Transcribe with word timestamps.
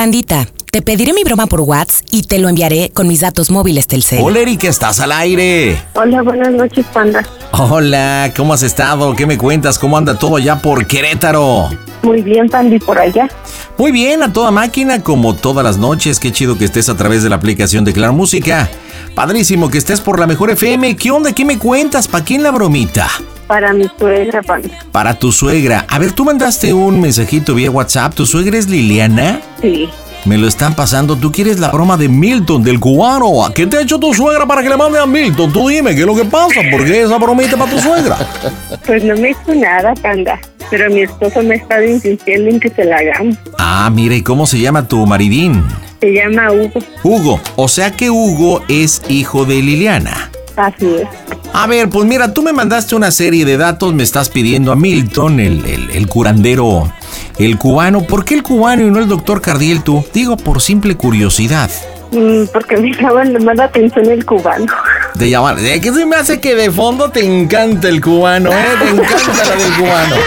Pandita, 0.00 0.48
te 0.72 0.80
pediré 0.80 1.12
mi 1.12 1.24
broma 1.24 1.46
por 1.46 1.60
WhatsApp 1.60 2.06
y 2.10 2.22
te 2.22 2.38
lo 2.38 2.48
enviaré 2.48 2.88
con 2.88 3.06
mis 3.06 3.20
datos 3.20 3.50
móviles 3.50 3.86
Telcel. 3.86 4.20
Hola 4.22 4.38
Erika, 4.38 4.66
estás 4.66 4.98
al 4.98 5.12
aire. 5.12 5.78
Hola, 5.92 6.22
buenas 6.22 6.54
noches, 6.54 6.86
Panda. 6.90 7.22
Hola, 7.52 8.32
¿cómo 8.34 8.54
has 8.54 8.62
estado? 8.62 9.14
¿Qué 9.14 9.26
me 9.26 9.36
cuentas? 9.36 9.78
¿Cómo 9.78 9.98
anda 9.98 10.18
todo 10.18 10.36
allá 10.36 10.56
por 10.56 10.86
Querétaro? 10.86 11.68
Muy 12.00 12.22
bien, 12.22 12.48
Pandi, 12.48 12.78
por 12.78 12.98
allá. 12.98 13.28
Muy 13.76 13.92
bien, 13.92 14.22
a 14.22 14.32
toda 14.32 14.50
máquina, 14.50 15.02
como 15.02 15.36
todas 15.36 15.62
las 15.62 15.76
noches. 15.76 16.18
Qué 16.18 16.32
chido 16.32 16.56
que 16.56 16.64
estés 16.64 16.88
a 16.88 16.96
través 16.96 17.22
de 17.22 17.28
la 17.28 17.36
aplicación 17.36 17.84
de 17.84 17.92
Claro 17.92 18.14
Música. 18.14 18.70
Padrísimo 19.14 19.68
que 19.68 19.76
estés 19.76 20.00
por 20.00 20.18
la 20.18 20.26
mejor 20.26 20.48
FM. 20.48 20.96
¿Qué 20.96 21.10
onda? 21.10 21.34
¿Qué 21.34 21.44
me 21.44 21.58
cuentas? 21.58 22.08
¿Para 22.08 22.24
quién 22.24 22.42
la 22.42 22.52
bromita? 22.52 23.06
Para 23.50 23.72
mi 23.72 23.90
suegra, 23.98 24.42
Panda. 24.42 24.68
Para 24.92 25.14
tu 25.18 25.32
suegra. 25.32 25.84
A 25.88 25.98
ver, 25.98 26.12
tú 26.12 26.24
mandaste 26.24 26.72
un 26.72 27.00
mensajito 27.00 27.52
vía 27.52 27.68
WhatsApp. 27.68 28.14
¿Tu 28.14 28.24
suegra 28.24 28.56
es 28.56 28.68
Liliana? 28.68 29.40
Sí. 29.60 29.88
Me 30.24 30.38
lo 30.38 30.46
están 30.46 30.76
pasando. 30.76 31.16
Tú 31.16 31.32
quieres 31.32 31.58
la 31.58 31.68
broma 31.72 31.96
de 31.96 32.08
Milton, 32.08 32.62
del 32.62 32.78
cubano. 32.78 33.52
¿Qué 33.52 33.66
te 33.66 33.78
ha 33.78 33.80
hecho 33.80 33.98
tu 33.98 34.14
suegra 34.14 34.46
para 34.46 34.62
que 34.62 34.68
le 34.68 34.76
mande 34.76 35.00
a 35.00 35.06
Milton? 35.06 35.52
Tú 35.52 35.66
dime, 35.66 35.96
¿qué 35.96 36.02
es 36.02 36.06
lo 36.06 36.14
que 36.14 36.26
pasa? 36.26 36.60
¿Por 36.70 36.84
qué 36.84 37.02
esa 37.02 37.18
bromita 37.18 37.56
para 37.56 37.72
tu 37.72 37.80
suegra? 37.80 38.18
Pues 38.86 39.02
no 39.02 39.16
me 39.16 39.30
hizo 39.30 39.52
nada, 39.52 39.94
Panda. 39.94 40.38
Pero 40.70 40.88
mi 40.88 41.00
esposo 41.00 41.42
me 41.42 41.54
ha 41.54 41.58
estado 41.58 41.82
insistiendo 41.82 42.50
en 42.50 42.60
que 42.60 42.70
se 42.70 42.84
la 42.84 42.98
hagamos. 42.98 43.36
Ah, 43.58 43.90
mira, 43.92 44.14
¿y 44.14 44.22
cómo 44.22 44.46
se 44.46 44.60
llama 44.60 44.86
tu 44.86 45.04
maridín? 45.06 45.64
Se 46.00 46.12
llama 46.12 46.52
Hugo. 46.52 46.80
Hugo. 47.02 47.40
O 47.56 47.66
sea 47.66 47.90
que 47.90 48.10
Hugo 48.10 48.62
es 48.68 49.02
hijo 49.08 49.44
de 49.44 49.60
Liliana. 49.60 50.30
Así 50.60 50.86
es. 50.96 51.08
A 51.52 51.66
ver, 51.66 51.88
pues 51.88 52.06
mira, 52.06 52.32
tú 52.34 52.42
me 52.42 52.52
mandaste 52.52 52.94
una 52.94 53.10
serie 53.10 53.44
de 53.44 53.56
datos, 53.56 53.94
me 53.94 54.02
estás 54.02 54.28
pidiendo 54.28 54.72
a 54.72 54.76
Milton, 54.76 55.40
el, 55.40 55.64
el, 55.64 55.90
el 55.90 56.06
curandero, 56.06 56.92
el 57.38 57.56
cubano. 57.56 58.02
¿Por 58.02 58.24
qué 58.24 58.34
el 58.34 58.42
cubano 58.42 58.86
y 58.86 58.90
no 58.90 58.98
el 58.98 59.08
doctor 59.08 59.40
Cardiel 59.40 59.82
tú? 59.82 60.04
Digo, 60.12 60.36
por 60.36 60.60
simple 60.60 60.96
curiosidad. 60.96 61.70
Mm, 62.12 62.46
porque 62.52 62.76
me 62.76 62.92
llama 62.92 63.24
más 63.40 63.56
la 63.56 63.64
atención 63.64 64.06
el 64.06 64.24
cubano. 64.24 64.66
De 65.14 65.30
llamar, 65.30 65.56
¿de 65.60 65.80
qué 65.80 65.92
se 65.92 66.06
me 66.06 66.16
hace 66.16 66.40
que 66.40 66.56
de 66.56 66.70
fondo 66.70 67.10
te 67.10 67.24
encanta 67.24 67.88
el 67.88 68.00
cubano, 68.00 68.50
eh? 68.50 68.64
Te 68.80 68.88
encanta 68.88 69.44
la 69.48 69.56
del 69.56 69.72
cubano. 69.74 70.16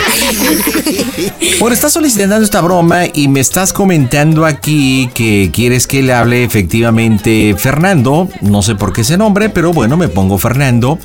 Bueno, 1.59 1.75
estás 1.75 1.93
solicitando 1.93 2.43
esta 2.43 2.59
broma 2.59 3.03
y 3.13 3.29
me 3.29 3.39
estás 3.39 3.71
comentando 3.71 4.45
aquí 4.45 5.09
que 5.13 5.49
quieres 5.53 5.87
que 5.87 6.01
le 6.01 6.11
hable 6.11 6.43
efectivamente 6.43 7.55
Fernando, 7.57 8.27
no 8.41 8.61
sé 8.61 8.75
por 8.75 8.91
qué 8.91 9.01
ese 9.01 9.17
nombre, 9.17 9.49
pero 9.49 9.71
bueno, 9.71 9.95
me 9.95 10.09
pongo 10.09 10.37
Fernando, 10.37 10.99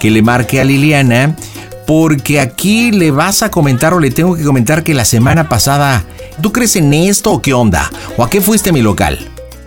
que 0.00 0.10
le 0.10 0.22
marque 0.22 0.60
a 0.60 0.64
Liliana, 0.64 1.36
porque 1.86 2.40
aquí 2.40 2.90
le 2.90 3.10
vas 3.10 3.42
a 3.42 3.50
comentar 3.50 3.92
o 3.92 4.00
le 4.00 4.10
tengo 4.10 4.34
que 4.34 4.44
comentar 4.44 4.82
que 4.82 4.94
la 4.94 5.04
semana 5.04 5.48
pasada, 5.48 6.04
¿tú 6.40 6.52
crees 6.52 6.76
en 6.76 6.94
esto 6.94 7.32
o 7.32 7.42
qué 7.42 7.52
onda? 7.52 7.90
¿O 8.16 8.24
a 8.24 8.30
qué 8.30 8.40
fuiste 8.40 8.70
a 8.70 8.72
mi 8.72 8.80
local? 8.80 9.18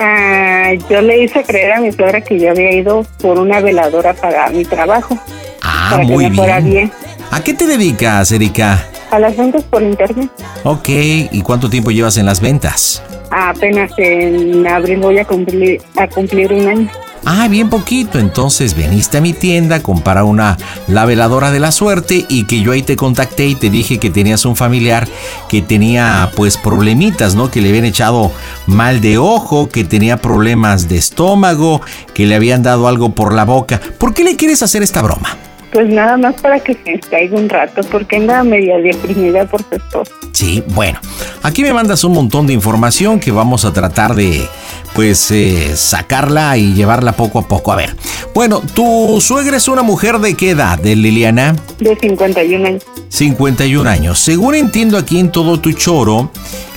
Ah, 0.04 0.72
yo 0.90 1.00
le 1.02 1.24
hice 1.24 1.44
creer 1.44 1.74
a 1.74 1.80
mi 1.80 1.92
suegra 1.92 2.22
que 2.22 2.40
yo 2.40 2.50
había 2.50 2.74
ido 2.74 3.06
por 3.20 3.38
una 3.38 3.60
veladora 3.62 4.12
a 4.12 4.14
pagar 4.16 4.52
mi 4.52 4.66
trabajo. 4.66 5.16
Ah, 5.62 5.90
para 5.92 6.04
muy 6.04 6.24
que 6.24 6.30
me 6.32 6.36
fuera 6.38 6.60
bien. 6.60 6.72
bien. 6.74 6.92
¿A 7.30 7.44
qué 7.44 7.54
te 7.54 7.68
dedicas, 7.68 8.32
Erika? 8.32 8.84
A 9.12 9.20
las 9.20 9.38
ventas 9.38 9.64
por 9.66 9.84
internet. 9.84 10.32
Ok, 10.64 10.90
¿y 10.90 11.42
cuánto 11.44 11.70
tiempo 11.70 11.92
llevas 11.92 12.18
en 12.18 12.26
las 12.26 12.42
ventas? 12.42 13.04
Apenas 13.32 13.92
en 13.98 14.68
abril 14.68 15.00
voy 15.00 15.20
a 15.20 15.26
cumplir, 15.26 15.82
a 15.96 16.08
cumplir 16.08 16.52
un 16.54 16.68
año. 16.68 16.92
Ah, 17.26 17.48
bien 17.48 17.70
poquito. 17.70 18.20
Entonces 18.20 18.76
veniste 18.76 19.18
a 19.18 19.22
mi 19.22 19.34
tienda, 19.34 19.82
compara 19.82 20.24
una 20.24 20.58
la 20.88 21.06
veladora 21.06 21.52
de 21.52 21.60
la 21.60 21.72
suerte 21.72 22.26
y 22.28 22.46
que 22.46 22.62
yo 22.62 22.72
ahí 22.72 22.82
te 22.82 22.96
contacté 22.96 23.48
y 23.48 23.56
te 23.56 23.70
dije 23.70 24.00
que 24.00 24.10
tenías 24.10 24.46
un 24.46 24.56
familiar 24.56 25.08
que 25.48 25.62
tenía 25.62 26.32
pues 26.36 26.58
problemitas, 26.58 27.36
¿no? 27.36 27.52
Que 27.52 27.62
le 27.62 27.70
habían 27.70 27.86
echado 27.86 28.32
mal 28.66 29.02
de 29.02 29.18
ojo, 29.18 29.70
que 29.70 29.84
tenía 29.84 30.18
problemas 30.18 30.90
de 30.90 30.98
estómago, 30.98 31.82
que 32.14 32.26
le 32.26 32.36
habían 32.36 32.64
dado 32.64 32.88
algo 32.88 33.14
por 33.14 33.34
la 33.34 33.46
boca. 33.46 33.80
¿Por 33.98 34.14
qué 34.14 34.24
le 34.24 34.36
quieres 34.36 34.64
hacer 34.64 34.82
esta 34.82 35.02
broma? 35.02 35.38
Pues 35.72 35.88
nada 35.88 36.18
más 36.18 36.36
para 36.42 36.60
que 36.60 36.74
se 36.74 36.92
distraiga 36.92 37.38
un 37.38 37.48
rato, 37.48 37.82
porque 37.90 38.18
anda 38.18 38.44
media 38.44 38.78
deprimida 38.78 39.46
por 39.46 39.62
su 39.68 39.76
esposo. 39.76 40.12
Sí, 40.34 40.64
bueno, 40.70 41.00
aquí 41.44 41.62
me 41.64 41.72
mandas 41.74 42.04
un 42.04 42.14
montón 42.14 42.48
de 42.48 42.54
información 42.54 43.20
que 43.20 43.32
vamos 43.32 43.64
a 43.64 43.72
tratar 43.72 44.16
de, 44.16 44.46
pues, 44.94 45.32
eh, 45.32 45.76
sacarla 45.76 46.58
y 46.58 46.74
llevarla 46.74 47.14
poco 47.14 47.40
a 47.40 47.48
poco. 47.48 47.72
A 47.72 47.76
ver, 47.78 47.96
bueno, 48.34 48.62
tu 48.74 49.20
suegra 49.22 49.56
es 49.58 49.68
una 49.68 49.82
mujer 49.82 50.20
de 50.20 50.34
qué 50.36 50.52
edad, 50.52 50.78
de 50.78 50.96
Liliana? 50.96 51.56
De 51.80 51.96
51 51.96 52.66
años. 52.68 52.84
51 53.10 53.90
años. 53.90 54.20
Según 54.20 54.56
entiendo 54.56 54.98
aquí 54.98 55.20
en 55.20 55.32
todo 55.32 55.60
tu 55.60 55.72
choro, 55.74 56.32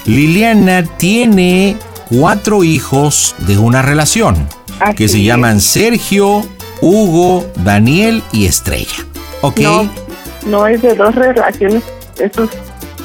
Liliana 0.06 0.84
tiene 0.99 1.76
cuatro 2.11 2.62
hijos 2.65 3.34
de 3.38 3.56
una 3.59 3.81
relación 3.82 4.47
Así 4.78 4.94
que 4.94 5.09
se 5.09 5.19
es. 5.19 5.25
llaman 5.25 5.61
Sergio, 5.61 6.44
Hugo, 6.81 7.47
Daniel 7.57 8.23
y 8.33 8.47
Estrella. 8.47 9.05
¿Ok? 9.41 9.61
No, 9.61 9.91
no 10.47 10.67
es 10.67 10.83
de 10.83 10.95
dos 10.95 11.15
relaciones. 11.15 11.83
Esos, 12.19 12.51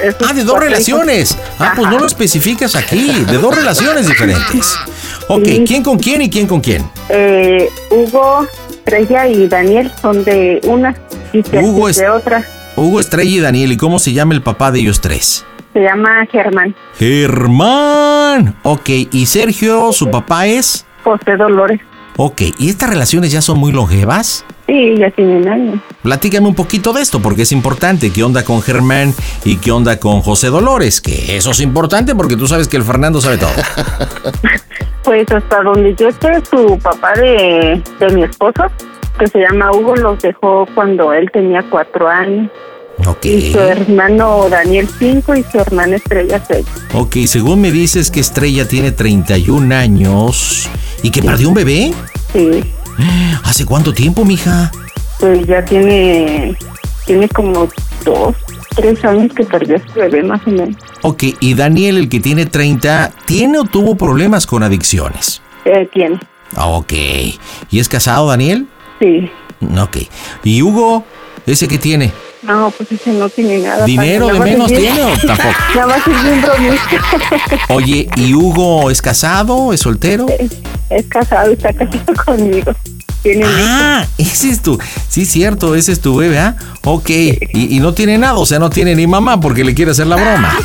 esos 0.01 0.29
Ah, 0.29 0.33
de 0.33 0.43
dos 0.43 0.59
relaciones. 0.59 1.37
Ah, 1.59 1.73
pues 1.75 1.89
no 1.89 1.99
lo 1.99 2.05
especificas 2.05 2.75
aquí. 2.75 3.11
De 3.25 3.37
dos 3.37 3.55
relaciones 3.55 4.07
diferentes. 4.07 4.75
Ok. 5.27 5.43
¿quién 5.67 5.83
con 5.83 5.97
quién 5.99 6.21
y 6.21 6.29
quién 6.29 6.47
con 6.47 6.61
quién? 6.61 6.89
Eh, 7.09 7.69
Hugo, 7.91 8.47
Estrella 8.69 9.27
y 9.27 9.47
Daniel 9.47 9.91
son 10.01 10.23
de 10.23 10.59
una 10.63 10.95
y 11.33 11.43
Sergio 11.43 11.61
Hugo 11.69 11.89
de 11.91 12.09
otra. 12.09 12.43
Hugo, 12.75 12.99
Estrella 12.99 13.29
y 13.31 13.39
Daniel. 13.39 13.71
¿Y 13.71 13.77
cómo 13.77 13.99
se 13.99 14.13
llama 14.13 14.33
el 14.33 14.41
papá 14.41 14.71
de 14.71 14.79
ellos 14.79 15.01
tres? 15.01 15.45
Se 15.73 15.81
llama 15.81 16.25
Germán. 16.31 16.75
Germán. 16.97 18.55
Ok, 18.63 18.89
¿y 19.11 19.25
Sergio, 19.25 19.91
su 19.93 20.09
papá 20.09 20.47
es? 20.47 20.85
José 21.03 21.37
Dolores. 21.37 21.79
Ok, 22.21 22.41
¿y 22.57 22.67
estas 22.67 22.89
relaciones 22.89 23.31
ya 23.31 23.41
son 23.41 23.59
muy 23.59 23.71
longevas? 23.71 24.43
Sí, 24.67 24.93
ya 24.97 25.09
tienen 25.11 25.47
años. 25.47 25.79
Platícame 26.03 26.49
un 26.49 26.53
poquito 26.53 26.91
de 26.91 27.01
esto 27.01 27.21
porque 27.21 27.43
es 27.43 27.53
importante. 27.53 28.11
¿Qué 28.11 28.23
onda 28.23 28.43
con 28.43 28.61
Germán 28.61 29.13
y 29.45 29.55
qué 29.55 29.71
onda 29.71 30.01
con 30.01 30.19
José 30.19 30.47
Dolores? 30.47 30.99
Que 30.99 31.37
eso 31.37 31.51
es 31.51 31.61
importante 31.61 32.15
porque 32.15 32.35
tú 32.35 32.45
sabes 32.45 32.67
que 32.67 32.75
el 32.75 32.83
Fernando 32.83 33.21
sabe 33.21 33.37
todo. 33.37 33.51
Pues 35.05 35.31
hasta 35.31 35.63
donde 35.63 35.95
yo 35.95 36.11
sé, 36.11 36.43
su 36.51 36.77
papá 36.77 37.13
de, 37.13 37.81
de 37.99 38.09
mi 38.09 38.23
esposo, 38.23 38.65
que 39.17 39.25
se 39.27 39.39
llama 39.39 39.71
Hugo, 39.71 39.95
los 39.95 40.21
dejó 40.21 40.67
cuando 40.75 41.13
él 41.13 41.31
tenía 41.31 41.63
cuatro 41.69 42.09
años. 42.09 42.51
Ok. 43.07 43.25
Y 43.25 43.51
su 43.51 43.59
hermano 43.59 44.47
Daniel 44.49 44.87
cinco 44.99 45.35
y 45.35 45.43
su 45.43 45.59
hermana 45.59 45.95
Estrella 45.95 46.43
seis. 46.47 46.65
Ok, 46.93 47.15
según 47.25 47.61
me 47.61 47.71
dices 47.71 48.11
que 48.11 48.19
Estrella 48.19 48.67
tiene 48.67 48.91
31 48.91 49.73
años 49.75 50.69
y 51.03 51.09
que 51.11 51.21
perdió 51.23 51.47
un 51.49 51.53
bebé. 51.55 51.93
Sí, 52.33 52.63
¿Hace 53.43 53.65
cuánto 53.65 53.93
tiempo, 53.93 54.25
mija? 54.25 54.71
pues 55.19 55.45
ya 55.47 55.63
tiene, 55.65 56.55
tiene 57.05 57.27
como 57.29 57.67
dos, 58.05 58.35
tres 58.75 59.03
años 59.03 59.33
que 59.33 59.43
perdió 59.43 59.75
a 59.75 59.79
su 59.79 59.99
bebé 59.99 60.23
más 60.23 60.39
o 60.47 60.49
menos. 60.51 60.75
Ok, 61.01 61.23
y 61.41 61.53
Daniel, 61.55 61.97
el 61.97 62.07
que 62.09 62.19
tiene 62.21 62.45
30, 62.45 63.11
¿tiene 63.25 63.59
o 63.59 63.63
tuvo 63.65 63.95
problemas 63.95 64.45
con 64.45 64.63
adicciones? 64.63 65.41
Eh, 65.65 65.89
tiene, 65.93 66.17
Ah, 66.55 66.67
Ok. 66.67 66.93
¿Y 67.69 67.79
es 67.79 67.89
casado, 67.89 68.27
Daniel? 68.27 68.67
sí, 68.99 69.29
Ok. 69.77 69.97
¿Y 70.43 70.61
Hugo? 70.61 71.03
¿Ese 71.45 71.67
que 71.67 71.77
tiene? 71.77 72.11
No, 72.41 72.71
pues 72.77 72.91
ese 72.91 73.11
no 73.11 73.27
tiene 73.29 73.57
nada. 73.59 73.85
¿Dinero 73.85 74.27
de 74.27 74.39
menos 74.39 74.69
bien- 74.69 74.81
tiene 74.95 75.03
o 75.03 75.17
tampoco? 75.17 75.49
Nada 75.75 75.87
más 75.87 76.07
es 76.07 76.23
bien 76.23 76.41
bromista. 76.41 77.65
Oye, 77.73 78.09
¿y 78.15 78.33
Hugo 78.33 78.89
es 78.89 79.01
casado? 79.01 79.73
¿Es 79.73 79.81
soltero? 79.81 80.25
es, 80.39 80.51
es 80.89 81.05
casado, 81.07 81.51
está 81.51 81.73
casado 81.73 82.13
conmigo. 82.25 82.71
Tiene 83.21 83.43
un 83.45 83.51
hijo. 83.51 83.59
Ah, 83.61 84.05
ese 84.17 84.49
es 84.49 84.61
tu. 84.61 84.79
Sí, 85.09 85.25
cierto, 85.25 85.75
ese 85.75 85.91
es 85.91 85.99
tu 85.99 86.15
bebé, 86.15 86.39
¿ah? 86.39 86.55
Ok. 86.85 87.09
Y, 87.09 87.75
y 87.75 87.79
no 87.81 87.93
tiene 87.93 88.17
nada, 88.17 88.35
o 88.37 88.45
sea, 88.45 88.59
no 88.59 88.69
tiene 88.69 88.95
ni 88.95 89.05
mamá 89.07 89.41
porque 89.41 89.65
le 89.65 89.73
quiere 89.73 89.91
hacer 89.91 90.07
la 90.07 90.15
broma. 90.15 90.57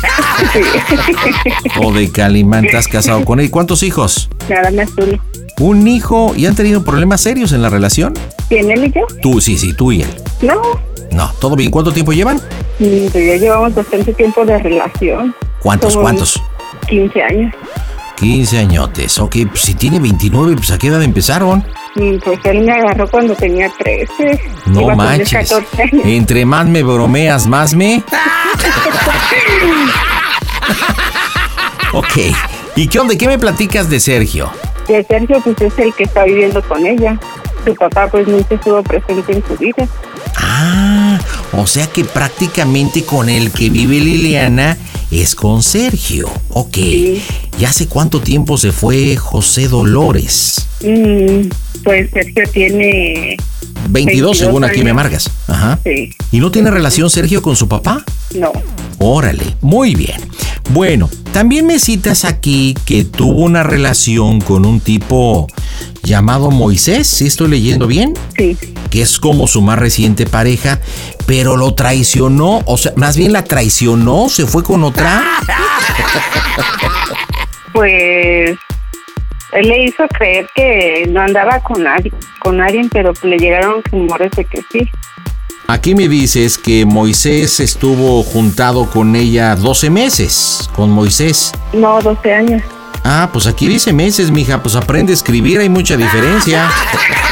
O 1.81 1.91
de 1.91 2.09
Calimán, 2.11 2.63
estás 2.65 2.87
casado 2.87 3.25
con 3.25 3.41
él. 3.41 3.51
¿Cuántos 3.51 3.83
hijos? 3.83 4.29
Nada 4.49 4.71
más 4.71 4.87
uno. 4.97 5.21
Un 5.59 5.87
hijo. 5.89 6.33
¿Y 6.37 6.45
han 6.45 6.55
tenido 6.55 6.83
problemas 6.85 7.19
serios 7.21 7.51
en 7.51 7.61
la 7.61 7.69
relación? 7.69 8.13
¿Tiene 8.47 8.73
él 8.75 8.85
y 8.85 8.91
yo? 8.93 9.01
Tú, 9.21 9.41
sí, 9.41 9.57
sí, 9.57 9.73
tú 9.73 9.91
y 9.91 10.03
él. 10.03 10.09
No. 10.41 10.61
No, 11.11 11.31
todo 11.39 11.55
bien. 11.55 11.71
¿Cuánto 11.71 11.91
tiempo 11.93 12.11
llevan? 12.13 12.39
Pues 12.77 13.13
ya 13.13 13.35
llevamos 13.37 13.73
bastante 13.75 14.13
tiempo 14.13 14.45
de 14.45 14.57
relación. 14.59 15.33
¿Cuántos, 15.59 15.93
Como 15.93 16.03
cuántos? 16.03 16.41
15 16.87 17.23
años. 17.23 17.53
15 18.17 18.57
añotes. 18.59 19.19
Ok, 19.19 19.35
pues 19.49 19.61
si 19.61 19.73
tiene 19.75 19.99
29, 19.99 20.55
pues 20.55 20.71
a 20.71 20.77
qué 20.77 20.87
edad 20.87 21.01
empezaron. 21.03 21.65
Mm, 21.95 22.17
Pues 22.23 22.39
él 22.45 22.61
me 22.61 22.71
agarró 22.71 23.09
cuando 23.09 23.35
tenía 23.35 23.69
13. 23.77 24.39
No 24.67 24.81
Iba 24.81 24.95
manches. 24.95 25.49
14 25.49 25.83
años. 25.83 26.05
Entre 26.05 26.45
más 26.45 26.65
me 26.67 26.83
bromeas, 26.83 27.47
más 27.47 27.73
me. 27.73 28.03
ok. 31.93 32.17
¿Y 32.75 32.87
qué 32.87 32.99
onda? 32.99 33.15
¿Qué 33.17 33.27
me 33.27 33.39
platicas 33.39 33.89
de 33.89 33.99
Sergio? 33.99 34.49
De 34.87 35.03
Sergio, 35.03 35.39
pues 35.41 35.59
es 35.61 35.77
el 35.79 35.93
que 35.93 36.03
está 36.03 36.23
viviendo 36.25 36.61
con 36.63 36.85
ella. 36.85 37.17
Su 37.65 37.73
papá, 37.75 38.07
pues 38.09 38.27
nunca 38.27 38.55
estuvo 38.55 38.81
presente 38.83 39.33
en 39.33 39.43
su 39.47 39.57
vida. 39.57 39.87
Ah, 40.37 41.19
o 41.53 41.65
sea 41.67 41.87
que 41.87 42.05
prácticamente 42.05 43.03
con 43.03 43.29
el 43.29 43.51
que 43.51 43.69
vive 43.69 43.99
Liliana 43.99 44.77
es 45.11 45.33
con 45.35 45.63
Sergio. 45.63 46.29
Ok. 46.49 46.77
¿Y 46.77 47.65
hace 47.65 47.87
cuánto 47.87 48.19
tiempo 48.21 48.57
se 48.57 48.71
fue 48.71 49.15
José 49.15 49.67
Dolores? 49.67 50.67
Mm, 50.81 51.47
pues 51.83 52.09
Sergio 52.11 52.43
tiene. 52.51 53.37
22, 53.89 54.37
según 54.37 54.63
aquí 54.63 54.79
me 54.83 54.89
años. 54.89 54.95
marcas. 54.95 55.31
Ajá. 55.47 55.79
Sí, 55.83 56.09
¿Y 56.31 56.39
no 56.39 56.49
tiene 56.51 56.71
relación 56.71 57.09
Sergio 57.09 57.41
con 57.41 57.55
su 57.55 57.67
papá? 57.67 58.03
no. 58.35 58.51
Órale, 59.07 59.55
muy 59.61 59.93
bien. 59.93 60.19
Bueno, 60.71 61.11
también 61.31 61.67
me 61.67 61.77
citas 61.77 62.25
aquí 62.25 62.73
que 62.87 63.03
tuvo 63.03 63.43
una 63.43 63.61
relación 63.61 64.41
con 64.41 64.65
un 64.65 64.79
tipo 64.79 65.45
llamado 66.01 66.49
Moisés, 66.49 67.05
¿sí 67.05 67.27
estoy 67.27 67.49
leyendo 67.49 67.85
bien? 67.85 68.15
Sí, 68.35 68.57
Que 68.89 69.03
es 69.03 69.19
como 69.19 69.45
su 69.45 69.61
más 69.61 69.77
reciente 69.77 70.25
pareja, 70.25 70.79
pero 71.27 71.55
lo 71.55 71.75
traicionó, 71.75 72.63
o 72.65 72.77
sea, 72.77 72.93
más 72.95 73.15
bien 73.15 73.31
la 73.31 73.43
traicionó, 73.43 74.27
se 74.27 74.47
fue 74.47 74.63
con 74.63 74.83
otra. 74.83 75.23
pues. 77.73 78.57
Él 79.51 79.67
le 79.67 79.83
hizo 79.83 80.07
creer 80.17 80.49
que 80.55 81.05
no 81.09 81.21
andaba 81.21 81.59
con 81.59 81.83
nadie, 81.83 82.11
con 82.39 82.59
alguien, 82.59 82.89
pero 82.89 83.13
le 83.21 83.37
llegaron 83.37 83.83
rumores 83.91 84.31
de 84.31 84.45
que 84.45 84.63
sí. 84.71 84.89
Aquí 85.67 85.95
me 85.95 86.07
dices 86.07 86.59
que 86.59 86.85
Moisés 86.85 87.59
estuvo 87.59 88.21
juntado 88.21 88.87
con 88.87 89.15
ella 89.15 89.55
12 89.55 89.89
meses, 89.89 90.69
con 90.75 90.91
Moisés. 90.91 91.53
No, 91.73 91.99
12 92.01 92.33
años. 92.33 92.61
Ah, 93.07 93.29
pues 93.31 93.45
aquí 93.45 93.67
dice 93.67 93.93
meses, 93.93 94.31
mija, 94.31 94.63
pues 94.63 94.75
aprende 94.75 95.13
a 95.13 95.15
escribir, 95.15 95.59
hay 95.59 95.69
mucha 95.69 95.95
diferencia. 95.95 96.67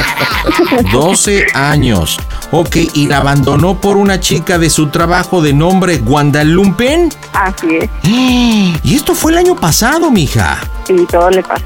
12 0.91 1.47
años. 1.55 2.19
Ok, 2.51 2.75
y 2.93 3.07
la 3.07 3.17
abandonó 3.17 3.81
por 3.81 3.97
una 3.97 4.19
chica 4.19 4.59
de 4.59 4.69
su 4.69 4.89
trabajo 4.89 5.41
de 5.41 5.53
nombre 5.53 5.97
Guandalumpen. 5.97 7.09
Así 7.33 7.79
es. 7.81 7.89
Y 8.83 8.95
esto 8.95 9.15
fue 9.15 9.31
el 9.31 9.39
año 9.39 9.55
pasado, 9.55 10.11
mija. 10.11 10.59
Y 10.87 11.07
todo 11.07 11.31
le 11.31 11.41
pasó. 11.41 11.63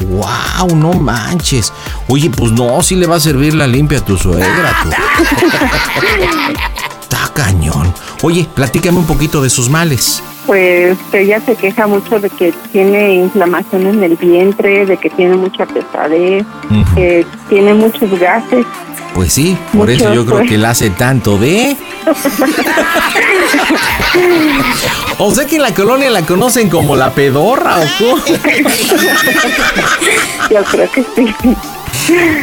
Wow, 0.00 0.74
no 0.74 0.92
manches. 0.94 1.72
Oye, 2.08 2.28
pues 2.28 2.50
no, 2.50 2.82
si 2.82 2.96
le 2.96 3.06
va 3.06 3.14
a 3.16 3.20
servir 3.20 3.54
la 3.54 3.68
limpia 3.68 3.98
a 3.98 4.04
tu 4.04 4.18
suegra, 4.18 4.74
tú. 4.82 4.90
Está 7.02 7.30
cañón. 7.32 7.94
Oye, 8.22 8.48
platícame 8.52 8.98
un 8.98 9.06
poquito 9.06 9.40
de 9.42 9.50
sus 9.50 9.68
males. 9.68 10.22
Pues 10.46 10.98
ella 11.12 11.40
se 11.40 11.54
queja 11.54 11.86
mucho 11.86 12.18
de 12.18 12.28
que 12.28 12.52
tiene 12.72 13.14
inflamación 13.14 13.86
en 13.86 14.02
el 14.02 14.16
vientre, 14.16 14.86
de 14.86 14.96
que 14.96 15.08
tiene 15.10 15.36
mucha 15.36 15.66
pesadez, 15.66 16.44
que 16.94 17.24
tiene 17.48 17.74
muchos 17.74 18.10
gases. 18.18 18.66
Pues 19.14 19.32
sí, 19.34 19.56
por 19.72 19.88
Mucho, 19.90 20.04
eso 20.04 20.14
yo 20.14 20.24
creo 20.24 20.38
pues. 20.38 20.48
que 20.48 20.54
él 20.56 20.64
hace 20.64 20.90
tanto 20.90 21.38
de. 21.38 21.76
o 25.18 25.34
sea 25.34 25.46
que 25.46 25.56
en 25.56 25.62
la 25.62 25.74
colonia 25.74 26.10
la 26.10 26.22
conocen 26.22 26.68
como 26.70 26.96
la 26.96 27.10
pedorra 27.10 27.78
o 27.78 27.84
cómo? 27.98 28.22
Yo 30.50 30.64
creo 30.64 30.90
que 30.90 31.04
sí. 31.14 31.34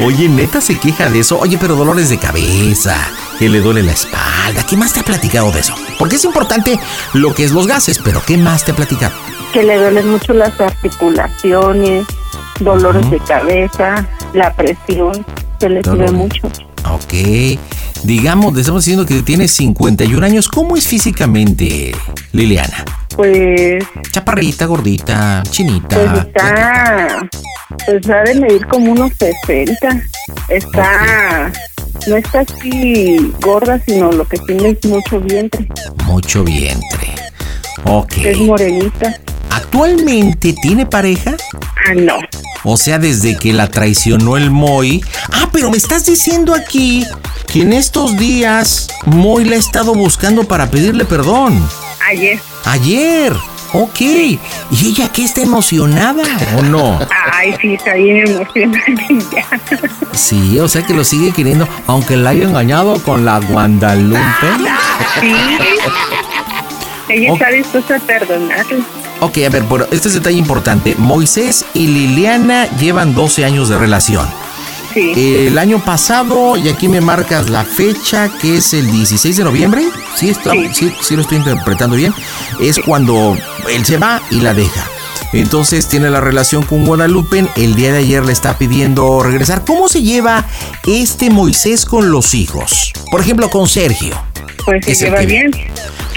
Oye, 0.02 0.30
neta 0.30 0.62
se 0.62 0.78
queja 0.78 1.10
de 1.10 1.20
eso. 1.20 1.38
Oye, 1.40 1.58
pero 1.60 1.76
dolores 1.76 2.10
de 2.10 2.18
cabeza, 2.18 2.96
que 3.40 3.48
le 3.48 3.62
duele 3.62 3.82
la 3.82 3.94
espalda. 3.94 4.66
¿Qué 4.70 4.76
más 4.76 4.92
te 4.94 5.00
ha 5.00 5.04
platicado 5.04 5.50
de 5.52 5.62
eso? 5.62 5.74
Porque 5.98 6.18
es 6.18 6.26
importante 6.26 6.78
lo 7.14 7.34
que 7.34 7.46
es 7.46 7.52
los 7.52 7.68
gases, 7.68 7.98
pero 7.98 8.22
¿qué 8.28 8.38
más 8.38 8.66
te 8.66 8.74
ha 8.74 8.76
platicado? 8.76 9.16
Que 9.54 9.64
le 9.64 9.78
duelen 9.78 10.10
mucho 10.10 10.34
las 10.34 10.60
articulaciones, 10.60 12.06
dolores 12.60 13.10
de 13.10 13.20
cabeza, 13.20 14.06
la 14.34 14.54
presión, 14.54 15.26
se 15.60 15.70
le 15.70 15.82
sube 15.84 16.12
mucho. 16.12 16.48
Ok. 16.92 17.58
Digamos, 18.04 18.54
le 18.54 18.62
estamos 18.62 18.84
diciendo 18.84 19.06
que 19.06 19.22
tiene 19.24 19.48
51 19.48 20.26
años. 20.26 20.48
¿Cómo 20.50 20.76
es 20.76 20.86
físicamente, 20.88 21.94
Liliana? 22.34 22.84
Pues, 23.16 23.84
Chaparrita, 24.12 24.66
gordita, 24.66 25.44
chinita. 25.50 25.98
pues 25.98 26.26
está, 26.26 27.30
pues 27.86 28.10
ha 28.10 28.24
de 28.24 28.36
medir 28.36 28.66
como 28.68 28.92
unos 28.94 29.12
60. 29.18 30.02
Está, 30.48 31.52
no 32.08 32.18
está 32.18 32.42
así 32.42 33.34
gorda, 33.42 33.82
sino 33.86 34.12
lo 34.12 34.28
que 34.28 34.38
tiene 34.40 34.70
es 34.70 34.86
mucho 34.86 35.20
vientre. 35.20 35.68
Mucho 36.06 36.44
vientre. 36.44 37.16
Ok. 37.86 38.18
Es 38.18 38.38
morenita. 38.40 39.20
¿Actualmente 39.50 40.54
tiene 40.62 40.86
pareja? 40.86 41.36
Ah, 41.88 41.94
no. 41.96 42.18
O 42.64 42.78
sea, 42.78 43.00
desde 43.00 43.38
que 43.38 43.54
la 43.54 43.68
traicionó 43.70 44.38
el 44.38 44.52
Moy. 44.52 45.04
Ah, 45.32 45.50
pero 45.52 45.72
me 45.72 45.78
estás 45.78 46.06
diciendo 46.06 46.54
aquí 46.54 47.06
que 47.48 47.62
en 47.62 47.74
estos 47.74 48.18
días 48.18 48.90
Moy 49.06 49.46
la 49.46 49.56
ha 49.56 49.60
estado 49.60 49.94
buscando 49.94 50.44
para 50.44 50.70
pedirle 50.70 51.06
perdón. 51.06 51.68
Ayer. 52.08 52.40
Ayer. 52.66 53.34
Ok. 53.74 54.02
¿Y 54.02 54.40
ella 54.72 55.10
qué 55.12 55.24
está 55.26 55.42
emocionada 55.42 56.24
o 56.58 56.62
no? 56.64 57.00
Ay, 57.34 57.56
sí, 57.62 57.76
está 57.76 57.94
bien 57.94 58.28
emocionante 58.28 59.18
ya. 59.32 59.46
Sí, 60.14 60.60
o 60.60 60.68
sea 60.68 60.82
que 60.84 60.94
lo 60.94 61.04
sigue 61.04 61.32
queriendo, 61.32 61.68
aunque 61.88 62.18
la 62.18 62.32
haya 62.32 62.46
engañado 62.46 63.02
con 63.04 63.26
la 63.26 63.40
Guadalupe. 63.40 64.20
Sí. 65.20 65.34
Ella 67.10 67.34
está 67.34 67.50
dispuesta 67.50 67.96
a 67.96 68.00
perdonarlo. 68.00 68.84
Ok, 69.22 69.38
a 69.46 69.50
ver, 69.50 69.64
pero 69.70 69.88
este 69.92 70.08
es 70.08 70.14
detalle 70.14 70.38
importante. 70.38 70.96
Moisés 70.98 71.66
y 71.74 71.88
Liliana 71.88 72.68
llevan 72.78 73.14
12 73.14 73.46
años 73.46 73.70
de 73.70 73.78
relación. 73.78 74.28
Sí. 74.94 75.14
El 75.48 75.58
año 75.58 75.84
pasado, 75.84 76.58
y 76.58 76.70
aquí 76.70 76.88
me 76.88 77.02
marcas 77.02 77.50
la 77.50 77.64
fecha, 77.64 78.30
que 78.42 78.58
es 78.58 78.74
el 78.74 78.90
16 78.92 79.38
de 79.38 79.44
noviembre. 79.44 79.84
Sí, 80.16 80.30
está- 80.30 80.52
Sí. 80.52 80.70
sí, 80.74 80.94
sí 81.02 81.16
lo 81.16 81.22
estoy 81.22 81.38
interpretando 81.38 81.96
bien. 81.96 82.14
Es 82.60 82.80
cuando 82.80 83.38
él 83.70 83.86
se 83.86 83.98
va 83.98 84.22
y 84.32 84.42
la 84.42 84.54
deja. 84.54 84.86
Entonces 85.32 85.88
tiene 85.88 86.10
la 86.10 86.22
relación 86.22 86.64
con 86.64 86.86
Guadalupe. 86.86 87.46
El 87.56 87.76
día 87.76 87.92
de 87.92 88.00
ayer 88.00 88.26
le 88.26 88.34
está 88.34 88.58
pidiendo 88.58 89.22
regresar. 89.22 89.64
¿Cómo 89.64 89.88
se 89.88 90.02
lleva 90.02 90.46
este 90.88 91.30
Moisés 91.30 91.86
con 91.86 92.10
los 92.12 92.34
hijos? 92.34 92.92
Por 93.12 93.22
ejemplo, 93.22 93.50
con 93.50 93.70
Sergio. 93.70 94.20
Pues 94.66 94.84
se 94.86 94.96
lleva 95.06 95.22
bien. 95.22 95.52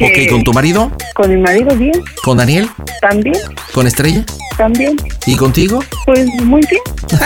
Ok, 0.00 0.30
¿con 0.30 0.42
tu 0.42 0.52
marido? 0.54 0.90
Con 1.14 1.28
mi 1.30 1.36
marido 1.40 1.76
bien. 1.76 1.92
¿Con 2.24 2.38
Daniel? 2.38 2.68
También. 3.02 3.36
¿Con 3.72 3.86
Estrella? 3.86 4.24
También. 4.62 4.96
¿Y 5.26 5.34
contigo? 5.34 5.82
Pues 6.06 6.24
muy 6.44 6.60
bien. 6.70 6.82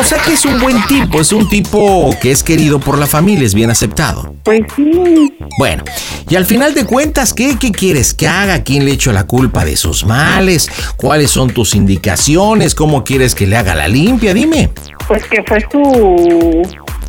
O 0.00 0.02
sea 0.02 0.18
que 0.18 0.32
es 0.34 0.44
un 0.44 0.58
buen 0.60 0.84
tipo, 0.86 1.20
es 1.20 1.32
un 1.32 1.48
tipo 1.48 2.10
que 2.20 2.32
es 2.32 2.42
querido 2.42 2.80
por 2.80 2.98
la 2.98 3.06
familia, 3.06 3.46
es 3.46 3.54
bien 3.54 3.70
aceptado. 3.70 4.34
Pues 4.42 4.60
sí. 4.74 5.32
Bueno, 5.58 5.84
y 6.28 6.34
al 6.34 6.44
final 6.44 6.74
de 6.74 6.84
cuentas, 6.84 7.32
¿qué, 7.32 7.56
qué 7.58 7.70
quieres 7.70 8.12
que 8.12 8.26
haga? 8.26 8.64
¿Quién 8.64 8.84
le 8.84 8.90
echo 8.90 9.12
la 9.12 9.24
culpa 9.28 9.64
de 9.64 9.76
sus 9.76 10.04
males? 10.04 10.68
¿Cuáles 10.96 11.30
son 11.30 11.50
tus 11.50 11.74
indicaciones? 11.76 12.74
¿Cómo 12.74 13.04
quieres 13.04 13.34
que 13.36 13.46
le 13.46 13.56
haga 13.56 13.74
la 13.76 13.86
limpia? 13.86 14.34
Dime. 14.34 14.70
Pues 15.06 15.22
que 15.24 15.42
fue 15.44 15.60
su, 15.70 16.62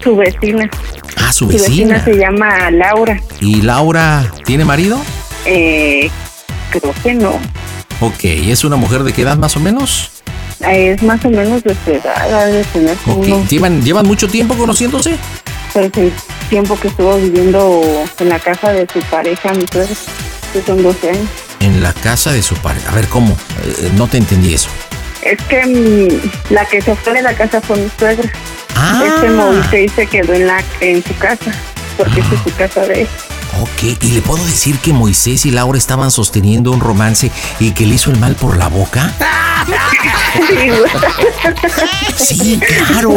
su 0.03 0.15
vecina. 0.15 0.69
Ah, 1.17 1.33
su 1.33 1.45
Su 1.45 1.53
vecina 1.57 1.95
vecina. 1.97 2.05
se 2.05 2.13
llama 2.17 2.69
Laura. 2.71 3.19
¿Y 3.41 3.61
Laura 3.63 4.31
tiene 4.45 4.63
marido? 4.63 4.99
Eh, 5.45 6.09
creo 6.69 6.93
que 7.03 7.13
no. 7.15 7.39
Ok, 7.99 8.23
¿es 8.23 8.63
una 8.63 8.75
mujer 8.75 9.03
de 9.03 9.13
qué 9.13 9.23
edad 9.23 9.37
más 9.37 9.55
o 9.55 9.59
menos? 9.59 10.11
Es 10.59 11.01
más 11.03 11.23
o 11.25 11.29
menos 11.29 11.63
de 11.63 11.75
su 11.85 11.91
edad, 11.91 12.47
de 12.47 12.63
tener 12.65 12.95
como 12.97 13.17
Ok, 13.17 13.27
unos, 13.27 13.49
¿Llevan, 13.49 13.83
¿Llevan 13.83 14.05
mucho 14.07 14.27
tiempo 14.27 14.55
conociéndose? 14.55 15.17
pues, 15.73 15.91
sí, 15.93 16.11
tiempo 16.49 16.79
que 16.79 16.87
estuvo 16.87 17.15
viviendo 17.17 17.83
en 18.19 18.29
la 18.29 18.39
casa 18.39 18.71
de 18.71 18.87
su 18.91 18.99
pareja, 19.01 19.53
mi 19.53 19.65
suegra, 19.71 19.95
que 20.53 20.61
son 20.61 20.81
12 20.81 21.09
años. 21.09 21.27
En 21.59 21.81
la 21.83 21.93
casa 21.93 22.31
de 22.31 22.41
su 22.41 22.55
pareja. 22.55 22.91
A 22.91 22.95
ver, 22.95 23.07
¿cómo? 23.07 23.35
Eh, 23.63 23.91
no 23.95 24.07
te 24.07 24.17
entendí 24.17 24.53
eso. 24.53 24.69
Es 25.21 25.41
que 25.43 25.65
mm, 25.65 26.53
la 26.53 26.65
que 26.65 26.81
se 26.81 26.95
fue 26.95 27.13
de 27.13 27.21
la 27.23 27.33
casa 27.33 27.61
fue 27.61 27.77
mi 27.77 27.89
suegra. 27.97 28.31
Ah. 28.75 29.03
Este 29.05 29.29
Moisés 29.29 29.91
se 29.95 30.05
quedó 30.07 30.33
en, 30.33 30.47
la, 30.47 30.63
en 30.81 31.03
su 31.03 31.15
casa, 31.17 31.51
porque 31.97 32.21
esta 32.21 32.35
es 32.35 32.41
su 32.41 32.55
casa 32.55 32.81
de 32.85 33.01
él. 33.01 33.07
Ok, 33.61 33.83
¿y 34.01 34.11
le 34.11 34.21
puedo 34.21 34.43
decir 34.45 34.77
que 34.79 34.93
Moisés 34.93 35.45
y 35.45 35.51
Laura 35.51 35.77
estaban 35.77 36.11
sosteniendo 36.11 36.71
un 36.71 36.79
romance 36.79 37.31
y 37.59 37.71
que 37.71 37.85
le 37.85 37.95
hizo 37.95 38.11
el 38.11 38.19
mal 38.19 38.35
por 38.35 38.57
la 38.57 38.67
boca? 38.67 39.13
Sí, 42.17 42.59
claro. 42.59 43.15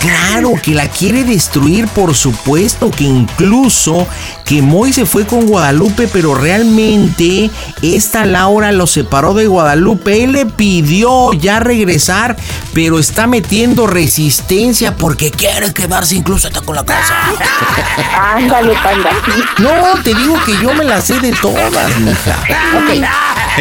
Claro, 0.00 0.52
que 0.62 0.74
la 0.74 0.88
quiere 0.88 1.24
destruir, 1.24 1.88
por 1.88 2.14
supuesto, 2.14 2.90
que 2.90 3.04
incluso 3.04 4.06
que 4.44 4.62
Moy 4.62 4.92
se 4.92 5.06
fue 5.06 5.26
con 5.26 5.46
Guadalupe, 5.46 6.08
pero 6.08 6.34
realmente 6.34 7.50
esta 7.82 8.26
Laura 8.26 8.72
lo 8.72 8.86
separó 8.86 9.34
de 9.34 9.46
Guadalupe. 9.46 10.24
Él 10.24 10.32
le 10.32 10.46
pidió 10.46 11.32
ya 11.32 11.60
regresar, 11.60 12.36
pero 12.74 12.98
está 12.98 13.26
metiendo 13.26 13.86
resistencia 13.86 14.96
porque 14.96 15.30
quiere 15.30 15.72
quedarse 15.72 16.16
incluso 16.16 16.48
hasta 16.48 16.60
con 16.60 16.76
la 16.76 16.84
casa. 16.84 17.14
Ándale, 18.20 18.74
panda. 18.82 19.10
No, 19.58 20.02
te 20.02 20.14
digo 20.14 20.36
que 20.44 20.52
yo 20.62 20.72
me 20.74 20.84
la 20.84 21.00
sé 21.00 21.18
de 21.20 21.32
todas, 21.32 21.98
mija. 22.00 22.38
Ok. 22.76 23.00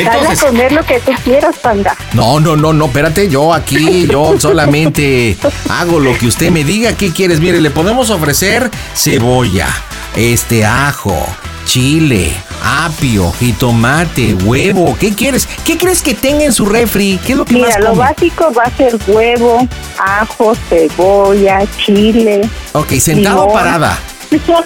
Dale 0.03 0.27
a 0.27 0.35
comer 0.35 0.71
lo 0.71 0.83
que 0.85 0.99
tú 0.99 1.11
quieras, 1.23 1.55
panda. 1.61 1.95
no, 2.13 2.39
no, 2.39 2.55
no, 2.55 2.71
no, 2.71 2.85
espérate, 2.85 3.29
yo 3.29 3.51
aquí, 3.53 4.05
yo 4.07 4.39
solamente 4.39 5.35
hago 5.69 5.99
lo 5.99 6.15
que 6.17 6.27
usted 6.27 6.51
me 6.51 6.63
diga. 6.63 6.93
¿Qué 6.93 7.11
quieres? 7.11 7.39
Mire, 7.39 7.61
le 7.61 7.71
podemos 7.71 8.09
ofrecer 8.11 8.69
cebolla, 8.93 9.67
este 10.15 10.65
ajo, 10.65 11.17
chile, 11.65 12.31
apio, 12.63 13.31
jitomate, 13.39 14.35
huevo. 14.35 14.95
¿Qué 14.99 15.15
quieres? 15.15 15.47
¿Qué 15.65 15.77
crees 15.79 16.03
que 16.03 16.13
tenga 16.13 16.43
en 16.45 16.53
su 16.53 16.65
refri? 16.67 17.19
¿Qué 17.25 17.31
es 17.31 17.37
lo 17.39 17.45
que 17.45 17.55
Mira, 17.55 17.69
más 17.69 17.79
lo 17.79 17.89
come? 17.91 17.99
básico 17.99 18.53
va 18.53 18.63
a 18.65 18.77
ser 18.77 18.95
huevo, 19.07 19.67
ajo, 19.97 20.53
cebolla, 20.69 21.61
chile. 21.83 22.47
Ok, 22.73 22.91
sentado 22.99 23.45
o 23.45 23.53
parada. 23.53 23.97
Como 24.29 24.59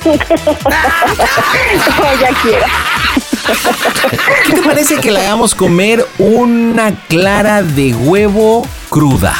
ya 2.19 2.29
quiera. 2.41 2.67
¿Qué 4.45 4.53
te 4.53 4.61
parece 4.61 4.97
que 4.97 5.11
le 5.11 5.19
hagamos 5.19 5.55
comer 5.55 6.05
una 6.17 6.93
clara 7.07 7.61
de 7.63 7.93
huevo 7.93 8.67
cruda? 8.89 9.35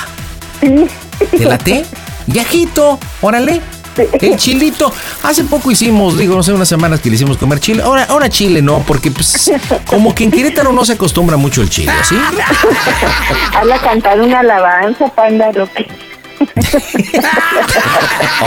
¿Te 0.60 1.46
late? 1.46 1.86
Yajito, 2.28 3.00
órale. 3.22 3.62
El 3.98 4.38
chilito. 4.38 4.94
Hace 5.24 5.44
poco 5.44 5.70
hicimos, 5.70 6.18
digo, 6.18 6.36
no 6.36 6.44
sé, 6.44 6.54
unas 6.54 6.70
semanas 6.70 7.02
que 7.02 7.10
le 7.10 7.16
hicimos 7.16 7.38
comer 7.38 7.60
chile. 7.60 7.84
Ahora, 7.84 8.06
ahora 8.06 8.30
chile 8.30 8.62
no, 8.62 8.80
porque 8.88 9.12
pues 9.12 9.52
como 9.86 10.16
que 10.16 10.24
en 10.24 10.32
Querétaro 10.32 10.72
no 10.72 10.86
se 10.86 10.94
acostumbra 10.94 11.36
mucho 11.38 11.62
el 11.62 11.70
chile, 11.70 11.92
¿sí? 12.04 12.16
Hazla 13.54 13.80
cantar 13.80 14.22
una 14.22 14.40
alabanza, 14.40 15.08
panda, 15.10 15.52
lo 15.52 15.72
que... 15.72 16.11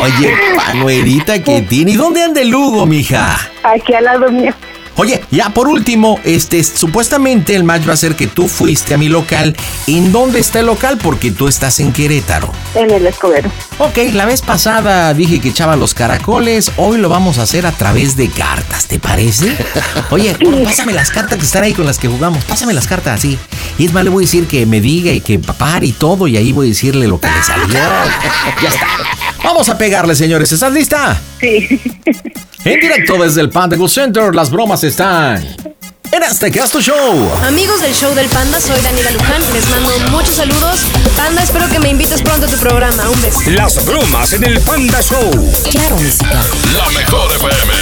Oye, 0.01 0.35
panuerita 0.57 1.43
que 1.43 1.63
tiene. 1.63 1.93
¿Y 1.93 1.97
dónde 1.97 2.23
anda 2.23 2.41
el 2.41 2.49
Lugo, 2.49 2.87
mija? 2.87 3.39
Aquí 3.63 3.95
al 3.95 4.05
lado 4.05 4.31
mío. 4.31 4.53
Oye, 4.97 5.25
ya 5.31 5.51
por 5.51 5.69
último, 5.69 6.21
este, 6.25 6.63
supuestamente 6.63 7.57
el 7.57 7.65
match 7.65 7.89
va 7.89 7.95
a 7.95 7.97
ser 7.97 8.15
que 8.15 8.29
tú 8.29 8.49
fuiste 8.49 8.95
a 8.95 8.99
mi 8.99 9.09
local. 9.09 9.57
¿En 9.87 10.13
dónde 10.13 10.39
está 10.39 10.61
el 10.61 10.67
local? 10.67 10.99
Porque 11.03 11.33
tú 11.33 11.49
estás 11.49 11.81
en 11.81 11.93
Querétaro. 11.93 12.53
En 12.75 12.91
el 12.91 13.07
escobero. 13.07 13.51
Ok, 13.79 13.99
la 14.13 14.25
vez 14.25 14.41
pasada 14.41 15.13
dije 15.13 15.41
que 15.41 15.49
echaba 15.49 15.75
los 15.75 15.95
caracoles, 15.95 16.71
hoy 16.77 16.99
lo 16.99 17.09
vamos 17.09 17.39
a 17.39 17.43
hacer 17.43 17.67
a 17.67 17.73
través 17.73 18.17
de 18.17 18.29
cartas, 18.29 18.87
¿te 18.87 19.01
parece? 19.01 19.57
Oye, 20.11 20.37
bueno, 20.41 20.63
pásame 20.65 20.93
las 20.93 21.11
cartas 21.11 21.39
que 21.39 21.45
están 21.45 21.65
ahí 21.65 21.73
con 21.73 21.87
las 21.87 21.99
que 21.99 22.07
jugamos, 22.07 22.45
pásame 22.45 22.73
las 22.73 22.87
cartas 22.87 23.19
así. 23.19 23.37
Y 23.79 23.87
es 23.87 23.93
más, 23.93 24.05
le 24.05 24.11
voy 24.11 24.25
a 24.25 24.27
decir 24.27 24.47
que 24.47 24.65
me 24.65 24.81
diga 24.81 25.11
y 25.11 25.21
que 25.21 25.41
pare 25.41 25.87
y 25.87 25.93
todo, 25.93 26.29
y 26.29 26.37
ahí 26.37 26.53
voy 26.53 26.67
a 26.67 26.71
decirle 26.71 27.09
lo 27.09 27.19
que 27.21 27.29
le 27.29 27.43
salió. 27.43 27.65
Ya 28.63 28.69
está. 28.69 28.87
Vamos 29.45 29.69
a 29.69 29.77
pegarle, 29.77 30.17
señores, 30.17 30.51
¿estás 30.53 30.73
lista? 30.73 31.21
Sí. 31.39 31.81
En 32.65 32.81
directo 32.81 33.23
desde 33.23 33.43
el 33.43 33.51
Panda 33.51 33.77
Go 33.77 33.89
Center, 33.89 34.35
las 34.35 34.51
bromas 34.51 34.83
están 34.85 35.47
en 36.11 36.23
este 36.23 36.51
Casto 36.51 36.81
Show. 36.81 37.31
Amigos 37.43 37.81
del 37.81 37.95
show 37.95 38.15
del 38.15 38.27
Panda, 38.29 38.59
soy 38.59 38.81
Daniela 38.81 39.11
Luján. 39.11 39.43
Les 39.53 39.69
mando 39.69 39.91
muchos 40.11 40.37
saludos. 40.37 40.87
Panda, 41.15 41.43
espero 41.43 41.69
que 41.69 41.79
me 41.79 41.91
invites 41.91 42.23
pronto 42.23 42.47
a 42.47 42.49
tu 42.49 42.57
programa. 42.57 43.07
Un 43.11 43.21
beso. 43.21 43.39
Las 43.51 43.85
bromas 43.85 44.33
en 44.33 44.45
el 44.45 44.59
Panda 44.61 45.03
Show. 45.03 45.53
Claro, 45.71 45.97
música. 45.97 46.41
La 46.73 46.91
mejor 46.99 47.31
FM. 47.33 47.75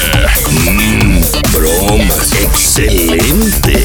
Mmm, 0.50 1.20
bromas. 1.52 2.32
Excelente. 2.32 3.84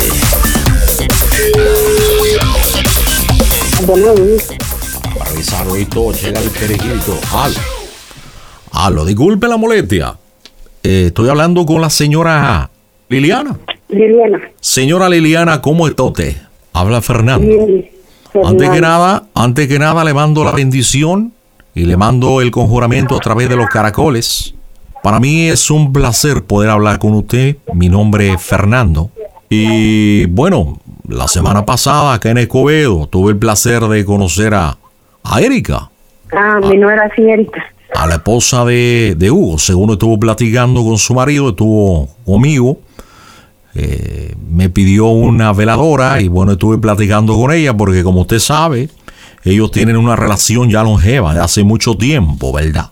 Saludito, 5.43 6.11
llega 6.11 6.41
el 6.41 6.49
perejito. 6.49 7.17
Aló. 7.33 7.55
Aló, 8.71 9.05
disculpe 9.05 9.47
la 9.47 9.57
molestia. 9.57 10.15
Eh, 10.83 11.05
estoy 11.07 11.29
hablando 11.29 11.65
con 11.65 11.81
la 11.81 11.89
señora 11.89 12.69
Liliana. 13.09 13.57
Liliana. 13.89 14.41
Señora 14.59 15.09
Liliana, 15.09 15.61
¿cómo 15.61 15.87
está 15.87 16.03
usted? 16.03 16.35
Habla 16.73 17.01
Fernando. 17.01 17.47
Bien. 17.47 17.89
Antes 18.43 18.69
que 18.69 18.81
nada, 18.81 19.23
antes 19.33 19.67
que 19.67 19.79
nada 19.79 20.03
le 20.03 20.13
mando 20.13 20.43
la 20.43 20.51
bendición 20.51 21.33
y 21.73 21.85
le 21.85 21.97
mando 21.97 22.41
el 22.41 22.51
conjuramiento 22.51 23.15
a 23.15 23.19
través 23.19 23.49
de 23.49 23.55
los 23.55 23.67
caracoles. 23.67 24.53
Para 25.03 25.19
mí 25.19 25.47
es 25.47 25.71
un 25.71 25.93
placer 25.93 26.43
poder 26.43 26.69
hablar 26.69 26.99
con 26.99 27.13
usted. 27.13 27.57
Mi 27.73 27.89
nombre 27.89 28.33
es 28.33 28.41
Fernando. 28.41 29.11
Y 29.49 30.25
bueno, 30.25 30.79
la 31.07 31.27
semana 31.27 31.65
pasada 31.65 32.13
acá 32.13 32.29
en 32.31 32.39
Escobedo 32.39 33.07
tuve 33.07 33.31
el 33.31 33.37
placer 33.37 33.81
de 33.83 34.03
conocer 34.03 34.53
a, 34.53 34.77
a 35.29 35.41
Erika, 35.41 35.89
Ah, 36.31 36.59
mi 36.61 36.77
nuera 36.77 37.03
así, 37.11 37.21
Erika. 37.21 37.63
a 37.95 38.05
la 38.07 38.15
esposa 38.15 38.65
de, 38.65 39.15
de 39.17 39.31
Hugo. 39.31 39.57
Según 39.57 39.91
estuvo 39.91 40.19
platicando 40.19 40.83
con 40.83 40.97
su 40.97 41.13
marido, 41.13 41.49
estuvo 41.49 42.09
conmigo. 42.25 42.79
Eh, 43.75 44.33
me 44.49 44.69
pidió 44.69 45.05
una 45.07 45.53
veladora 45.53 46.19
y 46.19 46.27
bueno, 46.27 46.53
estuve 46.53 46.77
platicando 46.79 47.37
con 47.37 47.51
ella 47.51 47.75
porque 47.77 48.03
como 48.03 48.21
usted 48.21 48.39
sabe, 48.39 48.89
ellos 49.43 49.71
tienen 49.71 49.95
una 49.97 50.15
relación 50.15 50.69
ya 50.69 50.83
longeva 50.83 51.33
de 51.33 51.41
hace 51.41 51.63
mucho 51.63 51.95
tiempo, 51.95 52.51
¿verdad? 52.51 52.87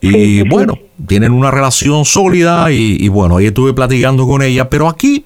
Y 0.00 0.42
bueno, 0.48 0.78
tienen 1.06 1.32
una 1.32 1.50
relación 1.50 2.04
sólida 2.04 2.70
y, 2.72 2.96
y 3.00 3.08
bueno, 3.08 3.36
ahí 3.38 3.46
estuve 3.46 3.72
platicando 3.74 4.26
con 4.26 4.42
ella, 4.42 4.68
pero 4.68 4.88
aquí 4.88 5.24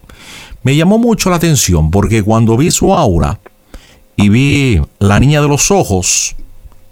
me 0.62 0.76
llamó 0.76 0.98
mucho 0.98 1.30
la 1.30 1.36
atención 1.36 1.90
porque 1.90 2.22
cuando 2.22 2.56
vi 2.56 2.70
su 2.70 2.92
aura 2.94 3.40
y 4.18 4.28
vi 4.30 4.80
la 4.98 5.20
niña 5.20 5.40
de 5.40 5.48
los 5.48 5.70
ojos, 5.70 6.34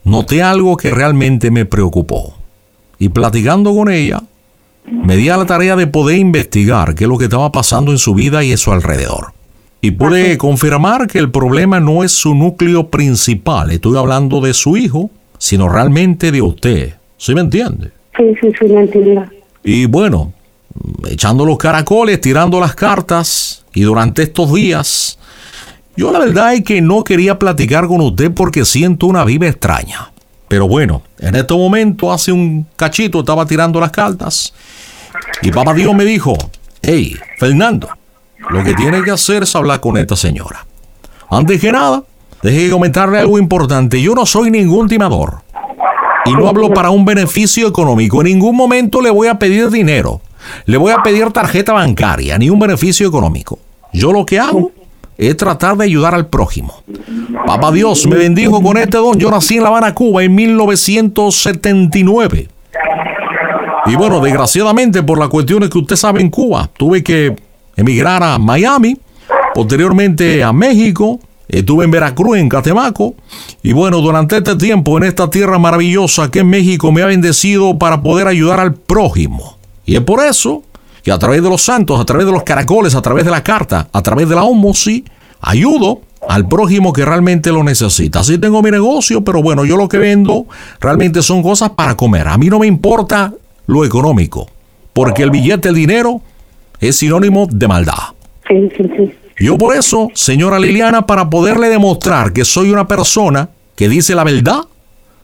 noté 0.05 0.43
algo 0.43 0.77
que 0.77 0.93
realmente 0.93 1.51
me 1.51 1.67
preocupó. 1.67 2.37
Y 3.01 3.09
platicando 3.09 3.75
con 3.75 3.91
ella, 3.91 4.23
me 4.87 5.17
di 5.17 5.29
a 5.29 5.37
la 5.37 5.45
tarea 5.45 5.75
de 5.75 5.89
poder 5.89 6.19
investigar 6.19 6.95
qué 6.95 7.05
es 7.05 7.11
lo 7.11 7.19
que 7.19 7.25
estaba 7.25 7.51
pasando 7.51 7.91
en 7.91 7.99
su 7.99 8.15
vida 8.15 8.45
y 8.45 8.53
en 8.53 8.59
su 8.59 8.71
alrededor. 8.71 9.33
Y 9.81 9.91
pude 9.91 10.39
confirmar 10.39 11.09
que 11.09 11.19
el 11.19 11.33
problema 11.33 11.81
no 11.81 12.05
es 12.05 12.13
su 12.13 12.33
núcleo 12.33 12.89
principal, 12.91 13.73
estoy 13.73 13.99
hablando 13.99 14.41
de 14.41 14.55
su 14.55 14.77
hijo, 14.77 15.11
sino 15.37 15.69
realmente 15.69 16.31
de 16.31 16.43
usted. 16.43 16.95
¿Sí 17.19 17.35
me 17.35 17.41
entiende? 17.41 17.91
Sí, 18.17 18.25
sí, 18.41 18.53
sí, 18.57 18.69
lo 18.69 18.81
entiendo. 18.81 19.25
Y 19.65 19.87
bueno, 19.87 20.33
echando 21.11 21.45
los 21.45 21.59
caracoles, 21.59 22.21
tirando 22.21 22.61
las 22.61 22.77
cartas, 22.77 23.65
y 23.75 23.83
durante 23.83 24.23
estos 24.23 24.55
días, 24.55 25.19
yo 25.97 26.13
la 26.13 26.19
verdad 26.19 26.55
es 26.55 26.63
que 26.63 26.81
no 26.81 27.05
quería 27.05 27.39
platicar 27.39 27.87
con 27.87 28.01
usted 28.01 28.33
porque 28.33 28.65
siento 28.65 29.07
una 29.07 29.25
viva 29.25 29.47
extraña. 29.47 30.13
Pero 30.49 30.69
bueno, 30.69 31.03
en 31.19 31.35
este 31.35 31.55
momento, 31.55 32.13
hace 32.13 32.31
un 32.31 32.67
cachito, 32.77 33.21
estaba 33.21 33.47
tirando 33.47 33.81
las 33.81 33.91
cartas, 33.91 34.53
y 35.43 35.51
papá 35.51 35.75
Dios 35.75 35.95
me 35.95 36.05
dijo, 36.05 36.37
hey, 36.83 37.17
Fernando, 37.39 37.89
lo 38.51 38.63
que 38.63 38.75
tiene 38.75 39.03
que 39.03 39.11
hacer 39.11 39.43
es 39.43 39.57
hablar 39.57 39.81
con 39.81 39.97
esta 39.97 40.15
señora. 40.15 40.65
Antes 41.31 41.61
que 41.61 41.73
nada, 41.73 42.05
deje 42.43 42.65
de 42.65 42.71
comentarle 42.71 43.19
algo 43.19 43.39
importante, 43.39 44.01
yo 44.01 44.15
no 44.15 44.25
soy 44.25 44.51
ningún 44.51 44.89
timador. 44.89 45.43
Y 46.27 46.33
no 46.33 46.49
hablo 46.49 46.71
para 46.71 46.91
un 46.91 47.05
beneficio 47.05 47.69
económico. 47.69 48.21
En 48.21 48.27
ningún 48.27 48.57
momento 48.57 49.01
le 49.01 49.11
voy 49.11 49.29
a 49.29 49.39
pedir 49.39 49.71
dinero. 49.71 50.21
Le 50.65 50.77
voy 50.77 50.93
a 50.93 51.03
pedir 51.03 51.31
tarjeta 51.31 51.73
bancaria, 51.73 52.37
ni 52.37 52.51
un 52.51 52.59
beneficio 52.59 53.07
económico. 53.07 53.59
Yo 53.93 54.13
lo 54.13 54.27
que 54.27 54.39
hago 54.39 54.73
es 55.17 55.37
tratar 55.37 55.77
de 55.77 55.85
ayudar 55.85 56.15
al 56.15 56.27
prójimo. 56.27 56.83
Papá 57.47 57.71
Dios 57.73 58.07
me 58.07 58.17
bendijo 58.17 58.63
con 58.63 58.77
este 58.77 58.99
don. 58.99 59.19
Yo 59.19 59.31
nací 59.31 59.57
en 59.57 59.63
La 59.63 59.69
Habana, 59.69 59.95
Cuba, 59.95 60.23
en 60.23 60.35
1979. 60.35 62.49
Y 63.87 63.95
bueno, 63.95 64.21
desgraciadamente 64.21 65.03
por 65.03 65.19
las 65.19 65.29
cuestiones 65.29 65.71
que 65.71 65.79
usted 65.79 65.97
sabe 65.97 66.21
en 66.21 66.31
Cuba, 66.31 66.69
tuve 66.77 67.03
que 67.03 67.35
emigrar 67.77 68.23
a 68.23 68.39
Miami, 68.39 68.99
posteriormente 69.55 70.43
a 70.43 70.53
México, 70.53 71.21
Estuve 71.49 71.85
en 71.85 71.91
Veracruz, 71.91 72.39
en 72.39 72.49
Catemaco. 72.49 73.15
Y 73.63 73.73
bueno, 73.73 74.01
durante 74.01 74.39
este 74.39 74.57
tiempo 74.57 74.97
en 74.99 75.05
esta 75.05 75.31
tierra 75.31 75.59
maravillosa 75.59 76.31
que 76.31 76.41
es 76.41 76.45
México 76.45 76.93
me 76.93 77.03
ha 77.03 77.07
bendecido 77.07 77.79
para 77.79 78.03
poder 78.03 78.27
ayudar 78.27 78.61
al 78.61 78.75
prójimo. 78.75 79.57
Y 79.85 79.97
es 79.97 80.03
por 80.03 80.25
eso 80.25 80.63
que 81.07 81.13
a 81.13 81.19
través 81.21 81.41
de 81.41 81.49
los 81.49 81.63
santos, 81.63 82.01
a 82.01 82.05
través 82.05 82.27
de 82.27 82.33
los 82.33 82.43
caracoles, 82.43 82.97
a 82.97 83.01
través 83.01 83.25
de 83.25 83.31
la 83.31 83.45
carta, 83.45 83.87
a 83.93 84.03
través 84.03 84.29
de 84.29 84.35
la 84.35 84.43
homosi, 84.43 85.05
ayudo 85.41 86.01
al 86.29 86.49
prójimo 86.49 86.93
que 86.93 87.05
realmente 87.05 87.53
lo 87.53 87.63
necesita. 87.63 88.19
Así 88.19 88.39
tengo 88.39 88.61
mi 88.61 88.73
negocio, 88.73 89.23
pero 89.23 89.41
bueno, 89.41 89.65
yo 89.65 89.77
lo 89.77 89.89
que 89.89 89.99
vendo 89.99 90.47
realmente 90.81 91.23
son 91.23 91.45
cosas 91.45 91.71
para 91.71 91.97
comer. 91.97 92.27
A 92.27 92.37
mí 92.37 92.49
no 92.49 92.59
me 92.59 92.67
importa 92.67 93.33
lo 93.67 93.85
económico, 93.85 94.49
porque 94.93 95.23
el 95.23 95.31
billete, 95.31 95.69
el 95.69 95.77
dinero, 95.77 96.23
es 96.81 96.97
sinónimo 96.97 97.47
de 97.53 97.69
maldad. 97.69 97.95
Sí, 98.49 98.69
sí, 98.77 98.91
sí. 98.97 99.15
Yo 99.39 99.57
por 99.57 99.77
eso, 99.77 100.11
señora 100.13 100.59
Liliana, 100.59 101.07
para 101.07 101.31
poderle 101.31 101.69
demostrar 101.69 102.33
que 102.33 102.45
soy 102.45 102.73
una 102.73 102.89
persona 102.89 103.51
que 103.77 103.89
dice 103.89 104.17
la 104.17 104.25
verdad, 104.25 104.63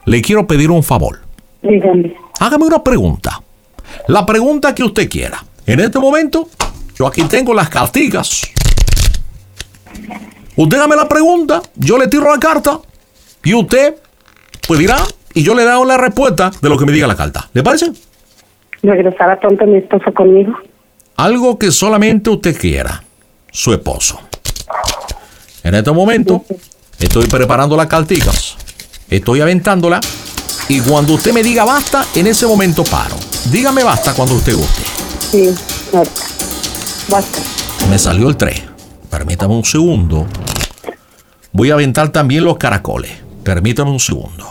le 0.05 0.23
quiero 0.23 0.47
pedir 0.47 0.71
un 0.71 0.85
favor. 0.85 1.19
Dígame. 1.61 2.15
Hágame 2.39 2.67
una 2.67 2.85
pregunta. 2.85 3.43
La 4.07 4.25
pregunta 4.25 4.77
que 4.77 4.85
usted 4.85 5.09
quiera. 5.09 5.45
En 5.67 5.81
este 5.81 5.99
momento, 5.99 6.49
yo 6.97 7.07
aquí 7.07 7.23
tengo 7.25 7.55
las 7.55 7.69
cartitas. 7.69 8.43
Usted 10.57 10.77
hágame 10.77 10.97
la 10.97 11.09
pregunta, 11.09 11.63
yo 11.77 11.97
le 11.99 12.09
tiro 12.09 12.31
la 12.31 12.39
carta 12.39 12.81
y 13.45 13.55
usted 13.55 13.97
pues 14.67 14.79
dirá 14.79 14.99
y 15.35 15.43
yo 15.43 15.55
le 15.55 15.65
doy 15.65 15.87
la 15.87 15.97
respuesta 15.97 16.51
de 16.61 16.69
lo 16.69 16.77
que 16.77 16.85
me 16.85 16.93
diga 16.93 17.07
la 17.07 17.17
carta. 17.17 17.49
¿Le 17.55 17.63
parece? 17.63 17.93
¿Regresará 18.83 19.39
pronto 19.39 19.65
mi 19.67 19.79
esposo 19.79 20.13
conmigo? 20.13 20.53
Algo 21.17 21.59
que 21.59 21.71
solamente 21.71 22.31
usted 22.31 22.59
quiera, 22.59 23.03
su 23.51 23.73
esposo. 23.73 24.21
En 25.63 25.75
este 25.75 25.93
momento 25.93 26.45
estoy 26.99 27.27
preparando 27.29 27.77
las 27.77 27.87
carticas, 27.87 28.57
estoy 29.09 29.41
aventándola 29.41 30.01
y 30.69 30.81
cuando 30.81 31.15
usted 31.15 31.33
me 31.33 31.43
diga 31.43 31.65
basta, 31.65 32.05
en 32.15 32.27
ese 32.27 32.47
momento 32.47 32.83
paro. 32.85 33.15
Dígame 33.51 33.85
basta 33.85 34.13
cuando 34.15 34.35
usted 34.35 34.55
guste. 34.55 34.92
Sí, 35.33 35.49
ahorita. 35.95 36.23
Basta. 37.09 37.39
Me 37.89 37.99
salió 37.99 38.29
el 38.29 38.37
3. 38.37 38.65
Permítame 39.11 39.55
un 39.55 39.65
segundo. 39.65 40.27
Voy 41.53 41.71
a 41.71 41.75
aventar 41.75 42.11
también 42.11 42.45
los 42.45 42.59
caracoles. 42.59 43.13
Permítame 43.43 43.91
un 43.91 43.99
segundo. 43.99 44.47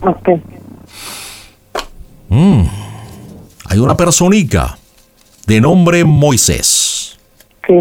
Ok. 0.00 0.30
Hay 3.66 3.78
una 3.78 3.94
personita 3.94 4.78
de 5.46 5.60
nombre 5.60 6.04
Moisés. 6.04 7.18
Sí. 7.66 7.74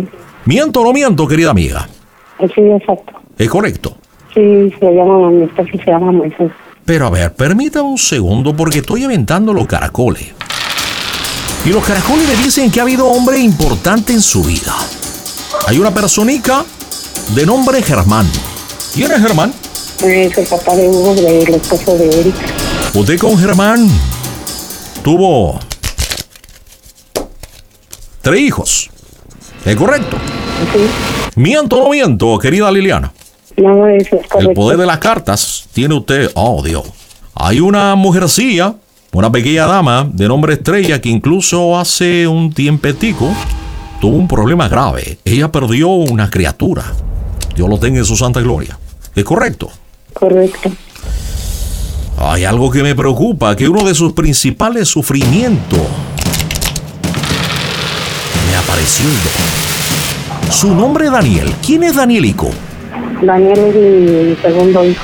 ¿Miento 0.43 0.81
o 0.81 0.83
no 0.83 0.91
miento, 0.91 1.25
querida 1.27 1.51
amiga? 1.51 1.87
Sí, 2.39 2.61
exacto. 2.61 3.13
Es 3.37 3.49
correcto. 3.49 3.95
Sí, 4.33 4.73
se 4.79 4.93
llama, 4.93 5.29
mi 5.29 5.43
esposo 5.43 5.69
se 5.71 5.91
llama 5.91 6.11
Moisés. 6.11 6.51
Pero 6.83 7.07
a 7.07 7.09
ver, 7.09 7.33
permítame 7.33 7.87
un 7.87 7.97
segundo 7.97 8.53
porque 8.53 8.79
estoy 8.79 9.05
aventando 9.05 9.53
los 9.53 9.65
caracoles. 9.65 10.33
Y 11.65 11.69
los 11.69 11.85
caracoles 11.85 12.27
me 12.27 12.35
dicen 12.43 12.71
que 12.71 12.79
ha 12.79 12.83
habido 12.83 13.05
hombre 13.07 13.39
importante 13.39 14.13
en 14.13 14.21
su 14.21 14.43
vida. 14.43 14.75
Hay 15.67 15.77
una 15.77 15.93
personita 15.93 16.65
de 17.35 17.45
nombre 17.45 17.81
Germán. 17.83 18.27
¿Quién 18.93 19.11
es 19.11 19.21
Germán? 19.21 19.53
Es 20.03 20.37
el 20.37 20.47
papá 20.47 20.75
de 20.75 20.87
Hugo, 20.89 21.13
del 21.13 21.53
esposo 21.53 21.95
de 21.97 22.19
Eric. 22.19 22.35
Usted 22.95 23.19
con 23.19 23.37
Germán 23.37 23.87
tuvo 25.03 25.59
tres 28.21 28.39
hijos. 28.41 28.89
¿Es 29.63 29.75
correcto? 29.75 30.17
Sí. 30.73 30.79
¿Miento 31.35 31.77
o 31.77 31.83
no 31.83 31.89
miento, 31.91 32.37
querida 32.39 32.71
Liliana? 32.71 33.13
No, 33.57 33.87
eso 33.87 34.15
es 34.15 34.21
El 34.23 34.27
correcto. 34.29 34.53
poder 34.55 34.77
de 34.79 34.85
las 34.87 34.97
cartas 34.97 35.65
tiene 35.73 35.93
usted. 35.93 36.31
Oh, 36.33 36.63
Dios. 36.63 36.83
Hay 37.35 37.59
una 37.59 37.95
mujercilla, 37.95 38.73
una 39.13 39.31
pequeña 39.31 39.65
dama 39.65 40.09
de 40.11 40.27
nombre 40.27 40.53
Estrella 40.53 41.01
que 41.01 41.09
incluso 41.09 41.77
hace 41.77 42.27
un 42.27 42.53
tiempetico 42.53 43.33
tuvo 43.99 44.15
un 44.15 44.27
problema 44.27 44.69
grave. 44.69 45.19
Ella 45.25 45.51
perdió 45.51 45.89
una 45.89 46.29
criatura. 46.29 46.83
Dios 47.55 47.69
lo 47.69 47.77
tenga 47.77 47.99
en 47.99 48.05
su 48.05 48.15
santa 48.15 48.39
gloria. 48.39 48.79
¿Es 49.13 49.23
correcto? 49.23 49.69
Correcto. 50.13 50.71
Hay 52.17 52.45
algo 52.45 52.71
que 52.71 52.83
me 52.83 52.95
preocupa, 52.95 53.55
que 53.55 53.67
uno 53.67 53.83
de 53.83 53.93
sus 53.93 54.13
principales 54.13 54.87
sufrimientos 54.87 55.79
me 58.49 58.55
apareció. 58.57 59.05
Su 60.49 60.73
nombre 60.73 61.05
es 61.05 61.11
Daniel. 61.11 61.53
¿Quién 61.65 61.83
es 61.83 61.95
Danielico? 61.95 62.49
Daniel 63.21 63.59
es 63.59 63.75
mi 63.75 64.35
segundo 64.41 64.85
hijo. 64.85 65.03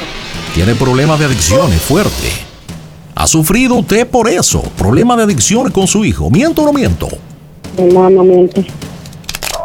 Tiene 0.53 0.75
problemas 0.75 1.19
de 1.19 1.25
adicciones 1.25 1.81
fuerte. 1.81 2.46
¿Ha 3.19 3.25
sufrido 3.25 3.73
usted 3.73 4.07
por 4.07 4.29
eso? 4.29 4.61
Problemas 4.77 5.17
de 5.17 5.23
adicciones 5.23 5.73
con 5.73 5.87
su 5.87 6.05
hijo. 6.05 6.29
¿Miento 6.29 6.61
o 6.61 6.65
no 6.65 6.73
miento? 6.73 7.07
No, 7.91 8.07
no 8.11 8.23
miente. 8.23 8.63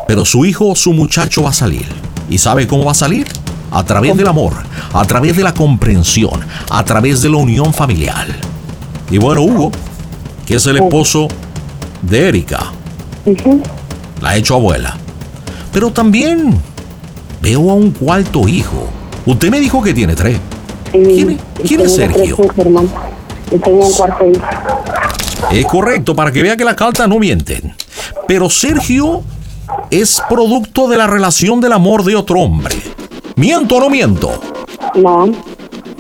Pero 0.07 0.25
su 0.25 0.47
hijo, 0.47 0.75
su 0.75 0.95
muchacho 0.95 1.43
va 1.43 1.51
a 1.51 1.53
salir. 1.53 1.85
¿Y 2.31 2.39
sabe 2.39 2.67
cómo 2.67 2.87
va 2.87 2.93
a 2.93 2.95
salir? 2.95 3.27
A 3.71 3.85
través 3.85 4.17
del 4.17 4.27
amor, 4.27 4.55
a 4.95 5.05
través 5.05 5.37
de 5.37 5.43
la 5.43 5.53
comprensión, 5.53 6.41
a 6.71 6.83
través 6.83 7.21
de 7.21 7.29
la 7.29 7.37
unión 7.37 7.75
familiar. 7.75 8.27
Y 9.11 9.19
bueno, 9.19 9.43
Hugo, 9.43 9.71
que 10.47 10.55
es 10.55 10.67
el 10.67 10.79
esposo 10.79 11.29
de 12.01 12.29
Erika, 12.29 12.73
la 14.23 14.31
ha 14.31 14.37
hecho 14.37 14.55
abuela. 14.55 14.97
Pero 15.75 15.91
también 15.91 16.55
veo 17.43 17.71
a 17.71 17.75
un 17.75 17.91
cuarto 17.91 18.49
hijo. 18.49 18.89
Usted 19.27 19.51
me 19.51 19.61
dijo 19.61 19.83
que 19.83 19.93
tiene 19.93 20.15
tres. 20.15 20.39
¿Quién 20.91 21.31
es- 21.33 21.39
quién 21.69 21.91
Sergio? 21.91 22.37
tres 22.37 22.51
hermano. 22.57 22.89
Y 23.53 23.59
tengo 23.59 23.87
un 23.87 23.93
cuarto 23.93 24.27
hijo. 24.27 24.43
Es 25.51 25.67
correcto, 25.67 26.15
para 26.15 26.33
que 26.33 26.43
vea 26.43 26.57
que 26.57 26.65
las 26.65 26.77
cartas 26.77 27.09
no 27.09 27.19
mienten. 27.19 27.75
Pero 28.27 28.49
Sergio 28.49 29.23
es 29.91 30.23
producto 30.29 30.89
de 30.89 30.97
la 30.97 31.07
relación 31.07 31.61
del 31.61 31.73
amor 31.73 32.05
de 32.05 32.17
otro 32.17 32.41
hombre. 32.41 32.77
¿Miento 33.37 33.77
o 33.77 33.81
no 33.81 33.91
miento? 33.91 34.41
No, 34.95 35.31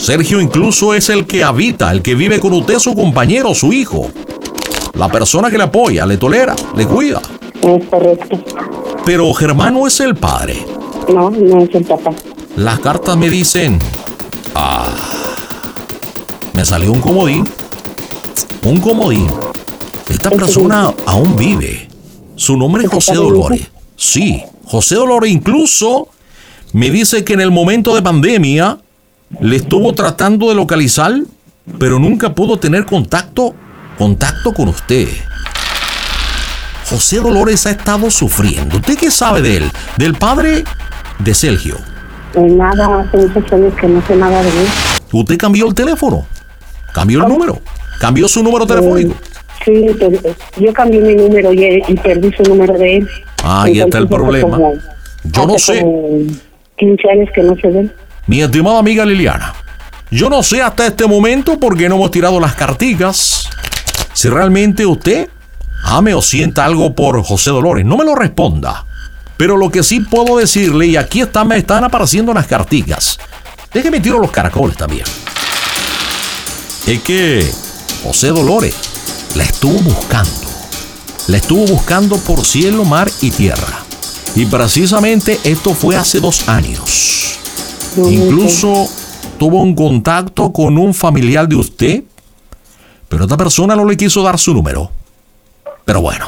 Sergio 0.02 0.40
incluso 0.40 0.94
es 0.94 1.10
el 1.10 1.28
que 1.28 1.44
habita, 1.44 1.92
el 1.92 2.02
que 2.02 2.16
vive 2.16 2.40
con 2.40 2.52
usted, 2.54 2.80
su 2.80 2.92
compañero, 2.92 3.54
su 3.54 3.72
hijo. 3.72 4.08
La 4.94 5.08
persona 5.08 5.48
que 5.48 5.56
le 5.56 5.62
apoya, 5.62 6.04
le 6.06 6.16
tolera, 6.16 6.56
le 6.74 6.86
cuida. 6.86 7.22
es 7.62 7.84
correcto. 7.86 8.36
Pero 9.04 9.32
Germano 9.32 9.86
es 9.86 10.00
el 10.00 10.16
padre. 10.16 10.66
No, 11.08 11.30
no 11.30 11.62
es 11.62 11.72
el 11.72 11.84
papá. 11.84 12.10
Las 12.56 12.80
cartas 12.80 13.16
me 13.16 13.30
dicen... 13.30 13.78
Ah, 14.56 14.88
me 16.54 16.64
salió 16.64 16.92
un 16.92 17.00
comodín. 17.00 17.48
Un 18.64 18.80
comodín. 18.80 19.26
Esta 20.08 20.30
persona 20.30 20.92
aún 21.06 21.36
vive. 21.36 21.88
Su 22.36 22.56
nombre 22.56 22.84
es 22.84 22.90
José 22.90 23.14
Dolores. 23.14 23.70
Sí, 23.96 24.42
José 24.64 24.96
Dolores 24.96 25.30
incluso 25.30 26.08
me 26.72 26.90
dice 26.90 27.24
que 27.24 27.34
en 27.34 27.40
el 27.40 27.50
momento 27.50 27.94
de 27.94 28.02
pandemia 28.02 28.78
le 29.40 29.56
estuvo 29.56 29.92
tratando 29.94 30.48
de 30.48 30.54
localizar, 30.54 31.14
pero 31.78 31.98
nunca 31.98 32.34
pudo 32.34 32.58
tener 32.58 32.86
contacto, 32.86 33.54
contacto 33.98 34.52
con 34.52 34.68
usted. 34.68 35.08
José 36.90 37.20
Dolores 37.20 37.66
ha 37.66 37.70
estado 37.70 38.10
sufriendo. 38.10 38.76
¿Usted 38.76 38.98
qué 38.98 39.10
sabe 39.10 39.40
de 39.40 39.56
él? 39.58 39.70
Del 39.96 40.14
padre 40.14 40.64
de 41.18 41.34
Sergio. 41.34 41.78
Nada, 42.34 43.00
hace 43.00 43.16
muchos 43.16 43.52
años 43.52 43.74
que 43.80 43.86
no 43.86 44.06
sé 44.06 44.16
nada 44.16 44.42
de 44.42 44.48
él. 44.48 44.68
Usted 45.12 45.36
cambió 45.36 45.68
el 45.68 45.74
teléfono, 45.74 46.26
cambió 46.92 47.22
el 47.22 47.28
número, 47.28 47.60
cambió 48.00 48.28
su 48.28 48.42
número 48.42 48.66
telefónico. 48.66 49.14
Sí, 49.64 49.86
pero 49.98 50.10
yo 50.58 50.72
cambié 50.72 51.00
mi 51.00 51.14
número 51.14 51.52
y, 51.52 51.82
y 51.86 51.94
perdí 51.94 52.32
su 52.36 52.42
número 52.44 52.74
de 52.74 52.96
él. 52.98 53.08
Ahí 53.44 53.80
está 53.80 53.98
el 53.98 54.08
problema. 54.08 54.50
como- 54.56 54.74
Yo 55.24 55.46
no 55.46 55.58
sé. 55.58 55.80
como 55.80 56.26
15 56.76 57.10
años 57.10 57.28
que 57.34 57.42
no 57.42 57.54
se 57.56 57.68
ven. 57.68 57.92
Mi 58.26 58.40
estimada 58.42 58.78
amiga 58.80 59.04
Liliana, 59.04 59.54
yo 60.10 60.28
no 60.28 60.42
sé 60.42 60.60
hasta 60.62 60.86
este 60.86 61.06
momento 61.06 61.58
por 61.60 61.76
qué 61.76 61.88
no 61.88 61.94
hemos 61.96 62.10
tirado 62.10 62.38
las 62.40 62.54
carticas. 62.54 63.48
Si 64.12 64.28
realmente 64.28 64.84
usted 64.84 65.28
ame 65.84 66.12
o 66.14 66.22
sienta 66.22 66.64
algo 66.64 66.94
por 66.94 67.22
José 67.22 67.50
Dolores, 67.50 67.84
no 67.84 67.96
me 67.96 68.04
lo 68.04 68.14
responda. 68.14 68.84
Pero 69.36 69.56
lo 69.56 69.70
que 69.70 69.82
sí 69.82 70.00
puedo 70.00 70.36
decirle, 70.38 70.86
y 70.86 70.96
aquí 70.96 71.20
están, 71.20 71.48
me 71.48 71.56
están 71.56 71.82
apareciendo 71.84 72.32
las 72.34 72.46
carticas. 72.46 73.18
Déjeme 73.72 74.00
tiro 74.00 74.18
los 74.18 74.30
caracoles 74.30 74.76
también. 74.76 75.04
Es 76.86 77.02
que 77.02 77.48
José 78.02 78.28
Dolores 78.28 78.74
la 79.36 79.44
estuvo 79.44 79.78
buscando. 79.80 80.30
La 81.28 81.36
estuvo 81.36 81.64
buscando 81.66 82.16
por 82.18 82.44
cielo, 82.44 82.84
mar 82.84 83.10
y 83.20 83.30
tierra. 83.30 83.84
Y 84.34 84.46
precisamente 84.46 85.38
esto 85.44 85.74
fue 85.74 85.96
hace 85.96 86.20
dos 86.20 86.48
años. 86.48 87.38
Incluso 87.96 88.88
tuvo 89.38 89.62
un 89.62 89.74
contacto 89.74 90.52
con 90.52 90.76
un 90.78 90.92
familiar 90.94 91.48
de 91.48 91.56
usted, 91.56 92.04
pero 93.08 93.24
esta 93.24 93.36
persona 93.36 93.76
no 93.76 93.84
le 93.84 93.96
quiso 93.96 94.22
dar 94.22 94.38
su 94.38 94.52
número. 94.52 94.90
Pero 95.84 96.00
bueno, 96.00 96.26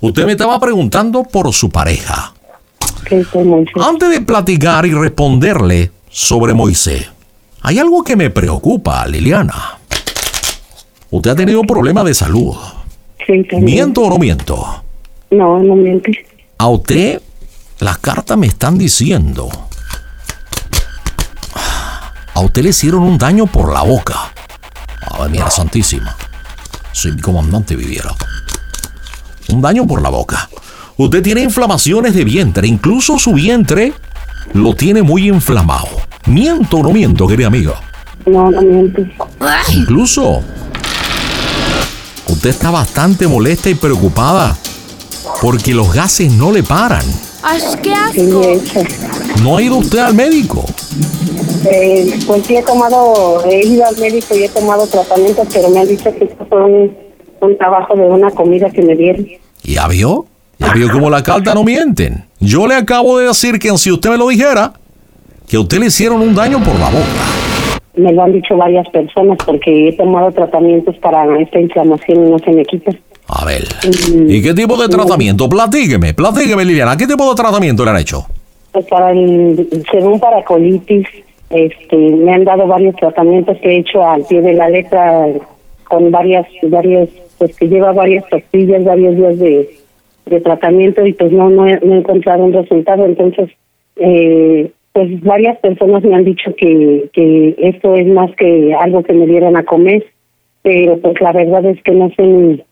usted 0.00 0.26
me 0.26 0.32
estaba 0.32 0.60
preguntando 0.60 1.24
por 1.24 1.52
su 1.52 1.70
pareja. 1.70 2.34
Antes 3.80 4.10
de 4.10 4.20
platicar 4.20 4.86
y 4.86 4.92
responderle 4.92 5.90
sobre 6.10 6.54
Moisés, 6.54 7.08
hay 7.62 7.78
algo 7.78 8.02
que 8.02 8.16
me 8.16 8.30
preocupa, 8.30 9.06
Liliana. 9.06 9.78
Usted 11.10 11.30
ha 11.30 11.36
tenido 11.36 11.62
problemas 11.62 12.04
de 12.04 12.14
salud. 12.14 12.56
Sí, 13.26 13.44
también. 13.44 13.64
¿Miento 13.64 14.02
o 14.02 14.10
no 14.10 14.18
miento? 14.18 14.84
No, 15.30 15.58
no 15.60 15.76
miente. 15.76 16.26
A 16.58 16.68
usted, 16.68 17.22
las 17.78 17.98
cartas 17.98 18.36
me 18.36 18.46
están 18.46 18.78
diciendo. 18.78 19.48
A 22.34 22.40
usted 22.40 22.62
le 22.62 22.70
hicieron 22.70 23.02
un 23.02 23.18
daño 23.18 23.46
por 23.46 23.72
la 23.72 23.82
boca. 23.82 24.32
A 25.02 25.22
ver, 25.22 25.30
mira, 25.30 25.50
santísima. 25.50 26.16
Si 26.92 27.10
mi 27.12 27.20
comandante 27.20 27.76
viviera. 27.76 28.14
Un 29.50 29.60
daño 29.60 29.86
por 29.86 30.02
la 30.02 30.08
boca. 30.08 30.48
Usted 30.96 31.22
tiene 31.22 31.42
inflamaciones 31.42 32.14
de 32.14 32.24
vientre. 32.24 32.66
Incluso 32.66 33.18
su 33.18 33.34
vientre 33.34 33.92
lo 34.54 34.74
tiene 34.74 35.02
muy 35.02 35.28
inflamado. 35.28 35.88
¿Miento 36.26 36.78
o 36.78 36.82
no 36.82 36.90
miento, 36.90 37.26
querida 37.26 37.48
amiga? 37.48 37.80
No, 38.26 38.50
no 38.50 38.62
miente. 38.62 39.10
Incluso 39.72 40.42
usted 42.28 42.50
está 42.50 42.70
bastante 42.70 43.26
molesta 43.26 43.70
y 43.70 43.74
preocupada 43.74 44.56
porque 45.40 45.74
los 45.74 45.92
gases 45.92 46.32
no 46.32 46.52
le 46.52 46.62
paran. 46.62 47.04
¡Ay, 47.42 47.60
qué 47.82 47.92
asco! 47.92 48.42
¿No 49.42 49.56
ha 49.56 49.62
ido 49.62 49.76
usted 49.78 49.98
al 49.98 50.14
médico? 50.14 50.64
Eh, 51.70 52.18
pues 52.26 52.46
sí 52.46 52.56
he 52.56 52.62
tomado, 52.62 53.44
he 53.46 53.66
ido 53.66 53.84
al 53.84 53.96
médico 53.98 54.36
y 54.36 54.44
he 54.44 54.48
tomado 54.48 54.86
tratamientos, 54.86 55.48
pero 55.52 55.68
me 55.70 55.80
han 55.80 55.88
dicho 55.88 56.14
que 56.14 56.24
esto 56.24 56.46
fue 56.48 56.64
un, 56.64 56.96
un 57.40 57.58
trabajo 57.58 57.96
de 57.96 58.02
una 58.02 58.30
comida 58.30 58.70
que 58.70 58.82
me 58.82 58.94
dieron. 58.94 59.26
¿Ya 59.64 59.88
vio? 59.88 60.26
¿Ya 60.62 60.72
vio 60.74 60.88
cómo 60.90 61.10
la 61.10 61.22
carta 61.22 61.54
no 61.54 61.64
mienten? 61.64 62.24
Yo 62.38 62.66
le 62.66 62.76
acabo 62.76 63.18
de 63.18 63.26
decir 63.26 63.58
que 63.58 63.76
si 63.76 63.90
usted 63.90 64.10
me 64.10 64.16
lo 64.16 64.28
dijera, 64.28 64.72
que 65.48 65.56
a 65.56 65.60
usted 65.60 65.78
le 65.78 65.86
hicieron 65.86 66.22
un 66.22 66.34
daño 66.34 66.58
por 66.58 66.78
la 66.78 66.88
boca. 66.88 67.06
Me 67.96 68.12
lo 68.12 68.22
han 68.22 68.32
dicho 68.32 68.56
varias 68.56 68.88
personas 68.88 69.38
porque 69.44 69.88
he 69.88 69.92
tomado 69.96 70.30
tratamientos 70.30 70.96
para 70.98 71.38
esta 71.40 71.60
inflamación 71.60 72.26
y 72.26 72.30
no 72.30 72.38
se 72.38 72.52
me 72.52 72.64
quita. 72.64 72.92
A 73.28 73.44
ver. 73.44 73.64
¿Y 74.28 74.40
qué 74.40 74.54
tipo 74.54 74.80
de 74.80 74.88
tratamiento? 74.88 75.48
Platíqueme, 75.48 76.14
platíqueme, 76.14 76.64
Liliana. 76.64 76.96
¿Qué 76.96 77.06
tipo 77.06 77.28
de 77.28 77.34
tratamiento 77.34 77.84
le 77.84 77.90
han 77.90 77.98
hecho? 77.98 78.26
Pues 78.70 78.86
para 78.86 79.10
el, 79.10 79.84
según 79.90 80.20
para 80.20 80.44
colitis, 80.44 81.06
este, 81.50 81.96
me 81.96 82.34
han 82.34 82.44
dado 82.44 82.66
varios 82.66 82.96
tratamientos 82.96 83.58
que 83.58 83.68
he 83.68 83.78
hecho 83.80 84.06
al 84.06 84.24
pie 84.24 84.40
de 84.40 84.54
la 84.54 84.68
letra 84.70 85.26
con 85.84 86.10
varias, 86.10 86.46
varias, 86.62 87.08
pues 87.36 87.54
que 87.56 87.66
lleva 87.66 87.92
varias 87.92 88.24
pastillas, 88.30 88.84
varios 88.84 89.16
días 89.16 89.38
de, 89.38 89.81
de 90.26 90.40
tratamiento 90.40 91.06
y 91.06 91.12
pues 91.12 91.32
no, 91.32 91.50
no 91.50 91.66
he, 91.66 91.72
encontrado 91.82 92.44
un 92.44 92.52
resultado. 92.52 93.04
Entonces, 93.04 93.50
eh, 93.96 94.70
pues 94.92 95.20
varias 95.22 95.58
personas 95.58 96.02
me 96.04 96.14
han 96.14 96.24
dicho 96.24 96.54
que, 96.56 97.08
que 97.12 97.54
esto 97.58 97.94
es 97.94 98.06
más 98.06 98.30
que 98.36 98.74
algo 98.74 99.02
que 99.02 99.12
me 99.12 99.26
dieron 99.26 99.56
a 99.56 99.64
comer, 99.64 100.04
pero 100.62 100.98
pues 100.98 101.20
la 101.20 101.32
verdad 101.32 101.64
es 101.66 101.82
que 101.82 101.92
no 101.92 102.10
sé 102.16 102.22
ni, 102.22 102.62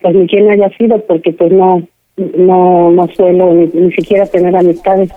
pues 0.00 0.14
ni 0.14 0.26
quién 0.26 0.50
haya 0.50 0.68
sido 0.76 1.00
porque 1.06 1.32
pues 1.32 1.52
no, 1.52 1.82
no, 2.16 2.90
no 2.90 3.08
suelo 3.14 3.52
ni, 3.54 3.92
siquiera 3.92 4.26
tener 4.26 4.54
amistades. 4.54 5.10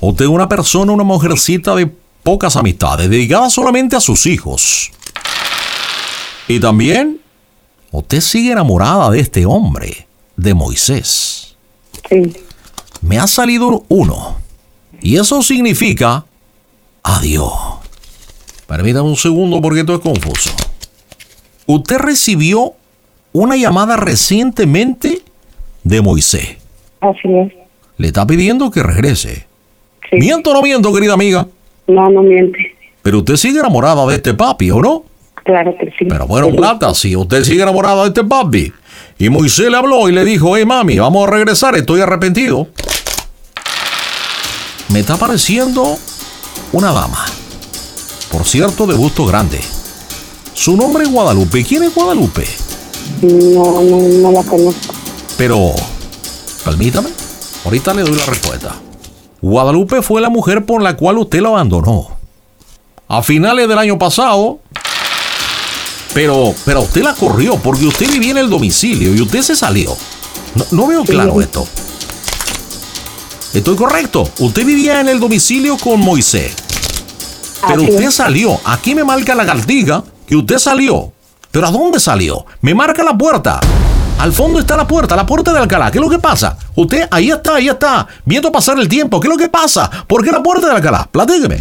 Usted 0.00 0.24
es 0.24 0.30
una 0.30 0.48
persona, 0.48 0.92
una 0.92 1.04
mujercita 1.04 1.74
de 1.74 1.88
pocas 2.22 2.56
amistades, 2.56 3.10
dedicada 3.10 3.50
solamente 3.50 3.96
a 3.96 4.00
sus 4.00 4.26
hijos. 4.26 4.90
Y 6.46 6.60
también, 6.60 7.20
usted 7.90 8.20
sigue 8.20 8.52
enamorada 8.52 9.10
de 9.10 9.20
este 9.20 9.44
hombre, 9.44 10.07
de 10.38 10.54
Moisés. 10.54 11.56
Sí, 12.08 12.32
Me 13.02 13.18
ha 13.18 13.26
salido 13.26 13.84
uno. 13.88 14.38
Y 15.02 15.16
eso 15.18 15.42
significa 15.42 16.24
adiós. 17.02 17.52
Permítame 18.66 19.08
un 19.08 19.16
segundo 19.16 19.60
porque 19.60 19.80
esto 19.80 19.94
es 19.94 20.00
confuso. 20.00 20.50
Usted 21.66 21.98
recibió 21.98 22.72
una 23.32 23.56
llamada 23.56 23.96
recientemente 23.96 25.22
de 25.84 26.00
Moisés. 26.00 26.56
así 27.00 27.28
es. 27.28 27.52
Le 27.98 28.06
está 28.06 28.26
pidiendo 28.26 28.70
que 28.70 28.82
regrese. 28.82 29.46
Sí. 30.08 30.16
¿Miento 30.18 30.50
o 30.50 30.54
no 30.54 30.62
miento, 30.62 30.92
querida 30.94 31.14
amiga? 31.14 31.46
No, 31.88 32.08
no 32.10 32.22
miente. 32.22 32.58
Pero 33.02 33.18
usted 33.18 33.36
sigue 33.36 33.58
enamorada 33.58 34.06
de 34.06 34.14
este 34.14 34.34
papi, 34.34 34.70
¿o 34.70 34.80
no? 34.80 35.04
Claro 35.44 35.74
que 35.78 35.86
sí. 35.98 36.04
Pero 36.08 36.26
bueno, 36.26 36.50
plata, 36.54 36.94
si 36.94 37.16
usted 37.16 37.42
sigue 37.42 37.62
enamorada 37.62 38.02
de 38.02 38.08
este 38.08 38.24
papi. 38.24 38.72
Y 39.18 39.30
Moisés 39.30 39.70
le 39.70 39.76
habló 39.76 40.08
y 40.08 40.12
le 40.12 40.24
dijo, 40.24 40.56
hey 40.56 40.64
mami, 40.64 40.98
vamos 40.98 41.26
a 41.26 41.30
regresar, 41.30 41.76
estoy 41.76 42.00
arrepentido. 42.00 42.68
Me 44.90 45.00
está 45.00 45.16
pareciendo 45.16 45.98
una 46.72 46.92
dama. 46.92 47.26
Por 48.30 48.44
cierto, 48.44 48.86
de 48.86 48.94
gusto 48.94 49.26
grande. 49.26 49.60
Su 50.54 50.76
nombre 50.76 51.04
es 51.04 51.10
Guadalupe. 51.10 51.64
¿Quién 51.64 51.82
es 51.84 51.94
Guadalupe? 51.94 52.46
No, 53.22 53.82
no, 53.82 54.00
no 54.00 54.32
la 54.32 54.42
conozco. 54.42 54.94
Pero, 55.36 55.72
permítame, 56.64 57.10
ahorita 57.64 57.94
le 57.94 58.02
doy 58.02 58.16
la 58.16 58.26
respuesta. 58.26 58.74
Guadalupe 59.40 60.02
fue 60.02 60.20
la 60.20 60.30
mujer 60.30 60.64
por 60.64 60.82
la 60.82 60.96
cual 60.96 61.18
usted 61.18 61.40
lo 61.40 61.50
abandonó. 61.50 62.08
A 63.08 63.22
finales 63.22 63.68
del 63.68 63.78
año 63.78 63.98
pasado. 63.98 64.58
Pero, 66.18 66.52
pero 66.64 66.80
usted 66.80 67.04
la 67.04 67.14
corrió 67.14 67.58
porque 67.58 67.86
usted 67.86 68.10
vivía 68.10 68.32
en 68.32 68.38
el 68.38 68.50
domicilio 68.50 69.14
y 69.14 69.20
usted 69.20 69.40
se 69.40 69.54
salió. 69.54 69.96
No, 70.56 70.66
no 70.72 70.86
veo 70.88 71.04
claro 71.04 71.40
esto. 71.40 71.64
Estoy 73.54 73.76
correcto. 73.76 74.28
Usted 74.40 74.66
vivía 74.66 75.00
en 75.00 75.06
el 75.06 75.20
domicilio 75.20 75.76
con 75.78 76.00
Moisés. 76.00 76.56
Pero 77.68 77.82
usted 77.84 78.10
salió. 78.10 78.58
Aquí 78.64 78.96
me 78.96 79.04
marca 79.04 79.32
la 79.36 79.46
cartiga 79.46 80.02
que 80.26 80.34
usted 80.34 80.58
salió. 80.58 81.12
¿Pero 81.52 81.68
a 81.68 81.70
dónde 81.70 82.00
salió? 82.00 82.44
Me 82.62 82.74
marca 82.74 83.04
la 83.04 83.16
puerta. 83.16 83.60
Al 84.18 84.32
fondo 84.32 84.58
está 84.58 84.76
la 84.76 84.86
puerta, 84.86 85.14
la 85.14 85.24
puerta 85.24 85.52
de 85.52 85.60
Alcalá. 85.60 85.90
¿Qué 85.92 85.98
es 85.98 86.02
lo 86.02 86.10
que 86.10 86.18
pasa? 86.18 86.58
Usted, 86.74 87.06
ahí 87.10 87.30
está, 87.30 87.54
ahí 87.54 87.68
está, 87.68 88.06
viendo 88.24 88.50
pasar 88.50 88.78
el 88.78 88.88
tiempo. 88.88 89.20
¿Qué 89.20 89.28
es 89.28 89.32
lo 89.32 89.38
que 89.38 89.48
pasa? 89.48 89.88
¿Por 90.08 90.24
qué 90.24 90.32
la 90.32 90.42
puerta 90.42 90.66
de 90.68 90.74
Alcalá? 90.74 91.08
Platíqueme. 91.10 91.56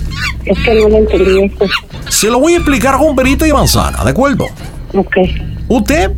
Es 0.45 0.57
que 0.59 0.73
no 0.73 0.89
lo 0.89 0.97
entendí 0.97 1.45
esto. 1.45 1.65
Se 2.09 2.27
lo 2.27 2.39
voy 2.39 2.53
a 2.53 2.57
explicar 2.57 2.97
con 2.97 3.15
perita 3.15 3.47
y 3.47 3.53
manzana, 3.53 4.03
¿de 4.03 4.09
acuerdo? 4.09 4.45
Ok, 4.93 5.17
Usted, 5.69 6.11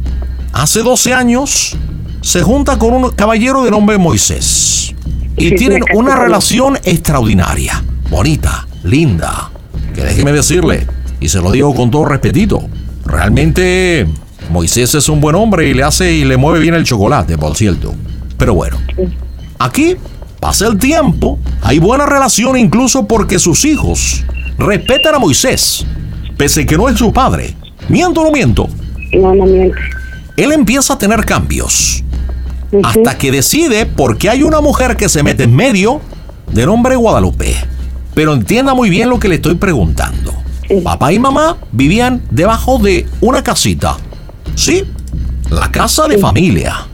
hace 0.54 0.82
12 0.82 1.14
años, 1.14 1.76
se 2.22 2.42
junta 2.42 2.78
con 2.78 2.94
un 2.94 3.10
caballero 3.12 3.64
de 3.64 3.72
nombre 3.72 3.98
Moisés. 3.98 4.94
Y 5.36 5.50
Sí, 5.50 5.56
tienen 5.56 5.84
una 5.94 6.16
relación 6.16 6.78
extraordinaria, 6.84 7.84
bonita, 8.10 8.68
linda. 8.84 9.50
Que 9.96 10.04
déjeme 10.04 10.32
decirle, 10.32 10.86
y 11.20 11.30
se 11.30 11.42
lo 11.42 11.52
digo 11.52 11.74
con 11.74 11.90
todo 11.90 12.06
respetito, 12.06 12.62
realmente 13.06 14.08
Moisés 14.50 14.96
es 14.96 15.10
un 15.10 15.22
buen 15.22 15.36
hombre 15.36 15.70
y 15.70 15.74
le 15.74 15.84
hace 15.84 16.12
y 16.12 16.26
le 16.26 16.38
mueve 16.38 16.60
bien 16.60 16.74
el 16.74 16.84
chocolate, 16.84 17.38
por 17.38 17.56
cierto. 17.56 17.94
Pero 18.38 18.56
bueno, 18.56 18.78
aquí 19.60 19.96
pasa 20.40 20.68
el 20.68 20.78
tiempo, 20.78 21.38
hay 21.62 21.80
buena 21.80 22.06
relación 22.06 22.58
incluso 22.58 23.08
porque 23.08 23.38
sus 23.38 23.66
hijos 23.66 24.24
respetan 24.58 25.16
a 25.16 25.20
Moisés, 25.20 25.86
pese 26.38 26.66
que 26.66 26.78
no 26.78 26.90
es 26.90 26.98
su 26.98 27.14
padre. 27.14 27.56
¿Miento 27.88 28.22
o 28.22 28.26
no 28.26 28.32
miento? 28.32 28.68
no, 29.14 29.36
no 29.36 29.46
miente. 29.46 29.78
Él 30.38 30.52
empieza 30.52 30.94
a 30.94 30.98
tener 30.98 31.26
cambios. 31.26 32.04
Hasta 32.84 33.18
que 33.18 33.32
decide, 33.32 33.86
porque 33.86 34.30
hay 34.30 34.44
una 34.44 34.62
mujer 34.62 34.96
que 34.96 35.10
se 35.10 35.24
mete 35.24 35.44
en 35.44 35.56
medio, 35.56 36.02
de 36.52 36.66
nombre 36.66 36.96
Guadalupe. 36.96 37.56
Pero 38.14 38.34
entienda 38.34 38.74
muy 38.74 38.90
bien 38.90 39.10
lo 39.10 39.20
que 39.20 39.28
le 39.28 39.36
estoy 39.36 39.56
preguntando. 39.56 40.34
Papá 40.84 41.12
y 41.12 41.20
mamá 41.20 41.58
vivían 41.72 42.22
debajo 42.30 42.78
de 42.78 43.08
una 43.22 43.44
casita. 43.44 43.98
Sí, 44.60 44.84
la 45.50 45.72
casa 45.72 46.06
de 46.10 46.18
familia. 46.18 46.86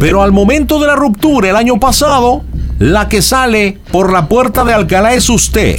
Pero 0.00 0.20
al 0.20 0.32
momento 0.32 0.80
de 0.80 0.88
la 0.88 0.96
ruptura 0.96 1.48
el 1.48 1.54
año 1.54 1.78
pasado, 1.78 2.42
la 2.80 3.08
que 3.08 3.22
sale 3.22 3.78
por 3.92 4.12
la 4.12 4.26
puerta 4.26 4.64
de 4.64 4.74
Alcalá 4.74 5.14
es 5.14 5.30
usted. 5.30 5.78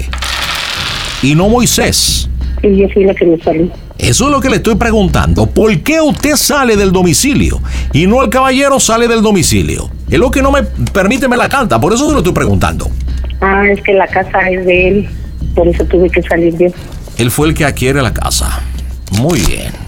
Y 1.22 1.36
no 1.36 1.50
Moisés. 1.50 2.30
Y 2.64 2.78
yo 2.78 2.88
fui 2.88 3.04
la 3.04 3.14
que 3.14 3.26
me 3.26 3.38
salí. 3.40 3.70
Eso 3.98 4.26
es 4.28 4.32
lo 4.32 4.40
que 4.40 4.50
le 4.50 4.56
estoy 4.56 4.76
preguntando. 4.76 5.48
¿Por 5.48 5.78
qué 5.82 6.00
usted 6.00 6.38
sale 6.38 6.78
del 6.78 6.94
domicilio 6.94 7.60
y 7.92 8.08
no 8.08 8.24
el 8.24 8.30
caballero 8.30 8.80
sale 8.80 9.10
del 9.10 9.22
domicilio? 9.22 9.90
Es 10.10 10.20
lo 10.20 10.32
que 10.32 10.42
no 10.42 10.52
me 10.52 10.64
permite 10.64 11.28
me 11.28 11.36
la 11.36 11.50
carta, 11.50 11.82
por 11.82 11.92
eso 11.92 12.08
se 12.08 12.14
lo 12.14 12.20
estoy 12.20 12.34
preguntando. 12.34 12.90
Ah, 13.42 13.66
es 13.70 13.82
que 13.82 13.92
la 13.92 14.08
casa 14.08 14.40
es 14.50 14.66
de 14.66 14.88
él. 14.88 15.10
Por 15.54 15.68
eso 15.68 15.84
tuve 15.84 16.10
que 16.10 16.22
salir 16.24 16.58
yo. 16.58 16.68
Él 17.18 17.30
fue 17.30 17.50
el 17.50 17.54
que 17.54 17.66
adquiere 17.66 18.02
la 18.02 18.14
casa. 18.14 18.62
Muy 19.12 19.42
bien. 19.42 19.87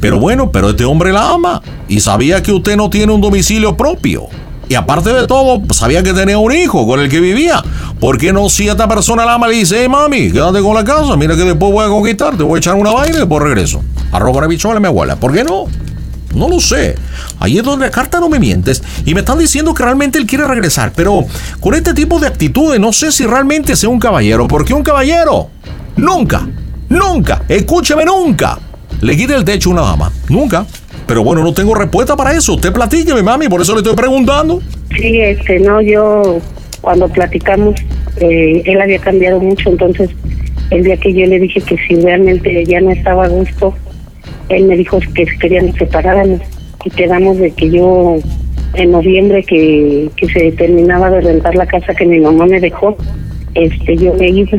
Pero 0.00 0.18
bueno, 0.18 0.50
pero 0.50 0.70
este 0.70 0.84
hombre 0.84 1.12
la 1.12 1.30
ama 1.30 1.62
y 1.88 2.00
sabía 2.00 2.42
que 2.42 2.52
usted 2.52 2.76
no 2.76 2.90
tiene 2.90 3.12
un 3.12 3.20
domicilio 3.20 3.76
propio. 3.76 4.28
Y 4.68 4.74
aparte 4.74 5.12
de 5.12 5.26
todo, 5.26 5.62
sabía 5.72 6.02
que 6.02 6.12
tenía 6.12 6.38
un 6.38 6.52
hijo 6.52 6.86
con 6.86 7.00
el 7.00 7.08
que 7.08 7.20
vivía. 7.20 7.62
¿Por 8.00 8.18
qué 8.18 8.32
no 8.32 8.48
si 8.48 8.68
esta 8.68 8.88
persona 8.88 9.24
la 9.24 9.34
ama 9.34 9.46
le 9.48 9.56
dice, 9.56 9.76
hey 9.80 9.88
mami, 9.88 10.32
quédate 10.32 10.60
con 10.60 10.74
la 10.74 10.84
casa, 10.84 11.16
mira 11.16 11.36
que 11.36 11.44
después 11.44 11.72
voy 11.72 11.84
a 11.84 11.88
conquistar, 11.88 12.36
te 12.36 12.42
voy 12.42 12.56
a 12.56 12.58
echar 12.58 12.74
una 12.74 12.90
vaina 12.90 13.16
y 13.16 13.20
después 13.20 13.42
regreso? 13.42 13.82
Arroz 14.12 14.32
con 14.32 14.44
habichuela, 14.44 14.80
mi 14.80 14.88
abuela. 14.88 15.16
¿Por 15.16 15.32
qué 15.32 15.44
no? 15.44 15.66
No 16.34 16.48
lo 16.48 16.60
sé. 16.60 16.96
Ahí 17.38 17.58
es 17.58 17.64
donde 17.64 17.86
la 17.86 17.90
carta 17.90 18.20
no 18.20 18.28
me 18.28 18.38
mientes. 18.38 18.82
Y 19.06 19.14
me 19.14 19.20
están 19.20 19.38
diciendo 19.38 19.72
que 19.72 19.82
realmente 19.82 20.18
él 20.18 20.26
quiere 20.26 20.46
regresar. 20.46 20.92
Pero 20.94 21.24
con 21.60 21.74
este 21.74 21.94
tipo 21.94 22.18
de 22.18 22.26
actitudes 22.26 22.78
no 22.78 22.92
sé 22.92 23.10
si 23.10 23.24
realmente 23.24 23.74
sea 23.74 23.88
un 23.88 23.98
caballero. 23.98 24.46
Porque 24.46 24.74
un 24.74 24.82
caballero 24.82 25.48
nunca, 25.96 26.46
nunca, 26.90 27.42
escúcheme 27.48 28.04
nunca, 28.04 28.58
le 29.00 29.16
quite 29.16 29.34
el 29.34 29.44
techo 29.44 29.70
a 29.70 29.72
una 29.72 29.82
dama. 29.82 30.12
Nunca. 30.28 30.66
Pero 31.06 31.22
bueno, 31.22 31.44
no 31.44 31.52
tengo 31.54 31.74
respuesta 31.74 32.16
para 32.16 32.32
eso. 32.32 32.54
Usted 32.54 32.72
platíqueme, 32.72 33.22
mami, 33.22 33.48
por 33.48 33.60
eso 33.60 33.72
le 33.74 33.78
estoy 33.78 33.94
preguntando. 33.94 34.60
Sí, 34.96 35.20
este, 35.20 35.60
no, 35.60 35.80
yo 35.80 36.40
cuando 36.80 37.08
platicamos, 37.08 37.76
eh, 38.16 38.62
él 38.64 38.80
había 38.80 38.98
cambiado 38.98 39.40
mucho, 39.40 39.70
entonces 39.70 40.10
el 40.70 40.84
día 40.84 40.96
que 40.96 41.12
yo 41.12 41.26
le 41.26 41.38
dije 41.38 41.60
que 41.60 41.76
si 41.86 41.96
realmente 41.96 42.64
ya 42.64 42.80
no 42.80 42.90
estaba 42.90 43.24
a 43.24 43.28
gusto, 43.28 43.74
él 44.48 44.64
me 44.64 44.76
dijo 44.76 44.98
que 45.14 45.26
queríamos 45.40 45.76
separarnos 45.76 46.40
y 46.84 46.90
quedamos 46.90 47.38
de 47.38 47.50
que 47.52 47.70
yo 47.70 48.16
en 48.74 48.90
noviembre 48.90 49.42
que, 49.44 50.10
que 50.16 50.28
se 50.28 50.52
terminaba 50.52 51.10
de 51.10 51.20
rentar 51.20 51.54
la 51.54 51.66
casa 51.66 51.94
que 51.94 52.06
mi 52.06 52.20
mamá 52.20 52.46
me 52.46 52.60
dejó, 52.60 52.96
este, 53.54 53.96
yo 53.96 54.14
me 54.14 54.28
iba 54.28 54.58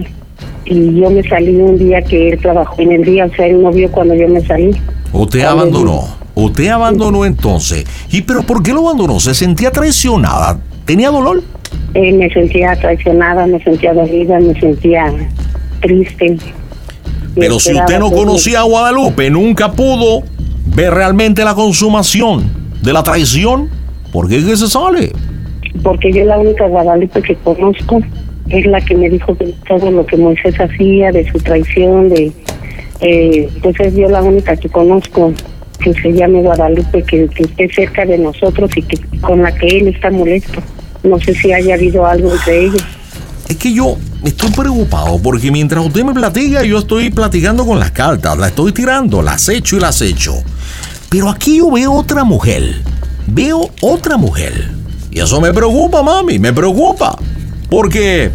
y 0.69 0.99
yo 0.99 1.09
me 1.09 1.23
salí 1.23 1.55
un 1.55 1.77
día 1.77 2.01
que 2.01 2.29
él 2.29 2.39
trabajó 2.39 2.81
en 2.81 2.91
el 2.91 3.03
día, 3.03 3.25
o 3.25 3.35
sea, 3.35 3.47
él 3.47 3.61
no 3.61 3.71
vio 3.71 3.89
cuando 3.91 4.13
yo 4.15 4.27
me 4.27 4.41
salí. 4.41 4.71
Usted 5.13 5.39
Cuando 5.39 5.61
abandonó. 5.61 6.17
Usted 6.35 6.67
abandonó 6.67 7.25
entonces. 7.25 7.85
¿Y 8.11 8.21
pero 8.21 8.43
por 8.43 8.61
qué 8.61 8.73
lo 8.73 8.81
abandonó? 8.87 9.19
¿Se 9.19 9.33
sentía 9.33 9.71
traicionada? 9.71 10.59
¿Tenía 10.85 11.09
dolor? 11.09 11.41
Eh, 11.93 12.13
me 12.13 12.29
sentía 12.29 12.75
traicionada, 12.75 13.47
me 13.47 13.63
sentía 13.63 13.93
dolida, 13.93 14.39
me 14.39 14.59
sentía 14.59 15.13
triste. 15.81 16.37
Pero 17.35 17.59
si 17.59 17.73
usted 17.73 17.99
no 17.99 18.11
conocía 18.11 18.59
a 18.59 18.63
Guadalupe, 18.63 19.29
nunca 19.29 19.71
pudo 19.71 20.23
ver 20.65 20.93
realmente 20.93 21.43
la 21.43 21.55
consumación 21.55 22.51
de 22.81 22.93
la 22.93 23.03
traición. 23.03 23.69
¿Por 24.11 24.27
qué 24.27 24.43
que 24.43 24.57
se 24.57 24.67
sale? 24.67 25.11
Porque 25.81 26.11
yo 26.11 26.25
la 26.25 26.37
única 26.39 26.67
Guadalupe 26.67 27.21
que 27.21 27.35
conozco 27.35 28.01
es 28.49 28.65
la 28.65 28.81
que 28.81 28.95
me 28.95 29.09
dijo 29.09 29.35
que 29.35 29.53
todo 29.67 29.91
lo 29.91 30.05
que 30.05 30.17
Moisés 30.17 30.55
hacía, 30.59 31.11
de 31.11 31.29
su 31.31 31.39
traición, 31.39 32.09
de... 32.09 32.31
Eh, 32.99 33.49
pues 33.61 33.79
es 33.79 33.95
yo 33.95 34.09
la 34.09 34.23
única 34.23 34.55
que 34.55 34.69
conozco 34.69 35.31
que 35.79 35.93
se 35.93 36.13
llame 36.13 36.41
Guadalupe, 36.41 37.03
que, 37.03 37.27
que 37.27 37.43
esté 37.43 37.69
cerca 37.69 38.05
de 38.05 38.17
nosotros 38.17 38.71
y 38.75 38.81
que 38.81 38.97
con 39.21 39.43
la 39.43 39.53
que 39.55 39.67
él 39.67 39.87
está 39.87 40.09
molesto. 40.09 40.61
No 41.03 41.19
sé 41.19 41.33
si 41.35 41.53
haya 41.53 41.75
habido 41.75 42.05
algo 42.05 42.31
entre 42.31 42.65
ellos. 42.65 42.83
Es 43.47 43.55
que 43.57 43.71
yo 43.71 43.97
estoy 44.25 44.49
preocupado 44.51 45.19
porque 45.21 45.51
mientras 45.51 45.85
usted 45.85 46.03
me 46.03 46.13
platica, 46.13 46.63
yo 46.63 46.79
estoy 46.79 47.11
platicando 47.11 47.65
con 47.65 47.79
las 47.79 47.91
cartas, 47.91 48.37
las 48.37 48.49
estoy 48.49 48.71
tirando, 48.71 49.21
las 49.21 49.47
echo 49.47 49.77
y 49.77 49.79
las 49.79 50.01
echo. 50.01 50.43
Pero 51.09 51.29
aquí 51.29 51.57
yo 51.57 51.71
veo 51.71 51.93
otra 51.93 52.23
mujer. 52.23 52.81
Veo 53.27 53.69
otra 53.81 54.17
mujer. 54.17 54.71
Y 55.11 55.19
eso 55.19 55.39
me 55.39 55.53
preocupa, 55.53 56.03
mami, 56.03 56.39
me 56.39 56.51
preocupa. 56.51 57.17
Porque 57.69 58.31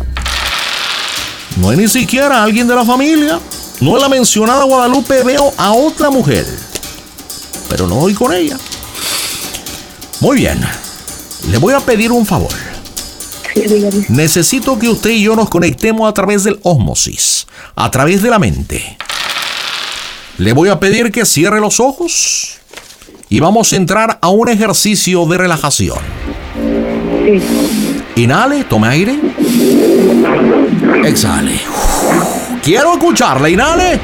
no 1.57 1.71
hay 1.71 1.77
ni 1.77 1.89
siquiera 1.89 2.43
alguien 2.43 2.67
de 2.67 2.75
la 2.75 2.85
familia. 2.85 3.41
No 3.81 3.97
es 3.97 4.03
la 4.03 4.09
mencionada 4.09 4.65
Guadalupe, 4.65 5.23
veo 5.23 5.53
a 5.57 5.73
otra 5.73 6.11
mujer. 6.11 6.47
Pero 7.69 7.87
no 7.87 7.97
voy 7.97 8.15
con 8.15 8.33
ella. 8.33 8.59
Muy 10.21 10.37
bien. 10.37 10.61
Le 11.51 11.59
voy 11.59 11.75
a 11.75 11.81
pedir 11.81 12.13
un 12.13 12.25
favor. 12.25 12.53
Sí. 13.55 13.65
Necesito 14.09 14.79
que 14.79 14.89
usted 14.89 15.11
y 15.11 15.23
yo 15.23 15.37
nos 15.37 15.51
conectemos 15.51 16.09
a 16.09 16.15
través 16.15 16.45
del 16.45 16.59
ósmosis, 16.63 17.47
a 17.75 17.91
través 17.91 18.23
de 18.23 18.31
la 18.31 18.39
mente. 18.39 18.97
Le 20.39 20.53
voy 20.53 20.69
a 20.69 20.81
pedir 20.81 21.11
que 21.11 21.27
cierre 21.27 21.61
los 21.61 21.81
ojos 21.81 22.59
y 23.29 23.41
vamos 23.41 23.73
a 23.73 23.77
entrar 23.77 24.19
a 24.23 24.29
un 24.29 24.49
ejercicio 24.49 25.27
de 25.27 25.39
relajación. 25.39 25.99
Sí. 27.25 27.92
Inhale, 28.17 28.65
tome 28.65 28.89
aire. 28.89 29.19
Exhale. 31.05 31.59
Quiero 32.63 32.93
escucharle, 32.93 33.51
inhale. 33.51 33.99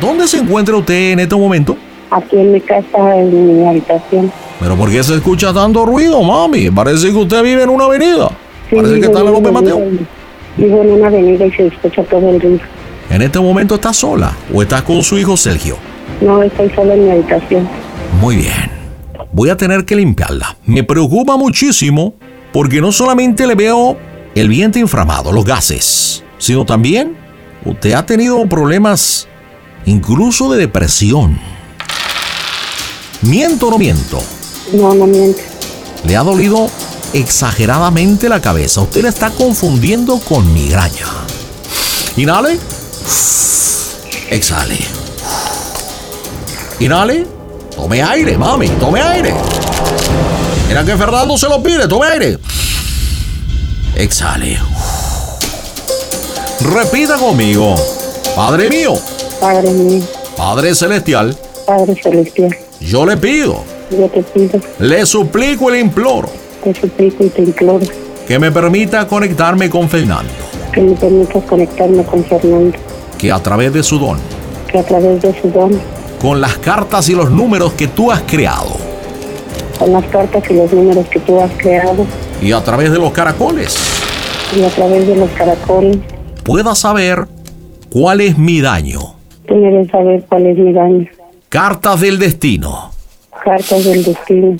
¿Dónde 0.00 0.26
se 0.26 0.38
encuentra 0.38 0.76
usted 0.76 1.12
en 1.12 1.20
este 1.20 1.36
momento? 1.36 1.76
Aquí 2.10 2.36
en 2.36 2.52
mi 2.52 2.60
casa, 2.60 3.16
en 3.16 3.58
mi 3.60 3.66
habitación. 3.66 4.32
¿Pero 4.58 4.76
por 4.76 4.90
qué 4.90 5.02
se 5.02 5.14
escucha 5.14 5.52
tanto 5.52 5.86
ruido, 5.86 6.22
mami? 6.22 6.70
Parece 6.70 7.10
que 7.10 7.16
usted 7.16 7.42
vive 7.42 7.62
en 7.62 7.70
una 7.70 7.84
avenida. 7.84 8.28
Sí, 8.68 8.76
Parece 8.76 9.00
que 9.00 9.06
está 9.06 9.20
en 9.20 9.26
López 9.26 9.52
Mateo. 9.52 9.80
Vivo 10.56 10.82
en 10.82 10.92
una 10.92 11.06
avenida 11.06 11.46
y 11.46 11.52
se 11.52 11.66
escucha 11.68 12.02
todo 12.04 12.30
el 12.30 12.40
ruido. 12.40 12.60
¿En 13.08 13.22
este 13.22 13.38
momento 13.38 13.76
está 13.76 13.92
sola 13.92 14.32
o 14.52 14.62
está 14.62 14.82
con 14.82 15.02
su 15.02 15.16
hijo 15.16 15.36
Sergio? 15.36 15.76
No, 16.20 16.42
estoy 16.42 16.70
sola 16.70 16.94
en 16.94 17.04
mi 17.04 17.10
habitación. 17.12 17.68
Muy 18.20 18.36
bien. 18.36 18.85
Voy 19.36 19.50
a 19.50 19.56
tener 19.58 19.84
que 19.84 19.96
limpiarla. 19.96 20.56
Me 20.64 20.82
preocupa 20.82 21.36
muchísimo 21.36 22.14
porque 22.54 22.80
no 22.80 22.90
solamente 22.90 23.46
le 23.46 23.54
veo 23.54 23.98
el 24.34 24.48
vientre 24.48 24.80
inflamado, 24.80 25.30
los 25.30 25.44
gases, 25.44 26.24
sino 26.38 26.64
también 26.64 27.14
usted 27.66 27.92
ha 27.92 28.06
tenido 28.06 28.48
problemas 28.48 29.28
incluso 29.84 30.50
de 30.50 30.60
depresión. 30.60 31.38
¿Miento 33.20 33.68
o 33.68 33.72
no 33.72 33.76
miento? 33.76 34.22
No, 34.72 34.94
no 34.94 35.06
miente. 35.06 35.44
Le 36.06 36.16
ha 36.16 36.22
dolido 36.22 36.70
exageradamente 37.12 38.30
la 38.30 38.40
cabeza. 38.40 38.80
Usted 38.80 39.02
la 39.02 39.10
está 39.10 39.28
confundiendo 39.28 40.18
con 40.18 40.50
migraña. 40.54 41.08
Inhale. 42.16 42.58
Exhale. 44.30 44.78
Inhale. 46.80 47.35
Tome 47.76 48.02
aire, 48.02 48.36
mami. 48.36 48.68
Tome 48.80 49.00
aire. 49.00 49.34
Mira 50.68 50.84
que 50.84 50.96
Fernando 50.96 51.38
se 51.38 51.48
lo 51.48 51.62
pide. 51.62 51.86
Tome 51.86 52.06
aire. 52.08 52.38
Exhale. 53.94 54.58
Repita 56.60 57.16
conmigo. 57.16 57.76
Padre 58.36 58.68
mío, 58.68 58.92
Padre 59.40 59.70
mío, 59.70 60.02
Padre 60.36 60.74
Celestial, 60.74 61.34
Padre 61.64 61.96
celestial, 62.02 62.54
yo 62.80 63.06
le 63.06 63.16
pido, 63.16 63.64
yo 63.90 64.10
te 64.10 64.22
pido, 64.22 64.60
le 64.78 65.06
suplico 65.06 65.70
y 65.70 65.72
le 65.72 65.80
imploro 65.80 66.28
te 66.62 66.74
suplico 66.74 67.24
y 67.24 67.30
te 67.30 67.40
imploro 67.40 67.86
que 68.28 68.38
me 68.38 68.52
permita 68.52 69.08
conectarme 69.08 69.70
con 69.70 69.88
Fernando, 69.88 70.30
que 70.70 70.82
me 70.82 70.94
permitas 70.96 71.44
conectarme 71.44 72.04
con 72.04 72.22
Fernando, 72.24 72.76
que 73.16 73.32
a 73.32 73.42
través 73.42 73.72
de 73.72 73.82
su 73.82 73.98
don, 73.98 74.18
que 74.70 74.80
a 74.80 74.82
través 74.82 75.22
de 75.22 75.40
su 75.40 75.48
don, 75.48 75.80
con 76.20 76.40
las 76.40 76.56
cartas 76.58 77.08
y 77.08 77.14
los 77.14 77.30
números 77.30 77.72
que 77.74 77.88
tú 77.88 78.10
has 78.10 78.22
creado, 78.22 78.76
con 79.78 79.92
las 79.92 80.04
cartas 80.06 80.42
y 80.48 80.54
los 80.54 80.72
números 80.72 81.06
que 81.08 81.20
tú 81.20 81.40
has 81.40 81.50
creado 81.56 82.06
y 82.40 82.52
a 82.52 82.62
través 82.62 82.90
de 82.90 82.98
los 82.98 83.12
caracoles, 83.12 83.76
y 84.56 84.62
a 84.62 84.68
través 84.70 85.06
de 85.06 85.16
los 85.16 85.30
caracoles, 85.30 85.98
pueda 86.44 86.74
saber 86.74 87.26
cuál 87.90 88.20
es 88.20 88.38
mi 88.38 88.60
daño. 88.60 89.14
tú 89.46 89.54
debes 89.60 89.88
saber 89.90 90.24
cuál 90.28 90.46
es 90.46 90.56
mi 90.58 90.72
daño. 90.72 91.06
Cartas 91.48 92.00
del 92.00 92.18
destino. 92.18 92.90
Cartas 93.44 93.84
del 93.84 94.02
destino, 94.04 94.56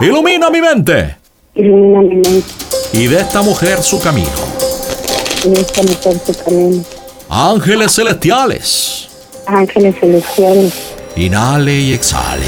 Ilumina 0.00 0.50
mi 0.50 0.60
mente 0.60 1.16
ilumina 1.54 2.02
mi 2.02 2.16
mente 2.16 2.42
y 2.92 3.06
de 3.06 3.16
esta 3.16 3.40
mujer 3.40 3.82
su 3.82 3.98
camino. 4.00 4.28
y 5.44 5.52
esta 5.58 5.82
mujer 5.82 6.18
su 6.18 6.44
camino. 6.44 6.84
Ángeles 7.30 7.92
celestiales, 7.94 9.08
Ángeles 9.46 9.94
celestiales, 9.98 10.74
inhale 11.16 11.78
y 11.80 11.92
exhale. 11.92 12.44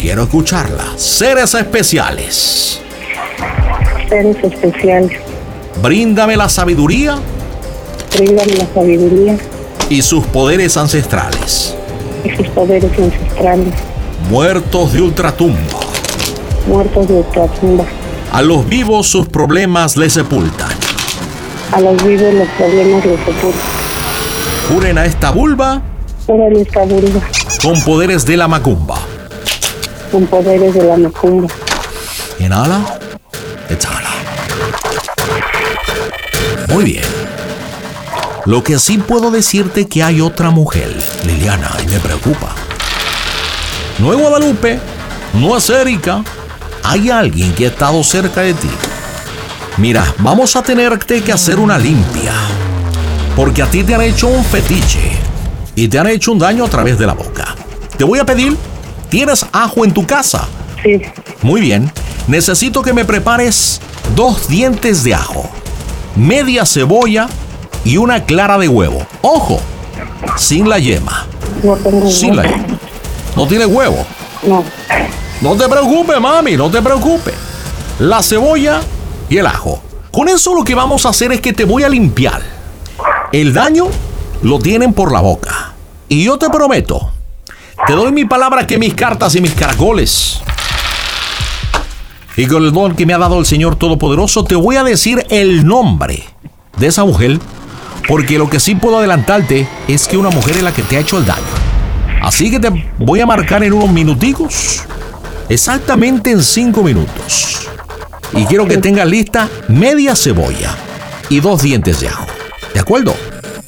Quiero 0.00 0.22
escucharla. 0.24 0.84
Seres 0.96 1.54
especiales, 1.54 2.80
seres 4.08 4.36
especiales, 4.42 5.20
bríndame 5.82 6.36
la 6.36 6.48
sabiduría 6.48 7.18
bríndame 8.16 8.54
la 8.54 8.66
sabiduría 8.74 9.36
y 9.90 10.00
sus 10.02 10.24
poderes 10.26 10.76
ancestrales. 10.76 11.74
y 12.24 12.30
sus 12.36 12.48
poderes 12.48 12.90
ancestrales, 12.98 13.74
Muertos 14.30 14.92
de 14.92 15.02
ultratumba. 15.02 15.80
muertos 16.66 17.06
de 17.08 17.14
ultratumba. 17.14 17.84
A 18.32 18.42
los 18.42 18.68
vivos 18.68 19.06
sus 19.08 19.28
problemas 19.28 19.96
les 19.96 20.12
sepultan. 20.14 20.68
A 21.72 21.80
los 21.80 22.02
vivos 22.04 22.32
los 22.34 22.48
problemas 22.56 23.04
los 23.04 23.18
sepultan. 23.20 23.70
Juren 24.72 24.98
a 24.98 25.04
esta 25.06 25.30
vulva 25.30 25.80
Con 27.62 27.80
poderes 27.84 28.26
de 28.26 28.36
la 28.36 28.46
macumba. 28.46 28.98
con 30.12 30.26
poderes 30.26 30.74
de 30.74 30.84
la 30.84 30.98
macumba. 30.98 31.48
Inhala, 32.38 32.98
exhala. 33.70 34.10
Muy 36.68 36.84
bien. 36.84 37.04
Lo 38.44 38.62
que 38.62 38.78
sí 38.78 38.98
puedo 38.98 39.30
decirte 39.30 39.88
que 39.88 40.02
hay 40.02 40.20
otra 40.20 40.50
mujer, 40.50 40.94
Liliana, 41.24 41.70
y 41.82 41.86
me 41.86 41.98
preocupa. 41.98 42.54
No 43.98 44.12
es 44.12 44.20
Guadalupe, 44.20 44.78
no 45.32 45.56
es 45.56 45.70
Erika. 45.70 46.22
Hay 46.82 47.08
alguien 47.08 47.54
que 47.54 47.64
ha 47.64 47.68
estado 47.68 48.04
cerca 48.04 48.42
de 48.42 48.52
ti. 48.52 48.70
Mira, 49.78 50.04
vamos 50.18 50.56
a 50.56 50.62
tenerte 50.62 51.22
que 51.22 51.32
hacer 51.32 51.58
una 51.58 51.78
limpia. 51.78 52.34
Porque 53.34 53.62
a 53.62 53.66
ti 53.66 53.82
te 53.82 53.94
han 53.94 54.02
hecho 54.02 54.26
un 54.28 54.44
fetiche 54.44 55.17
y 55.78 55.86
te 55.86 55.96
han 55.96 56.08
hecho 56.08 56.32
un 56.32 56.40
daño 56.40 56.64
a 56.64 56.68
través 56.68 56.98
de 56.98 57.06
la 57.06 57.12
boca. 57.12 57.54
te 57.96 58.02
voy 58.02 58.18
a 58.18 58.26
pedir, 58.26 58.56
¿tienes 59.10 59.46
ajo 59.52 59.84
en 59.84 59.94
tu 59.94 60.04
casa? 60.04 60.48
Sí, 60.82 61.02
Muy 61.40 61.60
bien. 61.60 61.92
Necesito 62.26 62.82
que 62.82 62.92
me 62.92 63.04
prepares 63.04 63.80
dos 64.16 64.48
dientes 64.48 65.04
de 65.04 65.14
ajo, 65.14 65.48
media 66.16 66.66
cebolla 66.66 67.28
y 67.84 67.96
una 67.96 68.24
clara 68.24 68.58
de 68.58 68.66
huevo. 68.66 69.06
Ojo, 69.22 69.60
sin 70.36 70.68
la 70.68 70.80
yema. 70.80 71.26
no 71.62 71.76
tengo 71.76 72.10
Sin 72.10 72.34
la 72.34 72.42
yema. 72.42 72.78
No 73.36 73.46
tiene 73.46 73.64
huevo. 73.64 74.04
No, 74.42 74.64
No 75.40 75.54
te 75.54 75.68
preocupes, 75.68 76.20
mami, 76.20 76.56
no 76.56 76.68
te 76.70 76.82
preocupes. 76.82 77.34
La 78.00 78.20
cebolla 78.20 78.80
y 79.30 79.36
el 79.36 79.46
ajo. 79.46 79.80
Con 80.10 80.28
eso 80.28 80.56
lo 80.56 80.64
que 80.64 80.74
vamos 80.74 81.06
a 81.06 81.10
hacer 81.10 81.30
es 81.30 81.40
que 81.40 81.52
te 81.52 81.64
voy 81.64 81.84
a 81.84 81.88
limpiar. 81.88 82.42
El 83.30 83.54
daño 83.54 83.86
lo 84.42 84.58
tienen 84.58 84.92
por 84.92 85.12
la 85.12 85.20
boca. 85.20 85.74
Y 86.08 86.24
yo 86.24 86.38
te 86.38 86.48
prometo, 86.48 87.10
te 87.86 87.92
doy 87.92 88.12
mi 88.12 88.24
palabra 88.24 88.66
que 88.66 88.78
mis 88.78 88.94
cartas 88.94 89.34
y 89.34 89.40
mis 89.40 89.52
caracoles. 89.54 90.40
Y 92.36 92.46
con 92.46 92.64
el 92.64 92.72
don 92.72 92.94
que 92.94 93.04
me 93.04 93.14
ha 93.14 93.18
dado 93.18 93.38
el 93.40 93.46
Señor 93.46 93.76
Todopoderoso, 93.76 94.44
te 94.44 94.54
voy 94.54 94.76
a 94.76 94.84
decir 94.84 95.26
el 95.28 95.66
nombre 95.66 96.24
de 96.78 96.86
esa 96.86 97.04
mujer. 97.04 97.38
Porque 98.06 98.38
lo 98.38 98.48
que 98.48 98.60
sí 98.60 98.74
puedo 98.74 98.98
adelantarte 98.98 99.68
es 99.86 100.08
que 100.08 100.16
una 100.16 100.30
mujer 100.30 100.56
es 100.56 100.62
la 100.62 100.72
que 100.72 100.82
te 100.82 100.96
ha 100.96 101.00
hecho 101.00 101.18
el 101.18 101.26
daño. 101.26 101.42
Así 102.22 102.50
que 102.50 102.58
te 102.58 102.70
voy 102.98 103.20
a 103.20 103.26
marcar 103.26 103.62
en 103.64 103.72
unos 103.72 103.90
minuticos. 103.90 104.82
Exactamente 105.48 106.30
en 106.30 106.42
cinco 106.42 106.82
minutos. 106.82 107.68
Y 108.32 108.44
quiero 108.44 108.66
que 108.66 108.78
tengas 108.78 109.06
lista 109.06 109.48
media 109.68 110.14
cebolla 110.14 110.74
y 111.28 111.40
dos 111.40 111.62
dientes 111.62 112.00
de 112.00 112.08
ajo. 112.08 112.26
¿De 112.72 112.80
acuerdo? 112.80 113.14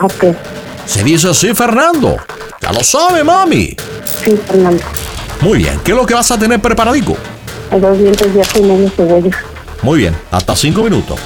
ok. 0.01 0.60
Se 0.91 1.05
dice 1.05 1.29
así, 1.29 1.55
Fernando. 1.55 2.17
Ya 2.61 2.73
lo 2.73 2.83
sabe, 2.83 3.23
mami. 3.23 3.77
Sí, 4.25 4.37
Fernando. 4.45 4.83
Muy 5.41 5.59
bien. 5.59 5.81
¿Qué 5.85 5.93
es 5.93 5.97
lo 5.97 6.05
que 6.05 6.15
vas 6.15 6.29
a 6.33 6.37
tener 6.37 6.61
preparadico? 6.61 7.17
Dos 7.71 7.97
dientes 7.97 8.35
de 8.35 8.43
ajo 8.43 8.59
y 8.59 8.63
medio 8.63 8.91
cebolla. 8.91 9.31
Muy 9.83 10.01
bien. 10.01 10.17
Hasta 10.33 10.57
cinco 10.57 10.83
minutos. 10.83 11.21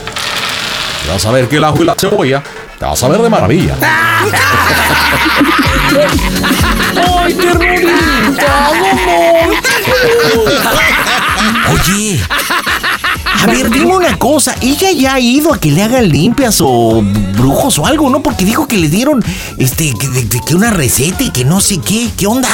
Y 1.07 1.09
vas 1.09 1.25
a 1.25 1.31
ver 1.31 1.49
que 1.49 1.57
el 1.57 1.65
ajo 1.65 1.83
y 1.83 1.87
la 1.87 1.95
cebolla 1.95 2.43
te 2.79 2.85
vas 2.85 3.03
a 3.03 3.09
ver 3.09 3.23
de 3.23 3.31
maravilla. 3.31 3.75
¡Ay, 7.19 7.33
ternurita, 7.33 8.69
amor! 8.69 9.55
Oye, 11.73 12.21
a 13.45 13.47
ver, 13.47 13.71
dime 13.71 13.95
una 13.95 14.17
cosa. 14.17 14.55
Ella 14.63 14.91
ya 14.93 15.15
ha 15.15 15.21
ido 15.21 15.53
a 15.53 15.61
que 15.61 15.71
le 15.71 15.83
hagan 15.83 16.09
limpias 16.09 16.61
o 16.63 17.03
brujos 17.37 17.79
o 17.79 17.87
algo, 17.87 18.09
¿no? 18.09 18.23
Porque 18.23 18.45
dijo 18.45 18.67
que 18.67 18.79
le 18.79 18.89
dieron 18.89 19.23
este 19.59 19.93
que, 19.93 20.41
que 20.41 20.55
una 20.55 20.71
receta 20.71 21.23
y 21.23 21.31
que 21.31 21.45
no 21.45 21.61
sé 21.61 21.79
qué. 21.79 22.09
¿Qué 22.17 22.27
onda? 22.27 22.49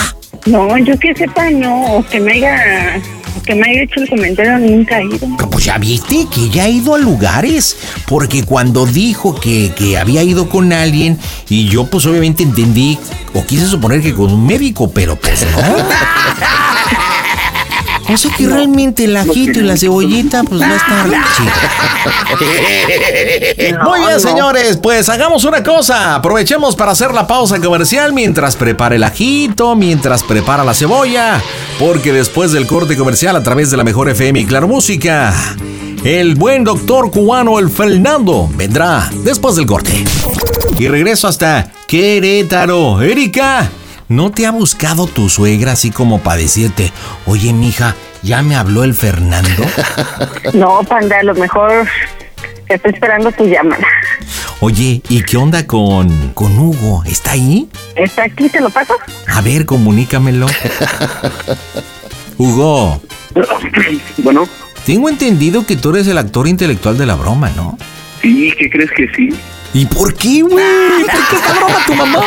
No, 0.47 0.77
yo 0.79 0.99
que 0.99 1.15
sepa, 1.15 1.51
no, 1.51 1.97
o 1.97 2.07
que 2.07 2.19
me 2.19 2.33
haya, 2.33 3.01
o 3.39 3.43
que 3.43 3.55
me 3.55 3.69
haya 3.69 3.83
hecho 3.83 4.01
el 4.01 4.09
comentario, 4.09 4.59
nunca 4.59 4.99
he 4.99 5.05
ido. 5.05 5.37
Pues 5.51 5.65
ya 5.67 5.79
viste 5.79 6.27
que 6.35 6.49
ya 6.49 6.65
ha 6.65 6.69
ido 6.69 6.95
a 6.95 6.99
lugares. 6.99 7.77
Porque 8.07 8.43
cuando 8.43 8.85
dijo 8.87 9.39
que, 9.39 9.73
que 9.77 9.97
había 9.97 10.25
ido 10.25 10.49
con 10.49 10.73
alguien, 10.73 11.19
y 11.49 11.69
yo 11.69 11.87
pues 11.87 12.05
obviamente 12.07 12.43
entendí, 12.43 12.99
o 13.33 13.45
quise 13.45 13.67
suponer 13.67 14.03
que 14.03 14.13
con 14.13 14.33
un 14.33 14.45
médico, 14.45 14.91
pero 14.91 15.15
pues 15.15 15.47
no. 15.53 15.61
O 18.13 18.17
sea 18.17 18.35
que 18.37 18.47
realmente 18.47 19.05
el 19.05 19.17
ajito 19.17 19.61
y 19.61 19.63
la 19.63 19.77
cebollita 19.77 20.43
pues 20.43 20.61
va 20.61 20.67
a 20.67 20.77
estar 20.77 21.09
chido. 21.37 21.51
Muy 23.85 24.01
bien, 24.01 24.21
señores, 24.21 24.79
pues 24.83 25.09
hagamos 25.09 25.45
una 25.45 25.63
cosa. 25.63 26.17
Aprovechemos 26.17 26.75
para 26.75 26.93
hacer 26.93 27.15
la 27.15 27.27
pausa 27.27 27.61
comercial 27.61 28.13
mientras 28.13 28.57
prepara 28.57 28.97
el 28.97 29.05
ajito, 29.05 29.77
mientras 29.77 30.23
prepara 30.25 30.65
la 30.65 30.75
cebolla, 30.75 31.41
porque 31.79 32.13
después 32.13 32.53
del 32.53 32.67
corte 32.67 32.97
comercial 32.97 33.37
a 33.37 33.43
través 33.43 33.71
de 33.71 33.77
la 33.77 33.85
mejor 33.85 34.09
FM 34.09 34.41
y 34.41 34.45
Claro 34.47 34.67
Música, 34.67 35.33
el 36.05 36.35
buen 36.35 36.65
doctor 36.65 37.11
cubano, 37.11 37.59
el 37.59 37.71
Fernando, 37.71 38.51
vendrá 38.57 39.09
después 39.23 39.57
del 39.57 39.67
corte. 39.67 40.05
Y 40.79 40.89
regreso 40.89 41.29
hasta 41.29 41.71
Querétaro. 41.87 43.03
Erika, 43.03 43.71
¿no 44.11 44.31
te 44.33 44.45
ha 44.45 44.51
buscado 44.51 45.07
tu 45.07 45.29
suegra 45.29 45.73
así 45.73 45.91
como 45.91 46.21
para 46.21 46.37
decirte, 46.39 46.93
oye, 47.27 47.53
mija, 47.53 47.95
ya 48.23 48.43
me 48.43 48.57
habló 48.57 48.85
el 48.85 48.93
Fernando? 48.95 49.65
No, 50.53 50.81
panda, 50.83 51.21
a 51.21 51.23
lo 51.23 51.35
mejor 51.35 51.87
estoy 52.69 52.93
esperando 52.93 53.31
tu 53.31 53.45
llamada. 53.47 53.87
Oye, 54.61 55.01
¿y 55.09 55.23
qué 55.23 55.37
onda 55.37 55.65
con, 55.67 56.33
con 56.35 56.59
Hugo? 56.59 57.05
¿Está 57.07 57.33
ahí? 57.33 57.69
¿Está 57.95 58.25
aquí? 58.25 58.49
¿Te 58.49 58.61
lo 58.61 58.69
paso? 58.69 58.95
A 59.29 59.41
ver, 59.43 59.65
comunícamelo. 59.65 60.47
Hugo, 62.37 63.01
Bueno, 64.19 64.45
tengo 64.85 65.09
entendido 65.09 65.65
que 65.67 65.77
tú 65.77 65.91
eres 65.91 66.09
el 66.09 66.19
actor 66.19 66.49
intelectual 66.49 66.99
de 66.99 67.07
la 67.07 67.15
broma, 67.15 67.51
¿no? 67.55 67.79
sí, 68.21 68.53
¿qué 68.59 68.69
crees 68.69 68.91
que 68.91 69.09
sí? 69.15 69.29
¿Y 69.73 69.87
por 69.87 70.15
qué, 70.15 70.43
güey? 70.43 70.65
¿Por 71.05 71.29
qué 71.29 71.37
esta 71.37 71.53
broma 71.55 71.87
tu 71.87 71.95
mamá? 71.95 72.21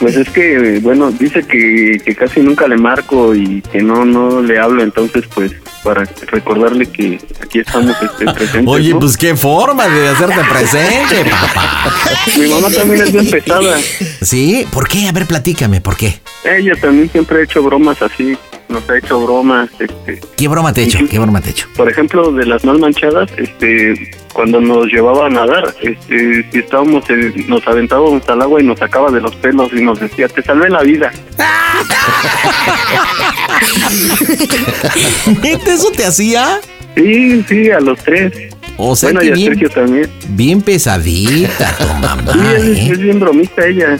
Pues 0.00 0.16
es 0.16 0.28
que, 0.30 0.80
bueno, 0.82 1.10
dice 1.12 1.42
que, 1.46 2.00
que 2.04 2.14
casi 2.14 2.40
nunca 2.40 2.66
le 2.66 2.76
marco 2.76 3.34
y 3.34 3.62
que 3.62 3.82
no 3.82 4.04
no 4.04 4.42
le 4.42 4.58
hablo, 4.58 4.82
entonces 4.82 5.24
pues 5.32 5.52
para 5.84 6.04
recordarle 6.26 6.86
que 6.86 7.20
aquí 7.40 7.60
estamos 7.60 7.96
este, 8.02 8.24
presentes. 8.24 8.66
Oye, 8.66 8.90
¿no? 8.90 8.98
pues 8.98 9.16
qué 9.16 9.36
forma 9.36 9.88
de 9.88 10.08
hacerte 10.08 10.40
presente, 10.50 11.30
papá. 11.30 11.92
Mi 12.36 12.48
mamá 12.48 12.68
también 12.70 13.02
es 13.02 13.12
bien 13.12 13.30
pesada. 13.30 13.78
¿Sí? 14.22 14.66
¿Por 14.72 14.88
qué? 14.88 15.08
A 15.08 15.12
ver, 15.12 15.26
platícame, 15.26 15.80
¿por 15.80 15.96
qué? 15.96 16.20
Ella 16.44 16.74
también 16.80 17.10
siempre 17.10 17.40
ha 17.40 17.44
hecho 17.44 17.62
bromas 17.62 18.00
así, 18.02 18.36
nos 18.68 18.88
ha 18.88 18.98
hecho 18.98 19.20
bromas, 19.20 19.68
este, 19.78 20.20
¿Qué 20.36 20.48
broma 20.48 20.72
te 20.72 20.82
he 20.82 20.84
hecho? 20.84 20.98
¿Qué 21.10 21.18
broma 21.18 21.40
te 21.40 21.50
hecho? 21.50 21.66
por 21.76 21.88
ejemplo, 21.90 22.30
de 22.32 22.46
las 22.46 22.64
mal 22.64 22.78
manchadas, 22.78 23.30
este, 23.36 24.10
cuando 24.32 24.60
nos 24.60 24.86
llevaba 24.86 25.26
a 25.26 25.30
nadar, 25.30 25.74
este, 25.82 26.48
si 26.52 26.58
estábamos, 26.58 27.04
nos 27.46 27.66
aventábamos 27.66 28.28
al 28.28 28.42
agua 28.42 28.60
y 28.60 28.64
nos 28.64 28.78
sacaba 28.78 29.10
de 29.10 29.20
los 29.20 29.34
pelos 29.36 29.70
y 29.72 29.82
nos 29.82 29.98
decía, 30.00 30.28
te 30.28 30.42
salvé 30.42 30.68
la 30.68 30.82
vida. 30.82 31.10
¿Neta 35.42 35.74
eso 35.74 35.90
te 35.90 36.04
hacía? 36.04 36.60
Sí, 36.96 37.44
sí, 37.48 37.70
a 37.70 37.80
los 37.80 37.98
tres. 38.00 38.32
O 38.76 38.94
sea 38.94 39.08
bueno, 39.12 39.20
que 39.20 39.26
y 39.26 39.30
a 39.30 39.34
bien, 39.34 39.52
Sergio 39.52 39.70
también. 39.70 40.10
bien 40.28 40.62
pesadita 40.62 41.76
tu 41.78 41.86
mamá, 41.94 42.32
Sí, 42.32 42.38
es, 42.56 42.62
¿eh? 42.78 42.88
es 42.92 42.98
bien 42.98 43.20
bromista 43.20 43.66
ella. 43.66 43.98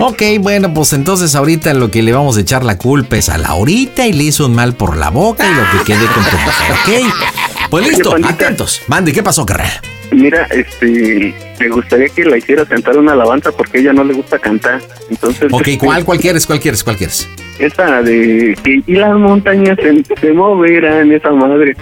Ok, 0.00 0.22
bueno, 0.40 0.72
pues 0.74 0.92
entonces 0.92 1.34
ahorita 1.34 1.74
lo 1.74 1.90
que 1.90 2.02
le 2.02 2.12
vamos 2.12 2.36
a 2.36 2.40
echar 2.40 2.64
la 2.64 2.78
culpa 2.78 3.16
es 3.16 3.28
a 3.28 3.38
Laurita 3.38 4.06
y 4.06 4.12
le 4.12 4.24
hizo 4.24 4.46
un 4.46 4.54
mal 4.54 4.74
por 4.74 4.96
la 4.96 5.10
boca 5.10 5.44
y 5.48 5.54
lo 5.54 5.62
que 5.78 5.84
quede 5.92 6.06
con 6.06 6.24
tu 6.24 6.36
mujer, 6.36 6.72
¿ok? 7.06 7.70
Pues 7.70 7.88
listo, 7.88 8.10
Oye, 8.10 8.24
atentos. 8.26 8.82
Mande, 8.88 9.12
¿qué 9.12 9.22
pasó, 9.22 9.44
carnal? 9.44 9.70
Mira, 10.12 10.46
este, 10.50 11.34
me 11.58 11.68
gustaría 11.70 12.08
que 12.08 12.24
la 12.24 12.36
hiciera 12.36 12.64
cantar 12.64 12.96
una 12.98 13.12
alabanza 13.12 13.50
porque 13.52 13.78
a 13.78 13.80
ella 13.80 13.92
no 13.92 14.04
le 14.04 14.14
gusta 14.14 14.38
cantar. 14.38 14.80
Entonces, 15.10 15.48
Ok, 15.52 15.68
este, 15.68 15.78
¿cuál, 15.78 16.04
cuál 16.04 16.18
quieres, 16.18 16.46
cuál 16.46 16.60
quieres, 16.60 16.84
cuál 16.84 16.96
quieres? 16.96 17.28
Esa 17.58 18.02
de 18.02 18.56
que 18.62 18.82
y 18.86 18.94
las 18.94 19.14
montañas 19.16 19.76
se, 19.80 20.04
se 20.20 20.32
moverán, 20.32 21.10
esa 21.12 21.30
madre. 21.30 21.76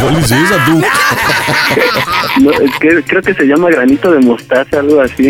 ¿Cuál 0.00 0.16
es 0.18 0.30
esa 0.30 0.64
tú? 0.66 0.82
No, 2.40 2.50
es 2.50 2.70
que, 2.80 3.02
creo 3.06 3.22
que 3.22 3.34
se 3.34 3.44
llama 3.44 3.70
granito 3.70 4.10
de 4.10 4.18
mostaza, 4.20 4.80
algo 4.80 5.00
así. 5.00 5.28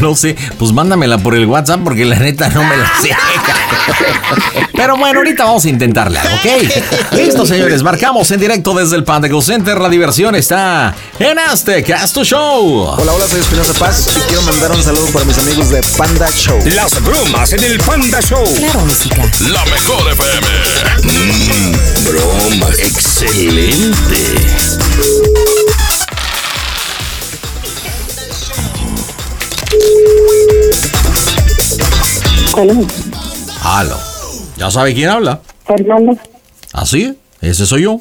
No 0.00 0.14
sé, 0.14 0.36
pues 0.58 0.72
mándamela 0.72 1.18
por 1.18 1.34
el 1.34 1.46
WhatsApp 1.46 1.80
porque 1.82 2.04
la 2.04 2.16
neta 2.16 2.48
no 2.50 2.62
me 2.62 2.76
la 2.76 2.92
sé. 3.00 3.10
Pero 4.74 4.96
bueno, 4.96 5.18
ahorita 5.18 5.44
vamos 5.44 5.64
a 5.64 5.68
intentarla, 5.68 6.22
¿ok? 6.22 7.14
Listo, 7.14 7.44
señores, 7.46 7.82
marcamos 7.82 8.30
en 8.30 8.40
directo 8.40 8.74
desde 8.74 8.96
el 8.96 9.04
Panda 9.04 9.28
Go 9.28 9.42
Center. 9.42 9.80
La 9.80 9.88
diversión 9.88 10.34
está 10.34 10.94
en 11.18 11.38
este 11.52 11.82
Casto 11.82 12.24
Show. 12.24 12.94
Hola, 12.96 13.12
hola, 13.12 13.26
soy 13.28 13.40
Espinosa 13.40 13.72
Paz 13.78 14.08
y 14.16 14.20
quiero 14.28 14.42
mandar 14.42 14.70
un 14.72 14.82
saludo 14.82 15.06
para 15.12 15.24
mis 15.24 15.38
amigos 15.38 15.70
de 15.70 15.82
Panda 15.96 16.30
Show. 16.30 16.58
Las 16.74 17.02
bromas 17.02 17.52
en 17.52 17.64
el 17.64 17.78
Panda 17.80 18.20
Show. 18.20 18.44
Claro, 18.56 18.80
música. 18.80 19.22
La 19.50 19.64
mejor 19.64 20.12
FM. 20.12 20.46
Mmm, 21.02 22.04
bromas. 22.04 23.07
Excelente. 23.08 24.18
Bueno, 32.52 32.86
Halo. 33.62 33.96
¿Ya 34.56 34.70
sabe 34.70 34.92
quién 34.94 35.08
habla? 35.08 35.40
Fernando, 35.64 36.16
Así 36.72 37.02
es, 37.02 37.14
ese 37.40 37.66
soy 37.66 37.82
yo. 37.82 38.00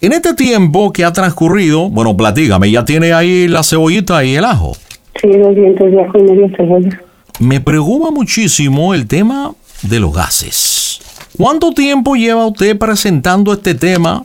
En 0.00 0.12
este 0.12 0.34
tiempo 0.34 0.92
que 0.92 1.04
ha 1.04 1.12
transcurrido, 1.12 1.88
bueno, 1.88 2.16
platícame, 2.16 2.70
ya 2.70 2.84
tiene 2.84 3.12
ahí 3.12 3.48
la 3.48 3.62
cebollita 3.62 4.22
y 4.24 4.36
el 4.36 4.44
ajo. 4.44 4.76
sí, 5.20 5.28
dos 5.38 5.54
dientes 5.54 5.90
de 5.90 6.02
ajo 6.02 6.18
y 6.18 6.22
medio 6.22 6.48
cebolla. 6.56 7.00
Me 7.40 7.60
preocupa 7.60 8.10
muchísimo 8.10 8.94
el 8.94 9.06
tema 9.06 9.54
de 9.82 10.00
los 10.00 10.12
gases. 10.12 11.00
¿Cuánto 11.36 11.72
tiempo 11.72 12.14
lleva 12.14 12.46
usted 12.46 12.78
presentando 12.78 13.52
este 13.52 13.74
tema 13.74 14.24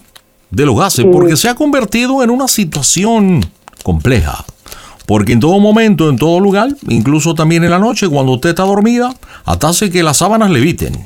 de 0.52 0.66
los 0.66 0.78
gases? 0.78 1.06
Porque 1.12 1.36
se 1.36 1.50
ha 1.50 1.56
convertido 1.56 2.24
en 2.24 2.30
una 2.30 2.48
situación 2.48 3.46
compleja. 3.84 4.46
Porque 5.06 5.34
en 5.34 5.40
todo 5.40 5.60
momento, 5.60 6.10
en 6.10 6.18
todo 6.18 6.40
lugar, 6.40 6.70
incluso 6.88 7.34
también 7.34 7.64
en 7.64 7.72
la 7.72 7.80
noche, 7.80 8.08
cuando 8.08 8.34
usted 8.34 8.50
está 8.50 8.64
dormida, 8.64 9.14
hasta 9.46 9.70
hace 9.70 9.90
que 9.90 10.04
las 10.04 10.18
sábanas 10.18 10.52
leviten. 10.52 11.06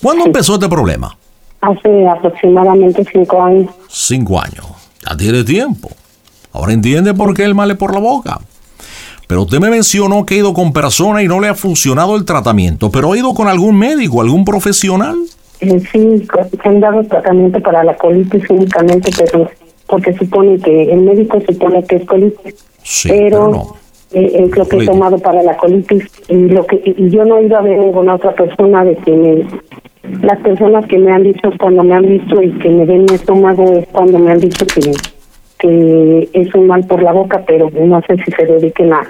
¿Cuándo 0.00 0.24
empezó 0.24 0.54
este 0.54 0.68
problema? 0.68 1.16
Hace 1.60 2.08
aproximadamente 2.08 3.04
cinco 3.12 3.42
años. 3.42 3.70
Cinco 3.88 4.40
años. 4.40 4.66
Ya 5.06 5.16
tiene 5.16 5.44
tiempo. 5.44 5.90
Ahora 6.52 6.72
entiende 6.72 7.12
por 7.12 7.34
qué 7.34 7.44
el 7.44 7.54
mal 7.54 7.70
es 7.70 7.76
por 7.76 7.92
la 7.92 8.00
boca. 8.00 8.40
Pero 9.26 9.42
usted 9.42 9.60
me 9.60 9.70
mencionó 9.70 10.24
que 10.24 10.34
ha 10.34 10.38
ido 10.38 10.54
con 10.54 10.72
personas 10.72 11.22
y 11.22 11.28
no 11.28 11.40
le 11.40 11.48
ha 11.48 11.54
funcionado 11.54 12.16
el 12.16 12.24
tratamiento. 12.24 12.90
¿Pero 12.90 13.12
ha 13.12 13.18
ido 13.18 13.34
con 13.34 13.48
algún 13.48 13.76
médico, 13.76 14.20
algún 14.20 14.44
profesional? 14.44 15.16
Eh, 15.60 15.80
sí, 15.92 16.26
se 16.62 16.68
han 16.68 16.80
dado 16.80 17.02
tratamiento 17.04 17.60
para 17.60 17.84
la 17.84 17.96
colitis 17.96 18.48
únicamente, 18.50 19.10
pero 19.16 19.48
porque 19.86 20.12
supone 20.14 20.58
que 20.58 20.92
el 20.92 21.00
médico 21.02 21.38
supone 21.46 21.82
que 21.84 21.96
es 21.96 22.04
colitis. 22.06 22.54
Sí, 22.82 23.08
pero 23.08 23.24
pero 23.28 23.48
no. 23.48 23.76
eh, 24.12 24.44
es 24.44 24.56
lo 24.56 24.66
que 24.68 24.76
he 24.76 24.86
tomado 24.86 25.18
para 25.18 25.42
la 25.42 25.56
colitis 25.56 26.04
y 26.28 26.34
lo 26.48 26.66
que 26.66 26.82
y 26.84 27.08
yo 27.10 27.24
no 27.24 27.38
he 27.38 27.44
ido 27.46 27.56
a 27.56 27.62
ver 27.62 27.78
ninguna 27.78 28.14
otra 28.16 28.34
persona 28.34 28.84
de 28.84 28.96
que 28.96 29.12
me- 29.12 29.46
las 30.22 30.38
personas 30.40 30.84
que 30.86 30.98
me 30.98 31.12
han 31.12 31.22
dicho 31.22 31.50
cuando 31.58 31.82
me 31.82 31.94
han 31.94 32.06
visto 32.06 32.42
y 32.42 32.50
que 32.58 32.68
me 32.68 32.84
ven 32.84 33.06
mi 33.08 33.14
estómago 33.14 33.72
es 33.78 33.86
cuando 33.88 34.18
me 34.18 34.32
han 34.32 34.40
dicho 34.40 34.66
que 34.66 34.92
que 35.58 36.28
es 36.32 36.54
un 36.54 36.66
mal 36.66 36.84
por 36.86 37.02
la 37.02 37.12
boca 37.12 37.42
pero 37.46 37.70
no 37.70 38.00
sé 38.06 38.16
si 38.24 38.30
se 38.32 38.44
dediquen 38.44 38.92
a 38.92 39.06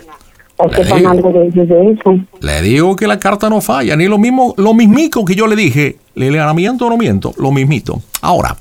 o 0.57 0.69
Le 0.69 0.77
sepan 0.77 0.99
digo. 0.99 1.11
algo 1.11 1.33
de 1.33 1.51
de 1.51 1.91
eso 1.93 2.19
Le 2.41 2.63
digo 2.63 2.97
que 2.97 3.07
la 3.07 3.19
carta 3.19 3.51
no 3.51 3.61
falla, 3.61 3.97
ni 3.97 4.07
lo 4.07 4.19
mismo, 4.19 4.55
lo 4.57 4.75
mismico 4.75 5.25
que 5.25 5.35
yo 5.35 5.47
le 5.47 5.57
dije. 5.57 5.97
¿Le 6.15 6.31
le 6.31 6.55
miento 6.55 6.87
o 6.87 6.91
no 6.91 6.97
miento? 6.97 7.35
Lo 7.39 7.51
mismito. 7.51 8.01
Ahora, 8.21 8.57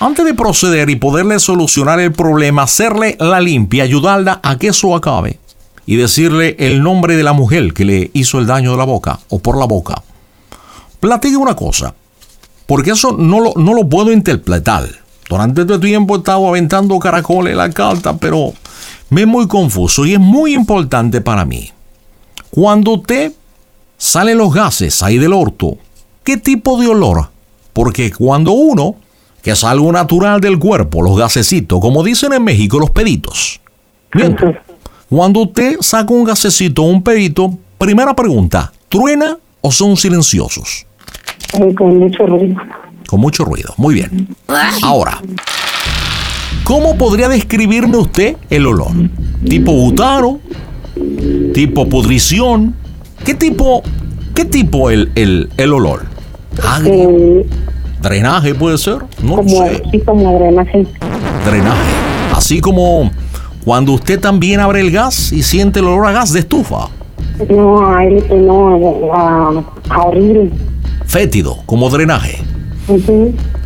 antes 0.00 0.24
de 0.24 0.34
proceder 0.34 0.90
y 0.90 0.96
poderle 0.96 1.38
solucionar 1.38 2.00
el 2.00 2.12
problema, 2.12 2.62
hacerle 2.62 3.16
la 3.20 3.40
limpia, 3.40 3.84
ayudarla 3.84 4.40
a 4.42 4.56
que 4.58 4.68
eso 4.68 4.94
acabe 4.94 5.38
y 5.86 5.96
decirle 5.96 6.56
el 6.58 6.82
nombre 6.82 7.16
de 7.16 7.22
la 7.22 7.32
mujer 7.32 7.72
que 7.72 7.84
le 7.84 8.10
hizo 8.12 8.38
el 8.38 8.46
daño 8.46 8.72
de 8.72 8.76
la 8.78 8.84
boca 8.84 9.20
o 9.28 9.38
por 9.38 9.56
la 9.58 9.64
boca. 9.64 10.02
Platique 11.00 11.36
una 11.36 11.54
cosa, 11.56 11.94
porque 12.66 12.90
eso 12.90 13.12
no 13.12 13.40
lo, 13.40 13.54
no 13.56 13.74
lo 13.74 13.88
puedo 13.88 14.12
interpretar. 14.12 14.88
Durante 15.28 15.62
este 15.62 15.78
tiempo 15.78 16.14
he 16.14 16.18
estado 16.18 16.48
aventando 16.48 16.98
caracoles 16.98 17.52
en 17.52 17.58
la 17.58 17.70
carta, 17.70 18.16
pero 18.16 18.52
me 19.10 19.22
es 19.22 19.26
muy 19.26 19.48
confuso 19.48 20.04
y 20.06 20.14
es 20.14 20.20
muy 20.20 20.54
importante 20.54 21.20
para 21.20 21.44
mí. 21.44 21.70
Cuando 22.50 22.92
usted 22.92 23.32
salen 23.96 24.38
los 24.38 24.52
gases 24.52 25.02
ahí 25.02 25.18
del 25.18 25.32
orto, 25.32 25.78
¿qué 26.24 26.36
tipo 26.36 26.80
de 26.80 26.88
olor? 26.88 27.28
Porque 27.72 28.10
cuando 28.12 28.52
uno, 28.52 28.96
que 29.42 29.52
es 29.52 29.64
algo 29.64 29.92
natural 29.92 30.40
del 30.40 30.58
cuerpo, 30.58 31.02
los 31.02 31.16
gasecitos, 31.16 31.80
como 31.80 32.02
dicen 32.02 32.32
en 32.32 32.44
México, 32.44 32.78
los 32.78 32.90
peditos. 32.90 33.60
Bien, 34.12 34.36
cuando 35.08 35.40
usted 35.40 35.78
saca 35.80 36.12
un 36.12 36.24
gasecito 36.24 36.82
o 36.82 36.86
un 36.86 37.02
pedito, 37.02 37.56
primera 37.78 38.14
pregunta, 38.14 38.72
¿truena 38.88 39.38
o 39.60 39.70
son 39.70 39.96
silenciosos? 39.96 40.86
con 41.76 41.98
mucho 41.98 42.26
ruido 42.26 42.60
Con 43.06 43.20
mucho 43.20 43.44
ruido. 43.44 43.72
Muy 43.78 43.94
bien. 43.94 44.28
Ahora, 44.82 45.22
¿cómo 46.64 46.96
podría 46.96 47.28
describirme 47.28 47.96
usted 47.96 48.36
el 48.50 48.66
olor? 48.66 48.92
¿Tipo 49.48 49.72
butano? 49.72 50.40
¿Tipo 51.54 51.88
pudrición? 51.88 52.74
¿Qué 53.24 53.34
tipo, 53.34 53.82
qué 54.34 54.44
tipo 54.44 54.90
el, 54.90 55.10
el, 55.14 55.48
el 55.56 55.72
olor? 55.72 56.06
Agrio. 56.66 57.10
Eh, 57.10 57.46
¿Drenaje 58.02 58.54
puede 58.54 58.78
ser? 58.78 58.98
No 59.22 59.36
como 59.36 59.48
sé. 59.48 59.82
así 59.86 60.00
como 60.00 60.38
drenaje 60.38 60.86
Drenaje. 61.44 61.90
Así 62.34 62.60
como 62.60 63.10
cuando 63.64 63.92
usted 63.92 64.20
también 64.20 64.60
abre 64.60 64.80
el 64.80 64.90
gas 64.90 65.32
y 65.32 65.42
siente 65.42 65.80
el 65.80 65.86
olor 65.86 66.06
a 66.06 66.12
gas 66.12 66.32
de 66.32 66.40
estufa. 66.40 66.88
no 67.48 67.86
a 67.94 68.04
él 68.04 68.24
no 68.46 69.12
a, 69.12 69.64
a 69.90 70.02
horrible 70.02 70.50
Fétido, 71.06 71.58
como 71.66 71.88
drenaje. 71.90 72.38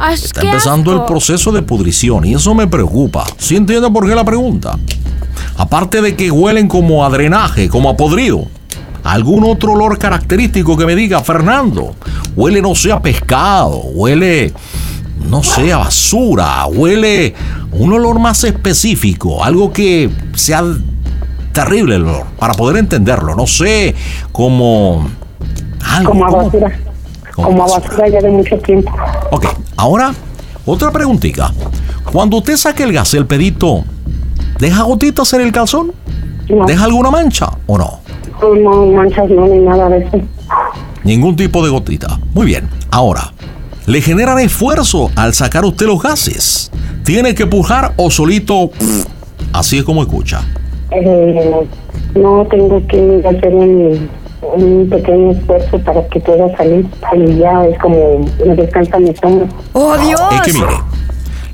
Ujú. 0.06 0.14
Está 0.24 0.40
empezando 0.42 0.92
el 0.92 1.04
proceso 1.04 1.52
de 1.52 1.62
pudrición 1.62 2.24
y 2.24 2.34
eso 2.34 2.54
me 2.54 2.66
preocupa. 2.66 3.24
¿Sí 3.38 3.56
entiende 3.56 3.90
por 3.90 4.08
qué 4.08 4.14
la 4.14 4.24
pregunta? 4.24 4.78
Aparte 5.56 6.00
de 6.02 6.16
que 6.16 6.30
huelen 6.30 6.68
como 6.68 7.04
a 7.04 7.10
drenaje, 7.10 7.68
como 7.68 7.88
a 7.90 7.96
podrido. 7.96 8.46
¿Algún 9.04 9.44
otro 9.44 9.72
olor 9.72 9.98
característico 9.98 10.76
que 10.76 10.86
me 10.86 10.94
diga, 10.94 11.20
Fernando? 11.22 11.94
Huele, 12.36 12.62
no 12.62 12.74
sé, 12.74 12.92
a 12.92 13.00
pescado, 13.00 13.78
huele, 13.94 14.52
no 15.28 15.42
sé, 15.42 15.72
a 15.72 15.78
basura, 15.78 16.66
huele 16.66 17.34
un 17.72 17.92
olor 17.92 18.20
más 18.20 18.44
específico, 18.44 19.42
algo 19.42 19.72
que 19.72 20.08
sea 20.36 20.62
terrible 21.52 21.96
el 21.96 22.02
olor, 22.04 22.26
para 22.38 22.54
poder 22.54 22.76
entenderlo, 22.76 23.34
no 23.34 23.46
sé, 23.46 23.94
como... 24.30 25.08
Algo, 25.84 26.10
como 26.12 26.30
basura 26.36 26.78
Como 27.34 27.48
como 27.48 27.62
a 27.64 27.66
basura. 27.66 27.88
basura 27.88 28.08
ya 28.08 28.20
de 28.20 28.30
mucho 28.30 28.56
tiempo 28.58 28.92
Ok, 29.32 29.46
ahora 29.76 30.12
otra 30.66 30.90
preguntita. 30.90 31.52
Cuando 32.12 32.38
usted 32.38 32.56
saque 32.56 32.82
el 32.84 32.92
gas, 32.92 33.14
el 33.14 33.26
pedito, 33.26 33.84
¿deja 34.58 34.82
gotitas 34.82 35.32
en 35.32 35.40
el 35.42 35.52
calzón? 35.52 35.92
no, 36.48 36.66
¿Deja 36.66 36.84
alguna 36.84 37.10
mancha 37.10 37.48
o 37.66 37.78
no? 37.78 38.00
no 38.42 38.86
manchas 38.86 39.30
no 39.30 39.46
ni 39.46 39.60
nada 39.60 39.88
de 39.88 39.98
eso 39.98 40.20
Ningún 41.04 41.36
tipo 41.36 41.64
de 41.64 41.70
gotita. 41.70 42.18
Muy 42.34 42.46
bien. 42.46 42.68
Ahora, 42.90 43.32
¿le 43.86 44.00
generan 44.00 44.38
esfuerzo 44.40 45.10
al 45.16 45.32
sacar 45.34 45.64
usted 45.64 45.86
los 45.86 46.02
gases? 46.02 46.70
¿Tiene 47.04 47.34
que 47.34 47.46
pujar 47.46 47.92
o 47.96 48.10
solito? 48.10 48.70
pff, 48.70 49.06
así 49.52 49.78
es 49.78 49.84
como 49.84 50.02
escucha. 50.02 50.42
eh, 50.90 51.66
no 52.14 52.46
tengo 52.50 52.84
que 52.86 53.22
hacer 53.26 53.54
un, 53.54 54.08
un 54.42 54.88
pequeño 54.90 55.32
esfuerzo 55.32 55.78
para 55.78 56.06
que 56.08 56.20
pueda 56.20 56.54
salir 56.56 56.86
y 57.16 57.38
ya 57.38 57.64
es 57.66 57.78
como 57.78 58.26
me 58.44 58.54
descansa 58.56 58.98
mi 58.98 59.10
estómago 59.10 59.48
¡Oh, 59.72 59.96
Dios! 59.98 60.20
Es 60.32 60.40
que 60.42 60.52
mire, 60.52 60.74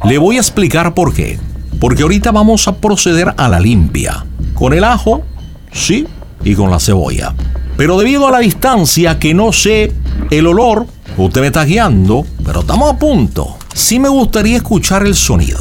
le 0.05 0.19
voy 0.19 0.37
a 0.37 0.41
explicar 0.41 0.95
por 0.95 1.13
qué. 1.13 1.39
Porque 1.81 2.03
ahorita 2.03 2.33
vamos 2.33 2.67
a 2.67 2.77
proceder 2.77 3.35
a 3.37 3.49
la 3.49 3.61
limpia. 3.61 4.25
Con 4.55 4.73
el 4.73 4.85
ajo, 4.85 5.23
sí, 5.73 6.07
y 6.45 6.55
con 6.55 6.71
la 6.71 6.81
cebolla. 6.81 7.35
Pero 7.77 7.99
debido 7.99 8.27
a 8.27 8.33
la 8.33 8.41
distancia 8.41 9.19
que 9.19 9.35
no 9.35 9.53
sé 9.53 9.93
el 10.31 10.47
olor, 10.47 10.87
usted 11.17 11.41
me 11.41 11.49
está 11.49 11.65
guiando, 11.65 12.25
pero 12.45 12.61
estamos 12.61 12.93
a 12.93 12.99
punto. 12.99 13.57
Sí 13.75 14.01
me 14.01 14.09
gustaría 14.09 14.57
escuchar 14.57 15.07
el 15.07 15.15
sonido. 15.15 15.61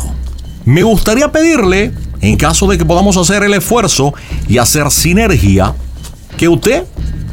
Me 0.66 0.82
gustaría 0.82 1.32
pedirle, 1.32 1.92
en 2.22 2.36
caso 2.36 2.68
de 2.68 2.78
que 2.78 2.86
podamos 2.86 3.16
hacer 3.18 3.44
el 3.44 3.54
esfuerzo 3.54 4.14
y 4.48 4.58
hacer 4.58 4.90
sinergia, 4.90 5.74
que 6.36 6.48
usted 6.48 6.86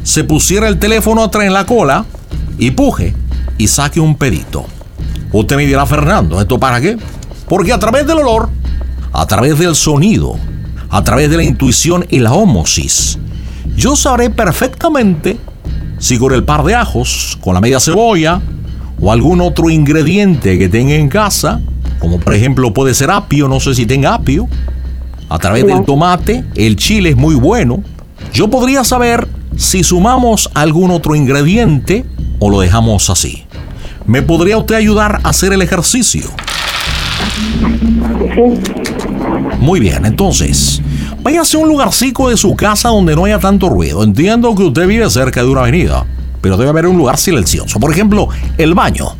se 0.05 0.23
pusiera 0.23 0.67
el 0.67 0.77
teléfono 0.77 1.23
atrás 1.23 1.45
en 1.45 1.53
la 1.53 1.65
cola 1.65 2.05
y 2.59 2.71
puje 2.71 3.15
y 3.57 3.67
saque 3.67 3.99
un 3.99 4.15
pedito. 4.15 4.65
Usted 5.31 5.55
me 5.57 5.65
dirá, 5.65 5.85
Fernando, 5.87 6.39
¿esto 6.39 6.59
para 6.59 6.79
qué? 6.79 6.95
Porque 7.49 7.73
a 7.73 7.79
través 7.79 8.05
del 8.05 8.19
olor, 8.19 8.49
a 9.11 9.25
través 9.25 9.57
del 9.57 9.75
sonido, 9.75 10.37
a 10.89 11.03
través 11.03 11.31
de 11.31 11.37
la 11.37 11.43
intuición 11.43 12.05
y 12.07 12.19
la 12.19 12.33
ómosis, 12.33 13.17
yo 13.75 13.95
sabré 13.95 14.29
perfectamente 14.29 15.37
si 15.97 16.19
con 16.19 16.33
el 16.33 16.43
par 16.43 16.63
de 16.63 16.75
ajos, 16.75 17.39
con 17.41 17.55
la 17.55 17.61
media 17.61 17.79
cebolla 17.79 18.39
o 19.01 19.11
algún 19.11 19.41
otro 19.41 19.71
ingrediente 19.71 20.59
que 20.59 20.69
tenga 20.69 20.93
en 20.93 21.09
casa, 21.09 21.61
como 21.97 22.19
por 22.19 22.35
ejemplo 22.35 22.71
puede 22.73 22.93
ser 22.93 23.09
apio, 23.09 23.47
no 23.47 23.59
sé 23.59 23.73
si 23.73 23.87
tenga 23.87 24.13
apio, 24.13 24.47
a 25.29 25.39
través 25.39 25.65
del 25.65 25.83
tomate, 25.83 26.43
el 26.53 26.75
chile 26.75 27.09
es 27.09 27.17
muy 27.17 27.33
bueno, 27.33 27.83
yo 28.33 28.51
podría 28.51 28.83
saber 28.83 29.27
si 29.57 29.83
sumamos 29.83 30.49
algún 30.53 30.91
otro 30.91 31.15
ingrediente 31.15 32.05
o 32.39 32.49
lo 32.49 32.59
dejamos 32.59 33.09
así. 33.09 33.45
¿Me 34.05 34.21
podría 34.21 34.57
usted 34.57 34.75
ayudar 34.75 35.21
a 35.23 35.29
hacer 35.29 35.53
el 35.53 35.61
ejercicio? 35.61 36.29
Muy 39.59 39.79
bien, 39.79 40.05
entonces, 40.05 40.81
váyase 41.21 41.57
a 41.57 41.59
un 41.61 41.69
lugarcico 41.69 42.29
de 42.29 42.37
su 42.37 42.55
casa 42.55 42.89
donde 42.89 43.15
no 43.15 43.25
haya 43.25 43.39
tanto 43.39 43.69
ruido. 43.69 44.03
Entiendo 44.03 44.53
que 44.55 44.63
usted 44.63 44.87
vive 44.87 45.09
cerca 45.09 45.41
de 45.41 45.49
una 45.49 45.61
avenida, 45.61 46.05
pero 46.41 46.57
debe 46.57 46.69
haber 46.69 46.85
un 46.87 46.97
lugar 46.97 47.17
silencioso. 47.17 47.79
Por 47.79 47.91
ejemplo, 47.91 48.27
el 48.57 48.73
baño. 48.73 49.15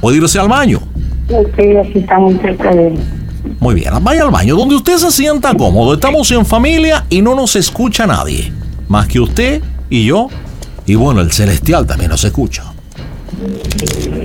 Puede 0.00 0.18
irse 0.18 0.38
al 0.38 0.48
baño. 0.48 0.80
sí 1.28 1.76
aquí 1.76 1.98
está 1.98 2.18
muy 2.18 2.34
cerca 2.38 2.70
de 2.70 2.98
Muy 3.60 3.74
bien, 3.74 3.92
vaya 4.02 4.22
al 4.22 4.30
baño, 4.30 4.56
donde 4.56 4.76
usted 4.76 4.96
se 4.96 5.10
sienta 5.10 5.54
cómodo. 5.54 5.94
Estamos 5.94 6.30
en 6.30 6.46
familia 6.46 7.04
y 7.10 7.20
no 7.20 7.34
nos 7.34 7.56
escucha 7.56 8.06
nadie. 8.06 8.52
Más 8.88 9.06
que 9.08 9.20
usted 9.20 9.62
y 9.90 10.04
yo. 10.06 10.28
Y 10.86 10.94
bueno, 10.96 11.20
el 11.20 11.32
celestial 11.32 11.86
también 11.86 12.10
nos 12.10 12.24
escucha. 12.24 12.64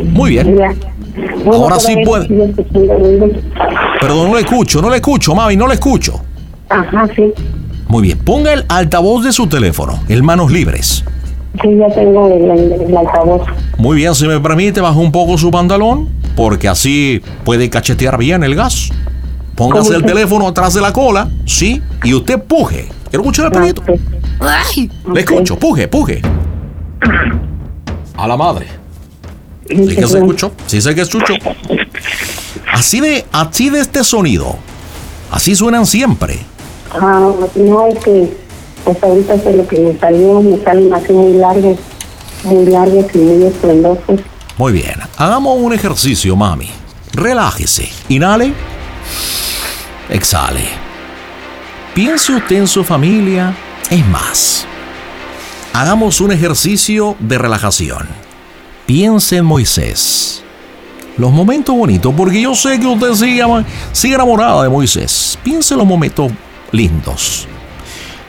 Muy 0.05 0.31
bien. 0.31 0.55
Bueno, 1.45 1.63
Ahora 1.63 1.79
sí 1.79 1.95
puede. 2.05 2.27
Perdón, 3.99 4.29
no 4.29 4.35
le 4.35 4.41
escucho, 4.41 4.81
no 4.81 4.89
le 4.89 4.97
escucho, 4.97 5.35
Mavi, 5.35 5.55
no 5.57 5.67
le 5.67 5.73
escucho. 5.75 6.21
ajá 6.69 7.07
sí 7.15 7.33
Muy 7.87 8.03
bien, 8.03 8.17
ponga 8.19 8.53
el 8.53 8.65
altavoz 8.69 9.23
de 9.23 9.31
su 9.33 9.47
teléfono, 9.47 9.99
en 10.07 10.23
manos 10.23 10.51
libres. 10.51 11.03
sí 11.61 11.69
ya 11.77 11.87
tengo 11.93 12.27
el, 12.27 12.43
el, 12.51 12.71
el 12.87 12.97
altavoz 12.97 13.41
Muy 13.77 13.97
bien, 13.97 14.15
si 14.15 14.27
me 14.27 14.39
permite, 14.39 14.79
bajo 14.81 14.99
un 14.99 15.11
poco 15.11 15.37
su 15.37 15.51
pantalón, 15.51 16.07
porque 16.35 16.67
así 16.69 17.21
puede 17.43 17.69
cachetear 17.69 18.17
bien 18.17 18.43
el 18.43 18.55
gas. 18.55 18.89
Póngase 19.55 19.95
el 19.95 20.05
teléfono 20.05 20.47
atrás 20.47 20.73
de 20.73 20.79
la 20.81 20.93
cola, 20.93 21.29
sí, 21.45 21.81
y 22.03 22.13
usted 22.13 22.41
puje. 22.41 22.87
¿Quiero 23.09 23.23
escuchar 23.23 23.47
el 23.47 23.51
perrito? 23.51 23.83
Ay, 24.39 24.89
Le 25.13 25.21
escucho, 25.21 25.57
puje, 25.57 25.87
puje. 25.87 26.21
A 28.17 28.27
la 28.27 28.37
madre. 28.37 28.67
Sí 29.67 29.95
que 29.95 30.07
se 30.07 30.17
escuchó, 30.17 30.51
sí 30.65 30.81
sé 30.81 30.95
que 30.95 31.01
escuchó. 31.01 31.33
Así 32.71 32.99
de, 32.99 33.25
así 33.31 33.69
de 33.69 33.79
este 33.79 34.03
sonido. 34.03 34.57
Así 35.31 35.55
suenan 35.55 35.85
siempre. 35.85 36.39
Ah, 36.91 37.31
no, 37.55 37.87
es 37.87 37.99
que 37.99 38.35
pues 38.83 39.03
ahorita 39.03 39.35
es 39.35 39.55
lo 39.55 39.67
que 39.67 39.79
me 39.79 39.99
salió, 39.99 40.41
me 40.41 40.57
salen 40.63 40.91
así 40.93 41.13
muy 41.13 41.33
largos, 41.33 41.77
muy 42.43 42.65
largos 42.65 43.05
y 43.13 43.17
muy 43.17 43.45
estruendosos. 43.45 44.21
Muy 44.57 44.73
bien, 44.73 44.95
hagamos 45.17 45.57
un 45.59 45.73
ejercicio, 45.73 46.35
mami. 46.35 46.69
Relájese. 47.13 47.89
Inhale. 48.09 48.53
Exhale. 50.09 50.65
Piense 51.93 52.33
usted 52.33 52.57
en 52.57 52.67
su 52.67 52.83
familia. 52.83 53.55
Es 53.89 54.07
más, 54.07 54.67
hagamos 55.73 56.21
un 56.21 56.31
ejercicio 56.31 57.15
de 57.17 57.39
relajación. 57.39 58.07
Piense 58.85 59.37
en 59.37 59.45
Moisés. 59.45 60.43
Los 61.17 61.31
momentos 61.31 61.75
bonitos, 61.75 62.13
porque 62.15 62.39
yo 62.39 62.53
sé 62.53 62.79
que 62.79 62.85
usted 62.85 63.13
sigue, 63.13 63.43
sigue 63.91 64.13
enamorada 64.13 64.61
de 64.61 64.69
Moisés. 64.69 65.39
Piense 65.43 65.73
en 65.73 65.79
los 65.79 65.87
momentos 65.87 66.31
lindos. 66.71 67.47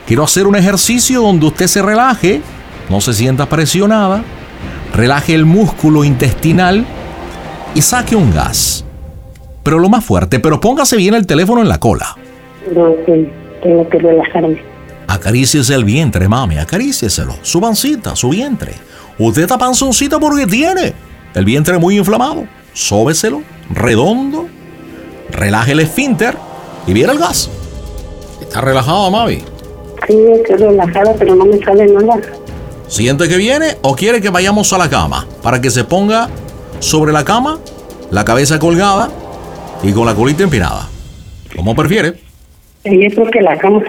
Quiero 0.06 0.24
hacer 0.24 0.46
un 0.46 0.56
ejercicio 0.56 1.20
donde 1.20 1.44
usted 1.44 1.66
se 1.66 1.82
relaje, 1.82 2.40
no 2.88 3.02
se 3.02 3.12
sienta 3.12 3.44
presionada, 3.44 4.22
relaje 4.94 5.34
el 5.34 5.44
músculo 5.44 6.04
intestinal 6.04 6.86
y 7.74 7.82
saque 7.82 8.16
un 8.16 8.32
gas. 8.32 8.86
Pero 9.62 9.78
lo 9.78 9.90
más 9.90 10.06
fuerte, 10.06 10.40
pero 10.40 10.58
póngase 10.58 10.96
bien 10.96 11.12
el 11.12 11.26
teléfono 11.26 11.60
en 11.60 11.68
la 11.68 11.78
cola. 11.78 12.16
No, 12.74 12.94
tengo 13.62 13.86
que 13.90 13.98
relajarme. 13.98 14.69
Acaríciese 15.10 15.74
el 15.74 15.84
vientre, 15.84 16.28
mami, 16.28 16.58
acarícieselo. 16.58 17.34
Su 17.42 17.60
pancita, 17.60 18.14
su 18.14 18.28
vientre. 18.28 18.74
Usted 19.18 19.42
está 19.42 19.58
panzoncita 19.58 20.20
porque 20.20 20.46
tiene 20.46 20.92
el 21.34 21.44
vientre 21.44 21.78
muy 21.78 21.98
inflamado. 21.98 22.46
Sóbeselo, 22.74 23.42
redondo. 23.70 24.46
Relaje 25.32 25.72
el 25.72 25.80
esfínter 25.80 26.36
y 26.86 26.92
viene 26.92 27.12
el 27.12 27.18
gas. 27.18 27.50
Está 28.40 28.60
relajada, 28.60 29.10
mami. 29.10 29.42
Sí, 30.06 30.16
estoy 30.32 30.56
relajada, 30.58 31.12
pero 31.18 31.34
no 31.34 31.44
me 31.44 31.58
sale 31.58 31.88
nada. 31.88 32.20
¿Siente 32.86 33.28
que 33.28 33.36
viene 33.36 33.78
o 33.82 33.96
quiere 33.96 34.20
que 34.20 34.30
vayamos 34.30 34.72
a 34.72 34.78
la 34.78 34.88
cama? 34.88 35.26
Para 35.42 35.60
que 35.60 35.70
se 35.70 35.82
ponga 35.82 36.28
sobre 36.78 37.12
la 37.12 37.24
cama, 37.24 37.58
la 38.12 38.24
cabeza 38.24 38.60
colgada 38.60 39.10
y 39.82 39.92
con 39.92 40.06
la 40.06 40.14
colita 40.14 40.44
empinada. 40.44 40.88
Como 41.56 41.74
prefiere. 41.74 42.14
Yo 42.84 43.10
creo 43.10 43.30
que 43.32 43.40
la 43.40 43.58
cama. 43.58 43.82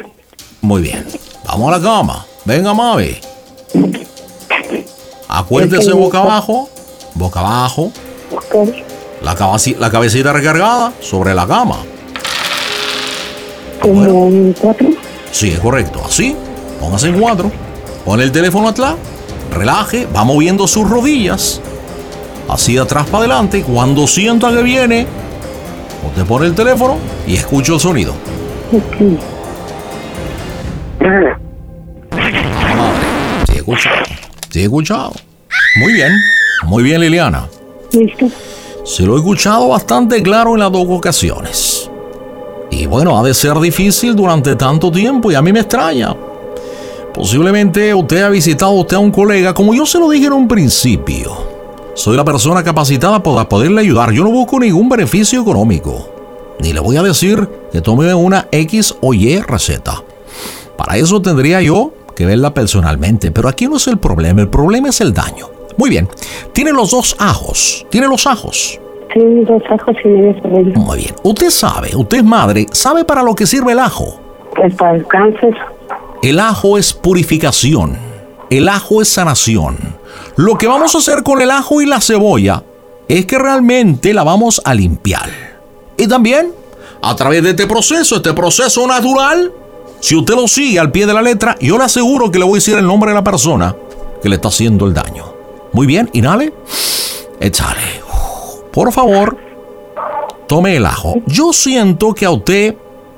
Muy 0.61 0.81
bien. 0.81 1.05
Vamos 1.45 1.73
a 1.73 1.77
la 1.77 1.83
cama. 1.83 2.25
Venga, 2.45 2.73
mami. 2.73 3.15
Acuérdese 5.27 5.91
boca 5.93 6.19
abajo. 6.19 6.69
Boca 7.15 7.39
abajo. 7.39 7.91
La, 9.23 9.35
cabaci- 9.35 9.77
la 9.77 9.89
cabecita 9.89 10.33
recargada 10.33 10.93
sobre 10.99 11.33
la 11.33 11.47
cama. 11.47 11.77
Como 13.81 14.05
en 14.27 14.53
cuatro. 14.59 14.87
Sí, 15.31 15.49
es 15.51 15.59
correcto. 15.59 16.01
Así. 16.05 16.35
Póngase 16.79 17.07
en 17.09 17.19
cuatro. 17.19 17.51
Pone 18.05 18.23
el 18.23 18.31
teléfono 18.31 18.67
atrás. 18.69 18.95
Relaje. 19.51 20.07
Va 20.15 20.23
moviendo 20.23 20.67
sus 20.67 20.89
rodillas. 20.89 21.61
Así 22.47 22.73
de 22.75 22.81
atrás 22.81 23.05
para 23.05 23.19
adelante. 23.19 23.63
Cuando 23.63 24.07
sienta 24.07 24.51
que 24.51 24.61
viene, 24.61 25.07
usted 26.07 26.25
pone 26.25 26.47
el 26.47 26.55
teléfono 26.55 26.97
y 27.27 27.35
escucha 27.35 27.73
el 27.73 27.79
sonido. 27.79 28.13
Madre. 31.01 31.35
Sí, 33.47 33.53
he 33.53 33.57
escuchado. 33.57 33.95
Sí, 34.49 34.59
he 34.59 34.63
escuchado. 34.63 35.13
Muy 35.77 35.93
bien. 35.93 36.11
Muy 36.65 36.83
bien, 36.83 37.01
Liliana. 37.01 37.47
¿Listo? 37.91 38.27
Se 38.85 39.03
lo 39.03 39.15
he 39.15 39.17
escuchado 39.17 39.69
bastante 39.69 40.21
claro 40.21 40.53
en 40.53 40.59
las 40.59 40.71
dos 40.71 40.85
ocasiones. 40.89 41.89
Y 42.69 42.85
bueno, 42.85 43.19
ha 43.19 43.23
de 43.23 43.33
ser 43.33 43.59
difícil 43.59 44.15
durante 44.15 44.55
tanto 44.55 44.91
tiempo 44.91 45.31
y 45.31 45.35
a 45.35 45.41
mí 45.41 45.51
me 45.51 45.61
extraña. 45.61 46.15
Posiblemente 47.13 47.93
usted 47.93 48.21
ha 48.23 48.29
visitado 48.29 48.71
usted 48.71 48.95
a 48.95 48.99
un 48.99 49.11
colega, 49.11 49.53
como 49.53 49.73
yo 49.73 49.85
se 49.85 49.99
lo 49.99 50.09
dije 50.09 50.27
en 50.27 50.33
un 50.33 50.47
principio. 50.47 51.49
Soy 51.93 52.15
la 52.15 52.23
persona 52.23 52.63
capacitada 52.63 53.21
para 53.21 53.49
poderle 53.49 53.81
ayudar. 53.81 54.11
Yo 54.11 54.23
no 54.23 54.31
busco 54.31 54.59
ningún 54.59 54.87
beneficio 54.87 55.41
económico. 55.41 56.09
Ni 56.59 56.73
le 56.73 56.79
voy 56.79 56.95
a 56.95 57.03
decir 57.03 57.49
que 57.71 57.81
tome 57.81 58.13
una 58.13 58.47
X 58.51 58.95
o 59.01 59.13
Y 59.13 59.39
receta. 59.41 60.03
Para 60.77 60.97
eso 60.97 61.21
tendría 61.21 61.61
yo 61.61 61.93
que 62.15 62.25
verla 62.25 62.53
personalmente. 62.53 63.31
Pero 63.31 63.49
aquí 63.49 63.67
no 63.67 63.77
es 63.77 63.87
el 63.87 63.97
problema, 63.97 64.41
el 64.41 64.49
problema 64.49 64.89
es 64.89 65.01
el 65.01 65.13
daño. 65.13 65.49
Muy 65.77 65.89
bien. 65.89 66.07
Tiene 66.53 66.71
los 66.71 66.91
dos 66.91 67.15
ajos. 67.19 67.85
Tiene 67.89 68.07
los 68.07 68.27
ajos. 68.27 68.79
Sí, 69.13 69.19
dos 69.47 69.61
ajos 69.69 69.95
y 70.03 70.07
medio 70.07 70.41
cebolla. 70.41 70.77
Muy 70.77 70.97
bien. 70.99 71.15
Usted 71.23 71.49
sabe, 71.49 71.95
usted 71.95 72.17
es 72.19 72.23
madre, 72.23 72.65
sabe 72.71 73.03
para 73.03 73.23
lo 73.23 73.35
que 73.35 73.45
sirve 73.45 73.73
el 73.73 73.79
ajo. 73.79 74.19
Pues 74.55 74.73
para 74.75 74.95
el 74.95 75.05
cáncer. 75.07 75.55
El 76.21 76.39
ajo 76.39 76.77
es 76.77 76.93
purificación. 76.93 77.97
El 78.49 78.69
ajo 78.69 79.01
es 79.01 79.09
sanación. 79.09 79.77
Lo 80.35 80.57
que 80.57 80.67
vamos 80.67 80.93
a 80.95 80.99
hacer 80.99 81.23
con 81.23 81.41
el 81.41 81.51
ajo 81.51 81.81
y 81.81 81.85
la 81.85 81.99
cebolla 82.01 82.63
es 83.07 83.25
que 83.25 83.37
realmente 83.37 84.13
la 84.13 84.23
vamos 84.23 84.61
a 84.63 84.73
limpiar. 84.73 85.29
Y 85.97 86.07
también, 86.07 86.51
a 87.01 87.15
través 87.15 87.43
de 87.43 87.51
este 87.51 87.67
proceso, 87.67 88.17
este 88.17 88.33
proceso 88.33 88.85
natural, 88.87 89.51
si 90.01 90.15
usted 90.15 90.33
lo 90.33 90.47
sigue 90.47 90.79
al 90.79 90.91
pie 90.91 91.05
de 91.05 91.13
la 91.13 91.21
letra, 91.21 91.55
yo 91.61 91.77
le 91.77 91.83
aseguro 91.83 92.31
que 92.31 92.39
le 92.39 92.45
voy 92.45 92.55
a 92.55 92.55
decir 92.55 92.75
el 92.75 92.85
nombre 92.85 93.11
de 93.11 93.15
la 93.15 93.23
persona 93.23 93.75
que 94.21 94.29
le 94.29 94.35
está 94.35 94.47
haciendo 94.47 94.87
el 94.87 94.93
daño. 94.93 95.25
Muy 95.73 95.85
bien, 95.85 96.09
inhale. 96.13 96.53
Échale. 97.39 98.01
Por 98.73 98.91
favor, 98.91 99.37
tome 100.47 100.75
el 100.75 100.85
ajo. 100.87 101.15
Yo 101.27 101.53
siento 101.53 102.13
que 102.13 102.25
a 102.25 102.31
usted, 102.31 102.75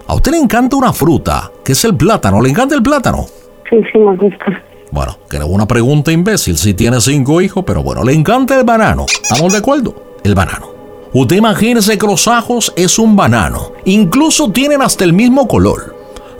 a 0.07 0.15
usted 0.15 0.31
le 0.31 0.39
encanta 0.39 0.75
una 0.75 0.91
fruta, 0.91 1.51
que 1.63 1.71
es 1.71 1.85
el 1.85 1.95
plátano. 1.95 2.41
¿Le 2.41 2.49
encanta 2.49 2.75
el 2.75 2.83
plátano? 2.83 3.25
Sí, 3.69 3.77
sí, 3.91 3.99
me 3.99 4.15
gusta. 4.17 4.45
Bueno, 4.91 5.17
que 5.29 5.37
era 5.37 5.45
una 5.45 5.65
pregunta 5.65 6.11
imbécil 6.11 6.57
si 6.57 6.73
tiene 6.73 6.99
cinco 6.99 7.41
hijos, 7.41 7.63
pero 7.65 7.81
bueno, 7.81 8.03
le 8.03 8.13
encanta 8.13 8.59
el 8.59 8.65
banano. 8.65 9.05
¿Estamos 9.07 9.53
de 9.53 9.59
acuerdo? 9.59 9.95
El 10.23 10.35
banano. 10.35 10.67
Usted 11.13 11.37
imagínese 11.37 11.97
que 11.97 12.07
los 12.07 12.27
ajos 12.27 12.73
es 12.75 12.99
un 12.99 13.15
banano. 13.15 13.71
Incluso 13.85 14.51
tienen 14.51 14.81
hasta 14.81 15.03
el 15.03 15.13
mismo 15.13 15.47
color. 15.47 15.92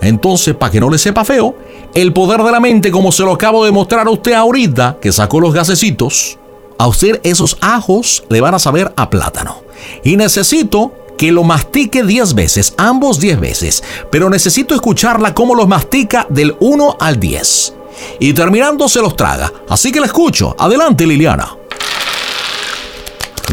Entonces, 0.04 0.54
para 0.54 0.70
que 0.70 0.80
no 0.80 0.90
le 0.90 0.98
sepa 0.98 1.24
feo, 1.24 1.56
el 1.94 2.12
poder 2.12 2.42
de 2.42 2.52
la 2.52 2.60
mente, 2.60 2.90
como 2.90 3.10
se 3.10 3.22
lo 3.22 3.32
acabo 3.32 3.64
de 3.64 3.72
mostrar 3.72 4.06
a 4.06 4.10
usted 4.10 4.32
ahorita, 4.32 4.98
que 5.00 5.12
sacó 5.12 5.40
los 5.40 5.54
gasecitos, 5.54 6.38
a 6.78 6.86
usted 6.86 7.20
esos 7.22 7.56
ajos 7.60 8.24
le 8.28 8.40
van 8.40 8.54
a 8.54 8.58
saber 8.58 8.92
a 8.96 9.08
plátano. 9.08 9.62
Y 10.02 10.16
necesito 10.16 10.92
que 11.16 11.32
lo 11.32 11.44
mastique 11.44 12.02
10 12.02 12.34
veces, 12.34 12.74
ambos 12.76 13.20
10 13.20 13.40
veces, 13.40 13.82
pero 14.10 14.28
necesito 14.28 14.74
escucharla 14.74 15.34
cómo 15.34 15.54
los 15.54 15.68
mastica 15.68 16.26
del 16.28 16.56
1 16.60 16.96
al 17.00 17.18
10. 17.18 17.74
Y 18.18 18.32
terminando 18.32 18.88
se 18.88 19.00
los 19.00 19.16
traga. 19.16 19.52
Así 19.68 19.92
que 19.92 20.00
la 20.00 20.06
escucho. 20.06 20.54
Adelante, 20.58 21.06
Liliana. 21.06 21.56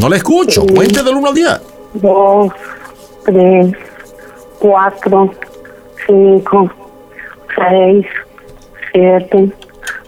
No 0.00 0.08
la 0.08 0.16
escucho. 0.16 0.66
Cuente 0.66 1.02
del 1.02 1.14
1 1.14 1.28
al 1.28 1.34
10. 1.34 1.60
Dos, 1.94 2.52
tres, 3.24 3.72
cuatro, 4.58 5.30
cinco, 6.06 6.70
seis, 7.56 8.06
siete, 8.92 9.52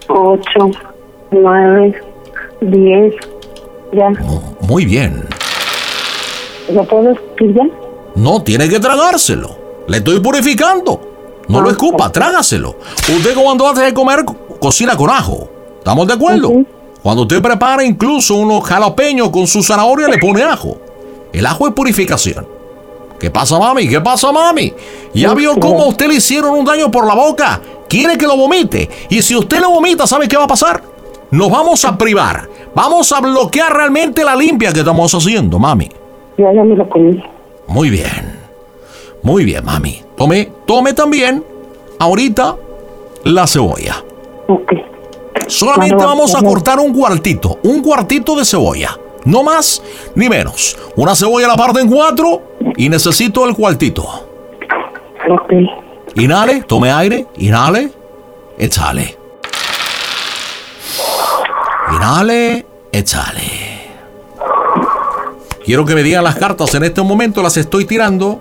ocho, 0.07 0.71
nueve, 1.31 1.99
diez. 2.61 3.13
Ya. 3.93 4.09
Muy 4.61 4.85
bien. 4.85 5.23
¿Lo 6.73 6.83
puedo 6.85 7.11
escribir 7.11 7.55
ya? 7.55 7.63
No 8.15 8.41
tiene 8.43 8.67
que 8.67 8.79
tragárselo. 8.79 9.55
Le 9.87 9.97
estoy 9.97 10.19
purificando. 10.19 11.11
No 11.47 11.61
lo 11.61 11.69
escupa, 11.69 12.11
trágaselo. 12.11 12.75
Usted 12.97 13.35
cuando 13.35 13.67
hace 13.67 13.83
de 13.83 13.93
comer, 13.93 14.25
co- 14.25 14.35
cocina 14.59 14.97
con 14.97 15.09
ajo. 15.11 15.47
¿Estamos 15.77 16.07
de 16.07 16.13
acuerdo? 16.13 16.51
Cuando 17.03 17.21
usted 17.21 17.39
prepara 17.41 17.83
incluso 17.83 18.33
unos 18.35 18.63
jalapeños 18.63 19.29
con 19.29 19.45
su 19.45 19.61
zanahoria, 19.61 20.07
le 20.07 20.17
pone 20.17 20.41
ajo. 20.41 20.77
El 21.31 21.45
ajo 21.45 21.67
es 21.67 21.73
purificación. 21.75 22.47
¿Qué 23.19 23.31
pasa, 23.31 23.57
mami? 23.57 23.87
¿Qué 23.87 24.01
pasa, 24.01 24.31
mami? 24.31 24.73
¿Ya 25.13 25.33
vio 25.33 25.55
cómo 25.59 25.83
a 25.83 25.87
usted 25.87 26.07
le 26.07 26.15
hicieron 26.15 26.51
un 26.51 26.65
daño 26.65 26.91
por 26.91 27.07
la 27.07 27.15
boca? 27.15 27.61
Quiere 27.87 28.17
que 28.17 28.27
lo 28.27 28.35
vomite. 28.35 28.89
Y 29.09 29.21
si 29.21 29.35
usted 29.35 29.59
lo 29.59 29.71
vomita, 29.71 30.05
¿sabe 30.05 30.27
qué 30.27 30.37
va 30.37 30.43
a 30.43 30.47
pasar? 30.47 30.81
Nos 31.31 31.49
vamos 31.49 31.85
a 31.85 31.97
privar. 31.97 32.49
Vamos 32.75 33.11
a 33.11 33.21
bloquear 33.21 33.73
realmente 33.73 34.23
la 34.23 34.35
limpia 34.35 34.73
que 34.73 34.79
estamos 34.79 35.13
haciendo, 35.13 35.57
mami. 35.59 35.89
Ya, 36.37 36.51
ya 36.53 36.63
me 36.63 36.75
lo 36.75 36.87
comí. 36.89 37.23
Muy 37.67 37.89
bien. 37.89 38.39
Muy 39.21 39.45
bien, 39.45 39.63
mami. 39.63 40.01
Tome, 40.17 40.51
tome 40.65 40.93
también 40.93 41.43
ahorita 41.99 42.57
la 43.23 43.47
cebolla. 43.47 44.03
Ok. 44.47 44.73
Solamente 45.47 46.03
vamos 46.03 46.35
a 46.35 46.41
cortar 46.41 46.79
un 46.79 46.93
cuartito, 46.93 47.59
un 47.63 47.81
cuartito 47.81 48.35
de 48.35 48.45
cebolla. 48.45 48.97
No 49.25 49.43
más 49.43 49.81
ni 50.15 50.29
menos. 50.29 50.77
Una 50.95 51.15
cebolla 51.15 51.47
la 51.47 51.55
parte 51.55 51.81
en 51.81 51.89
cuatro 51.89 52.41
y 52.77 52.89
necesito 52.89 53.45
el 53.45 53.55
cuartito. 53.55 54.03
Ok. 55.29 55.51
Inhale, 56.15 56.61
tome 56.63 56.91
aire, 56.91 57.27
inhale, 57.37 57.91
exhale. 58.57 59.17
Inhale, 61.93 62.65
exhale. 62.91 63.75
Quiero 65.65 65.83
que 65.83 65.95
me 65.95 66.03
digan 66.03 66.23
las 66.23 66.35
cartas 66.35 66.73
en 66.75 66.83
este 66.83 67.01
momento, 67.01 67.41
las 67.41 67.57
estoy 67.57 67.85
tirando. 67.85 68.39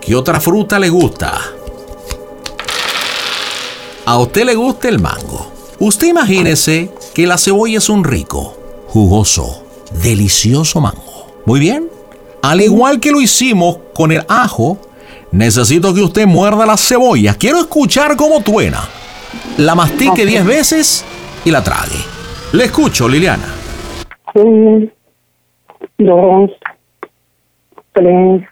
¿Qué 0.00 0.14
otra 0.14 0.38
fruta 0.40 0.78
le 0.78 0.90
gusta? 0.90 1.40
A 4.04 4.18
usted 4.18 4.44
le 4.44 4.54
gusta 4.54 4.88
el 4.88 4.98
mango. 4.98 5.50
Usted 5.78 6.08
imagínese 6.08 6.90
que 7.14 7.26
la 7.26 7.38
cebolla 7.38 7.78
es 7.78 7.88
un 7.88 8.04
rico, 8.04 8.54
jugoso, 8.88 9.62
delicioso 10.02 10.80
mango. 10.80 11.26
Muy 11.46 11.60
bien. 11.60 11.88
Al 12.42 12.60
igual 12.60 13.00
que 13.00 13.10
lo 13.10 13.20
hicimos 13.20 13.78
con 13.94 14.12
el 14.12 14.24
ajo, 14.28 14.78
necesito 15.32 15.92
que 15.92 16.00
usted 16.00 16.26
muerda 16.26 16.64
la 16.66 16.76
cebolla. 16.76 17.34
Quiero 17.34 17.58
escuchar 17.58 18.16
cómo 18.16 18.40
suena. 18.40 18.88
La 19.58 19.74
mastique 19.74 20.24
10 20.24 20.46
veces 20.46 21.04
y 21.44 21.50
la 21.50 21.62
trague. 21.62 21.98
Le 22.52 22.64
escucho, 22.64 23.08
Liliana. 23.08 23.54
Uno, 24.34 24.88
dos, 25.98 26.50
tres, 27.92 28.42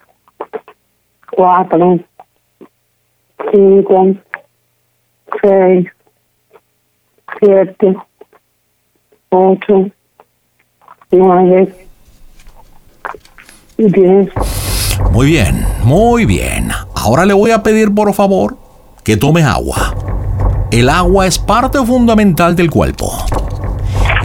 cuatro, 1.35 1.99
cinco, 3.51 4.07
seis, 5.41 5.87
siete, 7.39 7.95
ocho. 9.29 9.91
Muy 15.11 15.25
bien, 15.25 15.65
muy 15.83 16.25
bien. 16.25 16.69
Ahora 16.93 17.25
le 17.25 17.33
voy 17.33 17.49
a 17.49 17.63
pedir 17.63 17.93
por 17.93 18.13
favor 18.13 18.57
que 19.03 19.17
tome 19.17 19.41
agua. 19.41 19.95
El 20.69 20.87
agua 20.87 21.25
es 21.25 21.39
parte 21.39 21.79
fundamental 21.79 22.55
del 22.55 22.69
cuerpo. 22.69 23.11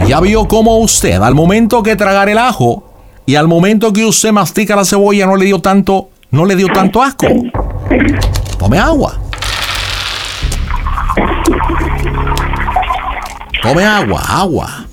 Ya 0.07 0.19
vio 0.19 0.47
cómo 0.47 0.77
usted 0.77 1.19
al 1.21 1.33
momento 1.33 1.81
que 1.81 1.95
tragar 1.95 2.29
el 2.29 2.37
ajo 2.37 2.83
y 3.25 3.33
al 3.33 3.47
momento 3.47 3.91
que 3.91 4.05
usted 4.05 4.31
mastica 4.31 4.75
la 4.75 4.85
cebolla 4.85 5.25
no 5.25 5.37
le 5.37 5.45
dio 5.45 5.59
tanto, 5.59 6.09
no 6.29 6.45
le 6.45 6.55
dio 6.55 6.67
tanto 6.67 7.01
asco. 7.01 7.25
Tome 8.59 8.77
agua. 8.77 9.17
Tome 13.63 13.83
agua, 13.83 14.21
agua. 14.29 14.84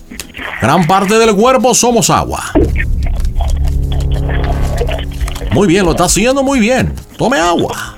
Gran 0.62 0.86
parte 0.86 1.18
del 1.18 1.34
cuerpo 1.34 1.74
somos 1.74 2.08
agua. 2.08 2.40
Muy 5.50 5.66
bien, 5.66 5.84
lo 5.84 5.90
está 5.90 6.04
haciendo 6.04 6.44
muy 6.44 6.60
bien. 6.60 6.94
Tome 7.18 7.36
agua. 7.40 7.96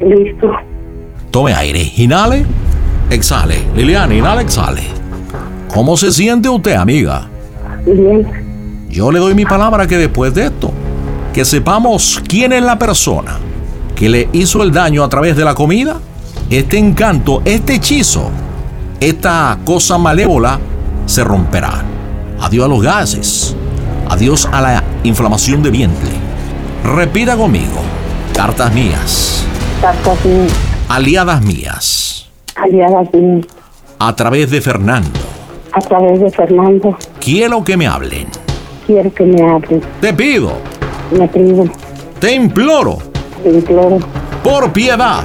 Listo. 0.00 0.52
Tome 1.30 1.54
aire. 1.54 1.90
Inhale, 1.96 2.44
exhale. 3.08 3.64
Liliana, 3.74 4.14
inhale, 4.14 4.42
exhale. 4.42 4.82
¿Cómo 5.72 5.96
se 5.96 6.12
siente 6.12 6.50
usted, 6.50 6.74
amiga? 6.74 7.30
Bien. 7.86 8.86
Yo 8.90 9.10
le 9.10 9.20
doy 9.20 9.34
mi 9.34 9.46
palabra 9.46 9.86
que 9.86 9.96
después 9.96 10.34
de 10.34 10.46
esto, 10.46 10.70
que 11.32 11.46
sepamos 11.46 12.22
quién 12.28 12.52
es 12.52 12.62
la 12.62 12.78
persona 12.78 13.38
que 13.96 14.10
le 14.10 14.28
hizo 14.34 14.62
el 14.62 14.70
daño 14.70 15.02
a 15.02 15.08
través 15.08 15.34
de 15.34 15.44
la 15.44 15.54
comida, 15.54 15.98
este 16.50 16.78
encanto, 16.78 17.42
este 17.44 17.74
hechizo, 17.74 18.28
esta 18.98 19.56
cosa 19.64 19.98
malévola 19.98 20.58
se 21.06 21.22
romperá. 21.22 21.84
Adiós 22.40 22.64
a 22.64 22.68
los 22.68 22.82
gases. 22.82 23.56
Adiós 24.08 24.48
a 24.50 24.60
la 24.60 24.84
inflamación 25.04 25.62
de 25.62 25.70
vientre. 25.70 26.10
Repita 26.82 27.36
conmigo. 27.36 27.80
Cartas 28.34 28.74
mías. 28.74 29.44
Cartas 29.80 30.24
mías. 30.24 30.52
Aliadas 30.88 31.40
mías. 31.42 32.28
Aliadas 32.56 33.08
mías. 33.14 33.46
A 34.00 34.16
través 34.16 34.50
de 34.50 34.60
Fernando. 34.60 35.20
A 35.72 35.80
través 35.80 36.20
de 36.20 36.30
Fernando. 36.32 36.98
Quiero 37.20 37.62
que 37.62 37.76
me 37.76 37.86
hablen. 37.86 38.26
Quiero 38.86 39.14
que 39.14 39.24
me 39.24 39.40
hablen. 39.48 39.82
Te 40.00 40.12
pido. 40.12 40.54
Me 41.16 41.28
pido. 41.28 41.64
Te 42.18 42.34
imploro. 42.34 42.98
Te 43.44 43.50
imploro. 43.50 43.98
Por 44.42 44.72
piedad 44.72 45.24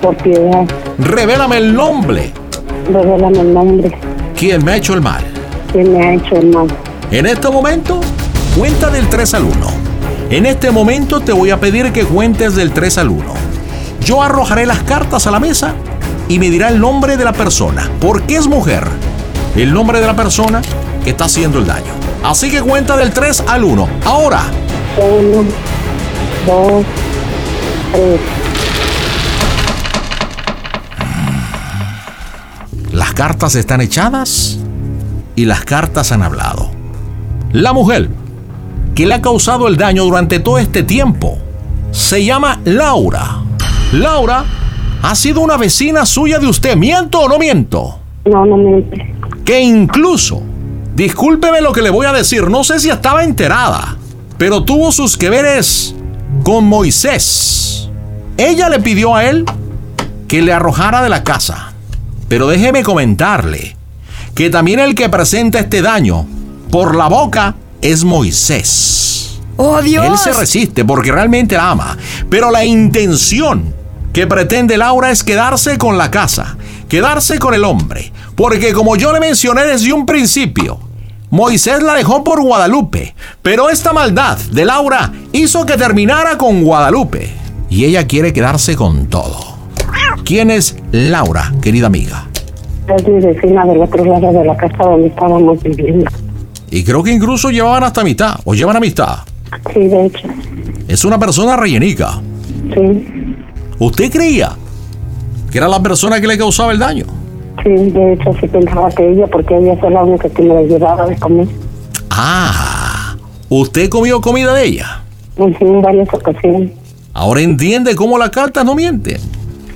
por 0.00 0.16
piedad. 0.16 0.62
Eh, 0.62 0.66
revélame 0.98 1.58
el 1.58 1.74
nombre. 1.74 2.32
Revélame 2.92 3.40
el 3.40 3.54
nombre. 3.54 3.92
¿Quién 4.36 4.64
me 4.64 4.72
ha 4.72 4.76
hecho 4.76 4.94
el 4.94 5.00
mal? 5.00 5.24
¿Quién 5.72 5.92
me 5.92 6.04
ha 6.04 6.14
hecho 6.14 6.36
el 6.36 6.46
mal? 6.48 6.66
En 7.10 7.26
este 7.26 7.50
momento, 7.50 8.00
cuenta 8.56 8.90
del 8.90 9.08
3 9.08 9.34
al 9.34 9.44
1. 9.44 9.54
En 10.30 10.46
este 10.46 10.70
momento 10.70 11.20
te 11.20 11.32
voy 11.32 11.50
a 11.50 11.58
pedir 11.58 11.92
que 11.92 12.04
cuentes 12.04 12.54
del 12.54 12.72
3 12.72 12.98
al 12.98 13.08
1. 13.08 13.24
Yo 14.04 14.22
arrojaré 14.22 14.66
las 14.66 14.82
cartas 14.82 15.26
a 15.26 15.30
la 15.30 15.40
mesa 15.40 15.74
y 16.28 16.38
me 16.38 16.50
dirá 16.50 16.68
el 16.68 16.80
nombre 16.80 17.16
de 17.16 17.24
la 17.24 17.32
persona. 17.32 17.88
¿Por 18.00 18.22
qué 18.22 18.36
es 18.36 18.46
mujer? 18.46 18.84
El 19.56 19.74
nombre 19.74 20.00
de 20.00 20.06
la 20.06 20.14
persona 20.14 20.62
que 21.04 21.10
está 21.10 21.24
haciendo 21.24 21.58
el 21.58 21.66
daño. 21.66 21.92
Así 22.22 22.50
que 22.50 22.62
cuenta 22.62 22.96
del 22.96 23.12
3 23.12 23.44
al 23.48 23.64
1. 23.64 23.88
Ahora. 24.04 24.42
1, 24.98 25.44
2, 26.46 26.84
3. 27.92 28.39
Cartas 33.20 33.54
están 33.54 33.82
echadas 33.82 34.58
y 35.36 35.44
las 35.44 35.62
cartas 35.66 36.10
han 36.10 36.22
hablado. 36.22 36.70
La 37.52 37.74
mujer 37.74 38.08
que 38.94 39.04
le 39.04 39.12
ha 39.12 39.20
causado 39.20 39.68
el 39.68 39.76
daño 39.76 40.04
durante 40.04 40.38
todo 40.38 40.56
este 40.56 40.84
tiempo 40.84 41.36
se 41.90 42.24
llama 42.24 42.62
Laura. 42.64 43.42
Laura 43.92 44.46
ha 45.02 45.14
sido 45.14 45.42
una 45.42 45.58
vecina 45.58 46.06
suya 46.06 46.38
de 46.38 46.46
usted. 46.46 46.76
¿Miento 46.76 47.20
o 47.20 47.28
no 47.28 47.38
miento? 47.38 47.98
No, 48.24 48.46
no 48.46 48.56
miente. 48.56 49.14
Que 49.44 49.60
incluso, 49.60 50.40
discúlpeme 50.96 51.60
lo 51.60 51.72
que 51.72 51.82
le 51.82 51.90
voy 51.90 52.06
a 52.06 52.14
decir, 52.14 52.48
no 52.48 52.64
sé 52.64 52.80
si 52.80 52.88
estaba 52.88 53.22
enterada, 53.22 53.98
pero 54.38 54.64
tuvo 54.64 54.92
sus 54.92 55.18
que 55.18 55.28
veres 55.28 55.94
con 56.42 56.64
Moisés. 56.64 57.90
Ella 58.38 58.70
le 58.70 58.80
pidió 58.80 59.14
a 59.14 59.26
él 59.26 59.44
que 60.26 60.40
le 60.40 60.54
arrojara 60.54 61.02
de 61.02 61.10
la 61.10 61.22
casa. 61.22 61.69
Pero 62.30 62.46
déjeme 62.46 62.84
comentarle 62.84 63.74
que 64.36 64.50
también 64.50 64.78
el 64.78 64.94
que 64.94 65.08
presenta 65.08 65.58
este 65.58 65.82
daño 65.82 66.28
por 66.70 66.94
la 66.94 67.08
boca 67.08 67.56
es 67.82 68.04
Moisés. 68.04 69.40
¡Oh, 69.56 69.82
Dios! 69.82 70.06
Él 70.06 70.16
se 70.16 70.38
resiste 70.38 70.84
porque 70.84 71.10
realmente 71.10 71.56
la 71.56 71.72
ama. 71.72 71.98
Pero 72.28 72.52
la 72.52 72.64
intención 72.64 73.74
que 74.12 74.28
pretende 74.28 74.76
Laura 74.76 75.10
es 75.10 75.24
quedarse 75.24 75.76
con 75.76 75.98
la 75.98 76.12
casa, 76.12 76.56
quedarse 76.88 77.40
con 77.40 77.52
el 77.52 77.64
hombre. 77.64 78.12
Porque 78.36 78.72
como 78.72 78.94
yo 78.94 79.12
le 79.12 79.18
mencioné 79.18 79.64
desde 79.64 79.92
un 79.92 80.06
principio, 80.06 80.78
Moisés 81.30 81.82
la 81.82 81.94
dejó 81.94 82.22
por 82.22 82.40
Guadalupe. 82.42 83.12
Pero 83.42 83.70
esta 83.70 83.92
maldad 83.92 84.38
de 84.38 84.64
Laura 84.64 85.12
hizo 85.32 85.66
que 85.66 85.76
terminara 85.76 86.38
con 86.38 86.62
Guadalupe. 86.62 87.32
Y 87.68 87.86
ella 87.86 88.06
quiere 88.06 88.32
quedarse 88.32 88.76
con 88.76 89.08
todo. 89.08 89.49
¿Quién 90.24 90.50
es 90.50 90.76
Laura, 90.92 91.52
querida 91.60 91.86
amiga? 91.86 92.26
Es 92.96 93.06
mi 93.06 93.20
vecina 93.20 93.64
del 93.66 93.82
otro 93.82 94.04
lado 94.04 94.32
de 94.32 94.44
la 94.44 94.56
casa 94.56 94.76
donde 94.78 95.08
estábamos 95.08 95.62
viviendo. 95.62 96.10
Y 96.70 96.84
creo 96.84 97.02
que 97.02 97.12
incluso 97.12 97.50
llevaban 97.50 97.82
hasta 97.84 98.04
mitad, 98.04 98.34
o 98.44 98.54
llevan 98.54 98.76
amistad. 98.76 99.18
Sí, 99.72 99.88
de 99.88 100.06
hecho. 100.06 100.28
Es 100.88 101.04
una 101.04 101.18
persona 101.18 101.56
rellenica. 101.56 102.20
Sí, 102.74 103.36
¿Usted 103.78 104.10
creía 104.12 104.50
que 105.50 105.58
era 105.58 105.66
la 105.68 105.82
persona 105.82 106.20
que 106.20 106.26
le 106.26 106.36
causaba 106.36 106.72
el 106.72 106.78
daño? 106.78 107.06
sí, 107.62 107.70
de 107.70 108.14
hecho 108.14 108.32
sí 108.40 108.46
pensaba 108.48 108.90
que 108.90 109.10
ella, 109.10 109.26
porque 109.26 109.56
ella 109.56 109.74
es 109.74 109.82
la 109.82 110.02
única 110.02 110.28
que 110.28 110.42
me 110.42 110.54
la 110.54 110.62
llevaba 110.62 111.06
de 111.06 111.16
comer. 111.16 111.48
Ah, 112.10 113.16
¿usted 113.48 113.88
comió 113.88 114.20
comida 114.20 114.54
de 114.54 114.64
ella? 114.66 115.02
En 115.36 115.82
varias 115.82 116.12
ocasiones. 116.12 116.72
Ahora 117.12 117.40
entiende 117.40 117.94
cómo 117.94 118.18
las 118.18 118.30
cartas 118.30 118.64
no 118.64 118.74
mienten. 118.74 119.20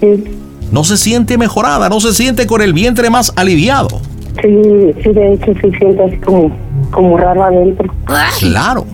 Sí, 0.04 0.24
No 0.70 0.84
se 0.84 0.96
siente 0.96 1.38
mejorada, 1.38 1.88
no 1.88 2.00
se 2.00 2.12
siente 2.12 2.46
con 2.46 2.60
el 2.60 2.72
vientre 2.72 3.08
más 3.10 3.32
aliviado. 3.36 4.00
sí, 4.42 4.92
sí, 5.02 5.10
de 5.12 5.34
hecho 5.34 5.52
sí 5.60 5.70
siento 5.78 6.04
así 6.04 6.16
como, 6.18 6.54
como 6.90 7.16
raro 7.16 7.44
adentro. 7.44 7.92
Claro, 8.38 8.86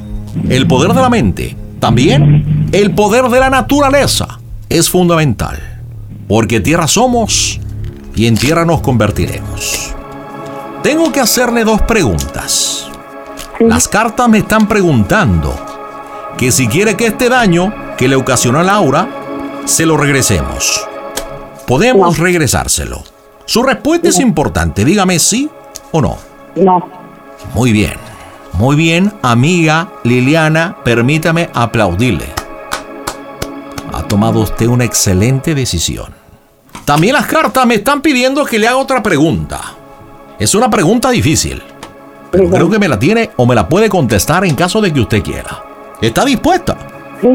el 0.48 0.66
poder 0.66 0.92
de 0.92 1.00
la 1.00 1.08
mente, 1.10 1.56
también 1.78 2.68
el 2.72 2.94
poder 2.94 3.24
de 3.28 3.40
la 3.40 3.50
naturaleza 3.50 4.38
es 4.68 4.88
fundamental. 4.90 5.58
Porque 6.28 6.60
tierra 6.60 6.86
somos 6.86 7.58
y 8.14 8.26
en 8.26 8.36
tierra 8.36 8.64
nos 8.64 8.80
convertiremos. 8.82 9.94
Tengo 10.82 11.10
que 11.10 11.20
hacerle 11.20 11.64
dos 11.64 11.82
preguntas. 11.82 12.88
Las 13.58 13.88
cartas 13.88 14.28
me 14.28 14.38
están 14.38 14.68
preguntando 14.68 15.54
que 16.38 16.52
si 16.52 16.68
quiere 16.68 16.96
que 16.96 17.06
este 17.06 17.28
daño 17.28 17.74
que 17.98 18.08
le 18.08 18.16
ocasionó 18.16 18.60
a 18.60 18.62
Laura, 18.62 19.08
se 19.64 19.84
lo 19.86 19.96
regresemos. 19.96 20.86
Podemos 21.70 22.18
regresárselo. 22.18 23.00
Su 23.44 23.62
respuesta 23.62 24.08
es 24.08 24.18
importante. 24.18 24.84
Dígame 24.84 25.20
sí 25.20 25.48
o 25.92 26.00
no. 26.00 26.18
No. 26.56 26.84
Muy 27.54 27.70
bien. 27.70 27.94
Muy 28.54 28.74
bien, 28.74 29.12
amiga 29.22 29.88
Liliana, 30.02 30.78
permítame 30.82 31.48
aplaudirle. 31.54 32.26
Ha 33.92 34.02
tomado 34.02 34.40
usted 34.40 34.66
una 34.66 34.82
excelente 34.82 35.54
decisión. 35.54 36.12
También 36.84 37.12
las 37.12 37.26
cartas 37.26 37.64
me 37.66 37.76
están 37.76 38.02
pidiendo 38.02 38.44
que 38.44 38.58
le 38.58 38.66
haga 38.66 38.78
otra 38.78 39.00
pregunta. 39.00 39.60
Es 40.40 40.56
una 40.56 40.68
pregunta 40.68 41.10
difícil. 41.10 41.62
Pero 42.32 42.50
creo 42.50 42.68
que 42.68 42.80
me 42.80 42.88
la 42.88 42.98
tiene 42.98 43.30
o 43.36 43.46
me 43.46 43.54
la 43.54 43.68
puede 43.68 43.88
contestar 43.88 44.44
en 44.44 44.56
caso 44.56 44.80
de 44.80 44.92
que 44.92 45.02
usted 45.02 45.22
quiera. 45.22 45.62
¿Está 46.02 46.24
dispuesta? 46.24 46.76
Sí. 47.20 47.28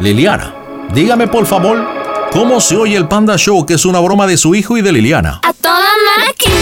Liliana, 0.00 0.54
dígame 0.94 1.28
por 1.28 1.44
favor 1.44 2.05
cómo 2.32 2.60
se 2.60 2.76
oye 2.76 2.96
el 2.96 3.08
Panda 3.08 3.36
Show, 3.36 3.64
que 3.66 3.74
es 3.74 3.84
una 3.84 4.00
broma 4.00 4.26
de 4.26 4.36
su 4.36 4.54
hijo 4.54 4.76
y 4.76 4.82
de 4.82 4.92
Liliana. 4.92 5.40
¡A 5.42 5.52
toda 5.52 5.88
máquina! 6.18 6.54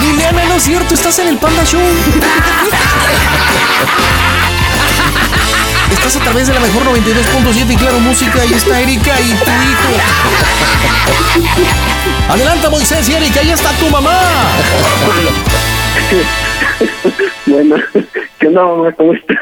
Liliana, 0.00 0.44
no 0.44 0.54
es 0.54 0.62
cierto, 0.62 0.94
estás 0.94 1.18
en 1.18 1.28
el 1.28 1.38
Panda 1.38 1.64
Show. 1.64 1.80
Estás 5.92 6.16
a 6.16 6.20
través 6.20 6.48
de 6.48 6.54
la 6.54 6.60
mejor 6.60 6.82
92.7 6.84 7.72
y 7.72 7.76
claro 7.76 8.00
música. 8.00 8.42
Ahí 8.42 8.52
está 8.52 8.80
Erika 8.80 9.20
y 9.20 9.30
tu 9.30 9.50
hijo. 9.50 9.92
Adelanta 12.28 12.70
Moisés 12.70 13.08
y 13.08 13.14
Erika, 13.14 13.40
ahí 13.40 13.50
está 13.50 13.70
tu 13.72 13.88
mamá. 13.88 14.18
Bueno, 17.46 17.76
¿qué 18.38 18.48
onda, 18.48 18.64
mamá? 18.64 18.92
¿Cómo 18.92 19.12
estás? 19.14 19.38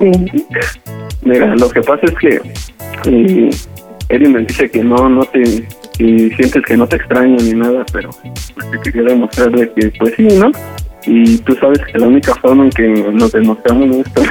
Mira, 1.22 1.54
lo 1.54 1.70
que 1.70 1.80
pasa 1.80 2.02
es 2.04 2.14
que 2.18 2.40
eh, 3.06 3.50
Eri 4.08 4.28
me 4.28 4.40
dice 4.40 4.70
que 4.70 4.82
no, 4.82 5.08
no 5.08 5.24
te, 5.24 5.42
que 5.96 6.34
sientes 6.36 6.62
que 6.66 6.76
no 6.76 6.86
te 6.86 6.96
extraño 6.96 7.36
ni 7.36 7.52
nada, 7.52 7.84
pero 7.92 8.10
pues, 8.10 8.70
te 8.70 8.80
quería 8.80 9.10
demostrar 9.10 9.50
de 9.52 9.72
que 9.72 9.92
pues 9.98 10.14
sí, 10.16 10.24
¿no? 10.24 10.50
Y 11.06 11.38
tú 11.38 11.54
sabes 11.60 11.80
que 11.90 11.98
la 11.98 12.06
única 12.06 12.34
forma 12.36 12.64
en 12.64 12.70
que 12.70 12.88
nos 13.12 13.32
demostramos 13.32 13.88
nuestro, 13.88 14.22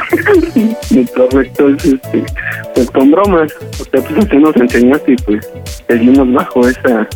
nuestro 0.91 1.27
afecto 1.31 1.69
es 1.69 1.85
este, 1.85 2.23
pues 2.73 2.91
con 2.91 3.11
bromas. 3.11 3.51
O 3.79 3.83
sea, 3.83 4.01
pues 4.01 4.29
tú 4.29 4.39
nos 4.39 4.55
enseñaste 4.55 5.13
y 5.13 5.15
pues 5.17 5.49
seguimos 5.87 6.31
bajo 6.33 6.67
esa, 6.67 7.07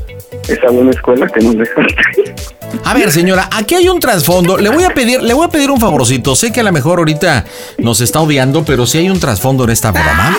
esa 0.48 0.70
buena 0.72 0.92
escuela 0.92 1.28
que 1.28 1.42
nos 1.42 1.58
dejaste. 1.58 2.36
A 2.84 2.94
ver, 2.94 3.12
señora, 3.12 3.50
aquí 3.52 3.76
hay 3.76 3.88
un 3.88 4.00
trasfondo. 4.00 4.58
Le 4.58 4.70
voy 4.70 4.84
a 4.84 4.90
pedir, 4.90 5.22
le 5.22 5.34
voy 5.34 5.46
a 5.46 5.50
pedir 5.50 5.72
un 5.72 5.80
favorcito. 5.80 6.36
Sé 6.36 6.52
que 6.52 6.60
a 6.60 6.64
lo 6.64 6.72
mejor 6.72 7.00
ahorita 7.00 7.46
nos 7.78 8.02
está 8.02 8.22
odiando, 8.22 8.64
pero 8.66 8.86
sí 8.86 8.98
hay 8.98 9.10
un 9.10 9.20
trasfondo 9.20 9.64
en 9.64 9.70
esta 9.70 9.92
broma. 9.92 10.38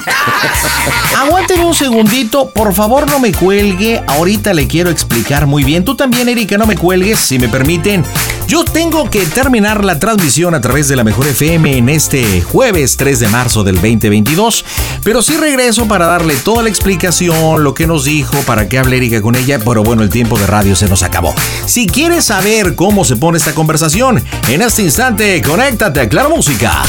Aguánteme 1.18 1.64
un 1.64 1.74
segundito, 1.74 2.52
por 2.52 2.74
favor 2.74 3.08
no 3.10 3.18
me 3.18 3.32
cuelgue. 3.32 4.02
Ahorita 4.06 4.52
le 4.52 4.68
quiero 4.68 4.90
explicar 4.90 5.46
muy 5.46 5.64
bien. 5.64 5.84
Tú 5.84 5.96
también, 5.96 6.28
Erika, 6.28 6.58
no 6.58 6.66
me 6.66 6.76
cuelgues, 6.76 7.18
si 7.18 7.38
me 7.38 7.48
permiten. 7.48 8.04
Yo 8.46 8.64
tengo 8.64 9.05
que 9.10 9.24
terminar 9.26 9.84
la 9.84 9.98
transmisión 9.98 10.54
a 10.54 10.60
través 10.60 10.88
de 10.88 10.96
la 10.96 11.04
Mejor 11.04 11.26
FM 11.26 11.76
en 11.76 11.88
este 11.88 12.42
jueves 12.42 12.96
3 12.96 13.20
de 13.20 13.28
marzo 13.28 13.62
del 13.62 13.76
2022, 13.76 14.64
pero 15.04 15.22
sí 15.22 15.36
regreso 15.36 15.86
para 15.86 16.06
darle 16.06 16.34
toda 16.36 16.62
la 16.62 16.68
explicación, 16.68 17.62
lo 17.62 17.74
que 17.74 17.86
nos 17.86 18.04
dijo, 18.04 18.36
para 18.46 18.68
que 18.68 18.78
hable 18.78 18.96
Erika 18.96 19.20
con 19.20 19.36
ella, 19.36 19.58
pero 19.58 19.82
bueno, 19.82 20.02
el 20.02 20.08
tiempo 20.08 20.38
de 20.38 20.46
radio 20.46 20.74
se 20.74 20.88
nos 20.88 21.02
acabó. 21.02 21.34
Si 21.66 21.86
quieres 21.86 22.26
saber 22.26 22.74
cómo 22.74 23.04
se 23.04 23.16
pone 23.16 23.38
esta 23.38 23.54
conversación, 23.54 24.22
en 24.48 24.62
este 24.62 24.82
instante, 24.82 25.40
conéctate 25.42 26.00
a 26.00 26.08
Claro 26.08 26.30
Música. 26.30 26.82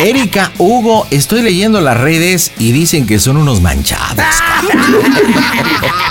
Erika, 0.00 0.52
Hugo, 0.58 1.06
estoy 1.10 1.42
leyendo 1.42 1.80
las 1.80 1.98
redes 1.98 2.52
y 2.58 2.72
dicen 2.72 3.06
que 3.06 3.18
son 3.18 3.36
unos 3.36 3.60
manchados. 3.60 4.24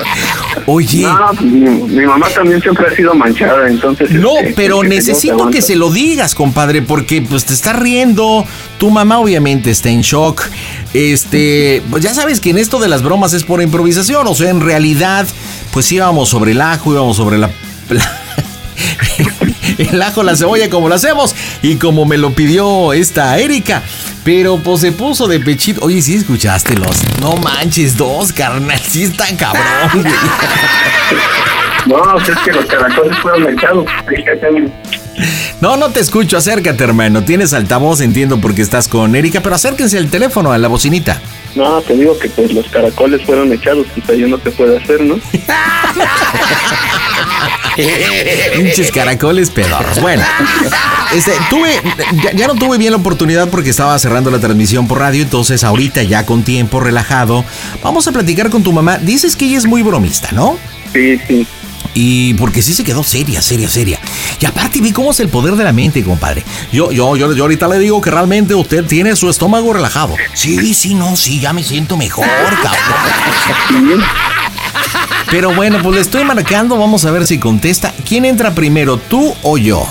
Oye. 0.66 1.04
No, 1.04 1.32
pues, 1.38 1.42
mi, 1.42 1.70
mi 1.70 2.06
mamá 2.06 2.28
también 2.30 2.62
siempre 2.62 2.88
ha 2.88 2.96
sido 2.96 3.14
manchada, 3.14 3.68
entonces... 3.68 4.12
No, 4.12 4.38
este, 4.38 4.54
pero 4.56 4.84
no 4.84 4.90
necesito 5.32 5.50
que 5.52 5.62
se 5.62 5.76
lo 5.76 5.90
digas, 5.90 6.36
compadre, 6.36 6.82
porque 6.82 7.22
pues 7.22 7.46
te 7.46 7.54
estás 7.54 7.76
riendo. 7.78 8.46
Tu 8.78 8.90
mamá 8.90 9.20
obviamente 9.20 9.72
está 9.72 9.90
en 9.90 10.02
shock. 10.02 10.42
Este, 10.94 11.82
pues 11.90 12.04
ya 12.04 12.14
sabes 12.14 12.40
que 12.40 12.50
en 12.52 12.58
esto 12.58 12.80
de 12.80 12.88
las 12.90 13.02
bromas 13.04 13.34
es 13.34 13.44
por 13.44 13.62
improvisación, 13.62 14.28
o 14.28 14.36
sea, 14.36 14.50
en 14.50 14.62
realidad 14.62 15.26
pues 15.72 15.92
íbamos 15.92 16.30
sobre 16.30 16.52
el 16.52 16.62
ajo, 16.62 16.92
íbamos 16.94 17.18
sobre 17.18 17.38
la, 17.38 17.50
la- 17.90 18.20
el 19.78 20.02
ajo, 20.02 20.24
la 20.24 20.36
cebolla 20.36 20.70
como 20.70 20.88
lo 20.90 20.96
hacemos 20.96 21.36
y 21.62 21.76
como 21.76 22.06
me 22.06 22.18
lo 22.18 22.32
pidió 22.34 22.94
esta 22.94 23.38
Erika. 23.40 23.82
Pero 24.24 24.58
pues 24.58 24.80
se 24.82 24.92
puso 24.94 25.28
de 25.28 25.40
pechito. 25.42 25.82
Oye, 25.84 26.02
sí 26.02 26.16
escuchaste 26.16 26.76
los. 26.78 26.96
No 27.20 27.36
manches, 27.36 27.98
dos, 27.98 28.32
carnal. 28.32 28.80
Sí 28.80 29.04
están 29.04 29.36
cabrón. 29.36 29.64
güey. 29.94 30.06
No, 31.86 32.18
es 32.18 32.30
que 32.46 32.52
los 32.54 32.66
caracoles 32.66 33.18
fueron 33.18 33.58
echados. 33.58 33.86
No, 35.62 35.78
no 35.78 35.90
te 35.90 36.00
escucho. 36.00 36.38
Acércate, 36.38 36.84
hermano. 36.84 37.24
Tienes 37.24 37.54
altavoz, 37.54 38.02
entiendo 38.02 38.42
porque 38.42 38.62
estás 38.62 38.88
con 38.88 39.16
Erika, 39.16 39.42
pero 39.42 39.56
acérquense 39.56 39.98
al 39.98 40.10
teléfono, 40.10 40.52
a 40.52 40.58
la 40.58 40.68
bocinita. 40.68 41.22
No, 41.56 41.82
te 41.82 41.96
digo 41.96 42.18
que 42.18 42.30
pues 42.30 42.52
los 42.52 42.68
caracoles 42.68 43.22
fueron 43.24 43.54
echados, 43.54 43.86
quizá 43.94 44.14
yo 44.16 44.28
no 44.28 44.40
te 44.40 44.52
puedo 44.52 44.76
hacer, 44.78 45.02
¿no? 45.02 45.20
Pinches 48.56 48.92
caracoles 48.92 49.50
pedorros. 49.52 50.02
Bueno, 50.02 50.24
este, 51.16 51.32
tuve, 51.50 51.72
ya, 52.24 52.32
ya 52.32 52.48
no 52.48 52.56
tuve 52.56 52.78
bien 52.78 52.92
la 52.92 52.98
oportunidad 52.98 53.50
porque 53.50 53.70
estaba 53.70 53.98
cerrando 54.00 54.32
la 54.32 54.40
transmisión 54.40 54.88
por 54.88 55.00
radio, 55.00 55.24
entonces 55.24 55.64
ahorita 55.64 56.04
ya 56.04 56.26
con 56.26 56.44
tiempo 56.44 56.80
relajado, 56.80 57.46
vamos 57.84 58.08
a 58.08 58.12
platicar 58.12 58.50
con 58.50 58.64
tu 58.64 58.74
mamá. 58.74 58.98
Dices 58.98 59.36
que 59.36 59.46
ella 59.46 59.58
es 59.58 59.66
muy 59.66 59.84
bromista, 59.84 60.32
¿no? 60.32 60.58
Sí, 60.92 61.20
sí. 61.28 61.48
Y 61.94 62.34
porque 62.36 62.62
sí 62.62 62.74
se 62.74 62.84
quedó 62.84 63.04
seria, 63.04 63.42
seria, 63.42 63.70
seria. 63.70 64.00
Y 64.40 64.46
aparte 64.46 64.82
vi 64.82 64.92
cómo 64.92 65.12
es 65.12 65.20
el 65.20 65.30
poder 65.30 65.56
de 65.56 65.64
la 65.64 65.74
mente, 65.74 66.04
compadre. 66.04 66.44
Yo, 66.72 66.92
yo, 66.92 67.16
yo, 67.16 67.34
yo 67.34 67.44
ahorita 67.44 67.68
le 67.68 67.80
digo 67.80 68.02
que 68.02 68.10
realmente 68.10 68.56
usted 68.56 68.86
tiene 68.86 69.16
su 69.16 69.30
estómago 69.30 69.74
relajado. 69.74 70.16
Sí, 70.34 70.74
sí, 70.74 70.96
no, 70.96 71.16
sí, 71.16 71.40
ya 71.40 71.54
me 71.54 71.64
siento 71.64 71.98
mejor, 71.98 72.26
cabrón. 72.62 74.04
Pero 75.30 75.56
bueno, 75.56 75.80
pues 75.82 75.96
le 75.96 76.02
estoy 76.02 76.24
marcando, 76.26 76.78
vamos 76.78 77.06
a 77.06 77.12
ver 77.12 77.26
si 77.26 77.40
contesta. 77.40 77.94
¿Quién 78.08 78.26
entra 78.26 78.54
primero, 78.54 78.98
tú 78.98 79.34
o 79.42 79.58
yo? 79.58 79.88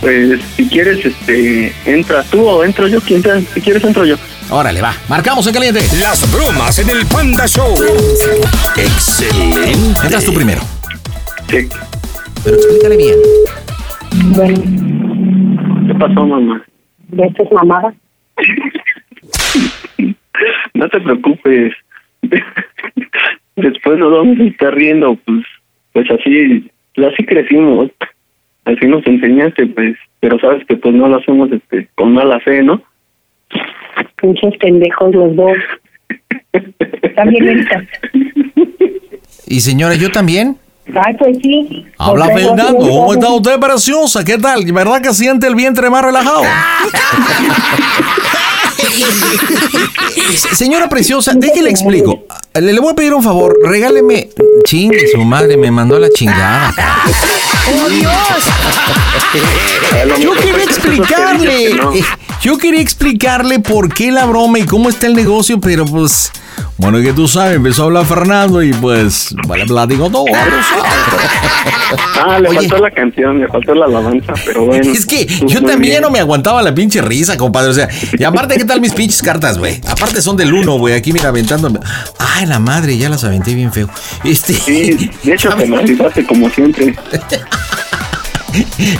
Pues 0.00 0.40
si 0.56 0.66
quieres, 0.66 1.04
este, 1.04 1.72
entra 1.86 2.24
tú 2.24 2.46
o 2.46 2.64
entro 2.64 2.88
yo, 2.88 3.00
quien 3.00 3.22
sea, 3.22 3.40
si 3.54 3.60
quieres 3.60 3.84
entro 3.84 4.04
yo. 4.04 4.16
Órale, 4.50 4.82
va. 4.82 4.94
Marcamos 5.08 5.46
en 5.46 5.54
caliente. 5.54 5.88
Las 5.98 6.30
bromas 6.30 6.78
en 6.78 6.90
el 6.90 7.06
Panda 7.06 7.46
Show. 7.46 7.74
Excelente. 8.76 9.72
Entras 10.02 10.24
tú 10.24 10.34
primero. 10.34 10.60
Sí. 11.48 11.68
Pero 12.44 12.56
explícale 12.56 12.96
bien. 12.96 13.18
Bueno, 14.34 14.58
¿Qué 15.86 15.94
pasó, 15.94 16.26
mamá? 16.26 16.64
¿de 17.12 17.24
esta 17.24 17.42
es 17.42 17.52
mamada? 17.52 17.94
No 20.74 20.88
te 20.88 21.00
preocupes. 21.00 21.74
Después 23.56 23.98
nos 23.98 24.12
vamos 24.12 24.40
a 24.40 24.44
estar 24.44 24.74
riendo, 24.74 25.16
pues, 25.26 25.44
pues 25.92 26.10
así, 26.10 26.70
así 26.96 27.24
crecimos. 27.24 27.90
Así 28.64 28.86
nos 28.86 29.06
enseñaste, 29.06 29.66
pues, 29.66 29.96
pero 30.20 30.38
sabes 30.38 30.64
que 30.66 30.76
pues 30.76 30.94
no 30.94 31.08
lo 31.08 31.16
hacemos 31.16 31.50
este, 31.50 31.88
con 31.96 32.14
mala 32.14 32.38
fe, 32.40 32.62
¿no? 32.62 32.80
Pinches 34.20 34.56
pendejos 34.58 35.14
los 35.14 35.36
dos. 35.36 35.56
También. 37.16 37.66
Y 39.46 39.60
señora, 39.60 39.96
¿yo 39.96 40.10
también? 40.10 40.56
Ay, 40.86 41.14
pues 41.18 41.38
sí. 41.42 41.86
Habla 41.98 42.26
Pues, 42.26 42.44
Fernando, 42.44 42.78
¿cómo 42.78 43.12
está 43.12 43.30
usted, 43.30 43.58
preciosa? 43.60 44.24
¿Qué 44.24 44.36
tal? 44.38 44.64
¿Verdad 44.72 45.00
que 45.00 45.14
siente 45.14 45.46
el 45.46 45.54
vientre 45.54 45.88
más 45.90 46.02
relajado? 46.04 46.42
Se- 50.36 50.54
Señora 50.54 50.88
preciosa, 50.88 51.32
déjele 51.34 51.70
explico. 51.70 52.24
Le, 52.54 52.72
le 52.72 52.80
voy 52.80 52.92
a 52.92 52.94
pedir 52.94 53.14
un 53.14 53.22
favor, 53.22 53.56
regáleme. 53.64 54.28
Chingue, 54.64 55.08
su 55.12 55.22
madre 55.24 55.56
me 55.56 55.70
mandó 55.70 55.96
a 55.96 56.00
la 56.00 56.10
chingada. 56.10 56.72
¡Oh, 57.84 57.88
Dios! 57.88 58.12
Yo 60.20 60.32
quería 60.34 60.64
explicarle. 60.64 61.76
Yo 62.42 62.58
quería 62.58 62.80
explicarle 62.80 63.60
por 63.60 63.92
qué 63.92 64.10
la 64.10 64.24
broma 64.26 64.58
y 64.58 64.64
cómo 64.66 64.88
está 64.88 65.06
el 65.06 65.14
negocio, 65.14 65.60
pero 65.60 65.84
pues. 65.84 66.30
Bueno, 66.76 67.00
que 67.00 67.12
tú 67.12 67.28
sabes, 67.28 67.56
empezó 67.56 67.82
a 67.82 67.84
hablar 67.86 68.04
Fernando 68.06 68.62
y 68.62 68.72
pues. 68.72 69.34
Vale, 69.46 69.64
platico 69.66 70.10
todo. 70.10 70.24
Ah, 72.24 72.38
le 72.40 72.48
Oye. 72.48 72.60
faltó 72.68 72.78
la 72.78 72.90
canción, 72.90 73.40
le 73.40 73.48
faltó 73.48 73.74
la 73.74 73.86
alabanza, 73.86 74.32
pero 74.44 74.66
bueno. 74.66 74.90
Es 74.90 75.06
que 75.06 75.26
yo 75.26 75.60
también 75.60 75.80
bien. 75.80 76.02
no 76.02 76.10
me 76.10 76.18
aguantaba 76.18 76.62
la 76.62 76.74
pinche 76.74 77.00
risa, 77.00 77.36
compadre. 77.36 77.70
O 77.70 77.74
sea, 77.74 77.88
y 78.18 78.24
aparte, 78.24 78.56
¿qué 78.56 78.64
tal 78.64 78.80
mis 78.82 78.92
pinches 78.92 79.22
cartas, 79.22 79.56
güey? 79.56 79.80
Aparte 79.86 80.20
son 80.20 80.36
del 80.36 80.52
uno, 80.52 80.76
güey. 80.76 80.94
Aquí, 80.94 81.12
mira, 81.12 81.28
aventándome. 81.28 81.78
Ay, 82.18 82.46
la 82.46 82.58
madre, 82.58 82.98
ya 82.98 83.08
las 83.08 83.22
aventé 83.24 83.54
bien 83.54 83.72
feo. 83.72 83.88
Este. 84.24 84.54
Sí, 84.54 85.10
de 85.22 85.34
hecho 85.34 85.48
te 85.50 85.54
¿sabes? 85.54 85.68
me 85.68 85.80
rifaste 85.82 86.26
como 86.26 86.50
siempre. 86.50 86.94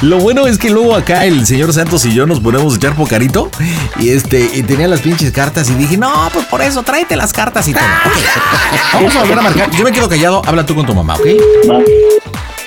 Lo 0.00 0.18
bueno 0.18 0.46
es 0.46 0.56
que 0.56 0.70
luego 0.70 0.96
acá 0.96 1.26
el 1.26 1.46
señor 1.46 1.74
Santos 1.74 2.06
y 2.06 2.14
yo 2.14 2.26
nos 2.26 2.40
ponemos 2.40 2.72
a 2.72 2.76
echar 2.76 2.94
pocarito 2.94 3.50
y 3.98 4.08
este 4.08 4.48
y 4.54 4.62
tenía 4.62 4.88
las 4.88 5.02
pinches 5.02 5.30
cartas 5.30 5.68
y 5.68 5.74
dije, 5.74 5.98
no, 5.98 6.30
pues 6.32 6.46
por 6.46 6.62
eso, 6.62 6.82
tráete 6.82 7.16
las 7.16 7.34
cartas 7.34 7.68
y 7.68 7.74
todo. 7.74 7.82
Ok. 8.94 8.94
Vamos 8.94 9.16
a 9.16 9.20
volver 9.20 9.38
a 9.38 9.42
marcar. 9.42 9.70
Yo 9.72 9.84
me 9.84 9.92
quedo 9.92 10.08
callado, 10.08 10.40
habla 10.46 10.64
tú 10.64 10.74
con 10.74 10.86
tu 10.86 10.94
mamá, 10.94 11.16
¿ok? 11.16 11.26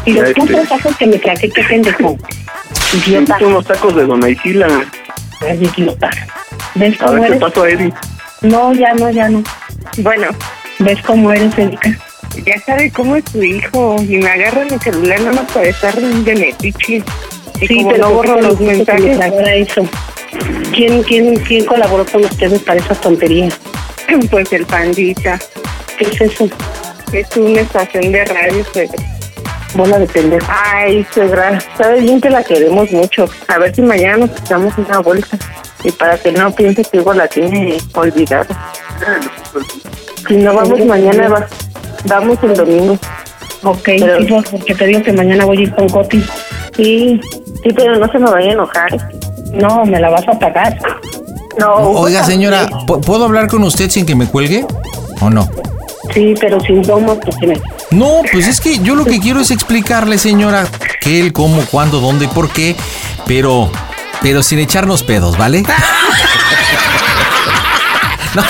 Y 0.04 0.12
los 0.12 0.28
Este. 0.28 0.40
puntos 0.40 0.68
tacos 0.68 0.96
que 0.96 1.06
me 1.06 1.18
traje, 1.18 1.48
qué 1.50 1.62
pendejo. 1.62 2.16
Idiota. 3.06 3.38
Son 3.38 3.48
unos 3.48 3.64
tacos 3.66 3.94
de 3.96 4.04
Dona 4.06 4.28
Isila. 4.28 4.84
Ay, 5.40 5.70
idiota. 5.76 6.10
¿Ves 6.74 7.00
A 7.00 7.04
cómo 7.06 7.12
ver 7.14 7.22
qué 7.22 7.28
eres? 7.36 7.40
pasó, 7.40 7.66
Eddie. 7.66 7.92
No, 8.42 8.72
ya 8.74 8.92
no, 8.94 9.10
ya 9.10 9.28
no. 9.28 9.42
Bueno, 9.98 10.28
¿Ves 10.78 10.98
cómo 11.06 11.32
eres, 11.32 11.56
Erika? 11.56 11.90
ya 12.46 12.58
sabe 12.64 12.90
cómo 12.90 13.14
es 13.16 13.24
tu 13.24 13.42
hijo 13.42 13.96
y 14.02 14.16
me 14.16 14.26
agarra 14.28 14.64
mi 14.64 14.78
celular 14.78 15.20
nada 15.20 15.42
más 15.42 15.52
para 15.52 15.68
estar 15.68 15.94
de 15.94 16.34
metiche. 16.34 17.02
Sí, 17.68 17.86
pero 17.90 18.08
no 18.08 18.14
borro 18.14 18.40
los 18.40 18.46
¿por 18.54 18.58
qué 18.58 18.64
me 18.64 18.72
mensajes, 18.76 19.18
eso? 19.68 19.82
¿Quién, 20.74 21.02
quién, 21.02 21.36
¿Quién 21.36 21.64
colaboró 21.66 22.04
con 22.06 22.24
ustedes 22.24 22.60
para 22.62 22.80
esas 22.80 23.00
tonterías? 23.00 23.58
pues 24.30 24.52
el 24.52 24.66
pandita. 24.66 25.38
¿Qué 25.98 26.04
es 26.04 26.20
eso? 26.20 26.48
Es 27.12 27.36
una 27.36 27.60
estación 27.60 28.10
de 28.12 28.24
radio, 28.24 28.64
suegra. 28.72 28.98
Bola 29.74 29.98
de 29.98 30.06
pendejo. 30.06 30.46
Ay, 30.50 31.06
suegra, 31.12 31.58
sabes 31.78 32.02
bien 32.02 32.20
que 32.20 32.30
la 32.30 32.42
queremos 32.42 32.90
mucho. 32.90 33.26
A 33.48 33.58
ver 33.58 33.74
si 33.74 33.82
mañana 33.82 34.26
nos 34.26 34.40
echamos 34.40 34.72
una 34.78 34.98
vuelta. 35.00 35.36
Y 35.84 35.90
para 35.92 36.16
que 36.18 36.32
no 36.32 36.54
piense 36.54 36.84
que 36.84 37.00
Hugo 37.00 37.12
la 37.14 37.26
tiene 37.28 37.76
olvidada. 37.94 38.46
Si 40.28 40.36
no 40.36 40.54
vamos 40.54 40.84
mañana, 40.86 41.28
va- 41.28 41.48
vamos 42.04 42.38
el 42.42 42.54
domingo. 42.54 42.98
Ok, 43.64 43.82
Pero- 43.84 44.42
porque 44.50 44.74
te 44.74 44.86
digo 44.86 45.02
que 45.02 45.12
mañana 45.12 45.44
voy 45.44 45.58
a 45.58 45.60
ir 45.62 45.74
con 45.74 45.88
Coti. 45.88 46.22
Sí, 46.76 47.20
sí, 47.62 47.70
pero 47.74 47.96
no 47.96 48.10
se 48.10 48.18
me 48.18 48.30
vaya 48.30 48.50
a 48.50 48.52
enojar. 48.52 49.10
No, 49.52 49.84
me 49.84 50.00
la 50.00 50.10
vas 50.10 50.26
a 50.28 50.38
pagar. 50.38 50.78
No, 51.58 51.74
Oiga, 51.74 52.24
señora, 52.24 52.68
¿pu- 52.86 53.04
¿puedo 53.04 53.24
hablar 53.24 53.46
con 53.48 53.62
usted 53.64 53.90
sin 53.90 54.06
que 54.06 54.14
me 54.14 54.26
cuelgue? 54.26 54.64
¿O 55.20 55.28
no? 55.30 55.48
Sí, 56.14 56.34
pero 56.40 56.58
sin 56.60 56.82
domo, 56.82 57.18
porque 57.20 57.46
me... 57.46 57.60
No, 57.90 58.20
pues 58.32 58.48
es 58.48 58.60
que 58.60 58.78
yo 58.78 58.94
lo 58.94 59.04
que 59.04 59.20
quiero 59.20 59.40
es 59.40 59.50
explicarle, 59.50 60.18
señora, 60.18 60.66
qué, 61.00 61.20
el, 61.20 61.32
cómo, 61.32 61.62
cuándo, 61.70 62.00
dónde, 62.00 62.26
por 62.28 62.48
qué, 62.50 62.74
pero, 63.26 63.70
pero 64.22 64.42
sin 64.42 64.58
echarnos 64.58 65.02
pedos, 65.02 65.36
¿vale? 65.36 65.62
No, 68.34 68.42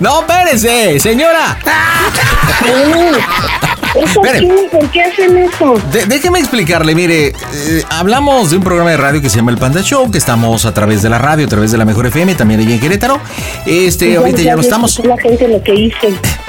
no, 0.00 0.02
no, 0.20 0.20
espérese, 0.20 1.00
señora. 1.00 1.56
¿Eso 4.02 4.20
qué? 4.22 4.68
¿Por 4.70 4.90
qué 4.90 5.02
hacen 5.02 5.36
eso? 5.38 5.74
De- 5.92 6.06
déjeme 6.06 6.38
explicarle, 6.38 6.94
mire, 6.94 7.28
eh, 7.28 7.82
hablamos 7.90 8.50
de 8.50 8.56
un 8.56 8.62
programa 8.62 8.90
de 8.90 8.96
radio 8.96 9.20
que 9.22 9.28
se 9.30 9.36
llama 9.36 9.50
El 9.50 9.58
Panda 9.58 9.82
Show, 9.82 10.10
que 10.10 10.18
estamos 10.18 10.64
a 10.66 10.74
través 10.74 11.02
de 11.02 11.08
la 11.08 11.18
radio, 11.18 11.46
a 11.46 11.48
través 11.48 11.70
de 11.72 11.78
la 11.78 11.84
Mejor 11.84 12.06
FM, 12.06 12.34
también 12.34 12.60
allí 12.60 12.72
en 12.74 12.80
Querétaro. 12.80 13.20
Este, 13.66 14.16
ahorita 14.16 14.42
ya 14.42 14.54
no 14.54 14.62
estamos. 14.62 14.98
La 15.04 15.16
gente 15.18 15.48
lo 15.48 15.62
que. 15.62 15.92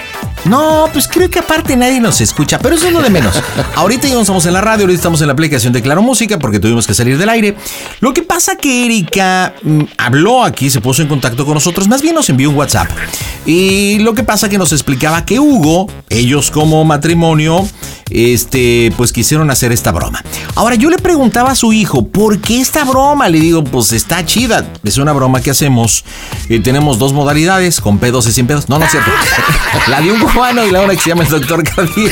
No, 0.49 0.89
pues 0.93 1.07
creo 1.07 1.29
que 1.29 1.39
aparte 1.39 1.75
nadie 1.75 1.99
nos 1.99 2.21
escucha, 2.21 2.59
pero 2.59 2.75
eso 2.75 2.87
es 2.87 2.93
lo 2.93 3.01
de 3.01 3.09
menos. 3.09 3.41
Ahorita 3.75 4.07
ya 4.07 4.15
no 4.15 4.21
estamos 4.21 4.45
en 4.45 4.53
la 4.53 4.61
radio, 4.61 4.83
ahorita 4.83 4.97
estamos 4.97 5.21
en 5.21 5.27
la 5.27 5.33
aplicación 5.33 5.73
de 5.73 5.81
Claro 5.81 6.01
Música 6.01 6.39
porque 6.39 6.59
tuvimos 6.59 6.87
que 6.87 6.93
salir 6.93 7.17
del 7.17 7.29
aire. 7.29 7.55
Lo 7.99 8.13
que 8.13 8.23
pasa 8.23 8.55
que 8.55 8.85
Erika 8.85 9.53
mm, 9.61 9.81
habló 9.97 10.43
aquí, 10.43 10.69
se 10.69 10.81
puso 10.81 11.01
en 11.01 11.07
contacto 11.07 11.45
con 11.45 11.53
nosotros, 11.53 11.87
más 11.87 12.01
bien 12.01 12.15
nos 12.15 12.29
envió 12.29 12.49
un 12.49 12.55
WhatsApp. 12.55 12.89
Y 13.45 13.99
lo 13.99 14.13
que 14.13 14.23
pasa 14.23 14.49
que 14.49 14.57
nos 14.57 14.71
explicaba 14.71 15.25
que 15.25 15.39
Hugo, 15.39 15.87
ellos 16.09 16.51
como 16.51 16.83
matrimonio, 16.83 17.65
este, 18.09 18.93
pues 18.97 19.11
quisieron 19.11 19.49
hacer 19.51 19.71
esta 19.71 19.91
broma. 19.91 20.23
Ahora 20.55 20.75
yo 20.75 20.89
le 20.89 20.97
preguntaba 20.97 21.51
a 21.51 21.55
su 21.55 21.73
hijo, 21.73 22.07
¿por 22.07 22.39
qué 22.39 22.59
esta 22.59 22.83
broma? 22.83 23.29
Le 23.29 23.39
digo, 23.39 23.63
pues 23.63 23.91
está 23.91 24.25
chida. 24.25 24.65
Es 24.83 24.97
una 24.97 25.13
broma 25.13 25.41
que 25.41 25.51
hacemos. 25.51 26.03
Eh, 26.49 26.59
tenemos 26.59 26.99
dos 26.99 27.13
modalidades, 27.13 27.81
con 27.81 27.97
pedos 27.97 28.27
y 28.27 28.33
sin 28.33 28.47
pedos. 28.47 28.69
No, 28.69 28.79
no 28.79 28.85
es 28.85 28.91
cierto. 28.91 29.11
La 29.87 30.01
de 30.01 30.11
un 30.11 30.19
cubano 30.37 30.65
y 30.67 30.71
la 30.71 30.81
otra 30.81 30.95
que 30.95 31.01
se 31.01 31.09
llama 31.09 31.23
el 31.23 31.29
doctor 31.29 31.63
Cardiel. 31.63 32.11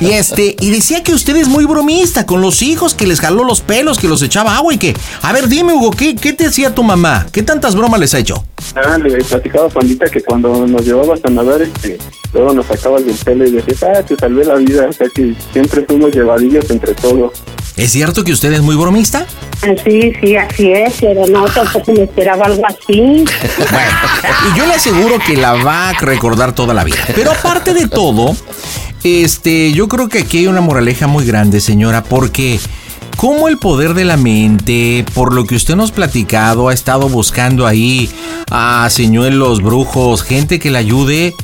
Y 0.00 0.10
este, 0.12 0.54
y 0.60 0.70
decía 0.70 1.02
que 1.02 1.12
usted 1.12 1.36
es 1.36 1.48
muy 1.48 1.64
bromista 1.64 2.26
con 2.26 2.40
los 2.40 2.62
hijos, 2.62 2.94
que 2.94 3.06
les 3.06 3.20
jaló 3.20 3.44
los 3.44 3.60
pelos, 3.60 3.98
que 3.98 4.06
los 4.08 4.22
echaba 4.22 4.56
agua 4.56 4.72
y 4.72 4.78
que. 4.78 4.94
A 5.22 5.32
ver, 5.32 5.48
dime, 5.48 5.72
Hugo, 5.72 5.90
¿qué, 5.90 6.14
qué 6.14 6.32
te 6.32 6.46
hacía 6.46 6.74
tu 6.74 6.82
mamá? 6.84 7.26
¿Qué 7.32 7.42
tantas 7.42 7.74
bromas 7.74 7.98
les 7.98 8.14
ha 8.14 8.18
hecho? 8.18 8.44
Ah, 8.76 8.98
le 8.98 9.22
platicaba 9.24 9.66
a 9.66 9.68
Pandita 9.68 10.06
que 10.06 10.22
cuando 10.22 10.66
nos 10.66 10.84
llevabas 10.84 11.20
a 11.24 11.30
nadar, 11.30 11.62
este, 11.62 11.98
luego 12.32 12.52
nos 12.54 12.66
sacabas 12.66 13.04
del 13.04 13.16
pelo 13.16 13.46
y 13.46 13.50
decías, 13.50 13.82
ah, 13.82 14.02
te 14.02 14.16
salvé 14.16 14.44
la 14.44 14.54
vida. 14.54 14.86
O 14.88 14.92
sea 14.92 15.08
que 15.08 15.34
siempre 15.52 15.84
fuimos 15.86 16.14
llevadillos 16.14 16.70
entre 16.70 16.94
todos. 16.94 17.32
¿Es 17.76 17.90
cierto 17.90 18.22
que 18.22 18.32
usted 18.32 18.52
es 18.52 18.60
muy 18.60 18.76
bromista? 18.76 19.26
Ah, 19.62 19.74
Sí, 19.84 20.12
sí, 20.20 20.36
así 20.36 20.72
es, 20.72 20.94
pero 21.00 21.26
no, 21.26 21.46
tampoco 21.46 21.92
me 21.92 22.04
esperaba 22.04 22.46
algo 22.46 22.62
así. 22.66 23.24
Bueno, 23.74 23.90
y 24.54 24.58
yo 24.58 24.66
le 24.66 24.74
aseguro 24.74 25.18
que 25.18 25.36
la 25.36 25.54
va 25.54 25.88
a 25.88 25.92
recordar 25.94 26.54
toda 26.54 26.74
la 26.74 26.84
vida. 26.84 26.98
Pero 27.14 27.30
aparte 27.32 27.74
de 27.74 27.88
todo, 27.88 28.36
este, 29.04 29.72
yo 29.72 29.88
creo 29.88 30.08
que 30.08 30.20
aquí 30.20 30.38
hay 30.38 30.46
una 30.46 30.60
moraleja 30.60 31.06
muy 31.06 31.24
grande, 31.24 31.60
señora, 31.60 32.02
porque 32.02 32.58
como 33.16 33.48
el 33.48 33.58
poder 33.58 33.94
de 33.94 34.04
la 34.04 34.16
mente, 34.16 35.04
por 35.14 35.32
lo 35.32 35.44
que 35.44 35.54
usted 35.54 35.76
nos 35.76 35.90
ha 35.90 35.94
platicado, 35.94 36.68
ha 36.68 36.74
estado 36.74 37.08
buscando 37.08 37.66
ahí 37.66 38.10
a 38.50 38.88
señuelos, 38.90 39.62
brujos, 39.62 40.22
gente 40.22 40.58
que 40.58 40.70
le 40.70 40.78
ayude. 40.78 41.34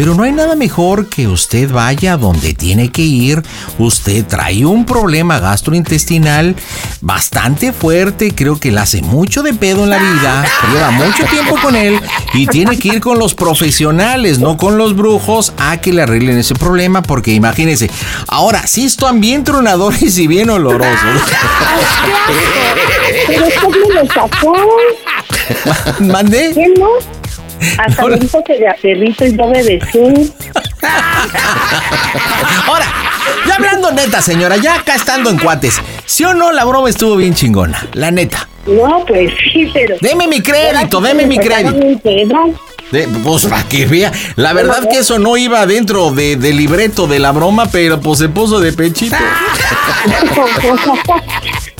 Pero 0.00 0.14
no 0.14 0.22
hay 0.22 0.32
nada 0.32 0.56
mejor 0.56 1.10
que 1.10 1.28
usted 1.28 1.70
vaya 1.70 2.16
donde 2.16 2.54
tiene 2.54 2.90
que 2.90 3.02
ir. 3.02 3.42
Usted 3.78 4.24
trae 4.24 4.64
un 4.64 4.86
problema 4.86 5.40
gastrointestinal 5.40 6.56
bastante 7.02 7.74
fuerte. 7.74 8.34
Creo 8.34 8.58
que 8.58 8.70
le 8.70 8.80
hace 8.80 9.02
mucho 9.02 9.42
de 9.42 9.52
pedo 9.52 9.84
en 9.84 9.90
la 9.90 9.98
vida. 9.98 10.46
Lleva 10.72 10.90
mucho 10.90 11.26
tiempo 11.26 11.54
con 11.60 11.76
él. 11.76 12.00
Y 12.32 12.46
tiene 12.46 12.78
que 12.78 12.88
ir 12.88 13.00
con 13.00 13.18
los 13.18 13.34
profesionales, 13.34 14.38
no 14.38 14.56
con 14.56 14.78
los 14.78 14.96
brujos, 14.96 15.52
a 15.58 15.76
que 15.82 15.92
le 15.92 16.00
arreglen 16.00 16.38
ese 16.38 16.54
problema. 16.54 17.02
Porque 17.02 17.34
imagínense, 17.34 17.90
ahora 18.26 18.66
sí 18.66 18.86
están 18.86 19.20
bien 19.20 19.44
tronadores 19.44 20.16
y 20.16 20.26
bien 20.26 20.48
olorosos. 20.48 21.20
Pero 23.26 23.44
esto 23.44 23.68
Hasta 27.78 28.06
me 28.06 28.16
dijo 28.16 28.42
que 28.44 28.58
de 28.58 28.68
a 28.68 28.74
perrito 28.74 29.24
y 29.24 29.32
no 29.32 29.48
bebecín. 29.50 30.32
Ahora, 32.66 32.86
ya 33.46 33.54
hablando 33.56 33.92
neta, 33.92 34.22
señora, 34.22 34.56
ya 34.56 34.76
acá 34.76 34.94
estando 34.94 35.30
en 35.30 35.38
cuates. 35.38 35.80
¿Sí 36.06 36.24
o 36.24 36.34
no 36.34 36.52
la 36.52 36.64
broma 36.64 36.88
estuvo 36.88 37.16
bien 37.16 37.34
chingona? 37.34 37.86
La 37.92 38.10
neta. 38.10 38.48
No, 38.66 39.04
pues 39.06 39.32
sí, 39.52 39.70
pero... 39.72 39.96
Deme 40.00 40.26
mi 40.28 40.40
crédito, 40.42 41.00
deme 41.00 41.26
mi 41.26 41.38
crédito. 41.38 41.74
Un. 41.74 42.56
De- 42.90 43.08
pues 43.22 43.46
para 43.46 43.62
que 43.64 43.86
vea. 43.86 44.12
La 44.36 44.52
verdad 44.52 44.88
que 44.90 44.98
eso 44.98 45.18
no 45.18 45.36
iba 45.36 45.64
dentro 45.66 46.10
de, 46.10 46.36
del 46.36 46.56
libreto 46.56 47.06
de 47.06 47.18
la 47.20 47.30
broma, 47.32 47.66
pero 47.70 48.00
pues 48.00 48.18
se 48.18 48.28
puso 48.28 48.60
de 48.60 48.72
pechito. 48.72 49.16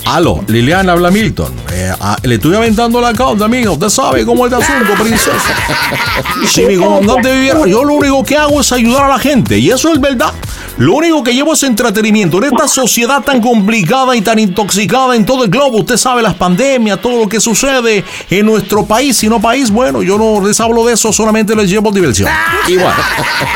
Aló, 0.05 0.43
Liliana 0.47 0.93
habla 0.93 1.11
Milton. 1.11 1.53
Eh, 1.71 1.93
ah, 1.99 2.17
le 2.23 2.35
estoy 2.35 2.55
aventando 2.55 2.99
la 2.99 3.13
causa, 3.13 3.45
amigo. 3.45 3.73
Usted 3.73 3.89
sabe 3.89 4.25
cómo 4.25 4.45
es 4.45 4.53
el 4.53 4.61
asunto, 4.61 4.93
princesa. 5.01 5.31
Si 6.47 6.65
mi 6.65 6.75
comandante 6.75 7.31
viviera, 7.31 7.65
yo 7.65 7.83
lo 7.83 7.93
único 7.93 8.23
que 8.23 8.35
hago 8.35 8.59
es 8.59 8.71
ayudar 8.71 9.05
a 9.05 9.07
la 9.09 9.19
gente. 9.19 9.57
Y 9.57 9.69
eso 9.69 9.93
es 9.93 10.01
verdad. 10.01 10.33
Lo 10.77 10.95
único 10.95 11.23
que 11.23 11.33
llevo 11.33 11.53
es 11.53 11.63
entretenimiento. 11.63 12.37
En 12.39 12.45
esta 12.45 12.67
sociedad 12.67 13.21
tan 13.21 13.41
complicada 13.41 14.15
y 14.15 14.21
tan 14.21 14.39
intoxicada 14.39 15.15
en 15.15 15.25
todo 15.25 15.43
el 15.43 15.49
globo, 15.49 15.79
usted 15.79 15.97
sabe 15.97 16.21
las 16.21 16.33
pandemias, 16.33 16.99
todo 17.01 17.21
lo 17.23 17.29
que 17.29 17.39
sucede 17.39 18.03
en 18.29 18.45
nuestro 18.45 18.85
país. 18.85 19.17
Si 19.17 19.29
no 19.29 19.39
país, 19.39 19.69
bueno, 19.69 20.01
yo 20.01 20.17
no 20.17 20.45
les 20.45 20.59
hablo 20.59 20.85
de 20.85 20.93
eso, 20.93 21.13
solamente 21.13 21.55
les 21.55 21.69
llevo 21.69 21.91
diversión. 21.91 22.29
Y 22.67 22.75
bueno, 22.75 22.95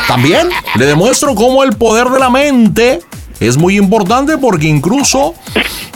también 0.08 0.50
le 0.76 0.86
demuestro 0.86 1.36
cómo 1.36 1.64
el 1.64 1.76
poder 1.76 2.10
de 2.10 2.20
la 2.20 2.30
mente 2.30 3.02
es 3.40 3.58
muy 3.58 3.78
importante 3.78 4.38
porque 4.38 4.68
incluso, 4.68 5.36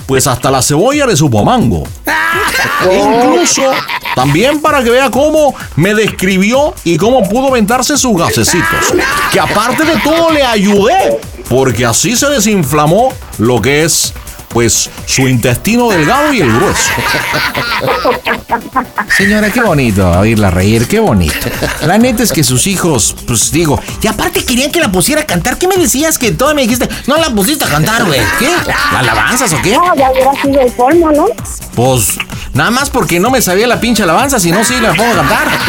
pues 0.09 0.25
hasta 0.25 0.49
la 0.49 0.63
cebolla 0.63 1.05
le 1.05 1.15
supo 1.15 1.41
a 1.41 1.43
mango. 1.43 1.83
Incluso 2.91 3.61
también 4.15 4.59
para 4.59 4.83
que 4.83 4.89
vea 4.89 5.11
cómo 5.11 5.53
me 5.75 5.93
describió 5.93 6.73
y 6.83 6.97
cómo 6.97 7.29
pudo 7.29 7.51
ventarse 7.51 7.95
sus 7.95 8.17
gasecitos. 8.17 8.91
Que 9.31 9.39
aparte 9.39 9.85
de 9.85 9.99
todo 9.99 10.31
le 10.31 10.41
ayudé, 10.41 11.19
porque 11.47 11.85
así 11.85 12.15
se 12.15 12.27
desinflamó 12.27 13.13
lo 13.37 13.61
que 13.61 13.83
es 13.83 14.15
pues 14.49 14.89
su 15.05 15.27
intestino 15.27 15.89
delgado 15.89 16.33
y 16.33 16.41
el 16.41 16.51
grueso. 16.51 16.89
Señora, 19.15 19.51
qué 19.51 19.61
bonito 19.61 20.09
oírla 20.11 20.49
reír, 20.49 20.87
qué 20.87 20.99
bonito. 20.99 21.49
La 21.85 21.97
neta 21.97 22.23
es 22.23 22.31
que 22.31 22.43
sus 22.43 22.67
hijos, 22.67 23.15
pues 23.27 23.51
digo, 23.51 23.79
y 24.01 24.07
aparte 24.07 24.43
querían 24.43 24.71
que 24.71 24.79
la 24.79 24.91
pusiera 24.91 25.21
a 25.21 25.25
cantar. 25.25 25.57
¿Qué 25.57 25.67
me 25.67 25.77
decías 25.77 26.17
que 26.17 26.31
todo 26.31 26.53
me 26.55 26.63
dijiste? 26.63 26.89
No 27.07 27.17
la 27.17 27.29
pusiste 27.29 27.65
a 27.65 27.69
cantar, 27.69 28.05
güey. 28.05 28.21
¿Qué? 28.39 28.49
¿La 28.91 28.99
alabanzas 28.99 29.53
o 29.53 29.61
qué? 29.61 29.77
No, 29.77 29.95
ya 29.95 30.11
hubiera 30.11 30.31
sido 30.41 30.61
el 30.61 30.73
colmo, 30.73 31.11
¿no? 31.11 31.25
Pues 31.75 32.17
nada 32.53 32.71
más 32.71 32.89
porque 32.89 33.19
no 33.19 33.29
me 33.29 33.41
sabía 33.41 33.67
la 33.67 33.79
pinche 33.79 34.03
alabanza, 34.03 34.39
si 34.39 34.51
no, 34.51 34.63
sí 34.63 34.79
la 34.79 34.93
puedo 34.93 35.13
cantar. 35.15 35.47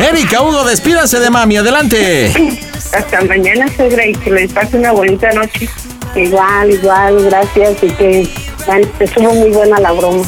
Erika, 0.00 0.40
Hugo, 0.40 0.64
despídanse 0.64 1.20
de 1.20 1.28
mami, 1.28 1.58
adelante. 1.58 2.69
Hasta 2.92 3.20
mañana, 3.22 3.66
suegra, 3.76 4.06
y 4.06 4.14
que 4.14 4.30
les 4.30 4.52
pase 4.52 4.76
una 4.76 4.92
bonita 4.92 5.30
noche. 5.32 5.68
Igual, 6.14 6.70
igual, 6.70 7.24
gracias. 7.24 7.82
Y 7.82 7.90
que 7.90 8.28
bueno, 8.66 8.88
estuvo 8.98 9.32
muy 9.34 9.50
buena 9.50 9.78
la 9.78 9.92
broma. 9.92 10.24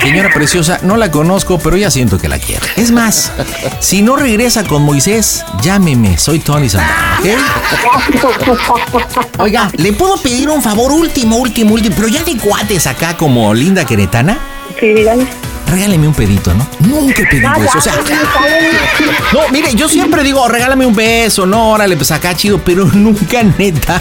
Señora 0.00 0.30
preciosa, 0.32 0.78
no 0.82 0.96
la 0.96 1.10
conozco, 1.10 1.58
pero 1.58 1.76
ya 1.76 1.90
siento 1.90 2.18
que 2.18 2.28
la 2.28 2.38
quiero. 2.38 2.64
Es 2.76 2.92
más, 2.92 3.32
si 3.80 4.02
no 4.02 4.14
regresa 4.14 4.62
con 4.62 4.82
Moisés, 4.82 5.44
llámeme, 5.62 6.16
soy 6.16 6.38
Tony 6.38 6.68
Santana, 6.68 7.18
¿ok? 7.18 7.26
Oiga, 9.38 9.68
¿le 9.76 9.92
puedo 9.94 10.16
pedir 10.18 10.48
un 10.48 10.62
favor 10.62 10.92
último, 10.92 11.38
último, 11.38 11.74
último, 11.74 11.94
pero 11.96 12.06
ya 12.06 12.22
de 12.22 12.36
cuates 12.36 12.86
acá 12.86 13.16
como 13.16 13.52
linda 13.52 13.84
queretana? 13.84 14.38
Sí, 14.78 14.94
dígame. 14.94 15.26
Regáleme 15.70 16.06
un 16.06 16.14
pedito, 16.14 16.54
¿no? 16.54 16.66
Nunca 16.80 17.22
he 17.22 17.26
pedido 17.26 17.52
eso, 17.54 17.78
o 17.78 17.80
sea... 17.80 17.94
No, 19.32 19.40
mire, 19.50 19.74
yo 19.74 19.88
siempre 19.88 20.22
digo, 20.22 20.46
regálame 20.48 20.86
un 20.86 20.94
beso, 20.94 21.44
no, 21.44 21.70
órale, 21.70 21.96
pues 21.96 22.10
acá 22.12 22.34
chido, 22.34 22.58
pero 22.58 22.84
nunca 22.94 23.42
neta. 23.42 24.00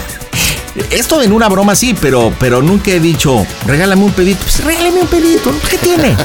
Esto 0.92 1.22
en 1.22 1.32
una 1.32 1.48
broma 1.48 1.74
sí, 1.74 1.96
pero, 2.00 2.34
pero 2.38 2.62
nunca 2.62 2.92
he 2.92 3.00
dicho, 3.00 3.46
regálame 3.66 4.04
un 4.04 4.12
pedito. 4.12 4.42
Pues 4.44 4.64
regálame 4.64 5.02
un 5.02 5.08
pedito, 5.08 5.54
¿qué 5.70 5.78
tiene? 5.78 6.16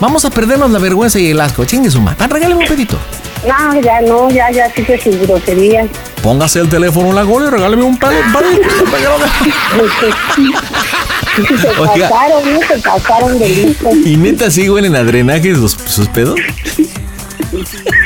Vamos 0.00 0.24
a 0.24 0.30
perdernos 0.30 0.70
la 0.70 0.78
vergüenza 0.78 1.18
y 1.18 1.30
el 1.30 1.40
asco. 1.40 1.64
Chingue 1.64 1.90
su 1.90 2.00
madre. 2.00 2.26
Regálame 2.26 2.62
un 2.62 2.68
pedito. 2.68 2.98
No, 3.46 3.80
ya 3.80 4.02
no, 4.02 4.30
ya, 4.30 4.50
ya 4.50 4.70
sí 4.74 4.84
sus 5.02 5.16
groserías. 5.18 5.88
Póngase 6.22 6.60
el 6.60 6.68
teléfono 6.68 7.08
en 7.08 7.14
la 7.14 7.22
gola 7.22 7.46
y 7.46 7.50
regálame 7.50 7.84
un 7.84 7.98
pedito. 7.98 8.20
Se 11.60 11.68
Oiga. 11.80 12.08
pasaron, 12.08 12.54
¿no? 12.54 12.60
Se 12.60 12.78
pasaron 12.78 13.38
de 13.38 13.48
listo. 13.48 13.88
¿Y 14.04 14.16
neta 14.16 14.50
sí 14.50 14.68
huelen 14.68 14.96
a 14.96 15.02
drenaje 15.04 15.54
sus, 15.54 15.72
sus 15.72 16.08
pedos? 16.08 16.38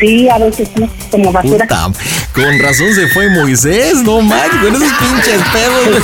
Sí, 0.00 0.28
a 0.28 0.38
veces 0.38 0.68
sí, 0.74 0.84
como 1.10 1.30
basura. 1.32 1.66
Puta, 1.66 1.90
con 2.32 2.58
razón 2.60 2.94
se 2.94 3.06
fue 3.08 3.28
Moisés, 3.28 4.02
no 4.02 4.20
manches, 4.22 4.58
con 4.60 4.74
esos 4.74 4.92
pinches 4.98 5.42
pedos. 5.52 5.88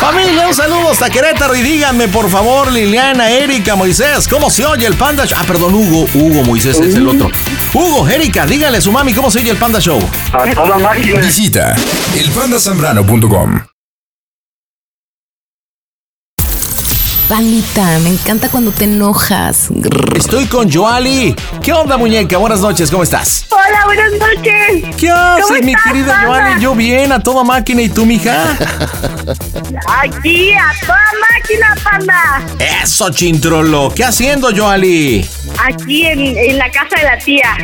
Familia, 0.00 0.48
un 0.48 0.54
saludo 0.54 0.90
hasta 0.90 1.10
Querétaro 1.10 1.54
y 1.54 1.62
díganme 1.62 2.08
por 2.08 2.28
favor, 2.30 2.70
Liliana, 2.72 3.30
Erika, 3.30 3.76
Moisés, 3.76 4.26
¿cómo 4.28 4.50
se 4.50 4.64
oye 4.64 4.86
el 4.86 4.94
Panda? 4.94 5.24
Ah, 5.36 5.44
perdón, 5.46 5.74
Hugo, 5.74 6.06
Hugo, 6.14 6.42
Moisés 6.44 6.78
es 6.80 6.94
el 6.94 7.08
otro. 7.08 7.30
Hugo, 7.76 8.08
Erika, 8.08 8.46
díganle 8.46 8.78
a 8.78 8.80
su 8.80 8.90
mami 8.90 9.12
cómo 9.12 9.30
se 9.30 9.38
oye 9.40 9.50
el 9.50 9.58
Panda 9.58 9.78
Show. 9.80 10.00
A 10.32 10.50
toda 10.54 10.78
máquina. 10.78 11.20
Visita 11.20 11.76
elpandasambrano.com. 12.18 13.75
Pandita, 17.28 17.98
me 18.04 18.10
encanta 18.10 18.48
cuando 18.48 18.70
te 18.70 18.84
enojas. 18.84 19.68
Estoy 20.14 20.46
con 20.46 20.70
Joali. 20.72 21.34
¿Qué 21.60 21.72
onda, 21.72 21.96
muñeca? 21.96 22.38
Buenas 22.38 22.60
noches, 22.60 22.88
¿cómo 22.88 23.02
estás? 23.02 23.46
Hola, 23.50 23.84
buenas 23.84 24.12
noches. 24.12 24.94
¿Qué 24.96 25.10
haces, 25.10 25.44
¿Cómo 25.46 25.60
mi 25.60 25.72
estás, 25.72 25.92
querida? 25.92 26.22
Joali? 26.24 26.60
Yo 26.62 26.74
bien, 26.76 27.10
a 27.10 27.18
toda 27.20 27.42
máquina, 27.42 27.82
¿y 27.82 27.88
tú, 27.88 28.06
mija? 28.06 28.56
Aquí, 30.02 30.52
a 30.52 30.70
toda 30.86 30.98
máquina, 31.32 31.76
panda. 31.82 32.46
Eso, 32.82 33.10
chintrolo. 33.10 33.92
¿Qué 33.92 34.04
haciendo, 34.04 34.50
Joali? 34.56 35.28
Aquí 35.58 36.06
en, 36.06 36.20
en 36.20 36.58
la 36.58 36.70
casa 36.70 36.96
de 36.96 37.02
la 37.02 37.18
tía. 37.18 37.56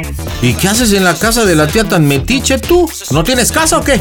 ¿Y 0.43 0.55
qué 0.55 0.69
haces 0.69 0.93
en 0.93 1.05
la 1.05 1.15
casa 1.15 1.45
de 1.45 1.55
la 1.55 1.69
tía 1.69 1.85
tan 1.85 2.05
metiche 2.09 2.59
tú? 2.59 2.91
¿No 3.13 3.23
tienes 3.23 3.53
casa 3.53 3.79
o 3.79 3.85
qué? 3.85 4.01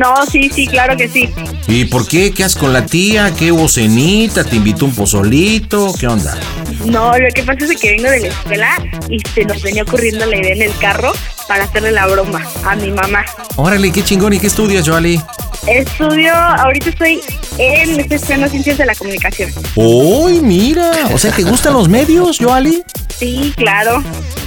No, 0.00 0.24
sí, 0.24 0.48
sí, 0.48 0.66
claro 0.66 0.96
que 0.96 1.08
sí. 1.08 1.28
¿Y 1.68 1.84
por 1.84 2.08
qué? 2.08 2.32
¿Qué 2.32 2.42
haces 2.42 2.56
con 2.56 2.72
la 2.72 2.86
tía? 2.86 3.34
¿Qué 3.38 3.52
hubo 3.52 3.68
cenita? 3.68 4.44
¿Te 4.44 4.56
invitó 4.56 4.86
un 4.86 4.94
pozolito? 4.94 5.92
¿Qué 6.00 6.06
onda? 6.06 6.38
No, 6.86 7.18
lo 7.18 7.28
que 7.34 7.42
pasa 7.42 7.66
es 7.70 7.78
que 7.78 7.90
vengo 7.90 8.08
de 8.08 8.20
la 8.20 8.28
escuela 8.28 8.82
y 9.10 9.18
se 9.34 9.44
nos 9.44 9.60
venía 9.60 9.82
ocurriendo 9.82 10.24
la 10.24 10.38
idea 10.38 10.54
en 10.54 10.62
el 10.62 10.74
carro 10.78 11.12
para 11.50 11.64
hacerle 11.64 11.90
la 11.90 12.06
broma 12.06 12.46
a 12.64 12.76
mi 12.76 12.92
mamá. 12.92 13.24
Órale, 13.56 13.90
qué 13.90 14.04
chingón. 14.04 14.32
¿Y 14.32 14.38
qué 14.38 14.46
estudias, 14.46 14.88
Joali? 14.88 15.20
Estudio, 15.66 16.32
ahorita 16.32 16.90
estoy 16.90 17.20
en, 17.58 17.98
estoy 17.98 18.16
estudiando 18.16 18.48
ciencias 18.48 18.78
de 18.78 18.86
la 18.86 18.94
comunicación. 18.94 19.52
¡Uy, 19.74 20.40
mira! 20.42 20.92
O 21.12 21.18
sea, 21.18 21.32
¿te 21.32 21.42
gustan 21.42 21.72
los 21.72 21.88
medios, 21.88 22.38
Joali? 22.38 22.84
Sí, 23.18 23.52
claro. 23.56 24.02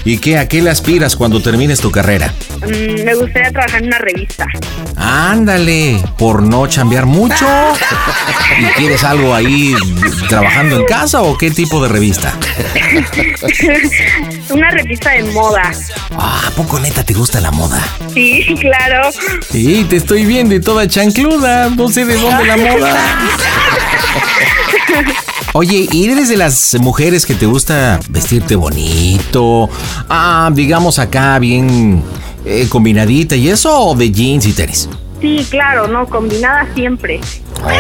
¿Y 0.06 0.18
qué? 0.18 0.38
¿A 0.38 0.48
qué 0.48 0.62
le 0.62 0.70
aspiras 0.70 1.16
cuando 1.16 1.42
termines 1.42 1.80
tu 1.80 1.92
carrera? 1.92 2.34
Mm, 2.62 3.04
me 3.04 3.16
gustaría 3.16 3.52
trabajar 3.52 3.82
en 3.82 3.88
una 3.88 3.98
revista. 4.00 4.46
Ándale, 4.96 6.02
por 6.18 6.42
no 6.42 6.68
chambear 6.68 7.06
mucho. 7.06 7.46
¿Y 8.60 8.66
quieres 8.78 9.04
algo 9.04 9.34
ahí 9.34 9.76
trabajando 10.28 10.78
en 10.78 10.86
casa 10.86 11.22
o 11.22 11.38
qué 11.38 11.52
tipo 11.52 11.84
de 11.84 11.90
revista? 11.90 12.34
una 14.50 14.72
revista 14.72 15.12
de 15.12 15.24
moda. 15.26 15.72
Ah, 16.18 16.44
¿a 16.48 16.52
poco 16.52 16.80
neta 16.80 16.93
te 17.02 17.16
gusta 17.16 17.42
la 17.42 17.50
moda? 17.50 17.84
Sí, 18.14 18.46
claro. 18.62 19.10
Sí, 19.50 19.88
te 19.90 19.96
estoy 19.96 20.26
viendo 20.26 20.54
y 20.54 20.62
toda 20.62 20.88
chancluda. 20.88 21.72
No 21.72 21.90
sé 21.90 22.06
de 22.06 22.20
dónde 22.20 22.46
la 22.46 22.58
moda. 22.58 22.94
Oye, 25.54 25.88
¿y 25.92 26.10
eres 26.10 26.30
de 26.30 26.38
las 26.38 26.76
mujeres 26.80 27.26
que 27.26 27.34
te 27.34 27.46
gusta 27.46 28.00
vestirte 28.10 28.56
bonito? 28.56 29.70
Ah, 30.10 30.50
digamos 30.54 31.00
acá 31.00 31.40
bien 31.40 32.04
eh, 32.46 32.68
combinadita 32.70 33.36
y 33.36 33.50
eso, 33.50 33.76
o 33.76 33.96
de 33.96 34.12
jeans 34.12 34.46
y 34.46 34.54
tenis. 34.54 34.90
Sí, 35.22 35.46
claro, 35.50 35.88
no, 35.88 36.06
combinada 36.08 36.68
siempre. 36.76 37.20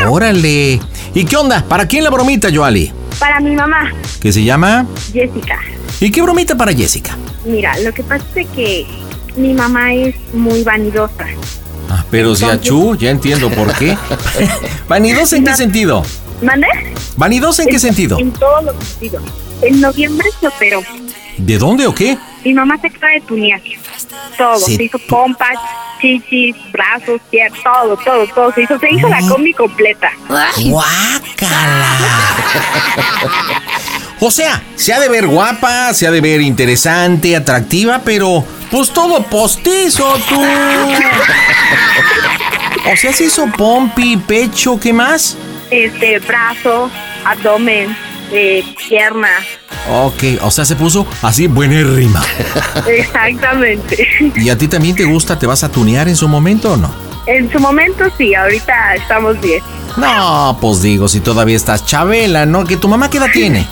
Órale. 0.07 0.79
¿Y 1.13 1.25
qué 1.25 1.35
onda? 1.35 1.63
¿Para 1.67 1.87
quién 1.87 2.03
la 2.03 2.09
bromita, 2.09 2.49
Joali? 2.53 2.91
Para 3.19 3.39
mi 3.39 3.55
mamá, 3.55 3.91
¿Qué 4.21 4.31
se 4.31 4.43
llama? 4.43 4.85
Jessica. 5.11 5.59
¿Y 5.99 6.11
qué 6.11 6.21
bromita 6.21 6.55
para 6.55 6.73
Jessica? 6.73 7.17
Mira, 7.45 7.77
lo 7.79 7.91
que 7.91 8.03
pasa 8.03 8.23
es 8.35 8.47
que 8.49 8.85
mi 9.35 9.53
mamá 9.53 9.93
es 9.93 10.15
muy 10.33 10.63
vanidosa. 10.63 11.25
Ah, 11.89 12.03
pero 12.09 12.35
si 12.35 12.45
achú, 12.45 12.95
ya 12.95 13.09
entiendo 13.09 13.49
por 13.49 13.73
qué. 13.75 13.97
¿Vanidosa 14.87 15.37
en 15.37 15.45
qué 15.45 15.55
sentido? 15.55 16.03
¿Mande? 16.41 16.67
¿Vanidosa 17.17 17.63
en 17.63 17.69
qué 17.69 17.79
sentido? 17.79 18.17
En 18.19 18.31
todos 18.31 18.63
los 18.63 18.75
sentidos. 18.83 19.23
En 19.61 19.81
noviembre 19.81 20.29
se 20.39 20.47
operó. 20.47 20.81
¿De 21.37 21.57
dónde 21.57 21.87
o 21.87 21.95
qué? 21.95 22.17
Mi 22.43 22.53
mamá 22.53 22.77
se 22.79 22.87
acaba 22.87 23.13
de 23.13 23.21
tunear. 23.21 23.61
Todo. 24.37 24.59
Se 24.59 24.75
Se 24.75 24.83
hizo 24.83 24.99
pompas, 24.99 25.57
chichis, 26.01 26.55
brazos, 26.71 27.21
piernas, 27.29 27.59
todo, 27.63 27.97
todo, 27.97 28.27
todo. 28.27 28.53
Se 28.53 28.63
hizo, 28.63 28.79
se 28.79 28.91
hizo 28.91 29.07
la 29.07 29.19
combi 29.27 29.53
completa. 29.53 30.11
¡Guácala! 30.27 31.87
O 34.25 34.31
sea, 34.31 34.63
se 34.77 34.93
ha 34.93 35.01
de 35.01 35.09
ver 35.09 35.27
guapa, 35.27 35.93
se 35.93 36.07
ha 36.07 36.11
de 36.11 36.21
ver 36.21 36.39
interesante, 36.39 37.35
atractiva, 37.35 38.03
pero 38.05 38.45
pues 38.71 38.89
todo 38.91 39.21
postizo, 39.23 40.17
tú. 40.29 40.41
O 42.85 42.97
sea, 42.97 43.13
se 43.13 43.25
hizo 43.25 43.47
pompi, 43.47 44.17
pecho, 44.17 44.79
¿qué 44.79 44.93
más? 44.93 45.37
Este, 45.71 46.19
brazo, 46.19 46.89
abdomen, 47.25 47.95
eh, 48.31 48.63
pierna. 48.87 49.29
Ok, 49.89 50.23
o 50.41 50.51
sea, 50.51 50.63
se 50.63 50.75
puso 50.75 51.05
así 51.21 51.47
buenérrima. 51.47 52.23
Exactamente. 52.87 54.07
¿Y 54.35 54.49
a 54.49 54.57
ti 54.57 54.67
también 54.67 54.95
te 54.95 55.05
gusta, 55.05 55.37
te 55.39 55.47
vas 55.47 55.63
a 55.63 55.69
tunear 55.69 56.07
en 56.07 56.15
su 56.15 56.27
momento 56.29 56.73
o 56.73 56.77
no? 56.77 56.93
En 57.25 57.51
su 57.51 57.59
momento 57.59 58.05
sí, 58.17 58.35
ahorita 58.35 58.95
estamos 58.95 59.39
bien. 59.39 59.61
No, 59.95 60.57
pues 60.59 60.81
digo, 60.81 61.07
si 61.07 61.19
todavía 61.19 61.55
estás 61.55 61.85
chabela, 61.85 62.45
¿no? 62.45 62.65
¿Que 62.65 62.77
tu 62.77 62.87
mamá 62.87 63.09
qué 63.09 63.17
edad 63.17 63.27
tiene? 63.31 63.65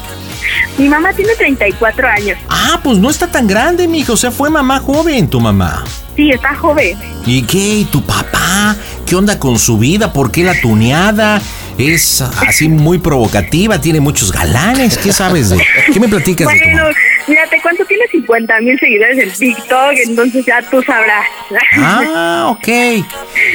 Mi 0.77 0.87
mamá 0.89 1.13
tiene 1.13 1.33
34 1.35 2.07
años. 2.07 2.37
Ah, 2.49 2.79
pues 2.83 2.97
no 2.97 3.09
está 3.09 3.27
tan 3.27 3.47
grande, 3.47 3.87
mijo. 3.87 4.13
O 4.13 4.17
sea, 4.17 4.31
fue 4.31 4.49
mamá 4.49 4.79
joven 4.79 5.29
tu 5.29 5.39
mamá. 5.39 5.83
Sí, 6.15 6.31
está 6.31 6.55
joven. 6.55 6.97
¿Y 7.25 7.43
qué? 7.43 7.57
¿Y 7.79 7.85
tu 7.85 8.01
papá? 8.03 8.75
¿Qué 9.05 9.15
onda 9.15 9.39
con 9.39 9.57
su 9.59 9.77
vida? 9.77 10.11
¿Por 10.13 10.31
qué 10.31 10.43
la 10.43 10.59
tuneada? 10.59 11.41
Es 11.77 12.21
así 12.21 12.67
muy 12.67 12.97
provocativa, 12.99 13.79
tiene 13.79 13.99
muchos 14.01 14.31
galanes. 14.31 14.97
¿Qué 14.97 15.11
sabes 15.13 15.49
de? 15.49 15.57
¿Qué 15.91 15.99
me 15.99 16.07
platicas 16.07 16.47
de 16.47 16.53
tu 16.59 16.65
Bueno, 16.65 16.83
mamá? 16.83 16.95
mira, 17.27 17.47
te 17.49 17.61
cuento, 17.61 17.85
tiene 17.85 18.03
50 18.11 18.59
mil 18.59 18.77
seguidores 18.79 19.17
en 19.17 19.31
TikTok, 19.31 19.93
entonces 20.05 20.45
ya 20.45 20.61
tú 20.69 20.83
sabrás. 20.83 21.25
Ah, 21.79 22.47
ok. 22.49 22.67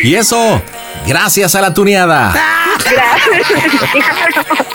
Y 0.03 0.15
eso, 0.15 0.61
gracias 1.07 1.55
a 1.55 1.61
la 1.61 1.73
tuneada. 1.75 2.35
Gracias. 2.87 3.47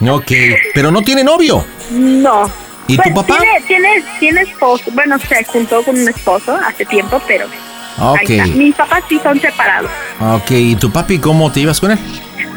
Ok, 0.00 0.32
pero 0.74 0.90
no 0.90 1.02
tiene 1.02 1.24
novio. 1.24 1.64
No. 1.90 2.50
¿Y 2.86 2.96
tu 2.98 3.14
papá? 3.14 3.38
Tiene, 3.38 3.60
tiene, 3.66 4.04
tiene 4.20 4.40
esposo. 4.42 4.90
Bueno, 4.92 5.16
se 5.18 5.44
juntó 5.44 5.82
con 5.82 5.98
un 5.98 6.08
esposo 6.08 6.54
hace 6.54 6.84
tiempo, 6.84 7.20
pero 7.26 7.46
Ok. 7.98 8.18
Ahí 8.18 8.38
está. 8.38 8.46
Mis 8.56 8.74
papás 8.74 9.04
sí 9.08 9.20
son 9.22 9.40
separados. 9.40 9.90
Ok, 10.20 10.50
¿y 10.50 10.76
tu 10.76 10.90
papi 10.90 11.18
cómo 11.18 11.50
te 11.52 11.60
ibas 11.60 11.80
con 11.80 11.92
él? 11.92 11.98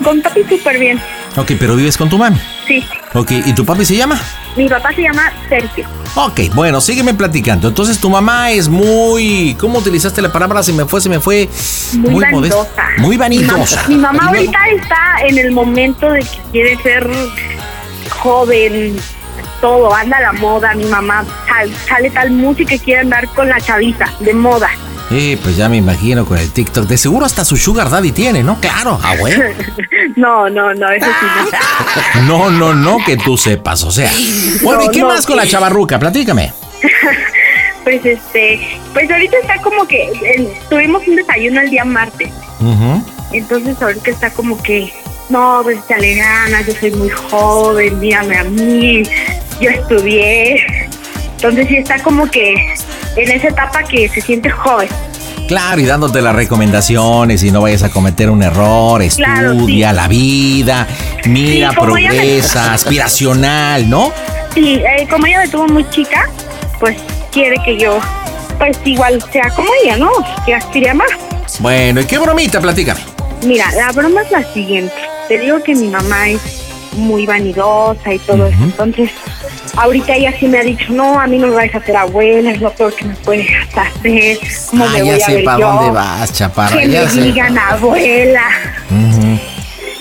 Con 0.04 0.22
papi 0.22 0.44
súper 0.44 0.80
bien. 0.80 1.00
Ok, 1.36 1.52
pero 1.60 1.76
vives 1.76 1.98
con 1.98 2.10
tu 2.10 2.18
mami. 2.18 2.38
Sí. 2.68 2.84
Ok, 3.14 3.32
¿y 3.46 3.54
tu 3.54 3.66
papi 3.66 3.86
se 3.86 3.96
llama? 3.96 4.20
Mi 4.58 4.68
papá 4.68 4.92
se 4.94 5.04
llama 5.04 5.32
Sergio. 5.48 5.88
Ok, 6.16 6.40
bueno, 6.56 6.82
sígueme 6.82 7.14
platicando. 7.14 7.68
Entonces 7.68 8.00
tu 8.00 8.10
mamá 8.10 8.50
es 8.52 8.68
muy... 8.68 9.56
¿Cómo 9.60 9.78
utilizaste 9.80 10.22
la 10.22 10.32
palabra? 10.32 10.64
Se 10.64 10.74
me 10.74 10.86
fue, 10.86 11.00
se 11.00 11.10
me 11.10 11.20
fue. 11.20 11.48
Muy, 11.94 12.26
modesta. 12.26 12.56
vanidosa. 12.58 12.84
Muy 12.98 13.18
vanidosa. 13.18 13.88
Mi 13.88 13.96
mamá, 13.98 14.24
mi 14.32 14.38
ahorita 14.40 14.58
está 14.76 15.28
en 15.28 15.38
el 15.38 15.52
momento 15.52 16.10
de 16.10 16.22
que 16.22 16.40
quiere 16.52 16.78
ser 16.82 17.08
joven, 18.10 18.98
todo, 19.62 19.94
anda 19.94 20.18
a 20.18 20.22
la 20.22 20.34
moda. 20.34 20.74
Mi 20.74 20.86
mamá 20.86 21.24
sal- 21.48 21.72
sale 21.88 22.10
tal 22.10 22.32
música 22.32 22.70
que 22.72 22.80
quiere 22.80 23.02
andar 23.02 23.28
con 23.30 23.48
la 23.50 23.60
chaviza, 23.62 24.06
de 24.20 24.34
moda. 24.34 24.70
Eh, 25.10 25.40
pues 25.42 25.56
ya 25.56 25.70
me 25.70 25.78
imagino 25.78 26.26
con 26.26 26.38
el 26.38 26.52
TikTok. 26.52 26.86
De 26.86 26.98
seguro 26.98 27.26
hasta 27.26 27.46
su 27.46 27.56
sugar 27.56 27.90
daddy 27.90 28.12
tiene, 28.12 28.44
¿no? 28.44 28.60
Claro, 28.60 29.00
ah, 29.02 29.16
güey. 29.18 29.34
no, 30.16 30.50
no, 30.50 30.74
no, 30.74 30.92
eso 30.92 31.06
sí 31.06 32.22
no. 32.26 32.50
No, 32.50 32.50
no, 32.50 32.74
no, 32.74 32.98
que 33.06 33.16
tú 33.18 33.38
sepas, 33.38 33.84
o 33.84 33.92
sea. 33.92 34.12
Bueno, 34.62 34.84
¿y 34.84 34.90
qué 34.90 35.00
no, 35.00 35.08
más 35.08 35.26
con 35.26 35.38
la 35.38 35.44
sí. 35.44 35.52
chavarruca? 35.52 36.00
Platícame. 36.00 36.54
Pues 37.84 38.06
este, 38.06 38.60
pues 38.92 39.10
ahorita 39.10 39.38
está 39.38 39.62
como 39.62 39.88
que 39.88 40.12
eh, 40.22 40.62
tuvimos 40.70 41.08
un 41.08 41.16
desayuno 41.16 41.62
el 41.62 41.70
día 41.70 41.86
martes. 41.86 42.34
Ujú. 42.60 43.02
Entonces 43.32 43.82
ahorita 43.82 44.12
está 44.12 44.30
como 44.30 44.62
que, 44.62 44.92
no, 45.30 45.62
pues 45.64 45.78
échale 45.86 46.16
ganas, 46.16 46.66
yo 46.68 46.74
soy 46.74 46.92
muy 46.92 47.08
joven, 47.08 47.98
mírame 48.02 48.40
a 48.40 48.44
mí, 48.44 49.04
yo 49.62 49.70
estudié. 49.70 50.90
Entonces 51.38 51.68
sí 51.68 51.78
está 51.78 52.00
como 52.02 52.30
que 52.30 52.54
en 53.16 53.32
esa 53.32 53.48
etapa 53.48 53.84
que 53.84 54.10
se 54.10 54.22
siente 54.22 54.50
joven. 54.50 54.90
Claro, 55.48 55.80
y 55.80 55.86
dándote 55.86 56.22
las 56.22 56.36
recomendaciones 56.36 57.42
y 57.44 57.52
no 57.52 57.62
vayas 57.62 57.84
a 57.84 57.90
cometer 57.90 58.30
un 58.30 58.44
error, 58.44 59.02
Claro, 59.16 59.52
estudia 59.54 59.94
la 59.94 60.08
vida, 60.10 60.86
mira, 61.26 61.70
Sí, 61.70 61.76
me- 61.76 61.82
progresa, 61.82 62.74
aspiracional, 62.74 63.90
¿no? 63.90 64.12
Sí, 64.54 64.82
eh, 64.84 65.08
como 65.10 65.26
ella 65.26 65.40
me 65.40 65.48
tuvo 65.48 65.68
muy 65.68 65.90
chica, 65.90 66.28
pues 66.80 66.98
quiere 67.32 67.56
que 67.64 67.78
yo, 67.80 68.00
pues 68.58 68.78
igual 68.84 69.24
sea 69.32 69.50
como 69.56 69.70
ella, 69.84 69.96
¿no? 69.98 70.10
Que 70.46 70.54
aspire 70.56 70.90
a 70.90 70.94
más. 70.96 71.08
Bueno, 71.60 72.02
¿y 72.02 72.06
qué 72.06 72.18
bromita? 72.18 72.60
Platícame. 72.60 73.00
Mira, 73.46 73.72
la 73.72 73.92
broma 73.94 74.24
es 74.24 74.32
la 74.32 74.44
siguiente. 74.54 74.94
Te 75.30 75.38
digo 75.40 75.62
que 75.64 75.76
mi 75.76 75.88
mamá 75.88 76.30
es 76.30 76.42
muy 76.94 77.26
vanidosa 77.26 78.14
y 78.14 78.20
todo 78.20 78.48
eso. 78.48 78.58
Entonces, 78.64 79.10
ahorita 79.76 80.14
ella 80.16 80.34
sí 80.40 80.48
me 80.48 80.60
ha 80.60 80.64
dicho, 80.64 80.86
no, 80.92 81.20
a 81.20 81.28
mí 81.28 81.38
no 81.38 81.48
me 81.48 81.56
vais 81.56 81.74
a 81.76 81.78
hacer 81.80 81.96
abuela, 81.96 82.52
es 82.52 82.62
lo 82.62 82.72
peor 82.74 82.94
que 82.96 83.06
me 83.06 83.16
puedes 83.16 83.48
hacer. 83.76 84.40
¿Cómo 84.70 84.86
Ah, 84.86 84.90
me 84.94 84.98
ya 85.00 85.04
voy 85.04 85.22
a 85.22 85.26
sé 85.26 85.36
ver 85.36 85.44
para 85.44 85.60
yo? 85.60 85.68
dónde 85.74 85.92
vas, 85.92 86.34
chaparra, 86.34 86.80
Que 86.80 86.90
ya 86.90 87.04
me 87.04 87.10
sé. 87.10 87.22
digan 87.22 87.58
abuela. 87.58 88.44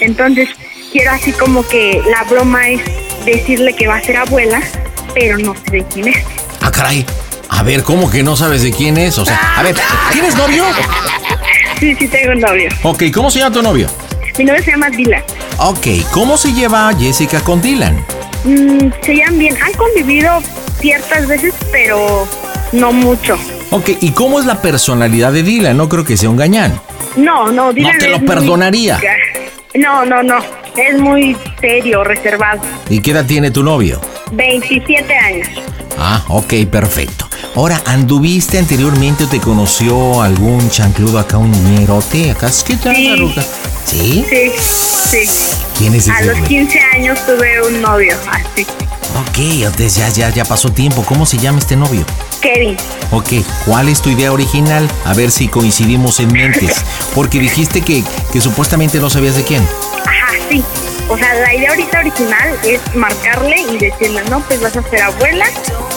Entonces, 0.01 0.49
quiero 0.93 1.11
así 1.12 1.32
como 1.32 1.66
que 1.66 2.01
la 2.11 2.22
broma 2.24 2.68
es 2.68 2.80
decirle 3.24 3.74
que 3.74 3.87
va 3.89 3.97
a 3.97 4.03
ser 4.03 4.16
abuela, 4.18 4.61
pero 5.14 5.39
no 5.39 5.55
sé 5.55 5.70
de 5.70 5.84
quién 5.84 6.09
es. 6.09 6.16
Ah, 6.61 6.70
caray. 6.70 7.05
A 7.49 7.62
ver, 7.62 7.82
¿cómo 7.84 8.11
que 8.11 8.22
no 8.22 8.37
sabes 8.37 8.62
de 8.62 8.72
quién 8.72 8.97
es? 8.99 9.18
O 9.18 9.24
sea, 9.24 9.39
a 9.57 9.62
ver, 9.62 9.76
¿tienes 10.12 10.34
novio? 10.37 10.64
Sí, 11.78 11.95
sí, 11.95 12.09
tengo 12.09 12.32
un 12.32 12.41
novio. 12.41 12.68
Ok, 12.82 13.05
¿cómo 13.14 13.30
se 13.30 13.39
llama 13.39 13.55
tu 13.55 13.62
novio? 13.62 13.89
Mi 14.39 14.45
novio 14.45 14.62
se 14.62 14.70
llama 14.72 14.91
Dylan. 14.91 15.22
Ok, 15.59 15.87
¿cómo 16.12 16.37
se 16.37 16.53
lleva 16.53 16.93
Jessica 16.99 17.41
con 17.41 17.61
Dylan? 17.62 17.97
Mm, 18.45 18.91
se 19.03 19.14
llevan 19.14 19.39
bien. 19.39 19.57
Han 19.62 19.72
convivido 19.74 20.43
ciertas 20.80 21.26
veces, 21.26 21.55
pero 21.72 22.28
no 22.72 22.93
mucho. 22.93 23.37
Ok, 23.70 23.91
¿y 24.01 24.11
cómo 24.11 24.39
es 24.39 24.47
la 24.47 24.61
personalidad 24.61 25.32
de 25.32 25.43
Dylan? 25.43 25.76
No 25.76 25.89
creo 25.89 26.05
que 26.05 26.16
sea 26.16 26.28
un 26.30 26.37
gañán. 26.37 26.78
No, 27.16 27.51
no, 27.51 27.72
Dylan 27.72 27.99
te 27.99 28.09
lo 28.09 28.16
es 28.16 28.20
muy- 28.22 28.28
perdonaría. 28.28 29.01
No, 29.74 30.07
no, 30.07 30.22
no. 30.22 30.39
Es 30.74 30.99
muy 30.99 31.37
serio, 31.61 32.03
reservado. 32.03 32.62
¿Y 32.89 33.01
qué 33.03 33.11
edad 33.11 33.26
tiene 33.26 33.51
tu 33.51 33.62
novio? 33.62 34.01
27 34.32 35.14
años. 35.14 35.49
Ah, 35.99 36.24
ok, 36.28 36.55
perfecto. 36.70 37.28
Ahora, 37.55 37.82
¿anduviste 37.84 38.59
anteriormente 38.59 39.24
o 39.24 39.28
te 39.28 39.39
conoció 39.39 40.22
algún 40.22 40.70
chancludo 40.70 41.18
acá, 41.18 41.37
un 41.37 41.51
ñerote? 41.74 42.30
Acá, 42.30 42.51
¿qué 42.66 42.76
tal, 42.76 42.97
Sí. 42.97 43.34
¿Sí? 43.87 44.24
Sí, 44.28 44.53
sí. 45.11 45.30
¿Quién 45.78 45.95
es 45.95 46.09
A 46.09 46.14
ese 46.18 46.24
los 46.26 46.39
güey? 46.39 46.49
15 46.49 46.80
años 46.95 47.18
tuve 47.26 47.62
un 47.66 47.80
novio, 47.80 48.16
así. 48.30 48.62
Ok, 48.62 49.39
entonces 49.39 49.97
ya, 49.97 50.09
ya, 50.11 50.30
ya 50.30 50.45
pasó 50.45 50.70
tiempo. 50.70 51.05
¿Cómo 51.05 51.24
se 51.24 51.39
llama 51.39 51.59
este 51.59 51.76
novio? 51.76 52.05
Kevin. 52.41 52.76
Ok, 53.12 53.28
¿cuál 53.64 53.89
es 53.89 54.03
tu 54.03 54.11
idea 54.11 54.32
original? 54.32 54.89
A 55.05 55.14
ver 55.14 55.30
si 55.30 55.49
coincidimos 55.49 56.20
en 56.20 56.32
mentes. 56.32 56.74
Porque 57.14 57.39
dijiste 57.39 57.80
que, 57.80 58.03
que 58.32 58.41
supuestamente 58.41 58.99
no 58.99 59.09
sabías 59.09 59.37
de 59.37 59.45
quién. 59.45 59.66
Ajá, 60.05 60.32
sí. 60.51 60.62
O 61.09 61.16
sea, 61.16 61.32
la 61.34 61.55
idea 61.55 61.70
ahorita 61.70 62.01
original 62.01 62.59
es 62.64 62.80
marcarle 62.97 63.57
y 63.72 63.78
decirle, 63.78 64.22
no, 64.28 64.41
pues 64.41 64.61
vas 64.61 64.76
a 64.76 64.82
ser 64.82 65.03
abuela, 65.03 65.47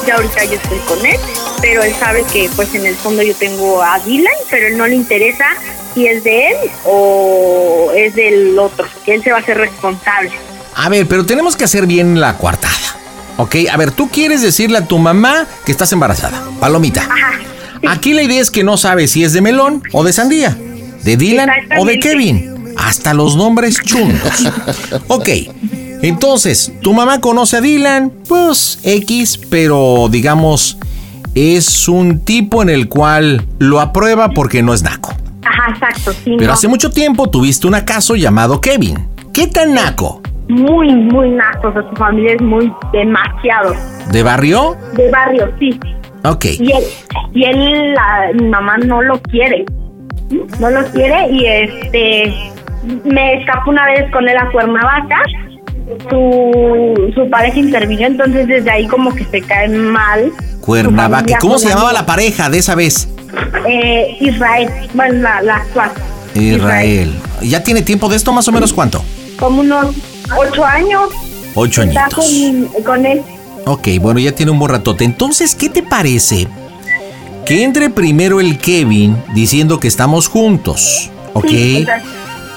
ya 0.06 0.16
ahorita 0.16 0.46
yo 0.46 0.54
estoy 0.54 0.78
con 0.88 1.04
él, 1.04 1.18
pero 1.62 1.82
él 1.82 1.96
sabe 2.00 2.24
que 2.32 2.48
pues 2.56 2.76
en 2.76 2.86
el 2.86 2.96
fondo 2.96 3.24
yo 3.24 3.36
tengo 3.36 3.82
a 3.82 3.98
Dylan, 4.00 4.32
pero 4.52 4.68
él 4.68 4.78
no 4.78 4.86
le 4.86 4.96
interesa 4.96 5.46
si 5.94 6.08
es 6.08 6.24
de 6.24 6.48
él 6.48 6.56
o 6.86 7.92
es 7.96 8.16
del 8.16 8.58
otro, 8.58 8.86
que 9.06 9.16
él 9.16 9.24
se 9.24 9.32
va 9.32 9.38
a 9.38 9.42
hacer 9.42 9.58
responsable. 9.58 10.32
A 10.76 10.90
ver, 10.90 11.08
pero 11.08 11.26
tenemos 11.26 11.56
que 11.56 11.64
hacer 11.64 11.88
bien 11.88 12.20
la 12.20 12.38
coartada. 12.38 12.76
Ok, 13.38 13.56
a 13.72 13.78
ver, 13.78 13.92
tú 13.92 14.10
quieres 14.10 14.42
decirle 14.42 14.78
a 14.78 14.86
tu 14.86 14.98
mamá 14.98 15.48
que 15.66 15.72
estás 15.72 15.92
embarazada. 15.92 16.44
Palomita. 16.60 17.08
Aquí 17.88 18.14
la 18.14 18.24
idea 18.24 18.42
es 18.42 18.52
que 18.52 18.64
no 18.64 18.78
sabes 18.78 19.12
si 19.12 19.24
es 19.24 19.34
de 19.34 19.42
melón 19.42 19.82
o 19.94 20.04
de 20.04 20.12
sandía, 20.12 20.58
de 21.04 21.18
Dylan 21.18 21.50
o 21.78 21.86
de 21.86 22.00
Kevin. 22.00 22.74
Hasta 22.78 23.14
los 23.14 23.36
nombres 23.36 23.78
chungos. 23.84 24.48
Ok, 25.08 25.30
entonces, 26.02 26.72
tu 26.82 26.94
mamá 26.94 27.20
conoce 27.20 27.58
a 27.58 27.62
Dylan, 27.62 28.12
pues 28.28 28.80
X, 28.84 29.40
pero 29.50 30.08
digamos, 30.10 30.78
es 31.36 31.88
un 31.90 32.22
tipo 32.22 32.62
en 32.62 32.70
el 32.70 32.88
cual 32.88 33.46
lo 33.60 33.82
aprueba 33.82 34.30
porque 34.30 34.64
no 34.64 34.74
es 34.74 34.82
naco. 34.82 35.14
Exacto, 35.70 36.14
sí. 36.14 36.36
Pero 36.38 36.48
no. 36.48 36.54
hace 36.54 36.68
mucho 36.68 36.90
tiempo 36.90 37.30
tuviste 37.30 37.68
un 37.68 37.76
acaso 37.76 38.16
llamado 38.16 38.62
Kevin. 38.62 39.08
¿Qué 39.34 39.48
tan 39.48 39.74
naco? 39.74 40.22
Muy, 40.48 40.94
muy 40.94 41.30
naco, 41.30 41.68
o 41.68 41.74
sea, 41.74 41.84
su 41.90 41.96
familia 41.96 42.34
es 42.34 42.42
muy 42.42 42.72
demasiado. 42.92 43.74
¿De 44.12 44.24
barrio? 44.24 44.76
De 44.94 45.10
barrio, 45.12 45.52
sí. 45.60 45.80
Ok. 46.24 46.46
Y 46.46 46.72
él, 46.72 46.84
y 47.34 47.44
él 47.46 47.94
la, 47.94 48.32
mi 48.34 48.50
mamá 48.50 48.78
no 48.78 49.02
lo 49.02 49.22
quiere. 49.22 49.66
No 50.60 50.70
lo 50.70 50.84
quiere 50.92 51.30
y 51.32 51.46
este 51.46 52.34
me 53.04 53.34
escapó 53.40 53.72
una 53.72 53.86
vez 53.86 54.12
con 54.12 54.28
él 54.28 54.38
a 54.38 54.50
Cuernavaca. 54.52 55.22
Su, 56.10 57.12
su 57.16 57.30
pareja 57.30 57.58
intervino, 57.58 58.06
entonces 58.06 58.48
desde 58.48 58.70
ahí 58.70 58.88
como 58.88 59.14
que 59.14 59.26
se 59.26 59.42
cae 59.42 59.68
mal. 59.70 60.32
Cuernavaca. 60.62 61.38
¿Cómo 61.40 61.58
se 61.58 61.70
llamaba 61.70 61.92
la 61.94 62.06
pareja 62.06 62.50
de 62.50 62.60
esa 62.60 62.76
vez? 62.76 63.08
Eh, 63.68 64.18
Israel, 64.20 64.70
bueno, 64.94 65.22
la, 65.22 65.42
la 65.42 65.56
actual. 65.58 65.92
Israel. 66.36 67.12
¿Ya 67.42 67.64
tiene 67.64 67.82
tiempo 67.82 68.08
de 68.08 68.18
esto? 68.18 68.32
¿Más 68.32 68.48
o 68.48 68.52
menos 68.52 68.72
cuánto? 68.72 69.04
Como 69.40 69.62
unos 69.62 69.96
ocho 70.38 70.64
años. 70.64 71.10
Ocho 71.56 71.82
está 71.82 72.06
añitos. 72.06 72.70
con, 72.74 72.84
con 72.84 73.06
él. 73.06 73.22
Ok, 73.66 73.88
bueno, 74.00 74.20
ya 74.20 74.32
tiene 74.34 74.52
un 74.52 74.60
buen 74.60 74.72
ratote. 74.72 75.04
Entonces, 75.04 75.56
¿qué 75.56 75.70
te 75.70 75.82
parece 75.82 76.48
que 77.46 77.64
entre 77.64 77.90
primero 77.90 78.40
el 78.40 78.60
Kevin 78.60 79.18
diciendo 79.34 79.80
que 79.80 79.88
estamos 79.88 80.28
juntos? 80.28 81.10
¿Ok? 81.34 81.48
Sí. 81.50 81.86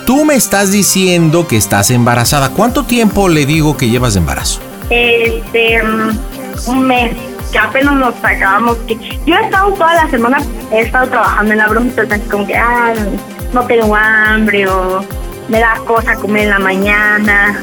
Tú 0.07 0.24
me 0.24 0.34
estás 0.34 0.72
diciendo 0.72 1.46
que 1.46 1.57
estás 1.57 1.90
embarazada. 1.90 2.50
¿Cuánto 2.50 2.84
tiempo 2.84 3.28
le 3.28 3.46
digo 3.46 3.76
que 3.76 3.88
llevas 3.88 4.14
de 4.14 4.20
embarazo? 4.20 4.61
este 4.90 5.82
mm, 5.82 6.18
un 6.68 6.82
mes 6.86 7.12
que 7.50 7.59
apenas 7.59 7.94
nos 7.94 8.14
acabamos 8.22 8.76
que 8.86 8.94
yo 9.24 9.34
he 9.37 9.45
estado 9.45 9.72
toda 9.72 9.95
la 9.95 10.11
semana 10.11 10.38
he 10.70 10.80
estado 10.80 11.08
trabajando 11.08 11.53
en 11.53 11.58
la 11.58 11.68
broma 11.68 11.87
entonces 11.88 12.20
como 12.30 12.46
que 12.46 12.54
ah, 12.57 12.92
no 13.54 13.62
tengo 13.66 13.95
hambre 13.96 14.68
o 14.68 15.03
me 15.49 15.61
da 15.61 15.76
cosa 15.87 16.14
comer 16.16 16.42
en 16.45 16.50
la 16.50 16.58
mañana 16.58 17.58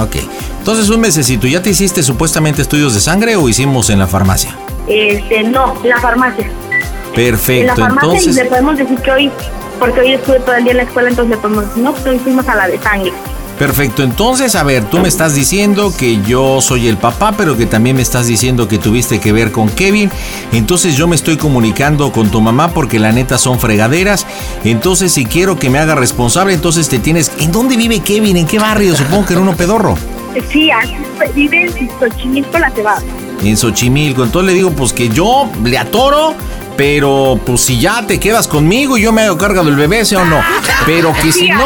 Ok. 0.00 0.16
Entonces, 0.58 0.90
un 0.90 1.00
mesecito. 1.00 1.46
¿Ya 1.46 1.62
te 1.62 1.70
hiciste 1.70 2.02
supuestamente 2.02 2.60
estudios 2.60 2.92
de 2.94 3.00
sangre 3.00 3.36
o 3.36 3.48
hicimos 3.48 3.88
en 3.90 3.98
la 3.98 4.06
farmacia? 4.06 4.54
este 4.86 5.42
no 5.44 5.74
en 5.82 5.88
la 5.88 5.98
farmacia 6.00 6.44
en 6.44 6.52
la 6.52 7.14
Perfecto. 7.14 7.74
farmacia 7.76 8.08
y 8.08 8.16
Entonces, 8.18 8.34
le 8.36 8.44
podemos 8.44 8.76
decir 8.78 8.98
que 9.00 9.10
hoy 9.10 9.30
porque 9.78 10.00
hoy 10.00 10.12
estuve 10.14 10.40
todo 10.40 10.54
el 10.54 10.64
día 10.64 10.72
en 10.72 10.78
la 10.78 10.82
escuela 10.84 11.08
entonces 11.08 11.38
le 11.38 11.82
no 11.82 11.92
pues 11.92 12.06
hoy 12.06 12.18
fuimos 12.18 12.48
a 12.48 12.54
la 12.54 12.68
de 12.68 12.78
sangre 12.78 13.12
Perfecto, 13.58 14.04
entonces, 14.04 14.54
a 14.54 14.62
ver, 14.62 14.84
tú 14.84 15.00
me 15.00 15.08
estás 15.08 15.34
diciendo 15.34 15.92
que 15.96 16.22
yo 16.22 16.60
soy 16.60 16.86
el 16.86 16.96
papá, 16.96 17.34
pero 17.36 17.56
que 17.56 17.66
también 17.66 17.96
me 17.96 18.02
estás 18.02 18.28
diciendo 18.28 18.68
que 18.68 18.78
tuviste 18.78 19.18
que 19.18 19.32
ver 19.32 19.50
con 19.50 19.68
Kevin. 19.68 20.12
Entonces 20.52 20.96
yo 20.96 21.08
me 21.08 21.16
estoy 21.16 21.36
comunicando 21.36 22.12
con 22.12 22.30
tu 22.30 22.40
mamá 22.40 22.68
porque 22.68 23.00
la 23.00 23.10
neta 23.10 23.36
son 23.36 23.58
fregaderas. 23.58 24.26
Entonces, 24.62 25.10
si 25.10 25.26
quiero 25.26 25.58
que 25.58 25.70
me 25.70 25.80
haga 25.80 25.96
responsable, 25.96 26.54
entonces 26.54 26.88
te 26.88 27.00
tienes... 27.00 27.32
¿En 27.40 27.50
dónde 27.50 27.76
vive 27.76 27.98
Kevin? 27.98 28.36
¿En 28.36 28.46
qué 28.46 28.60
barrio? 28.60 28.94
Supongo 28.94 29.26
que 29.26 29.34
en 29.34 29.40
uno 29.40 29.56
pedorro. 29.56 29.96
sí 30.52 30.70
vive 31.34 31.64
en 31.64 31.90
Xochimilco 31.98 32.60
la 32.60 32.70
cebada 32.70 33.02
En 33.42 33.56
Xochimilco. 33.56 34.22
Entonces 34.22 34.52
le 34.52 34.54
digo, 34.54 34.70
pues 34.70 34.92
que 34.92 35.08
yo 35.08 35.50
le 35.64 35.78
atoro 35.78 36.36
Pero 36.78 37.40
pues 37.44 37.60
si 37.62 37.80
ya 37.80 38.06
te 38.06 38.20
quedas 38.20 38.46
conmigo 38.46 38.96
y 38.96 39.02
yo 39.02 39.12
me 39.12 39.22
hago 39.22 39.36
cargo 39.36 39.64
del 39.64 39.74
bebé, 39.74 40.04
¿sí 40.04 40.14
o 40.14 40.24
no? 40.24 40.40
Pero 40.86 41.12
que 41.20 41.32
si 41.32 41.48
no, 41.50 41.58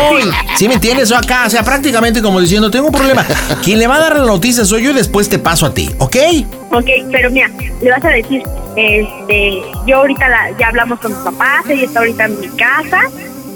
¿sí 0.56 0.66
me 0.68 0.74
entiendes? 0.74 1.12
Acá, 1.12 1.44
o 1.46 1.50
sea, 1.50 1.62
prácticamente 1.62 2.22
como 2.22 2.40
diciendo, 2.40 2.70
tengo 2.70 2.86
un 2.86 2.92
problema. 2.94 3.22
Quien 3.62 3.78
le 3.78 3.86
va 3.86 3.96
a 3.96 4.00
dar 4.00 4.16
la 4.18 4.24
noticia 4.24 4.64
soy 4.64 4.84
yo 4.84 4.90
y 4.90 4.94
después 4.94 5.28
te 5.28 5.38
paso 5.38 5.66
a 5.66 5.74
ti, 5.74 5.90
¿ok? 5.98 6.16
Ok, 6.70 6.86
pero 7.12 7.30
mira, 7.30 7.50
le 7.82 7.90
vas 7.90 8.02
a 8.02 8.08
decir, 8.08 8.42
este, 8.74 9.60
yo 9.86 9.96
ahorita 9.98 10.26
la- 10.28 10.56
ya 10.58 10.68
hablamos 10.68 10.98
con 10.98 11.12
mis 11.12 11.20
papás, 11.20 11.68
ella 11.68 11.84
está 11.84 11.98
ahorita 12.00 12.24
en 12.24 12.40
mi 12.40 12.48
casa 12.48 13.00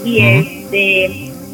y 0.05 0.19
este, 0.19 1.05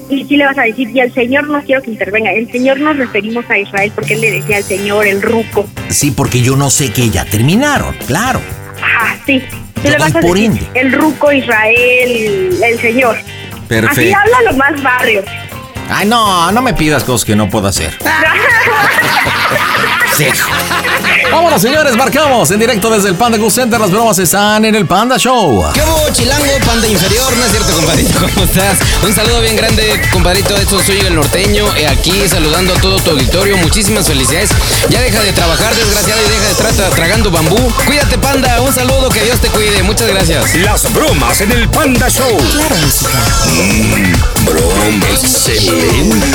y 0.10 0.26
sí 0.28 0.36
le 0.36 0.46
vas 0.46 0.58
a 0.58 0.64
decir, 0.64 0.90
y 0.94 1.00
el 1.00 1.14
Señor 1.14 1.48
no 1.48 1.64
quiero 1.64 1.82
que 1.82 1.92
intervenga, 1.92 2.34
el 2.34 2.52
Señor 2.52 2.78
nos 2.82 2.98
referimos 2.98 3.46
a 3.50 3.58
Israel 3.58 3.94
porque 3.96 4.16
él 4.16 4.20
le 4.22 4.32
decía 4.32 4.58
al 4.58 4.64
Señor 4.66 5.08
el 5.08 5.22
ruco. 5.22 5.66
Sí, 5.88 6.12
porque 6.12 6.42
yo 6.42 6.58
no 6.58 6.70
sé 6.70 6.92
que 6.92 7.10
ya 7.10 7.24
terminaron, 7.24 7.96
claro. 8.06 8.42
Ajá, 8.82 9.18
sí. 9.26 9.42
Le 9.84 9.98
vas 9.98 10.16
a 10.16 10.20
por 10.20 10.38
decir, 10.38 10.68
el 10.74 10.94
ruco 10.94 11.32
Israel, 11.32 12.58
el 12.64 12.80
Señor. 12.80 13.16
Así 13.16 13.68
Perfecto. 13.68 14.18
habla 14.18 14.52
lo 14.52 14.58
más 14.58 14.82
barrio. 14.84 15.24
Ay, 15.90 16.06
no, 16.08 16.52
no 16.52 16.62
me 16.62 16.74
pidas 16.74 17.04
cosas 17.04 17.26
que 17.26 17.36
no 17.36 17.50
puedo 17.50 17.68
hacer. 17.68 17.98
Sí. 20.16 20.28
Vámonos, 21.32 21.60
señores, 21.60 21.96
marcamos 21.96 22.52
en 22.52 22.60
directo 22.60 22.88
desde 22.92 23.10
el 23.10 23.16
Panda 23.16 23.40
Go 23.40 23.50
Center. 23.50 23.80
Las 23.82 23.90
bromas 23.90 24.20
están 24.20 24.64
en 24.64 24.76
el 24.76 24.86
Panda 24.86 25.18
Show. 25.18 25.66
¿Qué 25.74 25.82
hubo, 25.82 26.08
chilango, 26.14 26.46
panda 26.68 26.88
inferior? 26.88 27.36
No 27.36 27.44
es 27.44 27.50
cierto, 27.52 27.74
compadrito, 27.74 28.20
¿cómo 28.36 28.46
estás? 28.46 28.78
Un 29.02 29.12
saludo 29.12 29.42
bien 29.42 29.56
grande, 29.56 30.00
compadrito. 30.12 30.56
Esto 30.56 30.80
soy 30.84 31.00
el 31.00 31.16
norteño, 31.16 31.66
aquí 31.90 32.28
saludando 32.30 32.76
a 32.76 32.78
todo 32.80 32.98
tu 32.98 33.10
auditorio. 33.10 33.58
Muchísimas 33.58 34.06
felicidades. 34.06 34.52
Ya 34.90 35.02
deja 35.02 35.20
de 35.24 35.34
trabajar, 35.34 35.74
desgraciado, 35.74 36.22
y 36.22 36.30
deja 36.30 36.44
de 36.46 36.52
estar 36.52 36.72
tra- 36.74 36.94
tragando 36.96 37.32
bambú. 37.32 37.58
Cuídate, 37.88 38.20
panda. 38.20 38.62
Un 38.62 38.72
saludo, 38.72 39.10
que 39.10 39.24
Dios 39.24 39.40
te 39.40 39.48
cuide. 39.48 39.82
Muchas 39.82 40.10
gracias. 40.10 40.54
Las 40.58 40.94
bromas 40.94 41.42
en 41.42 41.52
el 41.54 41.68
Panda 41.70 42.08
Show. 42.08 42.38
Claro, 42.52 42.76
música. 42.76 43.18
Mmm, 43.48 44.46
broma 44.46 44.86
excelente. 45.74 46.26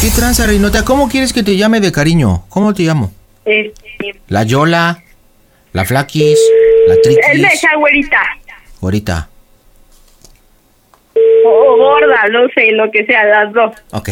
¿Qué 0.00 0.10
tranza, 0.10 0.46
Reinota? 0.46 0.84
¿Cómo 0.84 1.08
quieres 1.08 1.32
que 1.32 1.42
te 1.42 1.56
llame 1.56 1.80
de 1.80 1.92
cariño? 1.92 2.44
¿Cómo 2.48 2.74
te 2.74 2.82
llamo? 2.84 3.12
Este, 3.44 4.20
La 4.28 4.42
Yola, 4.42 5.02
la 5.72 5.84
Flaquis, 5.84 6.38
la 6.88 6.94
él 6.94 7.00
me 7.06 7.14
Triquis. 7.16 7.50
decía 7.50 7.70
güerita 7.76 8.18
Ahorita. 8.82 9.28
o, 11.44 11.48
o 11.48 11.76
gorda, 11.76 12.28
no 12.30 12.48
sé, 12.54 12.72
lo 12.72 12.90
que 12.90 13.04
sea, 13.06 13.24
las 13.24 13.52
dos. 13.52 13.72
Ok. 13.92 14.10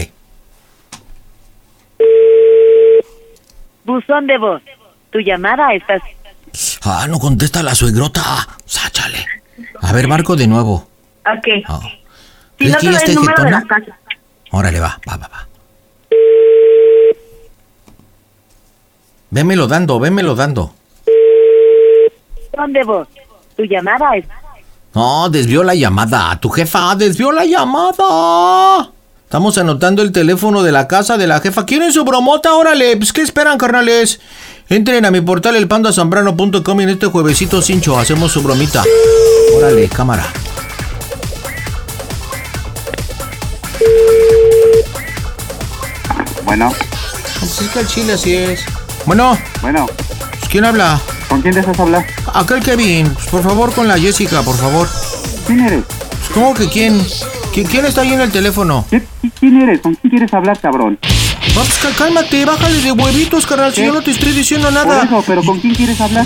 Buzón 3.84 4.26
de 4.26 4.38
voz. 4.38 4.62
Tu 5.10 5.20
llamada 5.20 5.72
está... 5.74 6.00
Ah, 6.82 7.06
no 7.08 7.18
contesta 7.18 7.62
la 7.62 7.74
suegrota. 7.74 8.22
Sáchale. 8.64 9.26
A 9.80 9.92
ver, 9.92 10.08
marco 10.08 10.36
de 10.36 10.46
nuevo. 10.46 10.88
Ok. 11.26 11.48
Ah. 11.66 11.80
Si 12.58 12.70
¿Crees 12.70 12.72
no 12.72 12.78
que 12.78 12.86
te 12.88 12.92
está 12.94 13.06
el 13.10 13.14
número 13.16 13.44
de 13.44 13.50
la 13.50 13.62
casa. 13.62 13.98
Órale, 14.56 14.78
va, 14.78 15.00
va, 15.08 15.16
va, 15.16 15.28
va. 15.28 15.48
Vémelo 19.30 19.66
dando, 19.66 19.98
vémelo 19.98 20.36
dando. 20.36 20.72
Buzón 22.52 22.72
de 22.72 22.84
voz. 22.84 23.08
Tu 23.56 23.64
llamada 23.64 24.16
es... 24.16 24.24
No, 24.94 25.28
desvió 25.28 25.64
la 25.64 25.74
llamada. 25.74 26.38
Tu 26.40 26.48
jefa 26.50 26.94
desvió 26.94 27.32
la 27.32 27.44
llamada. 27.44 28.92
Estamos 29.24 29.58
anotando 29.58 30.02
el 30.02 30.12
teléfono 30.12 30.62
de 30.62 30.70
la 30.70 30.86
casa 30.86 31.16
de 31.16 31.26
la 31.26 31.40
jefa. 31.40 31.66
¿Quieren 31.66 31.92
su 31.92 32.04
bromota? 32.04 32.54
Órale, 32.54 32.96
pues 32.96 33.12
¿qué 33.12 33.22
esperan, 33.22 33.58
carnales? 33.58 34.20
Entren 34.68 35.04
a 35.04 35.10
mi 35.10 35.20
portal 35.20 35.56
elpandasambrano.com 35.56 36.80
y 36.80 36.82
en 36.84 36.90
este 36.90 37.06
juevesito 37.06 37.60
cincho 37.60 37.98
hacemos 37.98 38.30
su 38.30 38.40
bromita. 38.40 38.84
Órale, 39.58 39.88
cámara. 39.88 40.24
Bueno, 46.56 46.72
Pues 47.40 47.60
es 47.62 47.68
que 47.70 47.80
el 47.80 47.86
chile 47.88 48.12
así 48.12 48.32
es. 48.32 48.60
Bueno, 49.06 49.36
bueno, 49.60 49.86
pues, 49.88 50.48
¿quién 50.48 50.64
habla? 50.64 51.00
¿con 51.28 51.42
quién 51.42 51.52
deseas 51.52 51.80
hablar? 51.80 52.06
Acá 52.32 52.54
el 52.54 52.62
Kevin. 52.62 53.08
Pues, 53.12 53.26
por 53.26 53.42
favor, 53.42 53.72
con 53.74 53.88
la 53.88 53.98
Jessica, 53.98 54.40
por 54.42 54.56
favor. 54.56 54.88
¿Quién 55.48 55.58
eres? 55.66 55.82
Pues, 55.88 56.30
¿Cómo 56.32 56.54
que 56.54 56.68
quién? 56.68 57.00
¿Qui- 57.52 57.66
¿Quién 57.68 57.86
está 57.86 58.02
ahí 58.02 58.12
en 58.12 58.20
el 58.20 58.30
teléfono? 58.30 58.86
¿Qué- 58.88 59.02
¿Quién 59.40 59.62
eres? 59.62 59.80
¿Con 59.80 59.96
quién 59.96 60.10
quieres 60.12 60.32
hablar, 60.32 60.56
cabrón? 60.60 60.96
Ah, 61.02 61.08
pues, 61.56 61.74
cá- 61.82 61.90
cálmate, 61.98 62.44
bájale 62.44 62.80
de 62.82 62.92
huevitos, 62.92 63.46
carnal, 63.46 63.74
si 63.74 63.84
yo 63.84 63.92
no 63.92 64.02
te 64.02 64.12
estoy 64.12 64.30
diciendo 64.30 64.68
Por 64.68 64.74
nada. 64.74 65.02
eso, 65.02 65.24
pero 65.26 65.42
¿con 65.42 65.58
quién 65.58 65.74
quieres 65.74 66.00
hablar? 66.00 66.24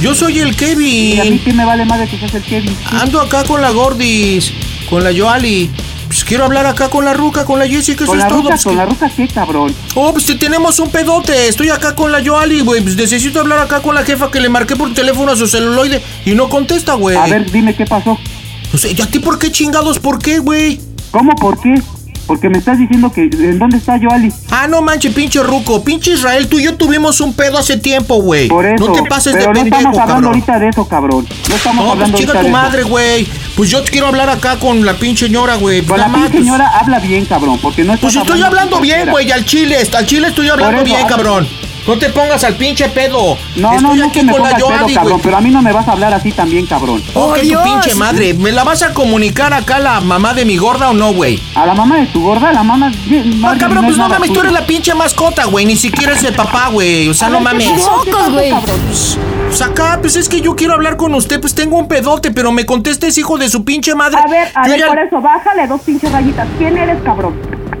Yo 0.00 0.14
soy 0.14 0.38
el 0.38 0.50
¿Y 0.50 1.18
a 1.18 1.24
mí 1.24 1.30
Kevin. 1.30 1.38
qué 1.44 1.52
me 1.52 1.64
vale 1.64 1.84
más 1.84 1.98
de 1.98 2.06
que 2.06 2.16
seas 2.16 2.32
el 2.34 2.44
Kevin? 2.44 2.76
Ando 2.92 3.20
acá 3.20 3.42
con 3.42 3.60
la 3.60 3.70
Gordis, 3.70 4.52
con 4.88 5.02
la 5.02 5.10
Yoali. 5.10 5.68
Pues 6.06 6.24
quiero 6.24 6.44
hablar 6.44 6.66
acá 6.66 6.88
con 6.90 7.04
la 7.04 7.12
Ruca, 7.12 7.44
con 7.44 7.58
la 7.58 7.66
Jessica, 7.66 8.04
eso 8.04 8.12
¿Con 8.12 8.18
es 8.18 8.24
la 8.24 8.28
todo. 8.28 8.38
ruca? 8.38 8.50
pues, 8.50 8.64
¿Con 8.64 8.72
que- 8.72 8.76
la 8.78 8.86
ruca 8.86 9.10
qué, 9.16 9.28
cabrón? 9.28 9.74
Oh, 9.94 10.12
pues 10.12 10.26
te- 10.26 10.34
tenemos 10.36 10.78
un 10.78 10.90
pedote. 10.90 11.48
Estoy 11.48 11.70
acá 11.70 11.94
con 11.94 12.12
la 12.12 12.20
Yoali, 12.20 12.60
güey. 12.60 12.80
Pues 12.82 12.96
necesito 12.96 13.40
hablar 13.40 13.58
acá 13.58 13.80
con 13.82 13.94
la 13.94 14.04
jefa 14.04 14.30
que 14.30 14.40
le 14.40 14.48
marqué 14.48 14.76
por 14.76 14.92
teléfono 14.94 15.32
a 15.32 15.36
su 15.36 15.46
celuloide 15.46 16.02
y 16.24 16.32
no 16.34 16.48
contesta, 16.48 16.94
güey. 16.94 17.16
A 17.16 17.26
ver, 17.26 17.50
dime 17.50 17.74
qué 17.74 17.84
pasó. 17.86 18.18
Pues, 18.70 18.84
¿y 18.96 19.00
a 19.00 19.06
ti 19.06 19.18
por 19.18 19.38
qué 19.38 19.50
chingados? 19.50 19.98
¿Por 19.98 20.18
qué, 20.20 20.38
güey? 20.38 20.80
¿Cómo? 21.10 21.34
¿Por 21.36 21.60
qué? 21.60 21.80
Porque 22.26 22.48
me 22.48 22.58
estás 22.58 22.78
diciendo 22.78 23.12
que... 23.12 23.24
¿En 23.24 23.58
dónde 23.58 23.76
está 23.76 23.96
Yoali? 23.96 24.32
Ah, 24.50 24.66
no 24.66 24.80
manche, 24.82 25.10
pinche 25.10 25.42
ruco. 25.42 25.84
Pinche 25.84 26.12
Israel, 26.12 26.48
tú 26.48 26.58
y 26.58 26.64
yo 26.64 26.76
tuvimos 26.76 27.20
un 27.20 27.34
pedo 27.34 27.58
hace 27.58 27.76
tiempo, 27.76 28.16
güey. 28.22 28.48
Por 28.48 28.64
eso. 28.66 28.86
No 28.86 28.92
te 28.92 29.02
pases 29.02 29.32
pero 29.34 29.48
de 29.48 29.48
no 29.48 29.54
pendejo, 29.54 29.76
estamos 29.76 29.98
hablando 29.98 30.14
cabrón. 30.14 30.24
ahorita 30.26 30.58
de 30.58 30.68
eso, 30.68 30.88
cabrón. 30.88 31.26
No 31.48 31.54
estamos 31.54 31.76
No, 31.84 31.90
pues 31.90 31.92
hablando 31.92 32.18
chica 32.18 32.32
ahorita 32.32 32.40
tu 32.40 32.46
de 32.46 32.52
madre, 32.52 32.82
güey. 32.84 33.26
Pues 33.56 33.70
yo 33.70 33.84
quiero 33.84 34.06
hablar 34.08 34.30
acá 34.30 34.58
con 34.58 34.84
la 34.84 34.94
pinche 34.94 35.26
señora, 35.26 35.56
güey. 35.56 35.82
Con 35.82 35.98
la 35.98 36.06
pinche 36.06 36.30
pues- 36.30 36.42
señora 36.44 36.68
habla 36.78 36.98
bien, 36.98 37.24
cabrón, 37.26 37.58
porque 37.60 37.84
no 37.84 37.92
estás 37.94 38.12
Pues 38.14 38.16
estoy 38.26 38.42
hablando 38.42 38.80
bien, 38.80 39.10
güey, 39.10 39.30
al 39.30 39.44
chile, 39.44 39.76
al 39.96 40.06
chile 40.06 40.28
estoy 40.28 40.48
hablando 40.48 40.82
eso, 40.82 40.84
bien, 40.84 41.06
cabrón. 41.06 41.46
No 41.86 41.98
te 41.98 42.08
pongas 42.08 42.42
al 42.44 42.54
pinche 42.54 42.88
pedo. 42.88 43.36
No, 43.56 43.72
estoy 43.72 43.82
no, 43.82 43.94
no 43.94 44.04
aquí 44.04 44.20
que 44.20 44.24
me 44.24 44.32
con 44.32 44.42
la 44.42 44.56
pedo, 44.56 44.68
cabrón, 44.94 45.20
pero 45.22 45.36
a 45.36 45.40
mí 45.42 45.50
no 45.50 45.60
me 45.60 45.70
vas 45.72 45.86
a 45.86 45.92
hablar 45.92 46.14
así 46.14 46.32
también, 46.32 46.64
cabrón. 46.66 47.02
Oh, 47.12 47.32
que 47.34 47.42
tu 47.42 47.62
pinche 47.62 47.94
madre. 47.94 48.32
¿Me 48.34 48.52
la 48.52 48.64
vas 48.64 48.82
a 48.82 48.94
comunicar 48.94 49.52
acá 49.52 49.76
a 49.76 49.80
la 49.80 50.00
mamá 50.00 50.32
de 50.32 50.44
mi 50.46 50.56
gorda 50.56 50.90
o 50.90 50.94
no, 50.94 51.12
güey? 51.12 51.38
A 51.54 51.66
la 51.66 51.74
mamá 51.74 51.98
de 51.98 52.06
tu 52.06 52.22
gorda, 52.22 52.52
la 52.52 52.62
mamá... 52.62 52.90
Ah, 53.44 53.54
cabrón, 53.58 53.84
pues 53.84 53.98
no 53.98 54.08
mames, 54.08 54.32
tú 54.32 54.40
eres 54.40 54.52
la 54.52 54.64
pinche 54.66 54.94
mascota, 54.94 55.44
güey. 55.44 55.66
Ni 55.66 55.76
siquiera 55.76 56.14
es 56.14 56.24
el 56.24 56.34
papá, 56.34 56.68
güey. 56.72 57.08
O 57.08 57.14
sea, 57.14 57.26
A 57.28 57.30
no 57.30 57.40
ver, 57.42 57.58
¿qué 57.58 57.68
mames. 57.68 57.82
pasó, 57.84 58.30
güey. 58.32 58.50
cabrón? 58.50 58.80
Pues 59.48 59.60
acá, 59.62 59.98
pues 60.00 60.16
es 60.16 60.28
que 60.28 60.40
yo 60.40 60.56
quiero 60.56 60.72
hablar 60.74 60.96
con 60.96 61.14
usted, 61.14 61.38
pues 61.40 61.54
tengo 61.54 61.76
un 61.76 61.86
pedote, 61.86 62.30
pero 62.30 62.50
me 62.50 62.64
contesta 62.64 63.06
ese 63.06 63.20
hijo 63.20 63.36
de 63.36 63.48
su 63.50 63.62
pinche 63.64 63.94
madre. 63.94 64.18
A 64.24 64.26
ver, 64.28 64.48
a 64.54 64.64
Yo 64.64 64.70
ver, 64.70 64.80
ya- 64.80 64.86
por 64.88 64.98
eso, 64.98 65.20
bájale 65.20 65.66
dos 65.66 65.80
pinches 65.82 66.10
rayitas. 66.10 66.48
¿Quién 66.58 66.76
eres, 66.78 66.96
cabrón? 67.04 67.34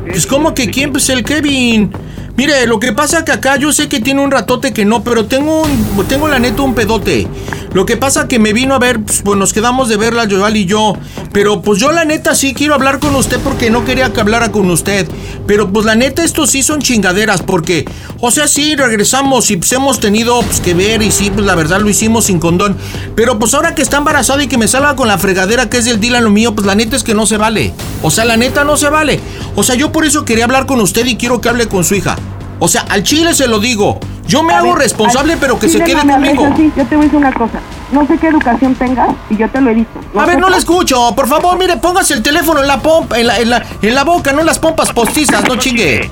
Pues 0.08 0.26
como 0.26 0.54
que 0.54 0.70
quién, 0.70 0.92
pues 0.92 1.08
el 1.08 1.24
Kevin. 1.24 1.92
Mire, 2.36 2.66
lo 2.66 2.80
que 2.80 2.92
pasa 2.92 3.24
que 3.24 3.32
acá 3.32 3.56
yo 3.56 3.72
sé 3.72 3.88
que 3.88 4.00
tiene 4.00 4.20
un 4.20 4.30
ratote 4.30 4.72
que 4.72 4.84
no, 4.84 5.04
pero 5.04 5.26
tengo 5.26 5.62
un, 5.62 6.06
tengo 6.08 6.28
la 6.28 6.38
neta 6.38 6.62
un 6.62 6.74
pedote. 6.74 7.28
Lo 7.74 7.86
que 7.86 7.96
pasa 7.96 8.28
que 8.28 8.38
me 8.38 8.52
vino 8.52 8.76
a 8.76 8.78
ver, 8.78 9.02
pues, 9.02 9.22
pues, 9.22 9.36
nos 9.36 9.52
quedamos 9.52 9.88
de 9.88 9.96
verla 9.96 10.28
Joal 10.30 10.56
y 10.56 10.64
yo. 10.64 10.94
Pero 11.32 11.60
pues 11.60 11.80
yo 11.80 11.90
la 11.90 12.04
neta 12.04 12.36
sí 12.36 12.54
quiero 12.54 12.74
hablar 12.74 13.00
con 13.00 13.16
usted 13.16 13.40
porque 13.40 13.68
no 13.68 13.84
quería 13.84 14.12
que 14.12 14.20
hablara 14.20 14.52
con 14.52 14.70
usted. 14.70 15.08
Pero 15.48 15.72
pues 15.72 15.84
la 15.84 15.96
neta 15.96 16.22
estos 16.22 16.50
sí 16.50 16.62
son 16.62 16.80
chingaderas 16.80 17.42
porque, 17.42 17.84
o 18.20 18.30
sea, 18.30 18.46
sí 18.46 18.76
regresamos 18.76 19.50
y 19.50 19.56
pues 19.56 19.72
hemos 19.72 19.98
tenido 19.98 20.40
pues, 20.42 20.60
que 20.60 20.72
ver 20.72 21.02
y 21.02 21.10
sí, 21.10 21.30
pues 21.30 21.44
la 21.44 21.56
verdad 21.56 21.80
lo 21.80 21.90
hicimos 21.90 22.26
sin 22.26 22.38
condón. 22.38 22.76
Pero 23.16 23.40
pues 23.40 23.52
ahora 23.54 23.74
que 23.74 23.82
está 23.82 23.96
embarazada 23.96 24.44
y 24.44 24.46
que 24.46 24.56
me 24.56 24.68
salga 24.68 24.94
con 24.94 25.08
la 25.08 25.18
fregadera 25.18 25.68
que 25.68 25.78
es 25.78 25.84
del 25.84 25.98
Dylan 25.98 26.22
lo 26.22 26.30
mío, 26.30 26.54
pues 26.54 26.68
la 26.68 26.76
neta 26.76 26.94
es 26.94 27.02
que 27.02 27.14
no 27.14 27.26
se 27.26 27.38
vale. 27.38 27.74
O 28.02 28.10
sea, 28.12 28.24
la 28.24 28.36
neta 28.36 28.62
no 28.62 28.76
se 28.76 28.88
vale. 28.88 29.18
O 29.56 29.64
sea, 29.64 29.74
yo 29.74 29.90
por 29.90 30.04
eso 30.04 30.24
quería 30.24 30.44
hablar 30.44 30.66
con 30.66 30.80
usted 30.80 31.04
y 31.06 31.16
quiero 31.16 31.40
que 31.40 31.48
hable 31.48 31.66
con 31.66 31.82
su 31.82 31.96
hija. 31.96 32.16
O 32.64 32.68
sea, 32.68 32.86
al 32.88 33.02
chile 33.02 33.34
se 33.34 33.46
lo 33.46 33.58
digo. 33.58 34.00
Yo 34.26 34.42
me 34.42 34.54
A 34.54 34.60
hago 34.60 34.72
ver, 34.72 34.84
responsable, 34.84 35.36
pero 35.38 35.58
que 35.58 35.66
sí, 35.66 35.74
se 35.74 35.80
de 35.80 35.84
quede 35.84 36.00
conmigo. 36.00 36.48
Yo 36.74 36.86
te 36.86 36.96
voy 36.96 37.04
a 37.04 37.08
decir 37.08 37.18
una 37.18 37.30
cosa. 37.30 37.60
No 37.92 38.06
sé 38.06 38.16
qué 38.16 38.28
educación 38.28 38.74
tengas 38.74 39.10
y 39.28 39.36
yo 39.36 39.50
te 39.50 39.60
lo 39.60 39.68
he 39.68 39.74
dicho. 39.74 39.90
A 40.18 40.24
ver, 40.24 40.38
no 40.38 40.48
le 40.48 40.56
escucho. 40.56 41.14
Por 41.14 41.28
favor, 41.28 41.58
mire, 41.58 41.76
póngase 41.76 42.14
el 42.14 42.22
teléfono 42.22 42.62
en 42.62 42.66
la 42.66 42.80
pompa, 42.80 43.18
en 43.18 43.26
la, 43.26 43.38
en 43.38 43.50
la, 43.50 43.62
en 43.82 43.94
la 43.94 44.02
boca, 44.02 44.32
no 44.32 44.40
en 44.40 44.46
las 44.46 44.58
pompas 44.58 44.90
postizas, 44.94 45.46
no 45.46 45.56
chingue. 45.56 46.10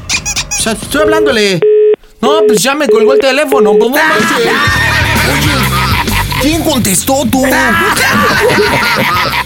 O 0.59 0.62
sea, 0.62 0.73
estoy 0.73 1.01
hablándole. 1.01 1.59
No, 2.20 2.41
pues 2.47 2.62
ya 2.62 2.74
me 2.74 2.87
colgó 2.87 3.15
el 3.15 3.20
teléfono. 3.20 3.73
Pues 3.79 3.91
no. 3.91 3.97
Oye, 3.97 4.53
¿quién 6.43 6.62
contestó 6.62 7.24
tú? 7.31 7.43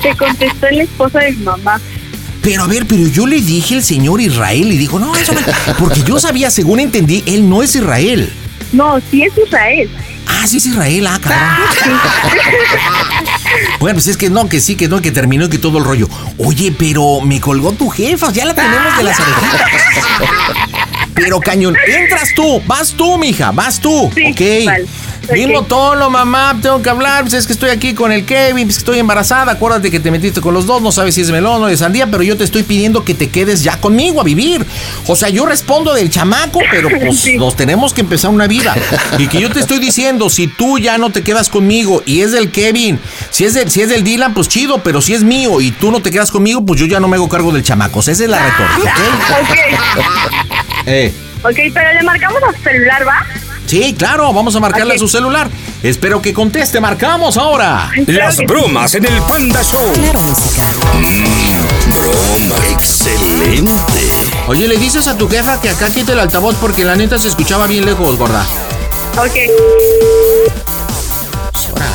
Te 0.02 0.16
contestó 0.16 0.66
el 0.66 0.80
esposo 0.80 1.18
de 1.18 1.30
mi 1.30 1.44
mamá. 1.44 1.80
Pero 2.46 2.62
a 2.62 2.68
ver, 2.68 2.86
pero 2.86 3.08
yo 3.08 3.26
le 3.26 3.40
dije 3.40 3.74
al 3.74 3.82
señor 3.82 4.20
Israel 4.20 4.72
y 4.72 4.76
dijo, 4.78 5.00
no, 5.00 5.16
eso 5.16 5.32
no. 5.32 5.40
Porque 5.80 6.04
yo 6.04 6.20
sabía, 6.20 6.48
según 6.48 6.78
entendí, 6.78 7.24
él 7.26 7.50
no 7.50 7.60
es 7.60 7.74
Israel. 7.74 8.32
No, 8.70 9.00
sí 9.10 9.24
es 9.24 9.32
Israel. 9.36 9.90
Ah, 10.28 10.46
sí 10.46 10.58
es 10.58 10.66
Israel, 10.66 11.08
ah, 11.08 11.18
cabrón. 11.20 11.40
Bueno, 13.80 13.96
pues 13.96 14.06
es 14.06 14.16
que 14.16 14.30
no, 14.30 14.48
que 14.48 14.60
sí, 14.60 14.76
que 14.76 14.86
no, 14.86 15.02
que 15.02 15.10
terminó 15.10 15.46
y 15.46 15.48
que 15.48 15.58
todo 15.58 15.78
el 15.78 15.84
rollo. 15.84 16.08
Oye, 16.38 16.72
pero 16.78 17.20
me 17.20 17.40
colgó 17.40 17.72
tu 17.72 17.88
jefa, 17.88 18.30
ya 18.32 18.44
la 18.44 18.54
tenemos 18.54 18.96
de 18.96 19.02
las 19.02 19.18
orejitas. 19.18 19.60
Pero 21.14 21.40
cañón, 21.40 21.74
entras 21.84 22.32
tú, 22.36 22.62
vas 22.64 22.92
tú, 22.92 23.18
mija, 23.18 23.50
vas 23.50 23.80
tú, 23.80 24.08
Sí, 24.14 24.22
¿ok? 24.30 24.66
vale. 24.66 24.86
Mismo 25.32 25.64
tono, 25.64 26.08
mamá, 26.08 26.56
tengo 26.62 26.80
que 26.82 26.88
hablar, 26.88 27.22
pues 27.22 27.34
es 27.34 27.46
que 27.46 27.52
estoy 27.52 27.70
aquí 27.70 27.94
con 27.94 28.12
el 28.12 28.24
Kevin, 28.24 28.66
pues 28.66 28.78
estoy 28.78 28.98
embarazada, 28.98 29.52
acuérdate 29.52 29.90
que 29.90 30.00
te 30.00 30.10
metiste 30.10 30.40
con 30.40 30.54
los 30.54 30.66
dos, 30.66 30.82
no 30.82 30.92
sabes 30.92 31.14
si 31.14 31.20
es 31.20 31.30
melón 31.30 31.62
o 31.62 31.66
de 31.66 31.76
sandía, 31.76 32.06
pero 32.06 32.22
yo 32.22 32.36
te 32.36 32.44
estoy 32.44 32.62
pidiendo 32.62 33.04
que 33.04 33.14
te 33.14 33.28
quedes 33.28 33.62
ya 33.62 33.80
conmigo 33.80 34.20
a 34.20 34.24
vivir. 34.24 34.64
O 35.06 35.16
sea, 35.16 35.28
yo 35.28 35.46
respondo 35.46 35.94
del 35.94 36.10
chamaco, 36.10 36.60
pero 36.70 36.88
pues 37.00 37.26
nos 37.36 37.56
tenemos 37.56 37.92
que 37.92 38.02
empezar 38.02 38.30
una 38.30 38.46
vida. 38.46 38.74
Y 39.18 39.26
que 39.28 39.40
yo 39.40 39.50
te 39.50 39.60
estoy 39.60 39.78
diciendo, 39.78 40.30
si 40.30 40.46
tú 40.46 40.78
ya 40.78 40.98
no 40.98 41.10
te 41.10 41.22
quedas 41.22 41.48
conmigo 41.48 42.02
y 42.06 42.20
es 42.20 42.32
del 42.32 42.50
Kevin, 42.50 43.00
si 43.30 43.44
es, 43.44 43.54
del, 43.54 43.70
si 43.70 43.82
es 43.82 43.88
del 43.88 44.04
Dylan, 44.04 44.34
pues 44.34 44.48
chido, 44.48 44.78
pero 44.78 45.00
si 45.00 45.14
es 45.14 45.24
mío 45.24 45.60
y 45.60 45.72
tú 45.72 45.90
no 45.90 46.00
te 46.00 46.10
quedas 46.10 46.30
conmigo, 46.30 46.64
pues 46.64 46.80
yo 46.80 46.86
ya 46.86 47.00
no 47.00 47.08
me 47.08 47.16
hago 47.16 47.28
cargo 47.28 47.52
del 47.52 47.62
chamaco. 47.62 47.98
O 47.98 48.02
sea, 48.02 48.12
esa 48.12 48.24
es 48.24 48.30
la 48.30 48.38
retórica, 48.44 48.94
¿ok? 49.40 49.56
Eh. 50.88 51.12
Ok, 51.42 51.56
pero 51.74 51.92
le 51.94 52.02
marcamos 52.04 52.40
a 52.44 52.56
su 52.56 52.62
celular, 52.62 53.06
¿va? 53.06 53.26
Sí, 53.66 53.94
claro, 53.98 54.32
vamos 54.32 54.54
a 54.56 54.60
marcarle 54.60 54.94
a 54.94 54.98
su 54.98 55.08
celular. 55.08 55.50
Espero 55.82 56.22
que 56.22 56.32
conteste, 56.32 56.80
marcamos 56.80 57.36
ahora. 57.36 57.90
Las 58.06 58.38
bromas 58.38 58.94
en 58.94 59.06
el 59.06 59.20
Panda 59.22 59.62
Show. 59.62 59.92
Mm, 60.94 61.90
broma, 61.90 62.54
excelente. 62.72 63.72
Oye, 64.46 64.68
le 64.68 64.76
dices 64.76 65.06
a 65.08 65.16
tu 65.18 65.28
jefa 65.28 65.60
que 65.60 65.68
acá 65.70 65.88
quite 65.88 66.12
el 66.12 66.20
altavoz 66.20 66.54
porque 66.60 66.84
la 66.84 66.94
neta 66.94 67.18
se 67.18 67.28
escuchaba 67.28 67.66
bien 67.66 67.84
lejos, 67.84 68.16
gorda. 68.16 68.44
Ok. 69.18 69.36
Ahora, 71.72 71.86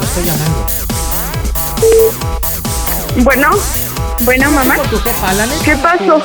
lo 0.00 0.06
estoy 0.06 0.24
llamando. 0.24 0.66
Bueno, 3.16 3.50
bueno, 4.20 4.50
mamá. 4.50 4.76
Tu 4.90 4.98
jefa, 4.98 5.32
la 5.34 5.46
neta, 5.46 5.64
¿Qué 5.64 5.76
pasó? 5.76 6.22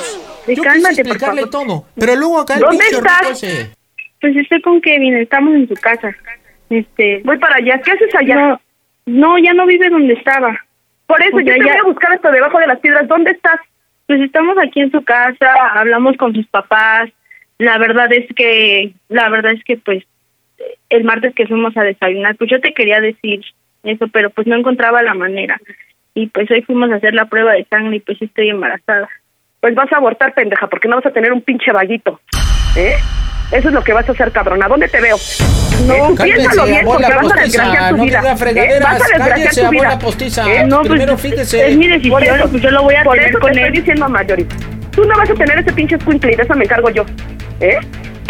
Yo 0.47 0.63
cálmate, 0.63 0.89
quise 0.95 1.03
por 1.03 1.11
explicarle 1.17 1.41
favor. 1.51 1.67
todo. 1.67 1.85
Pero 1.95 2.15
luego 2.15 2.39
acá 2.39 2.55
el 2.55 2.61
¿Dónde 2.61 2.85
estás? 2.91 3.21
ese. 3.43 3.71
Pues 4.21 4.35
estoy 4.35 4.61
con 4.61 4.81
Kevin, 4.81 5.15
estamos 5.15 5.53
en 5.55 5.67
su 5.67 5.73
casa. 5.75 6.13
Este, 6.69 7.21
voy 7.23 7.37
para 7.37 7.55
allá. 7.55 7.81
¿Qué 7.83 7.91
haces 7.91 8.13
allá? 8.15 8.35
No, 8.35 8.61
no 9.05 9.37
ya 9.39 9.53
no 9.53 9.65
vive 9.65 9.89
donde 9.89 10.13
estaba. 10.13 10.57
Por 11.07 11.21
eso 11.21 11.37
O 11.37 11.39
sea, 11.39 11.55
yo 11.55 11.63
te 11.63 11.65
ya- 11.67 11.73
voy 11.73 11.79
a 11.81 11.93
buscar 11.93 12.11
hasta 12.13 12.31
debajo 12.31 12.59
de 12.59 12.67
las 12.67 12.79
piedras. 12.79 13.07
¿Dónde 13.07 13.31
estás? 13.31 13.59
Pues 14.07 14.21
estamos 14.21 14.57
aquí 14.57 14.81
en 14.81 14.91
su 14.91 15.03
casa, 15.03 15.53
hablamos 15.75 16.17
con 16.17 16.33
sus 16.33 16.45
papás. 16.47 17.09
La 17.57 17.77
verdad 17.77 18.11
es 18.13 18.25
que, 18.35 18.93
la 19.09 19.29
verdad 19.29 19.53
es 19.53 19.63
que 19.63 19.77
pues 19.77 20.03
el 20.89 21.03
martes 21.03 21.33
que 21.35 21.47
fuimos 21.47 21.75
a 21.77 21.83
desayunar, 21.83 22.35
pues 22.35 22.49
yo 22.49 22.59
te 22.59 22.73
quería 22.73 22.99
decir 23.01 23.41
eso, 23.83 24.07
pero 24.09 24.29
pues 24.29 24.47
no 24.47 24.55
encontraba 24.55 25.01
la 25.01 25.13
manera. 25.13 25.59
Y 26.13 26.27
pues 26.27 26.49
hoy 26.51 26.61
fuimos 26.63 26.91
a 26.91 26.95
hacer 26.95 27.13
la 27.13 27.25
prueba 27.25 27.53
de 27.53 27.65
sangre 27.65 27.97
y 27.97 27.99
pues 28.01 28.21
estoy 28.21 28.49
embarazada. 28.49 29.07
Pues 29.61 29.75
vas 29.75 29.91
a 29.91 29.97
abortar, 29.97 30.33
pendeja, 30.33 30.67
porque 30.67 30.87
no 30.87 30.95
vas 30.97 31.05
a 31.05 31.11
tener 31.13 31.31
un 31.31 31.41
pinche 31.41 31.71
vaguito. 31.71 32.19
¿Eh? 32.77 32.95
Eso 33.51 33.67
es 33.69 33.73
lo 33.73 33.83
que 33.83 33.93
vas 33.93 34.07
a 34.07 34.11
hacer, 34.11 34.31
cabrona. 34.31 34.67
¿Dónde 34.67 34.87
te 34.87 35.01
veo? 35.01 35.17
No, 35.87 35.93
¿Eh? 35.93 36.15
piénsalo 36.23 36.65
bien, 36.65 36.85
porque 36.85 37.03
vas 37.15 37.31
a 37.31 37.41
desgraciar 37.41 37.89
tu 37.89 37.97
no 37.97 38.03
vida. 38.03 38.19
¿eh? 38.19 38.79
Vas 38.83 39.01
a 39.01 39.07
desgraciar 39.17 39.65
tu 39.65 39.71
vida. 39.71 39.99
postiza. 39.99 40.51
¿Eh? 40.53 40.65
No, 40.67 40.77
pues, 40.79 40.89
Primero 40.89 41.17
fíjese. 41.17 41.67
es 41.71 41.77
mi 41.77 41.87
decisión, 41.87 42.23
eso, 42.23 42.49
pues 42.49 42.61
yo 42.61 42.69
lo 42.71 42.83
voy 42.83 42.95
a 42.95 43.03
por 43.03 43.13
tener 43.15 43.29
eso 43.29 43.39
con 43.39 43.51
te 43.51 43.57
él. 43.59 43.65
estoy 43.65 43.79
diciendo, 43.79 44.09
Marjorie. 44.09 44.45
Tú 44.91 45.05
no 45.05 45.17
vas 45.17 45.29
a 45.29 45.33
tener 45.33 45.59
ese 45.59 45.73
pinche 45.73 45.95
escuincle 45.95 46.33
y 46.33 46.35
de 46.35 46.43
eso 46.43 46.53
me 46.55 46.65
encargo 46.65 46.89
yo. 46.89 47.05
¿Eh? 47.61 47.77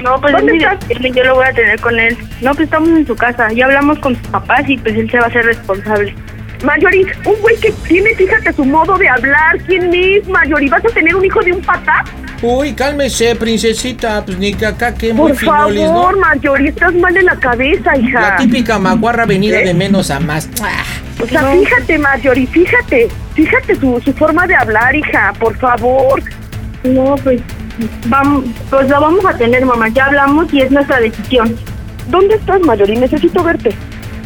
No, 0.04 0.20
pues 0.22 0.34
es 0.34 0.38
¿Dónde 0.40 0.54
mi 0.54 0.64
estás? 0.64 0.80
yo 1.14 1.24
lo 1.26 1.36
voy 1.36 1.46
a 1.48 1.52
tener 1.54 1.80
con 1.82 2.00
él. 2.00 2.18
No, 2.42 2.52
pues 2.54 2.66
estamos 2.66 2.90
en 2.90 3.06
su 3.06 3.16
casa. 3.16 3.52
Ya 3.52 3.66
hablamos 3.66 4.00
con 4.00 4.16
sus 4.16 4.28
papás 4.28 4.62
y 4.68 4.78
pues 4.78 4.96
él 4.96 5.10
se 5.12 5.18
va 5.18 5.26
a 5.26 5.28
hacer 5.28 5.44
responsable. 5.46 6.16
Marjorie, 6.64 7.06
un 7.26 7.36
güey 7.42 7.56
que 7.58 7.72
tiene, 7.88 8.14
fíjate, 8.16 8.52
su 8.54 8.66
modo 8.66 8.98
de 8.98 9.08
hablar. 9.08 9.58
¿Quién 9.66 9.94
es, 9.94 10.28
Marjorie? 10.28 10.70
¿Vas 10.70 10.84
a 10.86 10.90
tener 10.90 11.16
un 11.16 11.24
hijo 11.26 11.40
de 11.42 11.54
un 11.54 11.62
patá? 11.62 12.04
Uy, 12.42 12.74
cálmese, 12.74 13.36
princesita. 13.36 14.24
Pues 14.26 14.38
ni 14.38 14.54
que 14.54 14.66
acá 14.66 14.94
que 14.94 15.14
muy 15.14 15.32
Por 15.32 15.38
finolis, 15.40 15.82
¿no? 15.84 15.88
favor, 15.88 16.20
Marjorie, 16.20 16.70
estás 16.70 16.94
mal 16.96 17.14
de 17.14 17.24
la 17.24 17.36
cabeza, 17.38 17.96
hija. 17.98 18.20
La 18.22 18.36
típica 18.38 18.78
maguarra 18.80 19.26
venida 19.26 19.60
¿Eh? 19.62 19.66
de 19.66 19.74
menos 19.74 20.12
a 20.12 20.20
más. 20.20 20.50
Ah, 20.62 20.84
O 21.22 21.28
sea, 21.28 21.50
fíjate, 21.52 21.98
Marjorie, 21.98 22.48
fíjate. 22.48 23.08
Fíjate 23.36 23.76
su, 23.76 24.02
su 24.04 24.12
forma 24.14 24.46
de 24.48 24.56
hablar, 24.56 24.96
hija, 24.96 25.34
por 25.40 25.58
favor. 25.58 26.22
No, 26.84 27.16
pues 27.24 27.42
vamos, 28.08 28.44
pues 28.70 28.90
lo 28.90 29.00
vamos 29.00 29.26
a 29.26 29.38
tener, 29.38 29.66
mamá. 29.66 29.88
Ya 29.90 30.06
hablamos 30.06 30.54
y 30.54 30.62
es 30.62 30.72
nuestra 30.72 31.00
decisión. 31.00 31.56
¿Dónde 32.10 32.36
estás, 32.36 32.60
Marjorie? 32.62 33.00
Necesito 33.00 33.44
verte. 33.44 33.70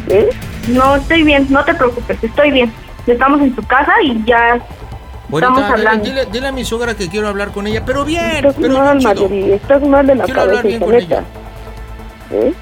¿Eh? 0.08 0.28
No, 0.68 0.96
estoy 0.96 1.22
bien, 1.22 1.46
no 1.50 1.64
te 1.64 1.74
preocupes, 1.74 2.18
estoy 2.22 2.50
bien. 2.50 2.72
Estamos 3.06 3.40
en 3.42 3.54
su 3.54 3.62
casa 3.62 3.92
y 4.02 4.24
ya 4.24 4.58
Ahorita, 5.30 5.48
estamos 5.48 5.62
hablando. 5.70 6.04
Dile, 6.04 6.26
dile 6.32 6.48
a 6.48 6.52
mi 6.52 6.64
suegra 6.64 6.94
que 6.94 7.08
quiero 7.08 7.28
hablar 7.28 7.50
con 7.50 7.66
ella, 7.66 7.84
pero 7.84 8.04
bien, 8.04 8.36
Estás 8.36 8.54
pero 8.60 8.78
mal, 8.78 8.98
bien. 8.98 9.08
Marjorie. 9.08 9.54
Estás 9.54 9.82
mal 9.82 10.06
de 10.06 10.14
la 10.14 10.24
Quiero 10.24 10.40
hablar 10.40 10.56
cabeza, 10.62 10.68
bien 10.68 10.76
hija, 10.76 10.84
con 10.84 10.94
neta. 10.94 11.24
¿Eh? 12.30 12.54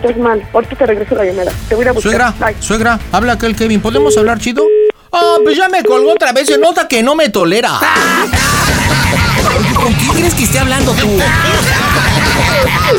Estás 0.00 0.16
mal. 0.18 0.48
Ahorita 0.52 0.76
te 0.76 0.86
regreso 0.86 1.14
la 1.14 1.24
llamada. 1.24 1.52
Te 1.68 1.74
voy 1.74 1.86
a 1.86 1.92
buscar. 1.92 2.12
Suegra, 2.12 2.34
Bye. 2.38 2.56
suegra, 2.62 2.98
habla 3.12 3.32
aquel 3.32 3.56
Kevin, 3.56 3.80
¿podemos 3.80 4.16
hablar 4.16 4.38
chido? 4.38 4.64
Ah, 5.12 5.36
pues 5.42 5.56
ya 5.56 5.68
me 5.68 5.82
colgó 5.82 6.12
otra 6.12 6.32
vez, 6.32 6.46
se 6.46 6.58
nota 6.58 6.86
que 6.86 7.02
no 7.02 7.14
me 7.14 7.28
tolera. 7.30 7.80
¿Con 9.74 9.92
quién 9.94 10.12
crees 10.12 10.34
que 10.34 10.44
esté 10.44 10.58
hablando 10.58 10.92
tú? 10.92 11.08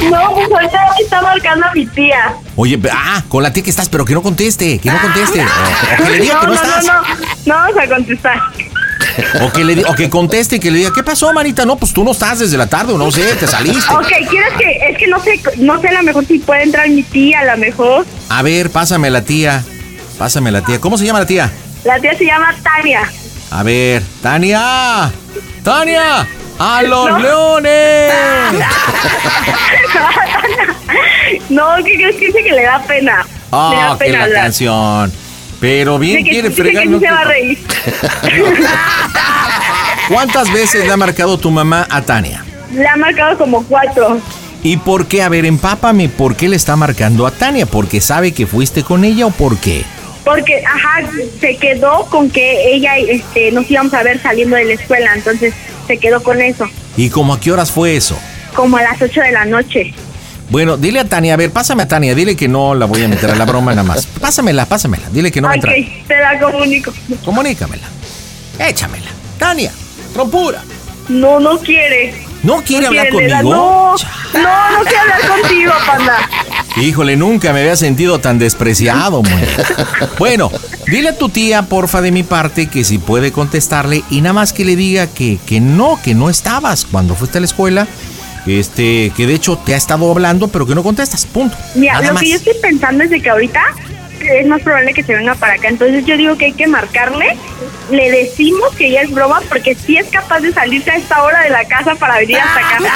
No, 0.10 0.34
pues 0.34 0.50
ahorita 0.52 0.80
está 1.02 1.22
marcando 1.22 1.66
a 1.68 1.74
mi 1.74 1.86
tía. 1.88 2.34
Oye, 2.56 2.80
ah, 2.92 3.24
con 3.28 3.44
la 3.44 3.52
tía 3.54 3.64
que 3.64 3.70
estás, 3.70 3.90
pero 3.90 4.06
que 4.06 4.14
no 4.14 4.22
conteste, 4.22 4.80
que 4.80 4.90
no 4.92 5.00
conteste. 5.02 5.42
O, 5.42 6.04
o 6.04 6.06
que 6.06 6.12
le 6.12 6.20
diga 6.20 6.36
no, 6.36 6.40
que 6.42 6.48
no, 6.48 6.54
no, 6.54 6.62
estás. 6.62 6.86
no, 6.86 6.94
no, 6.94 7.02
no 7.46 7.56
vamos 7.56 7.78
a 7.78 7.88
contestar. 7.88 8.42
O 9.42 9.52
que 9.52 9.64
le 9.64 9.84
o 9.86 9.96
que 9.96 10.10
conteste 10.10 10.58
y 10.58 10.60
que 10.60 10.72
le 10.72 10.80
diga, 10.80 10.92
¿qué 10.94 11.04
pasó, 11.04 11.32
Marita? 11.34 11.66
No, 11.66 11.78
pues 11.78 11.94
tú 11.94 12.04
no 12.04 12.12
estás 12.12 12.40
desde 12.40 12.58
la 12.58 12.68
tarde, 12.68 12.94
o 12.94 12.98
no 12.98 13.12
sé, 13.12 13.36
te 13.36 13.48
saliste. 13.48 13.94
Ok, 13.94 14.08
¿quieres 14.30 14.54
que, 14.58 14.90
es 14.90 14.98
que 14.98 15.08
no 15.08 15.20
sé, 15.20 15.42
no 15.58 15.80
sé 15.82 15.88
a 15.90 15.94
lo 15.94 16.04
mejor 16.04 16.26
si 16.26 16.40
puede 16.40 16.64
entrar 16.64 16.88
mi 16.90 17.04
tía, 17.04 17.40
a 17.42 17.46
lo 17.46 17.58
mejor. 17.58 18.06
A 18.30 18.42
ver, 18.42 18.70
pásame 18.70 19.10
la 19.10 19.24
tía. 19.24 19.64
Pásame 20.18 20.52
la 20.52 20.62
tía. 20.62 20.80
¿Cómo 20.80 20.98
se 20.98 21.06
llama 21.06 21.20
la 21.20 21.26
tía? 21.26 21.52
La 21.86 22.00
tía 22.00 22.18
se 22.18 22.26
llama 22.26 22.54
Tania. 22.62 23.10
A 23.52 23.64
ver, 23.64 24.04
Tania. 24.22 25.12
Tania. 25.64 26.28
A 26.60 26.82
los 26.84 27.10
No. 27.10 27.20
leones. 27.20 28.14
no, 31.50 31.64
¿qué 31.86 31.96
crees 31.96 32.16
que 32.18 32.26
dice 32.28 32.44
que 32.44 32.52
le 32.52 32.64
da 32.64 32.82
pena? 32.84 33.24
le 33.24 33.30
Ah, 33.52 33.96
da 33.98 34.06
que 34.06 34.12
la 34.12 34.24
hablar. 34.26 34.44
canción. 34.44 35.12
Pero 35.60 36.00
bien 36.00 36.24
que, 36.24 36.30
quiere 36.32 36.50
que 36.50 36.56
fregar. 36.56 36.86
¿no? 36.86 37.00
se 37.00 37.10
va 37.12 37.20
a 37.20 37.24
reír. 37.26 37.58
¿Cuántas 40.10 40.52
veces 40.54 40.86
le 40.86 40.92
ha 40.92 40.98
marcado 40.98 41.38
tu 41.38 41.52
mamá 41.52 41.86
a 41.90 42.02
Tania? 42.02 42.44
Le 42.74 42.88
ha 42.88 42.96
marcado 42.96 43.38
como 43.38 43.64
cuatro. 43.66 44.20
¿Y 44.64 44.78
por 44.78 45.08
qué? 45.08 45.22
A 45.24 45.30
ver, 45.30 45.46
empápame, 45.46 46.10
¿por 46.10 46.36
qué 46.36 46.50
le 46.50 46.56
está 46.56 46.76
marcando 46.76 47.26
a 47.28 47.32
Tania? 47.32 47.66
¿Porque 47.66 48.02
sabe 48.02 48.34
que 48.34 48.46
fuiste 48.48 48.84
con 48.84 49.04
ella 49.04 49.26
o 49.26 49.32
por 49.32 49.58
qué? 49.58 49.84
Porque, 50.26 50.64
ajá, 50.66 51.02
se 51.40 51.56
quedó 51.58 52.06
con 52.06 52.30
que 52.30 52.74
ella, 52.74 52.98
este, 52.98 53.52
nos 53.52 53.70
íbamos 53.72 53.94
a 53.94 54.04
ver 54.04 54.22
saliendo 54.22 54.56
de 54.58 54.66
la 54.66 54.74
escuela, 54.74 55.12
entonces 55.16 55.54
se 55.90 55.98
quedó 55.98 56.22
con 56.22 56.40
eso, 56.40 56.66
¿Y 56.96 57.10
como 57.10 57.34
a 57.34 57.40
qué 57.40 57.52
horas 57.52 57.72
fue 57.72 57.96
eso? 57.96 58.16
como 58.56 58.78
a 58.78 58.84
las 58.84 59.02
ocho 59.02 59.22
de 59.22 59.32
la 59.32 59.46
noche. 59.46 59.92
Bueno, 60.50 60.78
dile 60.78 61.00
a 61.00 61.06
Tania, 61.06 61.34
a 61.34 61.38
ver, 61.38 61.52
pásame 61.52 61.84
a 61.84 61.88
Tania, 61.88 62.14
dile 62.14 62.36
que 62.36 62.48
no 62.48 62.76
la 62.76 62.86
voy 62.86 63.04
a 63.04 63.08
meter 63.08 63.30
a 63.32 63.36
la 63.36 63.46
broma 63.46 63.72
nada 63.72 63.84
más. 63.88 64.06
Pásamela, 64.06 64.66
pásamela, 64.68 65.04
dile 65.12 65.32
que 65.32 65.42
no 65.42 65.48
va 65.48 65.54
a 65.54 65.58
ok, 65.58 65.66
entrar. 65.66 66.08
te 66.08 66.18
la 66.20 66.40
comunico. 66.40 66.94
Comunícamela. 67.26 67.88
Échamela. 68.60 69.10
Tania, 69.38 69.72
trompura. 70.14 70.62
No, 71.08 71.40
no 71.40 71.58
quiere. 71.60 72.14
¿No 72.44 72.62
quiere 72.64 72.88
hablar 72.88 73.10
quiere, 73.10 73.30
conmigo? 73.34 73.56
No, 73.56 73.96
no, 74.40 74.72
no 74.78 74.84
quiere 74.84 75.00
hablar 75.00 75.28
contigo, 75.28 75.72
panda. 75.86 76.18
Híjole, 76.78 77.16
nunca 77.18 77.52
me 77.52 77.60
había 77.62 77.76
sentido 77.76 78.20
tan 78.20 78.40
despreciado, 78.40 79.22
mujer. 79.22 79.66
Bueno, 80.18 80.52
dile 80.88 81.10
a 81.10 81.18
tu 81.18 81.30
tía, 81.30 81.64
porfa, 81.64 82.02
de 82.02 82.12
mi 82.12 82.24
parte, 82.24 82.68
que 82.68 82.84
si 82.84 82.98
puede 82.98 83.32
contestarle 83.32 84.04
y 84.10 84.22
nada 84.22 84.34
más 84.34 84.54
que 84.54 84.64
le 84.64 84.76
diga 84.76 85.08
que, 85.08 85.38
que 85.46 85.60
no, 85.60 86.00
que 86.02 86.14
no 86.16 86.30
estabas 86.30 86.86
cuando 86.90 87.16
fuiste 87.16 87.40
a 87.40 87.42
la 87.42 87.46
escuela. 87.46 87.88
Este, 88.48 89.12
que 89.16 89.28
de 89.28 89.34
hecho 89.34 89.58
te 89.58 89.74
ha 89.74 89.78
estado 89.78 90.10
hablando, 90.10 90.48
pero 90.48 90.66
que 90.66 90.74
no 90.74 90.82
contestas. 90.82 91.26
Punto. 91.26 91.56
Mira, 91.76 91.94
Nada 91.96 92.08
lo 92.08 92.14
más. 92.14 92.24
que 92.24 92.30
yo 92.30 92.36
estoy 92.38 92.54
pensando 92.62 93.04
es 93.04 93.10
de 93.10 93.22
que 93.22 93.30
ahorita 93.30 93.62
es 94.22 94.48
más 94.48 94.62
probable 94.62 94.94
que 94.94 95.04
se 95.04 95.16
venga 95.16 95.36
para 95.36 95.54
acá. 95.54 95.68
Entonces 95.68 96.06
yo 96.06 96.18
digo 96.18 96.38
que 96.38 96.46
hay 96.46 96.54
que 96.54 96.68
marcarle. 96.68 97.38
Le 97.92 98.12
decimos 98.12 98.76
que 98.76 98.92
ya 98.92 99.02
es 99.02 99.12
broma 99.12 99.42
porque 99.50 99.76
si 99.76 99.98
es 99.98 100.08
capaz 100.08 100.42
de 100.42 100.54
salirse 100.54 100.92
a 100.92 100.96
esta 100.96 101.24
hora 101.24 101.42
de 101.42 101.50
la 101.50 101.66
casa 101.66 101.96
para 101.96 102.18
venir 102.20 102.38
hasta 102.38 102.60
acá. 102.60 102.78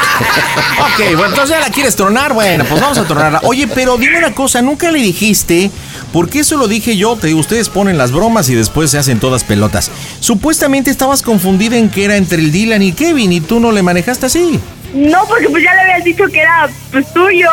Ok, 0.84 1.00
bueno, 1.16 1.30
entonces 1.30 1.50
ya 1.50 1.60
la 1.60 1.70
quieres 1.70 1.96
tronar. 1.96 2.34
Bueno, 2.34 2.66
pues 2.66 2.80
vamos 2.80 2.98
a 2.98 3.06
tronarla. 3.06 3.42
Oye, 3.44 3.68
pero 3.68 3.98
dime 3.98 4.18
una 4.18 4.36
cosa, 4.36 4.62
nunca 4.62 4.92
le 4.92 5.00
dijiste, 5.00 5.72
porque 6.12 6.40
eso 6.40 6.58
lo 6.58 6.68
dije 6.68 6.98
yo, 6.98 7.16
te 7.16 7.28
digo, 7.28 7.40
ustedes 7.40 7.70
ponen 7.70 7.98
las 7.98 8.12
bromas 8.12 8.50
y 8.50 8.56
después 8.56 8.92
se 8.92 8.98
hacen 8.98 9.20
todas 9.20 9.44
pelotas. 9.44 9.90
Supuestamente 10.20 10.92
estabas 10.92 11.22
confundida 11.22 11.78
en 11.78 11.90
que 11.90 12.06
era 12.06 12.18
entre 12.18 12.40
el 12.40 12.52
Dylan 12.52 12.84
y 12.84 12.92
Kevin 12.92 13.32
y 13.32 13.42
tú 13.42 13.60
no 13.60 13.72
le 13.72 13.82
manejaste 13.82 14.28
así. 14.28 14.60
No, 14.94 15.26
porque 15.28 15.50
pues 15.50 15.64
ya 15.64 15.74
le 15.74 15.82
habías 15.82 16.04
dicho 16.04 16.26
que 16.26 16.40
era 16.40 16.70
pues 16.92 17.12
tuyo. 17.14 17.50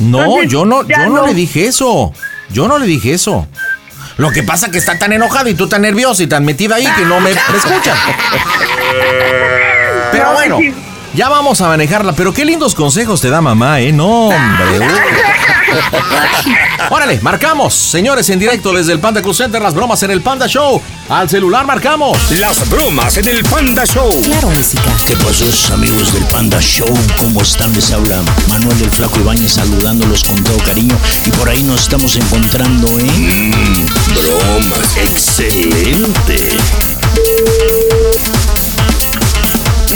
No, 0.00 0.24
Entonces, 0.24 0.52
yo 0.52 0.64
no, 0.64 0.86
yo 0.86 1.08
no, 1.08 1.26
le 1.26 1.34
dije 1.34 1.66
eso. 1.66 2.12
Yo 2.50 2.68
no 2.68 2.78
le 2.78 2.86
dije 2.86 3.14
eso. 3.14 3.46
Lo 4.16 4.30
que 4.30 4.42
pasa 4.42 4.70
que 4.70 4.78
está 4.78 4.98
tan 4.98 5.12
enojado 5.12 5.48
y 5.48 5.54
tú 5.54 5.68
tan 5.68 5.82
nerviosa 5.82 6.22
y 6.22 6.26
tan 6.28 6.44
metida 6.44 6.76
ahí 6.76 6.86
que 6.96 7.04
no 7.04 7.20
me 7.20 7.30
escuchas. 7.30 7.98
Pero 10.12 10.24
No, 10.26 10.32
bueno, 10.34 10.58
ya 11.14 11.28
vamos 11.28 11.60
a 11.60 11.68
manejarla. 11.68 12.12
Pero 12.12 12.32
qué 12.32 12.44
lindos 12.44 12.74
consejos 12.74 13.20
te 13.20 13.28
da 13.30 13.40
mamá, 13.40 13.80
¿eh? 13.80 13.92
No, 13.92 14.28
hombre. 14.28 14.86
Órale, 16.90 17.18
marcamos, 17.20 17.74
señores, 17.74 18.28
en 18.30 18.38
directo 18.38 18.72
desde 18.72 18.92
el 18.92 19.00
Panda 19.00 19.22
Cruz 19.22 19.38
Center, 19.38 19.60
las 19.62 19.74
bromas 19.74 20.02
en 20.02 20.10
el 20.10 20.20
Panda 20.20 20.46
Show. 20.46 20.80
Al 21.08 21.28
celular 21.28 21.66
marcamos. 21.66 22.18
Las 22.32 22.68
bromas 22.68 23.16
en 23.16 23.28
el 23.28 23.42
Panda 23.44 23.84
Show. 23.86 24.10
Claro, 24.22 24.50
música. 24.50 24.90
¿Qué 25.06 25.16
pasó, 25.16 25.74
amigos 25.74 26.12
del 26.12 26.24
Panda 26.24 26.60
Show? 26.60 26.92
¿Cómo 27.20 27.42
están? 27.42 27.72
Les 27.74 27.90
habla 27.92 28.22
Manuel 28.48 28.78
del 28.78 28.90
Flaco 28.90 29.18
Ibáñez 29.20 29.52
saludándolos 29.52 30.24
con 30.24 30.42
todo 30.44 30.58
cariño. 30.58 30.96
Y 31.26 31.30
por 31.30 31.48
ahí 31.48 31.62
nos 31.62 31.82
estamos 31.82 32.16
encontrando, 32.16 32.86
¿eh? 32.98 33.04
Mmm, 33.04 33.86
bromas. 34.14 34.96
Excelente. 34.96 36.36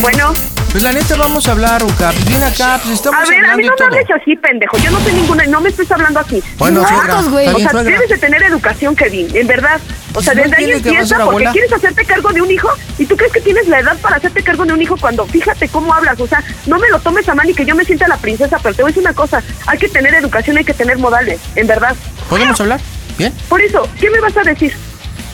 Bueno. 0.00 0.57
Pues 0.70 0.84
la 0.84 0.92
neta 0.92 1.16
vamos 1.16 1.48
a 1.48 1.52
hablar, 1.52 1.82
Uca. 1.82 2.10
Pues 2.12 2.24
ven 2.26 2.42
acá, 2.42 2.78
pues 2.82 2.94
estamos 2.94 3.18
A 3.18 3.24
ver, 3.30 3.44
a 3.44 3.52
hablando 3.52 3.56
mí 3.56 3.64
y 3.64 3.68
no 3.68 3.74
me 3.78 3.84
hables 3.86 4.10
así, 4.20 4.36
pendejo. 4.36 4.76
Yo 4.78 4.90
no 4.90 5.00
soy 5.00 5.12
ninguna, 5.14 5.44
no 5.46 5.60
me 5.62 5.70
estés 5.70 5.90
hablando 5.90 6.20
así. 6.20 6.42
Bueno, 6.58 6.82
no, 6.82 6.88
suegra, 6.88 7.22
güey. 7.22 7.48
O 7.48 7.54
bien, 7.54 7.62
sea, 7.62 7.70
suegra. 7.70 7.92
debes 7.92 8.08
de 8.10 8.18
tener 8.18 8.42
educación, 8.42 8.94
Kevin, 8.94 9.28
en 9.34 9.46
verdad. 9.46 9.80
O 10.14 10.22
sea, 10.22 10.34
desde 10.34 10.54
ahí 10.56 10.70
a 10.70 10.76
empieza 10.76 11.16
porque 11.16 11.22
abuela. 11.30 11.52
quieres 11.52 11.72
hacerte 11.72 12.04
cargo 12.04 12.32
de 12.32 12.42
un 12.42 12.50
hijo 12.50 12.68
y 12.98 13.06
tú 13.06 13.16
crees 13.16 13.32
que 13.32 13.40
tienes 13.40 13.66
la 13.68 13.80
edad 13.80 13.96
para 13.98 14.16
hacerte 14.16 14.42
cargo 14.42 14.66
de 14.66 14.72
un 14.74 14.82
hijo 14.82 14.96
cuando 15.00 15.24
fíjate 15.26 15.68
cómo 15.68 15.94
hablas. 15.94 16.20
O 16.20 16.26
sea, 16.26 16.44
no 16.66 16.78
me 16.78 16.88
lo 16.90 17.00
tomes 17.00 17.26
a 17.28 17.34
mal 17.34 17.48
y 17.48 17.54
que 17.54 17.64
yo 17.64 17.74
me 17.74 17.84
sienta 17.84 18.06
la 18.06 18.18
princesa, 18.18 18.58
pero 18.62 18.74
te 18.74 18.82
voy 18.82 18.90
a 18.90 18.92
decir 18.92 19.02
una 19.02 19.14
cosa. 19.14 19.42
Hay 19.66 19.78
que 19.78 19.88
tener 19.88 20.14
educación, 20.14 20.58
hay 20.58 20.64
que 20.64 20.74
tener 20.74 20.98
modales, 20.98 21.40
en 21.56 21.66
verdad. 21.66 21.96
¿Podemos 22.28 22.60
hablar? 22.60 22.80
Bien. 23.16 23.32
Por 23.48 23.62
eso, 23.62 23.88
¿qué 23.98 24.10
me 24.10 24.20
vas 24.20 24.36
a 24.36 24.42
decir? 24.42 24.74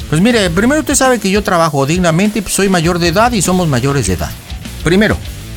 Pues 0.09 0.20
mire, 0.23 0.48
primero 0.51 0.81
usted 0.81 0.94
sabe 0.94 1.19
que 1.19 1.28
yo 1.31 1.43
trabajo 1.43 1.86
dignamente, 1.86 2.40
pues 2.40 2.55
soy 2.55 2.69
mayor 2.69 3.01
de 3.01 3.09
edad 3.09 3.32
y 3.32 3.43
somos 3.43 3.66
mayores 3.66 4.06
de 4.06 4.12
edad. 4.15 4.31
Primero. 4.85 5.16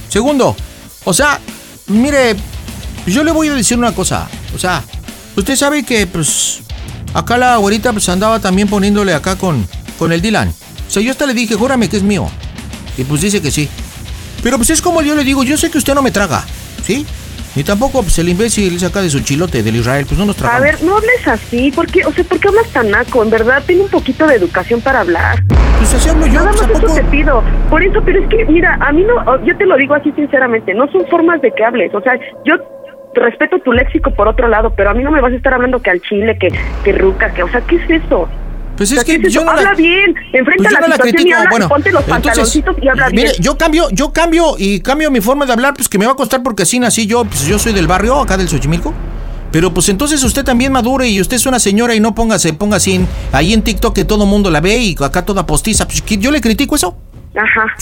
Segundo, 0.09 0.55
o 1.03 1.13
sea, 1.13 1.39
mire, 1.87 2.35
yo 3.05 3.23
le 3.23 3.31
voy 3.31 3.49
a 3.49 3.53
decir 3.53 3.77
una 3.77 3.91
cosa. 3.91 4.27
O 4.55 4.57
sea, 4.57 4.83
usted 5.35 5.55
sabe 5.55 5.83
que 5.83 6.07
pues 6.07 6.59
acá 7.13 7.37
la 7.37 7.55
abuelita 7.55 7.91
pues 7.91 8.07
andaba 8.09 8.39
también 8.39 8.67
poniéndole 8.67 9.13
acá 9.13 9.37
con, 9.37 9.67
con 9.99 10.11
el 10.11 10.21
Dylan. 10.21 10.49
O 10.49 10.91
sea, 10.91 11.03
yo 11.03 11.11
hasta 11.11 11.25
le 11.25 11.33
dije, 11.33 11.55
júrame 11.55 11.89
que 11.89 11.97
es 11.97 12.03
mío. 12.03 12.29
Y 12.97 13.03
pues 13.03 13.21
dice 13.21 13.41
que 13.41 13.51
sí. 13.51 13.69
Pero 14.41 14.57
pues 14.57 14.69
es 14.69 14.81
como 14.81 15.01
yo 15.01 15.13
le 15.13 15.23
digo, 15.23 15.43
yo 15.43 15.57
sé 15.57 15.69
que 15.69 15.77
usted 15.77 15.93
no 15.93 16.01
me 16.01 16.11
traga, 16.11 16.45
¿sí? 16.85 17.05
Ni 17.57 17.63
tampoco 17.63 18.03
pues 18.03 18.19
el 18.19 18.29
imbécil 18.29 18.79
saca 18.79 19.01
de 19.01 19.09
su 19.09 19.19
chilote 19.21 19.63
del 19.63 19.77
Israel, 19.77 20.05
pues 20.07 20.19
no 20.19 20.27
nos 20.27 20.35
A 20.35 20.39
tragamos. 20.41 20.61
ver, 20.61 20.83
no 20.83 20.97
hables 20.97 21.27
así. 21.27 21.71
¿Por 21.71 21.87
qué? 21.87 22.05
O 22.05 22.13
sea, 22.13 22.23
¿por 22.23 22.39
qué 22.39 22.49
hablas 22.49 22.67
tan 22.67 22.91
naco? 22.91 23.23
En 23.23 23.31
verdad, 23.31 23.63
ten 23.65 23.81
un 23.81 23.87
poquito 23.87 24.27
de 24.27 24.35
educación 24.35 24.79
para 24.79 24.99
hablar. 24.99 25.41
Pues 25.79 25.91
así 25.91 26.07
hablo 26.07 26.27
yo, 26.27 26.33
Nada 26.33 26.51
pues, 26.51 26.61
más 26.61 26.69
¿a 26.69 26.85
eso 26.85 26.93
te 26.93 27.03
pido. 27.05 27.43
Por 27.71 27.81
eso, 27.81 27.99
pero 28.05 28.21
es 28.21 28.29
que, 28.29 28.45
mira, 28.45 28.77
a 28.79 28.91
mí 28.91 29.03
no, 29.03 29.43
yo 29.43 29.57
te 29.57 29.65
lo 29.65 29.75
digo 29.75 29.95
así 29.95 30.11
sinceramente, 30.11 30.75
no 30.75 30.87
son 30.91 31.07
formas 31.07 31.41
de 31.41 31.51
que 31.51 31.65
hables. 31.65 31.91
O 31.95 32.01
sea, 32.01 32.13
yo 32.45 32.57
respeto 33.15 33.57
tu 33.61 33.73
léxico 33.73 34.11
por 34.11 34.27
otro 34.27 34.47
lado, 34.47 34.71
pero 34.77 34.91
a 34.91 34.93
mí 34.93 35.01
no 35.01 35.09
me 35.09 35.19
vas 35.19 35.33
a 35.33 35.35
estar 35.37 35.55
hablando 35.55 35.81
que 35.81 35.89
al 35.89 36.01
chile, 36.01 36.37
que, 36.39 36.49
que 36.83 36.91
ruca, 36.91 37.33
que, 37.33 37.41
o 37.41 37.49
sea, 37.49 37.61
¿qué 37.61 37.77
es 37.77 38.03
eso? 38.03 38.29
Pues 38.77 38.91
es 38.91 39.03
que 39.03 39.19
¿qué 39.19 39.27
es 39.27 39.33
yo 39.33 39.43
no 39.43 39.53
la- 39.53 39.59
Habla 39.59 39.73
bien, 39.73 40.15
enfrenta 40.31 40.55
Pues 40.55 40.69
yo 40.71 40.79
la 40.79 40.79
no 40.81 40.87
la 40.87 40.95
y 40.95 40.99
critico, 40.99 41.35
habla, 41.37 41.49
bueno, 41.49 41.67
ponte 41.69 41.91
los 41.91 42.07
entonces, 42.07 42.55
y 42.81 42.87
habla 42.87 43.09
bien. 43.09 43.23
Mire, 43.25 43.35
yo 43.39 43.57
cambio, 43.57 43.89
yo 43.91 44.13
cambio 44.13 44.55
y 44.57 44.79
cambio 44.81 45.09
mi 45.11 45.19
forma 45.21 45.45
de 45.45 45.53
hablar, 45.53 45.73
pues 45.73 45.89
que 45.89 45.97
me 45.97 46.05
va 46.05 46.11
a 46.13 46.15
costar 46.15 46.43
porque 46.43 46.63
así 46.63 46.79
nací 46.79 47.07
yo, 47.07 47.25
pues 47.25 47.45
yo 47.47 47.57
soy 47.59 47.73
del 47.73 47.87
barrio, 47.87 48.19
acá 48.21 48.37
del 48.37 48.47
Xochimilco. 48.47 48.93
Pero 49.51 49.73
pues 49.73 49.87
entonces 49.89 50.21
usted 50.23 50.43
también 50.43 50.71
madure 50.73 51.07
y 51.07 51.19
usted 51.21 51.37
es 51.37 51.45
una 51.45 51.57
señora 51.59 51.95
y 51.95 51.99
no 52.01 52.13
póngase, 52.13 52.53
ponga 52.53 52.77
así 52.77 52.93
en, 52.95 53.07
ahí 53.31 53.53
en 53.53 53.61
TikTok 53.61 53.95
que 53.95 54.03
todo 54.05 54.25
mundo 54.25 54.51
la 54.51 54.59
ve 54.61 54.77
y 54.77 54.95
acá 55.01 55.25
toda 55.25 55.45
postiza. 55.45 55.87
Pues, 55.87 56.01
¿qué- 56.01 56.17
yo 56.17 56.31
le 56.31 56.41
critico 56.41 56.75
eso. 56.75 56.97
Ajá. 57.35 57.73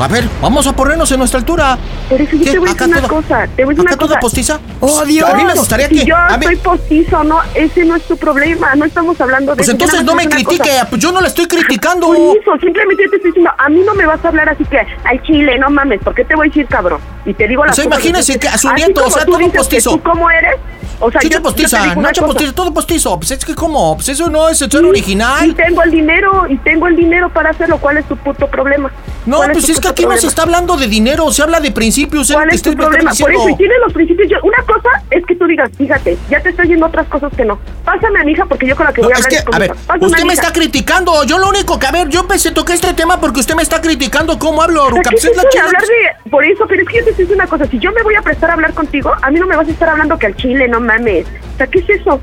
A 0.00 0.06
ver, 0.06 0.28
vamos 0.40 0.64
a 0.68 0.72
ponernos 0.76 1.10
en 1.10 1.18
nuestra 1.18 1.40
altura. 1.40 1.76
Por 2.08 2.20
eso 2.20 2.36
yo 2.36 2.44
¿Qué? 2.44 2.50
te 2.52 2.58
voy 2.60 2.68
a 2.68 2.72
decir 2.72 2.86
una 2.86 2.96
toda- 2.98 3.08
cosa, 3.08 3.46
te 3.56 3.64
voy 3.64 3.72
a 3.74 3.74
decir 3.74 3.80
una 3.88 3.96
toda 3.96 4.08
cosa. 4.10 4.20
postiza. 4.20 4.60
¡Oh, 4.78 5.00
A 5.00 5.04
Dios! 5.04 5.28
mí 5.34 5.44
me 5.44 5.54
gustaría 5.54 5.88
si 5.88 5.94
que- 5.96 6.04
yo 6.06 6.16
a 6.16 6.38
mí- 6.38 6.46
soy 6.46 6.56
postizo, 6.56 7.24
no, 7.24 7.40
ese 7.54 7.84
no 7.84 7.96
es 7.96 8.04
tu 8.04 8.16
problema, 8.16 8.76
no 8.76 8.84
estamos 8.84 9.20
hablando 9.20 9.52
de 9.52 9.56
Pues 9.56 9.68
eso. 9.68 9.76
Yo 9.76 9.84
entonces 9.84 10.04
no 10.06 10.14
me 10.14 10.22
a 10.22 10.28
critique, 10.28 10.58
cosa. 10.70 10.86
pues 10.88 11.02
yo 11.02 11.10
no 11.10 11.20
la 11.20 11.26
estoy 11.26 11.46
criticando. 11.46 12.06
Por 12.06 12.16
eso, 12.16 12.52
simplemente 12.60 13.02
yo 13.02 13.10
te 13.10 13.16
estoy 13.16 13.30
diciendo, 13.32 13.50
a 13.58 13.68
mí 13.68 13.82
no 13.84 13.94
me 13.94 14.06
vas 14.06 14.24
a 14.24 14.28
hablar 14.28 14.48
así 14.48 14.64
que 14.66 14.78
al 14.78 15.22
chile, 15.24 15.58
no 15.58 15.68
mames, 15.68 16.00
¿por 16.00 16.14
qué 16.14 16.24
te 16.24 16.36
voy 16.36 16.46
a 16.46 16.50
decir 16.50 16.66
cabrón? 16.68 17.00
Y 17.26 17.34
te 17.34 17.48
digo 17.48 17.64
las 17.64 17.72
O 17.72 17.76
sea, 17.76 17.84
imagínese 17.86 18.38
que 18.38 18.46
a 18.48 18.56
su 18.56 18.72
nieto, 18.74 19.04
o 19.04 19.10
sea, 19.10 19.24
todo 19.26 19.38
que 19.38 19.48
postizo. 19.50 19.90
¿Tú 19.90 20.02
cómo 20.04 20.30
eres? 20.30 20.54
O 21.00 21.12
sea, 21.12 21.20
yo, 21.22 21.28
yo 21.28 21.42
postiza, 21.42 21.94
Nacho 21.94 22.22
cosa. 22.22 22.26
postizo, 22.32 22.54
todo 22.54 22.74
postizo. 22.74 23.16
Pues 23.18 23.30
es 23.30 23.44
que 23.44 23.54
como, 23.54 23.94
pues 23.96 24.08
eso 24.08 24.28
no 24.30 24.48
es 24.48 24.58
ser 24.58 24.68
Sí, 24.68 24.76
original. 24.78 25.48
Y 25.48 25.54
tengo 25.54 25.82
el 25.82 25.90
dinero, 25.92 26.46
y 26.48 26.56
tengo 26.58 26.88
el 26.88 26.96
dinero 26.96 27.28
para 27.32 27.50
hacerlo. 27.50 27.78
¿Cuál 27.78 27.98
es 27.98 28.06
tu 28.06 28.16
puto 28.16 28.48
problema? 28.48 28.90
No, 29.24 29.36
¿Cuál 29.36 29.52
pues 29.52 29.66
tu 29.66 29.72
es 29.72 29.80
que 29.80 29.87
puto 29.88 30.02
aquí 30.02 30.06
no 30.14 30.16
se 30.20 30.26
está 30.26 30.42
hablando 30.42 30.76
de 30.76 30.86
dinero, 30.86 31.30
se 31.32 31.42
habla 31.42 31.60
de 31.60 31.70
principios. 31.70 32.30
¿Cuál 32.32 32.48
que 32.48 32.56
es 32.56 32.62
tu 32.62 32.74
problema? 32.74 33.10
Por 33.18 33.32
eso, 33.32 33.44
tienes 33.56 33.76
los 33.84 33.92
principios. 33.92 34.28
Yo, 34.30 34.36
una 34.42 34.58
cosa 34.66 34.88
es 35.10 35.24
que 35.26 35.34
tú 35.36 35.46
digas, 35.46 35.70
fíjate, 35.76 36.16
ya 36.30 36.40
te 36.40 36.50
estoy 36.50 36.68
yendo 36.68 36.86
otras 36.86 37.06
cosas 37.08 37.32
que 37.36 37.44
no. 37.44 37.58
Pásame 37.84 38.20
a 38.20 38.24
mi 38.24 38.32
hija 38.32 38.44
porque 38.46 38.66
yo 38.66 38.76
con 38.76 38.86
la 38.86 38.92
que 38.92 39.00
No, 39.02 39.08
voy 39.08 39.14
a 39.16 39.18
es 39.18 39.24
hablar 39.26 39.30
que, 39.30 39.36
es 39.38 39.44
con 39.44 39.54
a 39.54 39.58
ver. 39.58 39.70
Pásame 39.70 40.04
a 40.04 40.06
usted 40.06 40.22
mi 40.22 40.26
me 40.28 40.32
hija. 40.34 40.42
está 40.42 40.52
criticando. 40.52 41.24
Yo 41.24 41.38
lo 41.38 41.48
único 41.48 41.78
que, 41.78 41.86
a 41.86 41.90
ver, 41.92 42.08
yo 42.08 42.20
empecé, 42.20 42.50
toqué 42.50 42.74
este 42.74 42.92
tema 42.94 43.20
porque 43.20 43.40
usted 43.40 43.54
me 43.54 43.62
está 43.62 43.80
criticando 43.80 44.38
cómo 44.38 44.62
hablo, 44.62 44.88
Ruca. 44.90 45.02
¿qué 45.10 45.10
Pues 45.12 45.24
es 45.24 45.30
es 45.30 45.36
la 45.36 45.48
chida- 45.48 45.64
hablar 45.64 45.82
de, 45.82 46.30
por 46.30 46.44
eso, 46.44 46.64
pero 46.68 46.82
es 46.82 46.88
que 46.88 46.98
yo 46.98 47.04
te 47.04 47.10
estoy 47.10 47.24
diciendo 47.24 47.42
una 47.44 47.46
cosa, 47.50 47.66
si 47.70 47.78
yo 47.78 47.92
me 47.92 48.02
voy 48.02 48.14
a 48.14 48.22
prestar 48.22 48.50
a 48.50 48.54
hablar 48.54 48.74
contigo, 48.74 49.12
a 49.20 49.30
mí 49.30 49.38
no 49.40 49.46
me 49.46 49.56
vas 49.56 49.68
a 49.68 49.70
estar 49.70 49.88
hablando 49.88 50.18
que 50.18 50.26
al 50.26 50.36
chile, 50.36 50.68
no 50.68 50.80
mames. 50.80 51.26
O 51.54 51.56
sea, 51.58 51.66
¿qué 51.66 51.78
es 51.80 51.88
eso? 51.90 52.20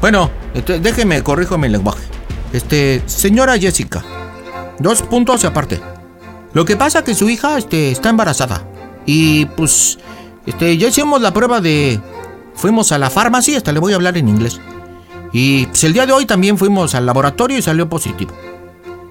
Bueno, 0.00 0.30
entonces, 0.54 0.82
déjeme, 0.82 1.22
corrijo 1.22 1.58
mi 1.58 1.68
lenguaje. 1.68 2.02
Este, 2.52 3.02
señora 3.06 3.58
Jessica, 3.58 4.02
dos 4.78 5.02
puntos 5.02 5.44
aparte. 5.44 5.80
Lo 6.52 6.64
que 6.64 6.76
pasa 6.76 7.04
que 7.04 7.14
su 7.14 7.28
hija, 7.28 7.58
este, 7.58 7.90
está 7.90 8.08
embarazada. 8.08 8.64
Y 9.06 9.46
pues, 9.46 9.98
este, 10.46 10.76
ya 10.76 10.88
hicimos 10.88 11.20
la 11.20 11.32
prueba 11.32 11.60
de... 11.60 12.00
Fuimos 12.54 12.90
a 12.90 12.98
la 12.98 13.10
farmacia, 13.10 13.56
hasta 13.56 13.72
le 13.72 13.78
voy 13.78 13.92
a 13.92 13.96
hablar 13.96 14.16
en 14.18 14.28
inglés. 14.28 14.60
Y 15.32 15.66
pues 15.66 15.84
el 15.84 15.92
día 15.92 16.06
de 16.06 16.12
hoy 16.12 16.26
también 16.26 16.58
fuimos 16.58 16.94
al 16.94 17.06
laboratorio 17.06 17.56
y 17.56 17.62
salió 17.62 17.88
positivo. 17.88 18.32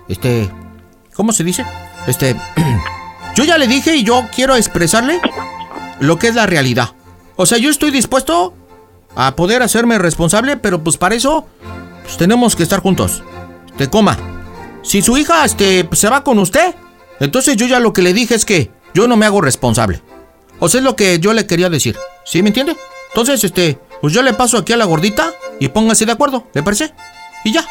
Este, 0.08 0.50
¿cómo 1.14 1.32
se 1.32 1.44
dice? 1.44 1.66
Este, 2.08 2.36
yo 3.36 3.44
ya 3.44 3.58
le 3.58 3.68
dije 3.68 3.96
y 3.96 4.04
yo 4.04 4.26
quiero 4.36 4.56
expresarle 4.56 5.22
lo 6.00 6.18
que 6.20 6.28
es 6.28 6.36
la 6.36 6.46
realidad. 6.46 6.90
O 7.36 7.46
sea, 7.46 7.58
yo 7.58 7.70
estoy 7.70 7.92
dispuesto 7.92 8.54
a 9.16 9.36
poder 9.36 9.64
hacerme 9.64 9.98
responsable, 9.98 10.58
pero 10.58 10.84
pues 10.84 10.98
para 10.98 11.16
eso 11.16 11.46
pues, 12.04 12.18
tenemos 12.18 12.56
que 12.56 12.64
estar 12.64 12.82
juntos. 12.82 13.24
Te 13.78 13.90
coma. 13.90 14.18
Si 14.82 15.02
su 15.02 15.18
hija 15.18 15.46
este, 15.46 15.84
pues, 15.84 16.00
se 16.00 16.10
va 16.10 16.24
con 16.24 16.40
usted, 16.40 16.74
entonces 17.19 17.56
yo 17.57 17.68
ya 17.68 17.80
lo 17.80 17.94
que 17.94 18.02
le 18.02 18.14
dije 18.14 18.35
es 18.35 18.45
que 18.45 18.69
yo 18.94 19.07
no 19.07 19.18
me 19.18 19.26
hago 19.26 19.41
responsable. 19.41 20.02
O 20.60 20.69
sea, 20.69 20.80
es 20.80 20.84
lo 20.84 20.95
que 20.95 21.19
yo 21.19 21.34
le 21.34 21.45
quería 21.45 21.69
decir. 21.69 21.95
¿Sí 22.26 22.41
me 22.41 22.49
entiende? 22.49 22.76
Entonces, 23.10 23.44
este, 23.44 23.77
pues 24.02 24.14
yo 24.14 24.22
le 24.22 24.34
paso 24.34 24.57
aquí 24.57 24.73
a 24.73 24.77
la 24.77 24.85
gordita 24.85 25.31
y 25.60 25.68
póngase 25.69 26.06
de 26.06 26.11
acuerdo, 26.11 26.48
¿le 26.53 26.64
parece? 26.64 26.91
Y 27.44 27.53
ya. 27.53 27.64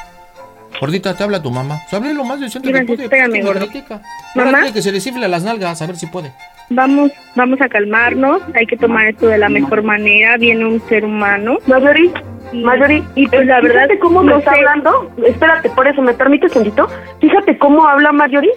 Gordita, 0.81 1.15
te 1.15 1.25
habla 1.25 1.43
tu 1.43 1.51
mamá. 1.51 1.81
Pues 1.85 1.95
hable 1.95 2.15
lo 2.15 2.25
más 2.25 2.39
decente 2.41 2.73
que 2.73 2.85
puede. 2.85 3.05
espérame, 3.05 3.43
gordita. 3.43 4.03
Mamá. 4.35 4.71
Que 4.73 4.83
se 4.83 4.93
le 4.93 5.01
cifle 5.01 5.27
las 5.29 5.43
nalgas, 5.43 5.81
a 5.81 5.87
ver 5.87 5.97
si 5.97 6.07
puede. 6.07 6.33
Vamos, 6.69 7.13
vamos 7.35 7.61
a 7.61 7.69
calmarnos, 7.69 8.43
hay 8.55 8.67
que 8.67 8.77
tomar 8.77 9.07
esto 9.07 9.27
de 9.29 9.39
la 9.39 9.49
mejor 9.49 9.83
manera, 9.85 10.37
viene 10.37 10.67
un 10.67 10.83
ser 10.89 11.05
humano. 11.05 11.59
Marjorie, 11.67 12.11
Marjorie, 12.53 13.05
y 13.15 13.27
pues 13.29 13.47
la 13.47 13.61
verdad, 13.61 13.85
fíjate 13.85 13.99
cómo 14.01 14.23
me 14.23 14.33
no 14.33 14.39
está 14.39 14.53
sé. 14.53 14.59
hablando. 14.59 15.13
Espérate, 15.25 15.71
por 15.71 15.87
eso, 15.87 16.03
¿me 16.03 16.13
permites, 16.13 16.53
tantito? 16.53 16.89
Fíjate 17.21 17.57
cómo 17.57 17.87
habla 17.87 18.13
Marjorie. 18.13 18.51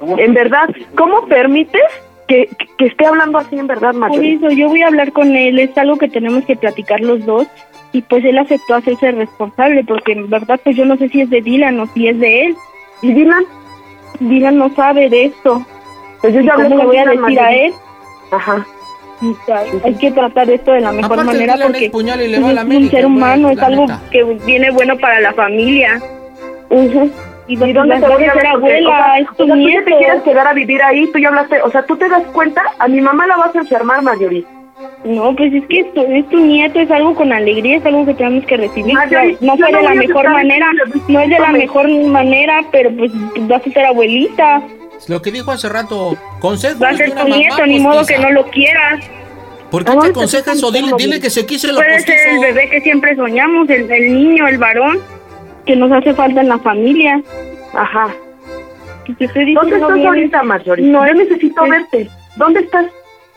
En 0.00 0.34
verdad, 0.34 0.68
¿cómo 0.94 1.26
permites 1.26 1.82
que, 2.26 2.48
que, 2.78 2.86
esté 2.86 3.06
hablando 3.06 3.38
así 3.38 3.58
en 3.58 3.66
verdad, 3.66 3.90
Por 3.90 4.00
Marjorie? 4.00 4.34
eso 4.34 4.50
yo 4.50 4.68
voy 4.68 4.82
a 4.82 4.86
hablar 4.86 5.12
con 5.12 5.36
él, 5.36 5.58
es 5.58 5.76
algo 5.76 5.98
que 5.98 6.08
tenemos 6.08 6.44
que 6.44 6.56
platicar 6.56 7.00
los 7.00 7.24
dos 7.26 7.46
y 7.92 8.02
pues 8.02 8.24
él 8.24 8.38
aceptó 8.38 8.76
hacerse 8.76 9.12
responsable 9.12 9.84
porque 9.84 10.12
en 10.12 10.30
verdad 10.30 10.60
pues 10.62 10.76
yo 10.76 10.84
no 10.84 10.96
sé 10.96 11.08
si 11.08 11.22
es 11.22 11.30
de 11.30 11.42
Dylan 11.42 11.80
o 11.80 11.86
si 11.86 12.08
es 12.08 12.18
de 12.18 12.46
él. 12.46 12.56
¿Y 13.02 13.12
Dylan? 13.12 13.44
Dylan 14.20 14.58
no 14.58 14.74
sabe 14.74 15.08
de 15.08 15.26
esto. 15.26 15.64
Pues 16.20 16.34
yo 16.34 16.40
ya 16.40 16.54
hablé 16.54 16.68
¿Cómo 16.68 16.78
le 16.78 16.86
voy 16.86 16.96
a 16.98 17.04
decir 17.06 17.40
a 17.40 17.52
él? 17.52 17.72
Ajá. 18.30 18.66
Hay 19.84 19.94
que 19.94 20.10
tratar 20.12 20.48
esto 20.50 20.72
de 20.72 20.80
la 20.80 20.92
mejor 20.92 21.12
Aparte, 21.12 21.32
manera 21.32 21.54
Dylan 21.54 21.72
porque 21.72 21.86
es 21.86 21.92
puñal 21.92 22.22
y 22.22 22.28
le 22.28 22.40
pues, 22.40 22.46
va 22.46 22.60
a 22.60 22.64
la 22.64 22.74
es 22.74 22.80
un 22.80 22.90
ser 22.90 23.06
humano, 23.06 23.50
es 23.50 23.58
algo 23.58 23.82
neta. 23.82 24.00
que 24.10 24.24
viene 24.46 24.70
bueno 24.70 24.96
para 24.98 25.20
la 25.20 25.32
familia. 25.34 26.00
Ujú. 26.70 27.04
Y 27.04 27.29
¿Y 27.50 27.56
pues, 27.56 27.74
dónde 27.74 27.98
te 27.98 28.06
voy 28.06 28.24
a? 28.24 28.32
Porque, 28.32 28.46
abuela, 28.46 28.88
o 28.88 28.92
sea, 28.92 29.18
es 29.18 29.26
tu 29.26 29.42
o 29.42 29.46
sea, 29.46 29.46
tú 29.46 29.48
ya 29.48 29.54
nieto. 29.56 29.84
te 29.86 29.98
quieres 29.98 30.22
quedar 30.22 30.46
a 30.46 30.52
vivir 30.52 30.80
ahí, 30.82 31.10
tú 31.12 31.18
ya 31.18 31.28
hablaste, 31.28 31.60
o 31.62 31.70
sea, 31.70 31.82
tú 31.82 31.96
te 31.96 32.08
das 32.08 32.22
cuenta, 32.32 32.62
a 32.78 32.86
mi 32.86 33.00
mamá 33.00 33.26
la 33.26 33.36
vas 33.38 33.56
a 33.56 33.58
enfermar, 33.58 34.02
Marjorie. 34.02 34.46
No, 35.04 35.34
pues 35.34 35.52
es 35.52 35.64
que 35.66 35.80
esto, 35.80 36.00
es 36.06 36.28
tu 36.28 36.38
nieto, 36.38 36.78
es 36.78 36.88
algo 36.92 37.12
con 37.16 37.32
alegría, 37.32 37.78
es 37.78 37.84
algo 37.84 38.06
que 38.06 38.14
tenemos 38.14 38.46
que 38.46 38.56
recibir. 38.56 38.94
No 39.40 39.56
fue 39.56 39.72
no 39.72 39.78
de 39.78 39.82
la 39.82 39.94
mejor 39.94 40.30
manera, 40.30 40.70
no 41.08 41.20
es 41.20 41.28
de 41.28 41.38
la 41.40 41.50
mejor 41.50 41.90
manera, 42.06 42.62
pero 42.70 42.90
pues 42.96 43.10
vas 43.48 43.66
a 43.66 43.70
ser 43.70 43.84
abuelita, 43.84 44.62
Lo 45.08 45.20
que 45.20 45.32
dijo 45.32 45.50
hace 45.50 45.68
rato, 45.68 46.16
consejo 46.38 46.78
va 46.78 46.90
a 46.90 46.96
ser 46.96 47.12
tu 47.16 47.26
nieto, 47.26 47.66
ni 47.66 47.80
modo 47.80 48.06
que 48.06 48.16
no 48.16 48.30
lo 48.30 48.44
quieras. 48.44 49.04
¿Por 49.72 49.84
qué 49.84 49.92
te 49.92 50.08
aconseja 50.10 50.52
eso? 50.52 50.70
Dile, 50.70 50.92
dile 50.96 51.20
que 51.20 51.30
se 51.30 51.44
quise 51.46 51.66
lo 51.68 51.74
Puede 51.74 51.98
ser 52.00 52.28
el 52.28 52.40
bebé 52.40 52.70
que 52.70 52.80
siempre 52.80 53.16
soñamos, 53.16 53.68
el, 53.70 53.90
el 53.90 54.14
niño, 54.14 54.46
el 54.46 54.58
varón, 54.58 55.00
que 55.70 55.76
nos 55.76 55.92
hace 55.92 56.12
falta 56.14 56.40
en 56.40 56.48
la 56.48 56.58
familia. 56.58 57.22
Ajá. 57.74 58.08
Y 59.06 59.14
te 59.14 59.26
estoy 59.26 59.54
¿Dónde 59.54 59.76
estás 59.76 59.94
bien, 59.94 60.06
ahorita, 60.08 60.42
Marjorie? 60.42 60.90
No, 60.90 61.06
yo 61.06 61.14
necesito 61.14 61.64
es- 61.64 61.70
verte. 61.70 62.10
¿Dónde 62.36 62.60
estás? 62.60 62.86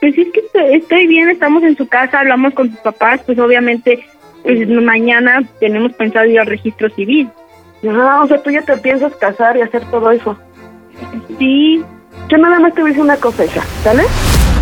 Pues 0.01 0.17
es 0.17 0.27
que 0.33 0.39
estoy, 0.39 0.63
estoy 0.73 1.07
bien, 1.07 1.29
estamos 1.29 1.61
en 1.63 1.77
su 1.77 1.87
casa, 1.87 2.19
hablamos 2.21 2.53
con 2.55 2.69
sus 2.71 2.79
papás, 2.79 3.21
pues 3.25 3.37
obviamente 3.39 4.03
pues, 4.41 4.67
mañana 4.67 5.41
tenemos 5.59 5.93
pensado 5.93 6.25
ir 6.25 6.39
al 6.39 6.47
registro 6.47 6.89
civil. 6.89 7.29
Ah, 7.87 8.21
o 8.23 8.27
sea, 8.27 8.41
tú 8.41 8.49
ya 8.49 8.61
te 8.63 8.75
piensas 8.77 9.15
casar 9.15 9.55
y 9.57 9.61
hacer 9.61 9.83
todo 9.91 10.09
eso. 10.11 10.35
Sí. 11.37 11.83
Yo 12.29 12.37
nada 12.39 12.59
más 12.59 12.73
te 12.73 12.81
voy 12.81 12.89
a 12.89 12.93
decir 12.93 13.03
una 13.03 13.17
cosa, 13.17 13.45
hija, 13.45 13.61
¿sale? 13.83 14.03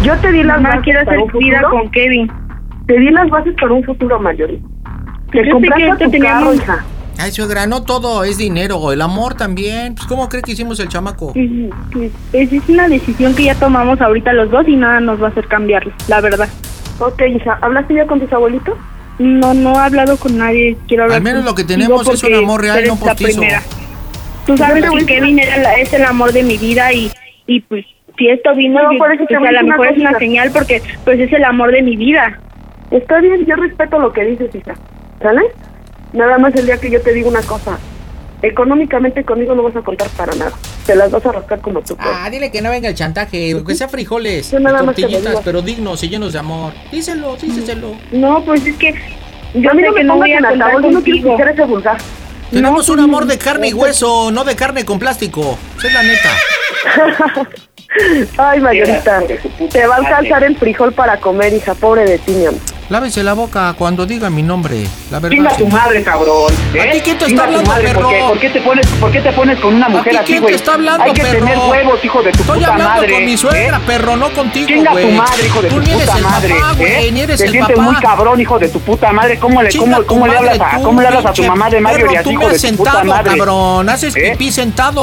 Yo 0.03 0.15
te 0.17 0.31
di 0.31 0.43
las 0.43 0.57
Mamá, 0.57 0.69
bases 0.69 0.83
quiero 0.83 1.05
para 1.05 1.17
hacer 1.21 1.33
un 1.33 1.39
vida 1.39 1.61
futuro. 1.61 1.79
con 1.81 1.91
Kevin. 1.91 2.31
Te 2.87 2.99
di 2.99 3.09
las 3.11 3.29
bases 3.29 3.55
para 3.59 3.73
un 3.73 3.83
futuro 3.83 4.19
mayor. 4.19 4.49
Te 4.49 4.59
Pues 5.39 5.49
compraste 5.51 6.05
tu 6.05 6.11
teníamos- 6.11 6.43
carro, 6.43 6.53
hija. 6.53 6.85
Ay, 7.21 7.31
suegra, 7.31 7.67
no 7.67 7.83
todo 7.83 8.23
es 8.23 8.37
dinero, 8.37 8.91
el 8.91 9.01
amor 9.01 9.35
también. 9.35 9.95
Pues, 9.95 10.07
¿cómo 10.07 10.27
cree 10.29 10.41
que 10.41 10.51
hicimos 10.53 10.79
el 10.79 10.87
chamaco? 10.89 11.33
Pues, 11.33 11.49
pues, 11.91 12.11
pues, 12.31 12.51
es 12.53 12.67
una 12.69 12.87
decisión 12.87 13.35
que 13.35 13.43
ya 13.43 13.55
tomamos 13.55 14.01
ahorita 14.01 14.33
los 14.33 14.49
dos 14.49 14.67
y 14.67 14.75
nada 14.75 14.99
nos 14.99 15.21
va 15.21 15.27
a 15.27 15.29
hacer 15.29 15.47
cambiarlo, 15.47 15.91
la 16.07 16.19
verdad. 16.21 16.49
Ok, 16.99 17.21
hija, 17.35 17.57
¿hablaste 17.61 17.93
ya 17.95 18.05
con 18.07 18.19
tus 18.19 18.31
abuelitos? 18.33 18.75
No, 19.19 19.53
no 19.53 19.73
he 19.75 19.79
hablado 19.79 20.17
con 20.17 20.37
nadie. 20.37 20.77
Quiero 20.87 21.03
hablar 21.03 21.17
Al 21.17 21.23
menos 21.23 21.45
lo 21.45 21.53
que 21.53 21.63
tenemos 21.63 22.07
es 22.07 22.23
un 22.23 22.33
amor 22.35 22.61
real, 22.61 22.83
no 22.87 22.93
la 22.95 22.99
postizo. 22.99 23.39
primera. 23.39 23.61
Tú 24.47 24.57
sabes 24.57 24.83
que 24.89 25.03
a- 25.03 25.05
Kevin 25.05 25.37
era 25.39 25.57
la- 25.57 25.73
es 25.75 25.93
el 25.93 26.03
amor 26.05 26.31
de 26.33 26.41
mi 26.43 26.57
vida 26.57 26.91
y, 26.91 27.11
y 27.45 27.59
pues 27.61 27.85
si 28.17 28.27
esto 28.29 28.55
vino, 28.55 28.81
No, 28.81 28.97
por 28.97 29.11
eso 29.13 29.25
pues, 29.27 29.37
a 29.39 29.51
lo 29.51 29.63
mejor 29.67 29.87
es 29.87 29.97
una 29.99 30.17
señal 30.17 30.49
porque 30.51 30.81
pues 31.05 31.19
es 31.19 31.31
el 31.33 31.43
amor 31.43 31.71
de 31.71 31.81
mi 31.83 31.95
vida. 31.95 32.39
Está 32.89 33.19
bien, 33.21 33.45
yo 33.45 33.55
respeto 33.55 33.99
lo 33.99 34.11
que 34.11 34.23
dices, 34.25 34.53
hija. 34.55 34.73
¿Sale? 35.21 35.41
Nada 36.13 36.37
más 36.37 36.53
el 36.55 36.65
día 36.65 36.77
que 36.77 36.89
yo 36.89 37.01
te 37.01 37.13
digo 37.13 37.29
una 37.29 37.41
cosa. 37.41 37.77
Económicamente 38.41 39.23
conmigo 39.23 39.53
no 39.53 39.63
vas 39.63 39.75
a 39.75 39.81
contar 39.81 40.07
para 40.09 40.33
nada. 40.35 40.51
Te 40.85 40.95
las 40.95 41.11
vas 41.11 41.23
a 41.25 41.31
rascar 41.31 41.61
como 41.61 41.81
tú 41.81 41.95
puedes. 41.95 42.11
Ah, 42.13 42.29
dile 42.29 42.51
que 42.51 42.61
no 42.61 42.71
venga 42.71 42.89
el 42.89 42.95
chantaje, 42.95 43.61
que 43.65 43.75
sea 43.75 43.87
frijoles, 43.87 44.49
Yo 44.51 44.59
nada 44.59 44.81
más 44.81 44.95
te 44.95 45.03
lo 45.03 45.09
tortillitas, 45.09 45.41
pero 45.45 45.61
dignos 45.61 46.03
y 46.03 46.09
llenos 46.09 46.33
de 46.33 46.39
amor. 46.39 46.73
Díselo, 46.91 47.35
díselo. 47.35 47.95
No, 48.11 48.43
pues 48.43 48.65
es 48.65 48.75
que 48.77 48.95
yo 49.53 49.69
a 49.69 49.73
mí 49.75 49.83
no 49.83 49.93
que 49.93 49.99
me 49.99 50.03
no 50.05 50.13
pongas 50.13 50.27
voy 50.27 50.31
a 50.31 50.37
en 50.37 50.43
contar 50.45 50.67
altavoz, 50.67 50.83
yo 50.83 50.91
no 50.91 51.03
quiero 51.03 51.19
escuchar 51.19 51.49
ese 51.49 51.63
vulgar. 51.65 51.97
Tenemos 52.49 52.87
No, 52.87 52.93
un 52.95 52.99
amor 52.99 53.25
de 53.27 53.37
carne 53.37 53.67
y 53.67 53.71
no, 53.71 53.77
hueso, 53.77 54.31
no 54.31 54.43
de 54.43 54.55
carne 54.55 54.85
con 54.85 54.97
plástico. 54.97 55.57
Esa 55.77 55.87
es 55.87 55.93
la 55.93 56.03
neta. 56.03 57.47
Ay, 58.37 58.59
Mayorita, 58.59 59.21
te 59.71 59.85
va 59.85 59.95
a 59.95 59.97
alcanzar 59.99 60.43
el 60.43 60.57
frijol 60.57 60.93
para 60.93 61.17
comer, 61.17 61.53
hija. 61.53 61.75
Pobre 61.75 62.05
de 62.05 62.17
ti, 62.17 62.31
mi 62.31 62.45
amor. 62.47 62.59
Lávese 62.91 63.23
la 63.23 63.31
boca 63.31 63.73
cuando 63.77 64.05
diga 64.05 64.29
mi 64.29 64.43
nombre. 64.43 64.85
La 65.11 65.19
verdad. 65.21 65.37
Chinga 65.37 65.55
tu 65.55 65.65
madre, 65.67 66.03
cabrón. 66.03 66.51
¿eh? 66.73 66.81
¿A 66.81 66.91
ti 66.91 66.99
quién 66.99 67.17
te 67.17 67.23
está 67.27 67.43
tu 67.43 67.47
hablando, 67.47 67.69
madre, 67.71 67.83
perro? 67.87 68.01
¿por 68.01 68.11
qué, 68.11 68.19
por 68.27 68.39
qué 68.41 68.49
te 68.49 68.61
pones, 68.61 68.87
¿Por 68.87 69.11
qué 69.13 69.21
te 69.21 69.31
pones 69.31 69.59
con 69.61 69.75
una 69.75 69.87
mujer 69.87 70.07
¿A 70.09 70.11
ti 70.11 70.17
así, 70.17 70.25
quién 70.25 70.41
güey? 70.41 70.51
te 70.53 70.57
está 70.57 70.73
hablando, 70.73 71.03
Hay 71.05 71.13
que 71.13 71.21
perro? 71.21 71.39
tener 71.39 71.57
huevos, 71.57 72.03
hijo 72.03 72.21
de 72.21 72.31
tu 72.33 72.41
Estoy 72.41 72.59
puta 72.59 72.71
hablando 72.73 72.93
madre. 72.95 73.13
con 73.13 73.25
mi 73.25 73.37
suegra, 73.37 73.77
¿eh? 73.77 73.81
perro, 73.87 74.15
no 74.17 74.29
contigo, 74.33 74.67
Chinga 74.67 74.91
güey. 74.91 75.05
tu 75.05 75.11
madre, 75.13 75.45
hijo 75.45 75.61
de 75.61 75.69
Tú 75.69 75.75
tu 75.75 75.81
ni 75.83 75.89
eres 75.91 76.01
puta 76.01 76.17
el 76.17 76.23
madre. 76.25 76.53
papá, 76.59 76.73
güey, 76.75 76.91
¿eh? 77.07 77.11
ni 77.13 77.21
eres 77.21 77.37
Te 77.37 77.45
el 77.45 77.51
sientes 77.51 77.75
papá. 77.77 77.89
muy 77.89 77.95
cabrón, 78.01 78.41
hijo 78.41 78.59
de 78.59 78.67
tu 78.67 78.79
puta 78.81 79.11
madre. 79.13 79.39
¿Cómo 79.39 79.61
le, 79.61 79.69
cómo, 79.77 79.97
tu 79.99 80.05
cómo 80.07 80.27
le 80.27 80.33
madre 80.33 80.49
hablas 80.49 80.67
a, 80.73 80.75
tú, 80.77 80.83
cómo 80.83 81.01
le 81.01 81.07
hablas 81.07 81.25
a 81.25 81.31
tu 81.33 81.43
mamá 81.43 81.65
de 81.67 81.71
perro, 81.71 81.83
Marjorie, 81.83 82.17
así, 82.17 82.23
tú 82.25 82.31
hijo 82.31 82.41
me 82.41 82.47
de 82.49 82.55
has 82.55 82.61
tu 82.61 82.75
puta 82.75 82.91
sentado, 82.91 83.05
madre? 83.05 83.37
cabrón. 83.37 83.89
Haces 83.89 84.15
¿Eh? 84.17 84.31
pipí 84.33 84.51
sentado. 84.51 85.01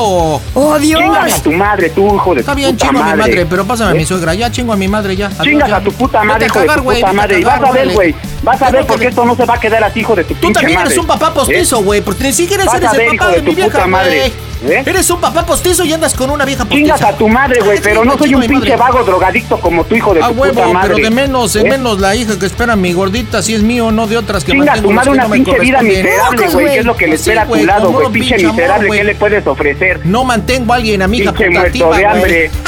¡Oh, 0.52 0.78
Dios! 0.78 1.01
Chingas 1.01 1.39
a 1.39 1.43
tu 1.43 1.52
madre, 1.52 1.89
tú, 1.89 2.15
hijo 2.15 2.35
de 2.35 2.40
Está 2.40 2.52
tu 2.52 2.56
bien, 2.59 2.73
puta 2.73 2.86
chingo 2.86 3.01
a 3.01 3.02
mi 3.05 3.10
madre. 3.12 3.23
madre, 3.32 3.47
pero 3.47 3.65
pásame 3.65 3.90
a 3.93 3.94
mi 3.94 4.02
¿Eh? 4.02 4.06
suegra. 4.06 4.35
Ya 4.35 4.51
chingo 4.51 4.74
a 4.74 4.77
mi 4.77 4.89
madre, 4.89 5.16
ya. 5.16 5.31
Chingas 5.40 5.73
a 5.73 5.81
tu 5.81 5.90
puta 5.93 6.23
madre, 6.23 6.44
a 6.44 6.48
hijo 6.48 6.60
de 6.60 6.66
tu 6.69 6.82
güey, 6.82 7.01
puta 7.01 7.10
a 7.10 7.12
madre. 7.15 7.40
Y 7.40 7.44
vas 7.44 7.62
a 7.62 7.73
ver, 7.79 7.87
órale. 7.87 7.95
güey. 7.95 8.15
Vas 8.43 8.63
a 8.63 8.71
ver 8.71 8.87
porque 8.87 9.03
que- 9.05 9.09
esto 9.09 9.25
no 9.25 9.35
se 9.37 9.45
va 9.45 9.55
a 9.55 9.61
quedar 9.61 9.83
así, 9.85 10.01
hijo 10.01 10.15
de 10.15 10.25
tu 10.25 10.35
Tú 10.35 10.41
pinche 10.41 10.55
también 10.61 10.79
madre. 10.79 10.93
eres 10.93 10.99
un 11.01 11.07
papá 11.07 11.29
¿Eh? 11.29 11.33
postizo, 11.35 11.83
güey, 11.83 12.01
porque 12.01 12.25
ni 12.25 12.33
siquiera 12.33 12.65
Vas 12.65 12.75
eres 12.77 12.89
a 12.89 12.93
ver, 12.93 13.01
el 13.03 13.17
papá 13.17 13.31
de 13.31 13.37
de 13.37 13.43
mi 13.43 13.51
tu 13.51 13.57
vieja, 13.57 13.87
madre. 13.87 14.33
¿Eh? 14.67 14.83
Eres 14.87 15.09
un 15.11 15.21
papá 15.21 15.47
postizo 15.47 15.85
y 15.85 15.93
andas 15.93 16.15
con 16.15 16.31
una 16.31 16.45
vieja 16.45 16.65
postiza. 16.65 16.97
Chingas 16.97 17.03
a 17.03 17.17
tu 17.17 17.29
madre, 17.29 17.61
güey, 17.61 17.79
Ah, 17.79 17.81
pero 17.85 18.05
no 18.05 18.19
soy 18.19 18.35
un 18.35 18.41
mi 18.41 18.49
pinche 18.49 18.77
madre. 18.77 18.93
vago 18.93 19.05
drogadicto 19.05 19.61
como 19.61 19.85
tu 19.85 19.95
hijo 19.95 20.13
de 20.15 20.21
A 20.23 20.29
tu 20.29 20.35
huevo, 20.35 20.55
puta 20.55 20.67
madre. 20.73 20.95
pero 20.97 21.05
de 21.09 21.11
menos, 21.15 21.53
de 21.53 21.61
¿Eh? 21.61 21.65
menos 21.65 22.01
la 22.01 22.17
hija 22.17 22.37
que 22.39 22.47
espera 22.47 22.75
mi 22.75 22.93
gordita, 22.93 23.41
si 23.41 23.55
es 23.55 23.63
mío, 23.63 23.93
no 23.93 24.09
de 24.09 24.17
otras 24.17 24.43
que 24.43 24.51
Chinga 24.53 24.73
a 24.73 24.83
tu 24.83 24.91
madre 24.91 25.11
una 25.11 25.25
no 25.25 25.31
pinche 25.31 25.59
vida 25.61 25.81
miserable, 25.81 26.49
güey, 26.49 26.67
que 26.67 26.79
es 26.79 26.85
lo 26.85 26.97
que 26.97 27.07
le 27.07 27.17
sí, 27.19 27.31
espera 27.31 27.43
a 27.43 27.47
tu 27.47 27.55
lado, 27.65 27.93
güey, 27.93 28.09
pinche 28.11 28.37
miserable. 28.39 28.91
¿qué 28.91 29.05
le 29.05 29.15
puedes 29.15 29.47
ofrecer? 29.47 30.01
No 30.05 30.25
mantengo 30.25 30.73
a 30.73 30.77
alguien, 30.77 31.03
amiga 31.03 31.31
Pinche 31.33 31.51
muerto 31.51 31.61
putativa, 31.79 31.97
de 31.97 32.03
güey. 32.03 32.15
hambre. 32.17 32.51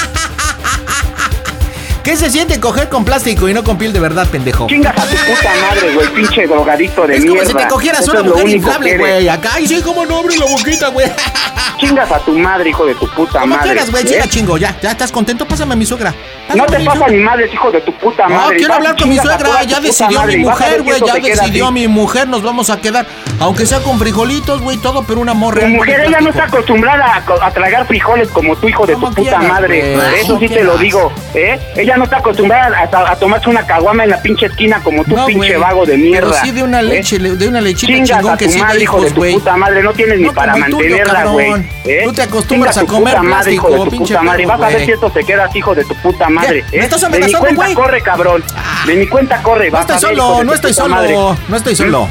¿Qué 2.02 2.16
se 2.16 2.30
siente 2.30 2.58
coger 2.60 2.88
con 2.88 3.04
plástico 3.04 3.48
y 3.48 3.54
no 3.54 3.62
con 3.62 3.76
piel 3.76 3.92
de 3.92 4.00
verdad, 4.00 4.26
pendejo? 4.26 4.66
Chingas 4.68 4.96
a 4.96 5.02
tu 5.06 5.16
puta 5.16 5.50
madre, 5.68 5.94
güey, 5.94 6.08
pinche 6.14 6.46
drogadicto 6.46 7.06
de 7.06 7.14
Es 7.16 7.20
como 7.20 7.34
mierda. 7.34 7.48
si 7.50 7.54
te 7.56 7.66
cogieras 7.68 8.00
Eso 8.00 8.10
una 8.12 8.20
es 8.20 8.26
mujer 8.26 8.48
inflable, 8.48 8.98
güey. 8.98 9.28
Acá, 9.28 9.50
ay, 9.54 9.66
sí, 9.68 9.82
cómo 9.82 10.06
no 10.06 10.18
abre 10.18 10.36
la 10.38 10.46
boquita, 10.46 10.88
güey. 10.88 11.06
Chingas 11.78 12.10
a 12.12 12.18
tu 12.20 12.32
madre, 12.38 12.70
hijo 12.70 12.84
de 12.84 12.94
tu 12.94 13.08
puta 13.10 13.40
Como 13.40 13.54
madre. 13.54 13.70
quieras, 13.70 13.90
güey, 13.90 14.02
¿eh? 14.02 14.06
chinga 14.06 14.28
chingo, 14.28 14.58
ya. 14.58 14.76
¿Ya 14.82 14.90
estás 14.90 15.10
contento? 15.12 15.46
Pásame 15.46 15.72
a 15.74 15.76
mi 15.76 15.86
suegra. 15.86 16.14
No 16.54 16.66
te 16.66 16.78
mi 16.78 16.84
pasa 16.84 17.06
ni 17.08 17.18
madre, 17.18 17.48
hijo 17.52 17.70
de 17.70 17.80
tu 17.82 17.92
puta 17.98 18.26
No, 18.28 18.34
madre. 18.34 18.56
quiero 18.56 18.70
Vas, 18.70 18.78
hablar 18.78 18.96
con 19.00 19.08
mi 19.08 19.16
suegra, 19.18 19.62
ya 19.62 19.80
decidió 19.80 20.22
mi 20.24 20.34
y 20.34 20.36
mujer, 20.38 20.82
güey, 20.82 21.00
ya 21.06 21.14
decidió 21.14 21.70
mi 21.70 21.86
mujer, 21.86 22.26
nos 22.28 22.42
vamos 22.42 22.70
a 22.70 22.80
quedar, 22.80 23.06
aunque 23.38 23.66
sea 23.66 23.78
con 23.80 23.98
frijolitos, 24.00 24.60
güey, 24.60 24.76
todo, 24.78 25.04
pero 25.04 25.20
un 25.20 25.28
amor 25.28 25.54
Tu 25.54 25.60
real. 25.60 25.72
mujer 25.72 26.00
ella 26.06 26.18
no 26.20 26.30
está 26.30 26.44
acostumbrada 26.46 27.22
a, 27.40 27.50
tragar 27.52 27.86
frijoles 27.86 28.28
como 28.30 28.56
tu 28.56 28.68
hijo 28.68 28.84
de 28.84 28.94
tu 28.94 29.00
Como 29.00 29.14
puta 29.14 29.38
madre. 29.38 29.94
Eso 30.18 30.26
como 30.26 30.40
sí 30.40 30.48
te 30.48 30.64
lo 30.64 30.76
digo, 30.76 31.12
¿eh? 31.34 31.58
Ella 31.90 31.96
no 31.98 32.04
está 32.04 32.18
acostumbrada 32.18 32.88
a, 32.92 33.10
a 33.10 33.16
tomarse 33.16 33.50
una 33.50 33.66
caguama 33.66 34.04
en 34.04 34.10
la 34.10 34.22
pinche 34.22 34.46
esquina 34.46 34.80
como 34.80 35.02
tu 35.02 35.16
No, 35.16 35.26
pinche 35.26 35.48
güey, 35.48 35.60
vago 35.60 35.84
de 35.84 35.96
mierda. 35.96 36.28
Pero 36.30 36.40
sí 36.44 36.52
de 36.52 36.62
una 36.62 36.78
¿eh? 36.78 36.84
leche, 36.84 37.18
le- 37.18 37.34
de 37.34 37.48
una 37.48 37.60
lechita 37.60 37.92
Chingas 37.92 38.18
chingón 38.18 38.32
a 38.32 38.36
que 38.36 38.44
tu 38.46 38.52
sí 38.52 38.58
madre, 38.60 38.76
de 38.78 38.82
hijo 38.84 38.96
de 38.96 39.02
hijos, 39.02 39.14
tu 39.14 39.20
güey. 39.20 39.32
puta 39.34 39.56
madre, 39.56 39.82
no 39.82 39.92
tienes 39.92 40.20
ni 40.20 40.30
para 40.30 40.54
mantenerla, 40.54 41.24
güey. 41.24 41.52
¿eh? 41.84 42.02
Tú 42.04 42.12
te 42.12 42.22
acostumbras 42.22 42.76
Chingas 42.76 42.88
a 42.90 42.94
comer 42.94 43.14
puta 43.16 43.22
madre, 43.28 43.52
hijo 43.54 43.70
de 43.70 43.76
tu 43.90 43.96
puta 43.98 44.22
madre. 44.22 44.46
Vas 44.46 44.60
a 44.60 44.66
ver 44.66 44.72
güey. 44.74 44.86
si 44.86 44.92
esto 44.92 45.10
se 45.12 45.24
queda 45.24 45.44
así, 45.46 45.58
hijo 45.58 45.74
de 45.74 45.84
tu 45.84 45.94
puta 45.96 46.28
madre. 46.28 46.64
¿Me 46.70 46.78
¿eh? 46.78 46.80
estás 46.84 47.00
de 47.00 47.08
mi 47.08 47.14
amenazando, 47.16 47.38
cuenta 47.40 47.62
güey? 47.64 47.74
corre, 47.74 48.00
cabrón. 48.02 48.44
De 48.86 48.94
mi 48.94 49.06
cuenta 49.08 49.42
corre. 49.42 49.70
No 49.72 49.80
estoy 49.80 49.98
solo, 49.98 50.44
no 50.44 50.54
estoy 50.54 50.72
solo, 50.72 51.36
no 51.48 51.56
estoy 51.56 51.74
solo. 51.74 52.08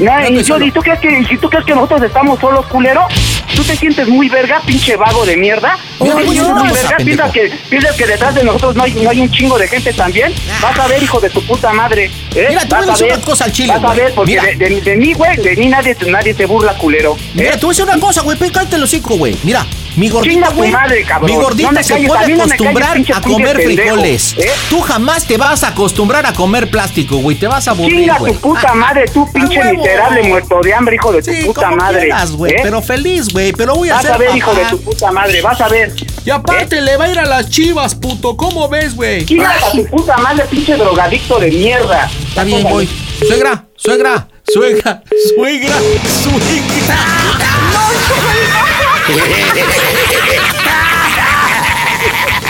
No, 0.00 0.18
No 0.20 0.28
y, 0.30 0.36
yo- 0.38 0.44
solo. 0.54 0.64
¿y 0.66 0.72
tú, 0.72 0.80
crees 0.80 0.98
que, 1.00 1.08
¿y 1.30 1.36
tú 1.38 1.48
crees 1.50 1.64
que 1.64 1.74
nosotros 1.74 2.02
estamos 2.02 2.40
solos, 2.40 2.66
culero? 2.66 3.06
¿Tú 3.54 3.62
te 3.64 3.76
sientes 3.76 4.08
muy 4.08 4.28
verga, 4.28 4.60
pinche 4.64 4.96
vago 4.96 5.26
de 5.26 5.36
mierda? 5.36 5.76
¿Tú 5.98 6.04
te 6.06 6.10
a 6.12 6.14
sientes 6.16 6.46
muy 6.54 6.70
verga? 6.70 6.96
¿Piensas 7.04 7.30
que, 7.32 7.52
¿Piensas 7.68 7.96
que 7.96 8.06
detrás 8.06 8.34
de 8.34 8.44
nosotros 8.44 8.74
no 8.76 8.82
hay, 8.84 8.92
no 8.94 9.10
hay 9.10 9.20
un 9.20 9.30
chingo 9.30 9.58
de 9.58 9.68
gente 9.68 9.92
también? 9.92 10.32
Vas 10.62 10.78
a 10.78 10.86
ver, 10.88 11.02
hijo 11.02 11.20
de 11.20 11.28
tu 11.30 11.42
puta 11.44 11.72
madre. 11.72 12.10
¿eh? 12.34 12.46
Mira, 12.48 12.60
te 12.66 12.74
a 12.74 12.78
Vas 12.78 12.88
a 12.88 12.92
decir 12.92 13.06
ver, 13.08 13.16
una 13.16 13.24
cosa 13.24 13.44
al 13.44 13.52
chile, 13.52 13.74
Vas 13.78 13.90
a 13.90 13.94
ver, 13.94 14.14
porque 14.14 14.30
Mira. 14.32 14.44
de, 14.44 14.54
de- 14.56 14.80
de 14.80 14.96
mí, 14.96 15.12
güey, 15.12 15.36
de 15.36 15.56
mí 15.56 15.68
nadie, 15.68 15.96
nadie 16.06 16.32
se 16.34 16.46
burla, 16.46 16.74
culero. 16.78 17.16
¿eh? 17.18 17.30
Mira, 17.34 17.52
te 17.58 17.66
voy 17.66 17.74
a 17.74 17.76
decir 17.76 17.84
una 17.84 17.98
cosa, 18.00 18.22
güey, 18.22 18.38
cállate 18.38 18.76
el 18.76 18.82
hocico, 18.84 19.16
güey. 19.16 19.36
Mira, 19.42 19.66
mi 20.00 20.08
gordita, 20.08 20.48
güey. 20.50 20.70
madre. 20.70 21.04
Mi 21.22 21.34
gordita 21.36 21.72
No 21.72 21.82
se 21.82 21.92
calles, 21.92 22.08
puede 22.08 22.20
no 22.20 22.38
calles, 22.38 22.40
acostumbrar 22.52 22.96
a 23.14 23.20
comer 23.20 23.56
pendejo, 23.58 23.80
frijoles. 23.82 24.34
¿eh? 24.38 24.50
Tú 24.70 24.80
jamás 24.80 25.26
te 25.26 25.36
vas 25.36 25.62
a 25.62 25.68
acostumbrar 25.68 26.24
a 26.24 26.32
comer 26.32 26.70
plástico, 26.70 27.18
güey. 27.18 27.36
Te 27.36 27.46
vas 27.46 27.68
a 27.68 27.72
aburrir, 27.72 28.00
Chinga 28.00 28.16
güey. 28.18 28.32
tu 28.32 28.40
puta 28.40 28.72
madre, 28.72 29.04
tú 29.12 29.30
pinche 29.30 29.62
miserable 29.74 30.22
muerto 30.22 30.60
de 30.62 30.72
hambre, 30.74 30.96
hijo 30.96 31.12
de 31.12 31.22
tu 31.22 31.30
Sí, 31.32 31.44
puta 31.44 31.64
como 31.64 31.76
madre. 31.76 32.00
quieras, 32.00 32.32
güey, 32.32 32.52
¿eh? 32.54 32.60
pero 32.62 32.80
feliz, 32.80 33.28
güey. 33.30 33.52
Pero 33.52 33.74
voy 33.74 33.90
a 33.90 33.94
Vas 33.96 34.02
ser 34.02 34.12
a 34.12 34.16
ver, 34.16 34.26
papá. 34.28 34.38
hijo 34.38 34.54
de 34.54 34.64
tu 34.70 34.80
puta 34.80 35.12
madre, 35.12 35.42
vas 35.42 35.60
a 35.60 35.68
ver. 35.68 35.92
Y 36.24 36.30
aparte 36.30 36.80
le 36.80 36.96
va 36.96 37.04
a 37.04 37.08
ir 37.10 37.18
a 37.18 37.26
las 37.26 37.50
chivas, 37.50 37.94
puto. 37.94 38.36
¿Cómo 38.38 38.68
ves, 38.70 38.96
güey? 38.96 39.26
Chinga 39.26 39.50
a 39.50 39.70
tu 39.70 39.84
puta 39.86 40.16
madre, 40.16 40.44
pinche 40.50 40.76
drogadicto 40.76 41.38
de 41.38 41.50
mierda. 41.50 42.10
Está 42.26 42.44
bien, 42.44 42.62
voy. 42.62 42.88
Suegra, 43.26 43.66
suegra, 43.76 44.28
suegra, 44.50 45.02
suegra, 45.36 45.74
suegra. 46.22 47.49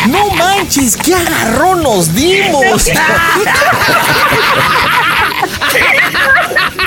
No 0.09 0.31
manches, 0.31 0.97
qué 0.97 1.15
agarrón 1.15 1.83
nos 1.83 2.15
dimos. 2.15 2.85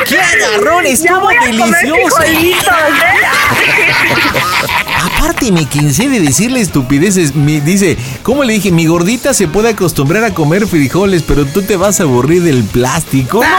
qué 0.07 0.19
agarrón, 0.19 0.85
estuvo 0.85 1.29
delicioso. 1.29 2.23
¿eh? 2.23 2.55
Aparte 5.01 5.51
me 5.51 5.67
cansé 5.67 6.09
de 6.09 6.19
decirle 6.19 6.61
estupideces. 6.61 7.35
Me 7.35 7.61
dice, 7.61 7.97
¿cómo 8.23 8.43
le 8.43 8.53
dije? 8.53 8.71
Mi 8.71 8.85
gordita 8.85 9.33
se 9.33 9.47
puede 9.47 9.69
acostumbrar 9.69 10.23
a 10.23 10.33
comer 10.33 10.67
frijoles, 10.67 11.23
pero 11.23 11.45
tú 11.45 11.61
te 11.61 11.77
vas 11.77 11.99
a 11.99 12.03
aburrir 12.03 12.43
del 12.43 12.63
plástico. 12.63 13.41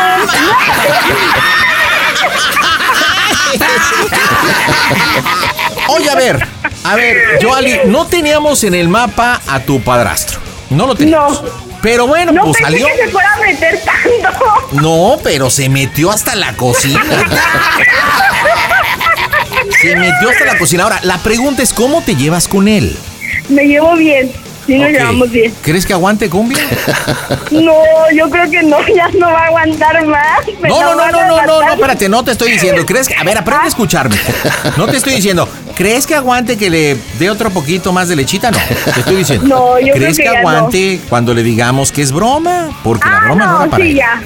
Oye, 5.88 6.08
a 6.10 6.14
ver, 6.14 6.46
a 6.84 6.94
ver, 6.96 7.16
Joali, 7.42 7.80
no 7.86 8.06
teníamos 8.06 8.64
en 8.64 8.74
el 8.74 8.88
mapa 8.88 9.40
a 9.46 9.60
tu 9.60 9.80
padrastro. 9.82 10.40
No 10.70 10.86
lo 10.86 10.94
teníamos. 10.94 11.42
Pero 11.82 12.06
bueno, 12.06 12.32
No 12.32 12.44
pues 12.44 12.56
pensé 12.56 12.72
salió. 12.72 12.86
que 12.86 12.96
se 13.04 13.08
fuera 13.10 13.32
a 13.34 13.38
meter 13.38 13.80
tanto. 13.84 14.40
No, 14.72 15.18
pero 15.22 15.50
se 15.50 15.68
metió 15.68 16.10
hasta 16.10 16.34
la 16.34 16.54
cocina. 16.54 17.02
Se 19.82 19.96
metió 19.96 20.30
hasta 20.30 20.44
la 20.46 20.58
cocina. 20.58 20.84
Ahora, 20.84 21.00
la 21.02 21.18
pregunta 21.18 21.62
es, 21.62 21.72
¿cómo 21.72 22.02
te 22.02 22.16
llevas 22.16 22.48
con 22.48 22.68
él? 22.68 22.96
Me 23.48 23.64
llevo 23.64 23.94
bien. 23.96 24.32
Sí, 24.66 24.78
nos 24.78 24.88
llevamos 24.88 25.30
bien. 25.30 25.54
¿Crees 25.60 25.84
que 25.84 25.92
aguante 25.92 26.30
cumbia? 26.30 26.58
No, 27.50 27.74
yo 28.16 28.30
creo 28.30 28.50
que 28.50 28.62
no, 28.62 28.78
ya 28.88 29.08
no 29.18 29.30
va 29.30 29.40
a 29.42 29.46
aguantar 29.48 30.06
más. 30.06 30.38
No, 30.62 30.80
no, 30.80 30.94
no, 30.94 31.10
no, 31.12 31.26
no, 31.28 31.46
no, 31.46 31.60
no, 31.60 31.72
espérate, 31.74 32.08
no 32.08 32.24
te 32.24 32.30
estoy 32.32 32.52
diciendo. 32.52 32.86
¿Crees 32.86 33.08
que.? 33.08 33.14
A 33.14 33.24
ver, 33.24 33.36
aprende 33.36 33.66
a 33.66 33.68
escucharme. 33.68 34.16
No 34.78 34.86
te 34.86 34.96
estoy 34.96 35.16
diciendo. 35.16 35.46
¿Crees 35.76 36.06
que 36.06 36.14
aguante 36.14 36.56
que 36.56 36.70
le 36.70 36.96
dé 37.18 37.30
otro 37.30 37.50
poquito 37.50 37.92
más 37.92 38.08
de 38.08 38.16
lechita? 38.16 38.50
No. 38.50 38.58
Te 38.92 39.00
estoy 39.00 39.16
diciendo. 39.16 39.46
No, 39.48 39.78
yo 39.78 39.86
creo 39.86 39.94
¿Crees 39.96 40.16
que 40.16 40.22
que 40.24 40.30
ya 40.32 40.38
aguante 40.38 41.00
cuando 41.08 41.34
le 41.34 41.42
digamos 41.42 41.90
que 41.90 42.02
es 42.02 42.12
broma? 42.12 42.68
Porque 42.84 43.08
la 43.08 43.16
Ah, 43.18 43.24
broma 43.24 43.44
no, 43.46 43.52
no, 43.52 43.60
era 43.62 43.70
para 43.70 43.84
sí, 43.84 43.90
él. 43.90 43.96
ya. 43.96 44.22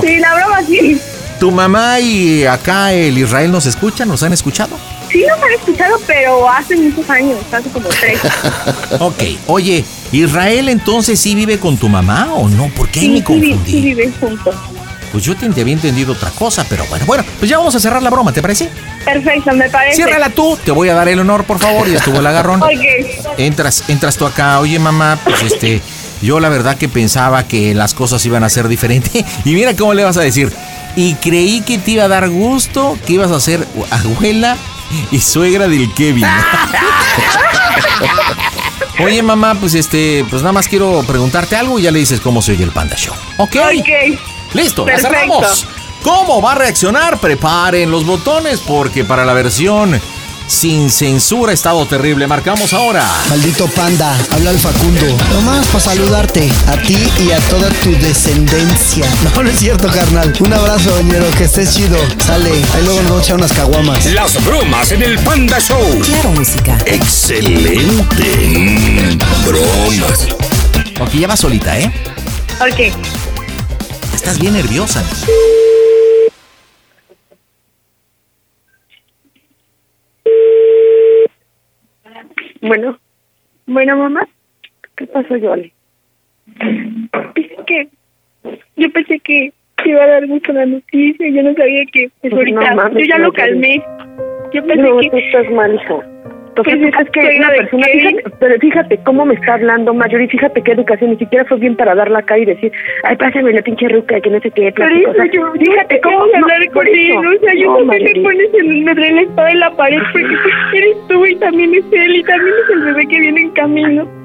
Sí, 0.00 0.16
la 0.18 0.34
broma 0.34 0.62
sí. 0.66 1.00
¿Tu 1.38 1.50
mamá 1.50 2.00
y 2.00 2.44
acá 2.44 2.92
el 2.92 3.16
Israel 3.18 3.50
nos 3.52 3.66
escuchan? 3.66 4.08
¿Nos 4.08 4.22
han 4.22 4.32
escuchado? 4.32 4.76
Sí 5.10 5.24
nos 5.28 5.42
han 5.42 5.52
escuchado, 5.52 5.98
pero 6.06 6.48
hace 6.48 6.76
muchos 6.76 7.08
años, 7.10 7.38
hace 7.52 7.68
como 7.70 7.88
tres. 7.88 8.20
Ok, 9.00 9.22
oye, 9.46 9.84
¿Israel 10.12 10.68
entonces 10.68 11.18
sí 11.18 11.34
vive 11.34 11.58
con 11.58 11.76
tu 11.78 11.88
mamá 11.88 12.28
o 12.34 12.48
no? 12.48 12.68
¿Por 12.68 12.88
qué 12.88 13.00
Sí, 13.00 13.08
me 13.10 13.16
sí, 13.18 13.22
confundí? 13.22 13.70
sí 13.70 13.80
viven 13.80 14.12
juntos. 14.20 14.54
Pues 15.12 15.24
yo 15.24 15.36
te 15.36 15.46
había 15.46 15.74
entendido 15.74 16.12
otra 16.12 16.30
cosa, 16.30 16.64
pero 16.68 16.84
bueno, 16.86 17.04
bueno, 17.06 17.24
pues 17.38 17.50
ya 17.50 17.58
vamos 17.58 17.74
a 17.74 17.80
cerrar 17.80 18.02
la 18.02 18.10
broma, 18.10 18.32
¿te 18.32 18.40
parece? 18.40 18.70
Perfecto, 19.04 19.52
me 19.54 19.68
parece. 19.68 19.96
Ciérrala 19.96 20.30
tú, 20.30 20.56
te 20.64 20.70
voy 20.70 20.88
a 20.88 20.94
dar 20.94 21.08
el 21.08 21.18
honor, 21.18 21.44
por 21.44 21.58
favor, 21.58 21.88
y 21.88 21.94
estuvo 21.94 22.20
el 22.20 22.26
agarrón. 22.26 22.62
Ok. 22.70 23.38
Entras, 23.38 23.84
entras 23.88 24.16
tú 24.16 24.26
acá, 24.26 24.60
oye 24.60 24.78
mamá, 24.78 25.18
pues 25.24 25.42
este, 25.42 25.80
yo 26.22 26.38
la 26.40 26.48
verdad 26.48 26.76
que 26.76 26.88
pensaba 26.88 27.42
que 27.44 27.74
las 27.74 27.94
cosas 27.94 28.24
iban 28.26 28.44
a 28.44 28.48
ser 28.48 28.68
diferentes. 28.68 29.24
Y 29.44 29.54
mira 29.54 29.74
cómo 29.74 29.94
le 29.94 30.04
vas 30.04 30.16
a 30.16 30.20
decir. 30.20 30.52
Y 30.96 31.14
creí 31.14 31.62
que 31.62 31.78
te 31.78 31.92
iba 31.92 32.04
a 32.04 32.08
dar 32.08 32.28
gusto, 32.28 32.98
que 33.06 33.14
ibas 33.14 33.30
a 33.30 33.40
ser 33.40 33.66
abuela 33.90 34.56
y 35.10 35.20
suegra 35.20 35.68
del 35.68 35.92
Kevin. 35.94 36.26
Oye 39.04 39.22
mamá, 39.22 39.54
pues 39.54 39.74
este, 39.74 40.24
pues 40.28 40.42
nada 40.42 40.52
más 40.52 40.68
quiero 40.68 41.02
preguntarte 41.06 41.56
algo 41.56 41.78
y 41.78 41.82
ya 41.82 41.90
le 41.90 42.00
dices 42.00 42.20
cómo 42.20 42.42
se 42.42 42.52
oye 42.52 42.64
el 42.64 42.70
Panda 42.70 42.96
Show. 42.96 43.14
¿Ok? 43.38 43.56
Listo, 44.54 44.84
Perfecto. 44.84 45.08
cerramos. 45.14 45.66
¿Cómo 46.02 46.40
va 46.40 46.52
a 46.52 46.54
reaccionar? 46.56 47.18
Preparen 47.18 47.90
los 47.90 48.06
botones 48.06 48.60
porque 48.60 49.04
para 49.04 49.24
la 49.24 49.34
versión 49.34 50.00
sin 50.46 50.90
censura 50.90 51.52
estado 51.52 51.86
terrible. 51.86 52.26
Marcamos 52.26 52.72
ahora. 52.72 53.08
Maldito 53.28 53.68
panda, 53.68 54.16
habla 54.30 54.50
el 54.50 54.58
Facundo. 54.58 55.06
Nomás 55.32 55.66
para 55.66 55.80
saludarte, 55.80 56.50
a 56.66 56.76
ti 56.78 56.98
y 57.20 57.30
a 57.30 57.38
toda 57.48 57.68
tu 57.68 57.92
descendencia. 57.98 59.06
No, 59.36 59.42
no 59.44 59.50
es 59.50 59.58
cierto, 59.60 59.88
carnal. 59.88 60.32
Un 60.40 60.52
abrazo, 60.52 60.90
doñero, 60.90 61.30
que 61.38 61.44
estés 61.44 61.74
chido. 61.76 61.98
Sale, 62.18 62.50
ahí 62.50 62.82
luego 62.84 63.00
nos 63.02 63.10
vamos 63.10 63.20
a 63.20 63.24
echar 63.24 63.36
unas 63.36 63.52
caguamas. 63.52 64.04
Las 64.06 64.44
bromas 64.44 64.90
en 64.90 65.02
el 65.02 65.18
Panda 65.20 65.60
Show. 65.60 66.00
Claro, 66.02 66.32
música. 66.32 66.76
Excelente. 66.86 68.26
Mm, 68.58 69.18
bromas. 69.46 70.26
Ok, 71.00 71.10
ya 71.12 71.28
va 71.28 71.36
solita, 71.36 71.78
¿eh? 71.78 71.92
Ok. 72.60 73.29
Estás 74.14 74.38
bien 74.38 74.54
nerviosa. 74.54 75.02
Bueno, 82.60 82.98
bueno, 83.66 83.96
mamá, 83.96 84.28
¿qué 84.96 85.06
pasó, 85.06 85.36
Yoli? 85.36 85.72
Es 87.34 87.64
que 87.66 87.88
yo 88.76 88.90
pensé 88.92 89.18
que 89.20 89.52
te 89.82 89.90
iba 89.90 90.02
a 90.02 90.06
dar 90.06 90.26
gusto 90.26 90.52
la 90.52 90.66
noticia. 90.66 91.28
Yo 91.30 91.42
no 91.42 91.54
sabía 91.54 91.84
que 91.92 92.10
pues, 92.20 92.32
No 92.32 92.38
ahorita. 92.38 92.74
mames, 92.74 92.98
yo 92.98 93.04
ya 93.08 93.18
no, 93.18 93.24
lo 93.26 93.32
calmé. 93.32 93.82
Yo 94.52 94.66
pensé 94.66 94.82
No, 94.82 94.98
que. 94.98 95.10
tú 95.10 95.16
estás 95.16 95.50
mal, 95.52 95.74
hija. 95.74 96.19
O 96.56 96.64
sea, 96.64 96.76
Pues 96.76 96.94
es 96.94 97.00
es 97.00 97.10
que 97.10 97.20
una 97.38 97.50
de 97.50 97.56
persona, 97.58 97.86
fíjate, 97.86 98.24
pero 98.38 98.58
fíjate 98.58 98.98
cómo 99.04 99.24
me 99.24 99.34
está 99.34 99.54
hablando 99.54 99.94
Mayor 99.94 100.20
y 100.22 100.28
fíjate 100.28 100.62
qué 100.62 100.72
educación, 100.72 101.10
ni 101.10 101.16
siquiera 101.16 101.44
fue 101.44 101.58
bien 101.58 101.76
para 101.76 101.94
darla 101.94 102.18
acá 102.18 102.38
y 102.38 102.44
decir, 102.44 102.72
ay, 103.04 103.16
pásame 103.16 103.52
la 103.52 103.62
pinche 103.62 103.88
ruca, 103.88 104.20
que 104.20 104.30
no 104.30 104.40
sé 104.40 104.50
qué, 104.50 104.72
Pero 104.74 104.94
eso 104.94 105.24
yo, 105.32 105.52
fíjate 105.52 105.94
te 105.94 106.00
cómo 106.00 106.26
de 106.26 106.38
no, 106.38 106.46
hablar 106.46 106.70
con 106.72 106.86
él, 106.86 107.16
o 107.16 107.38
sea, 107.40 107.54
yo 107.54 107.78
No, 107.78 107.84
me 107.84 107.98
pones 108.22 108.54
en 108.54 108.88
entre 108.88 109.12
la 109.12 109.20
espada 109.22 109.52
y 109.52 109.56
la 109.56 109.70
pared, 109.76 110.00
porque 110.12 110.34
eres 110.76 110.96
tú 111.08 111.24
y 111.26 111.36
también 111.36 111.74
es 111.74 111.84
él, 111.92 112.16
y 112.16 112.22
también 112.24 112.54
es 112.64 112.70
el 112.74 112.80
bebé 112.82 113.06
que 113.06 113.20
viene 113.20 113.40
en 113.40 113.50
camino. 113.50 114.20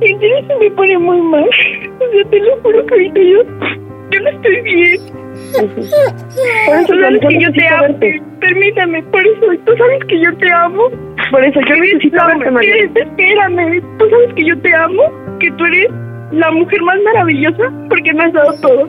Y 0.00 0.10
entonces 0.10 0.44
se 0.46 0.56
me 0.56 0.70
pone 0.72 0.98
muy 0.98 1.20
mal. 1.22 1.44
O 1.44 2.12
sea, 2.12 2.30
te 2.30 2.40
lo 2.40 2.56
juro 2.62 2.86
que 2.86 2.94
ahorita 2.94 3.20
yo, 3.20 3.42
yo 4.10 4.20
no 4.20 4.28
estoy 4.30 4.60
bien. 4.62 5.00
Por 5.52 6.76
eso, 6.76 6.86
Tú 6.92 7.00
sabes 7.00 7.20
que 7.28 7.40
yo 7.40 7.52
te 7.52 7.68
amo. 7.68 7.82
verte. 7.82 8.22
Permítame, 8.40 9.02
por 9.04 9.20
eso, 9.26 9.46
tú 9.66 9.72
sabes 9.76 10.04
que 10.08 10.20
yo 10.20 10.36
te 10.36 10.52
amo. 10.52 10.82
Por 11.30 11.44
eso, 11.44 11.60
yo 11.60 11.74
Eres 11.74 11.94
necesito 11.94 12.26
verte, 12.26 12.66
eres- 12.68 12.90
Espérame, 12.96 13.82
tú 13.98 14.08
sabes 14.10 14.34
que 14.34 14.44
yo 14.46 14.58
te 14.60 14.74
amo, 14.74 15.02
que 15.40 15.50
tú 15.52 15.64
eres 15.66 15.90
la 16.32 16.50
mujer 16.50 16.80
más 16.82 16.96
maravillosa 17.04 17.70
porque 17.88 18.12
me 18.14 18.24
has 18.24 18.32
dado 18.32 18.52
todo. 18.60 18.88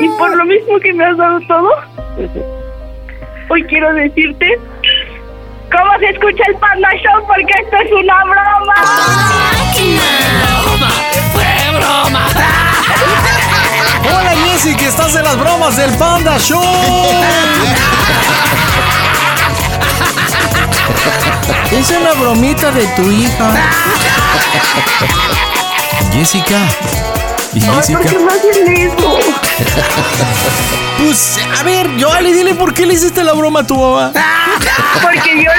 Y 0.00 0.08
por 0.18 0.36
lo 0.36 0.44
mismo 0.44 0.78
que 0.80 0.92
me 0.92 1.04
has 1.04 1.16
dado 1.16 1.38
todo, 1.48 1.70
hoy 3.48 3.62
quiero 3.64 3.92
decirte 3.94 4.58
cómo 5.70 5.98
se 5.98 6.06
escucha 6.10 6.42
el 6.48 6.56
Panda 6.56 6.90
Show 7.02 7.26
porque 7.26 7.52
esto 7.62 7.76
es 7.84 7.92
una 7.92 8.24
broma. 8.24 8.74
¡Fue 11.32 11.78
broma! 11.78 12.25
Que 14.64 14.88
estás 14.88 15.14
en 15.14 15.22
las 15.22 15.38
bromas 15.38 15.76
del 15.76 15.92
Panda 15.96 16.38
Show. 16.38 16.60
Es 21.70 21.90
una 21.90 22.12
bromita 22.14 22.72
de 22.72 22.86
tu 22.88 23.02
hija. 23.02 23.54
Jessica. 26.12 26.58
¿Y 27.54 27.60
Ay, 27.60 27.94
¿por 27.94 28.06
qué 28.06 28.18
me 28.18 28.32
hacen 28.32 28.76
eso? 28.76 29.18
Pues, 30.98 31.38
a 31.58 31.62
ver, 31.62 31.88
Joali, 32.00 32.32
dile 32.32 32.54
por 32.54 32.72
qué 32.72 32.86
le 32.86 32.94
hiciste 32.94 33.22
la 33.22 33.34
broma 33.34 33.60
a 33.60 33.66
tu 33.66 33.76
mamá. 33.76 34.12
Porque 35.02 35.44
yo, 35.44 35.50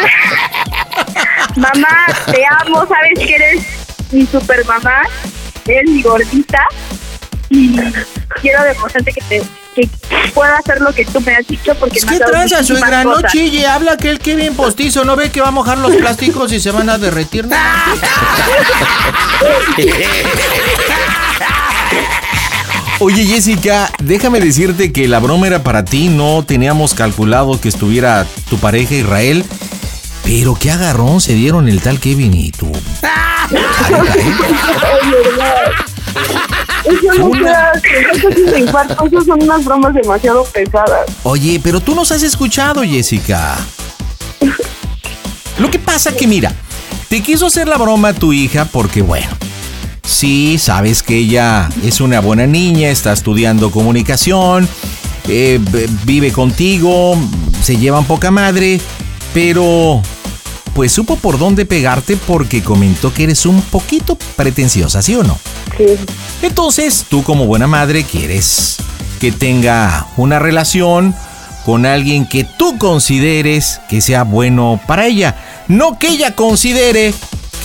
mamá, 1.55 2.07
te 2.25 2.43
amo, 2.61 2.85
sabes 2.87 3.13
que 3.15 3.35
eres 3.35 3.63
mi 4.11 4.25
super 4.25 4.65
mamá, 4.65 5.03
eres 5.65 5.89
mi 5.89 6.01
gordita 6.01 6.67
y 7.49 7.75
quiero 8.41 8.63
demostrarte 8.63 9.13
que 9.13 9.21
te 9.21 9.41
que 9.75 9.89
puedo 10.33 10.53
hacer 10.55 10.81
lo 10.81 10.93
que 10.93 11.05
tú 11.05 11.21
me 11.21 11.35
has 11.35 11.47
dicho 11.47 11.73
porque 11.75 12.01
me 12.01 12.07
¿Qué 12.07 12.13
has 12.15 12.19
dado 12.19 12.31
tranza, 12.31 12.63
suegra? 12.63 13.03
No 13.03 13.21
chille, 13.21 13.67
habla 13.67 13.91
aquel 13.93 14.17
que 14.19 14.35
bien 14.35 14.55
postizo. 14.55 15.05
¿No 15.05 15.15
ve 15.15 15.29
que 15.29 15.39
va 15.39 15.49
a 15.49 15.51
mojar 15.51 15.77
los 15.77 15.95
plásticos 15.95 16.51
y 16.51 16.59
se 16.59 16.71
van 16.71 16.89
a 16.89 16.97
derretir? 16.97 17.47
Oye, 22.99 23.25
Jessica, 23.25 23.91
déjame 23.99 24.39
decirte 24.39 24.91
que 24.91 25.07
la 25.07 25.19
broma 25.19 25.45
era 25.45 25.61
para 25.61 25.85
ti. 25.85 26.09
No 26.09 26.43
teníamos 26.43 26.95
calculado 26.95 27.61
que 27.61 27.69
estuviera 27.69 28.25
tu 28.49 28.57
pareja 28.57 28.95
Israel. 28.95 29.45
Pero 30.23 30.55
qué 30.55 30.71
agarrón 30.71 31.21
se 31.21 31.35
dieron 31.35 31.69
el 31.69 31.79
tal 31.81 31.99
Kevin 31.99 32.33
y 32.33 32.51
tú. 32.51 32.71
Eso 36.83 37.29
no 37.29 37.31
se 37.33 37.49
hace, 37.49 37.87
eso 38.13 38.57
infarto, 38.57 39.05
eso 39.05 39.21
son 39.21 39.43
unas 39.43 39.65
bromas 39.65 39.93
demasiado 39.93 40.43
pesadas. 40.45 41.05
Oye, 41.23 41.59
pero 41.61 41.79
tú 41.79 41.95
nos 41.95 42.11
has 42.11 42.23
escuchado, 42.23 42.83
Jessica. 42.83 43.57
Lo 45.59 45.69
que 45.69 45.79
pasa 45.79 46.15
que 46.15 46.27
mira, 46.27 46.53
te 47.09 47.21
quiso 47.21 47.47
hacer 47.47 47.67
la 47.67 47.77
broma 47.77 48.09
a 48.09 48.13
tu 48.13 48.31
hija 48.31 48.65
porque 48.65 49.01
bueno, 49.01 49.29
sí, 50.03 50.57
sabes 50.59 51.03
que 51.03 51.17
ella 51.17 51.67
es 51.83 51.99
una 51.99 52.21
buena 52.21 52.45
niña, 52.45 52.89
está 52.89 53.11
estudiando 53.11 53.71
comunicación, 53.71 54.67
eh, 55.27 55.59
vive 56.05 56.31
contigo, 56.31 57.17
se 57.61 57.77
llevan 57.77 58.05
poca 58.05 58.31
madre, 58.31 58.79
pero 59.33 60.01
pues 60.77 60.91
supo 60.91 61.15
por 61.15 61.39
dónde 61.39 61.65
pegarte 61.65 62.17
porque 62.17 62.61
comentó 62.61 63.11
que 63.11 63.23
eres 63.23 63.47
un 63.47 63.63
poquito 63.63 64.15
pretenciosa, 64.35 65.01
¿sí 65.01 65.15
o 65.15 65.23
no? 65.23 65.39
Sí. 65.75 65.85
Entonces, 66.43 67.03
tú 67.09 67.23
como 67.23 67.47
buena 67.47 67.65
madre 67.65 68.03
quieres 68.03 68.77
que 69.19 69.31
tenga 69.31 70.05
una 70.17 70.37
relación 70.37 71.15
con 71.65 71.87
alguien 71.87 72.29
que 72.29 72.43
tú 72.43 72.77
consideres 72.77 73.81
que 73.89 74.01
sea 74.01 74.21
bueno 74.21 74.79
para 74.85 75.07
ella, 75.07 75.35
no 75.67 75.97
que 75.97 76.09
ella 76.09 76.35
considere 76.35 77.11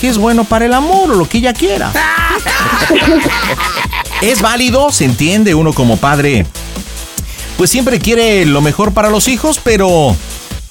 que 0.00 0.08
es 0.08 0.16
bueno 0.16 0.44
para 0.44 0.64
el 0.64 0.72
amor 0.72 1.10
o 1.10 1.14
lo 1.14 1.28
que 1.28 1.36
ella 1.36 1.52
quiera. 1.52 1.92
es 4.22 4.40
válido, 4.40 4.90
se 4.90 5.04
entiende, 5.04 5.54
uno 5.54 5.74
como 5.74 5.98
padre, 5.98 6.46
pues 7.58 7.68
siempre 7.68 7.98
quiere 7.98 8.46
lo 8.46 8.62
mejor 8.62 8.94
para 8.94 9.10
los 9.10 9.28
hijos, 9.28 9.60
pero 9.62 10.16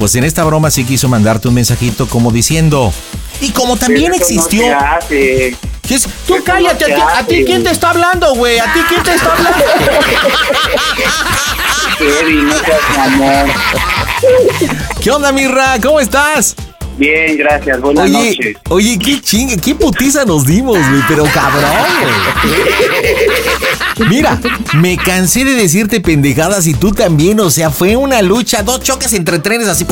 pues 0.01 0.15
en 0.15 0.23
esta 0.23 0.43
broma 0.43 0.71
sí 0.71 0.83
quiso 0.83 1.07
mandarte 1.09 1.47
un 1.47 1.53
mensajito 1.53 2.07
como 2.07 2.31
diciendo, 2.31 2.91
y 3.39 3.51
como 3.51 3.77
también 3.77 4.05
Eso 4.05 4.09
no 4.09 4.15
existió... 4.15 4.63
se 4.63 4.73
hace. 4.73 5.55
¿Qué 5.87 5.93
es? 5.93 6.07
Tú 6.25 6.33
Eso 6.33 6.43
cállate, 6.43 6.91
no 6.97 7.07
a, 7.07 7.23
ti, 7.23 7.43
quién 7.45 7.63
te 7.63 7.69
está 7.69 7.91
hablando, 7.91 8.33
güey, 8.33 8.57
a 8.57 8.73
ti 8.73 8.79
quién 8.89 9.03
te 9.03 9.13
está 9.13 9.31
hablando. 9.31 9.63
No. 13.19 13.45
¿Qué 15.01 15.11
onda, 15.11 15.31
Mirra? 15.31 15.77
¿Cómo 15.79 15.99
estás? 15.99 16.55
Bien, 16.97 17.37
gracias. 17.37 17.79
Buenas 17.79 18.05
oye, 18.05 18.29
noches. 18.29 18.57
oye, 18.69 18.97
qué 18.97 19.21
chingue, 19.21 19.57
qué 19.57 19.75
putiza 19.75 20.25
nos 20.25 20.47
dimos, 20.47 20.79
güey, 20.79 21.01
pero 21.07 21.25
cabrón, 21.25 21.63
güey. 22.41 22.55
Mira, 24.09 24.39
me 24.75 24.97
cansé 24.97 25.43
de 25.45 25.53
decirte 25.53 26.01
pendejadas 26.01 26.65
y 26.67 26.73
tú 26.73 26.91
también, 26.91 27.39
o 27.39 27.49
sea, 27.49 27.69
fue 27.69 27.95
una 27.95 28.21
lucha, 28.21 28.63
dos 28.63 28.81
choques 28.81 29.13
entre 29.13 29.39
trenes 29.39 29.67
así. 29.67 29.85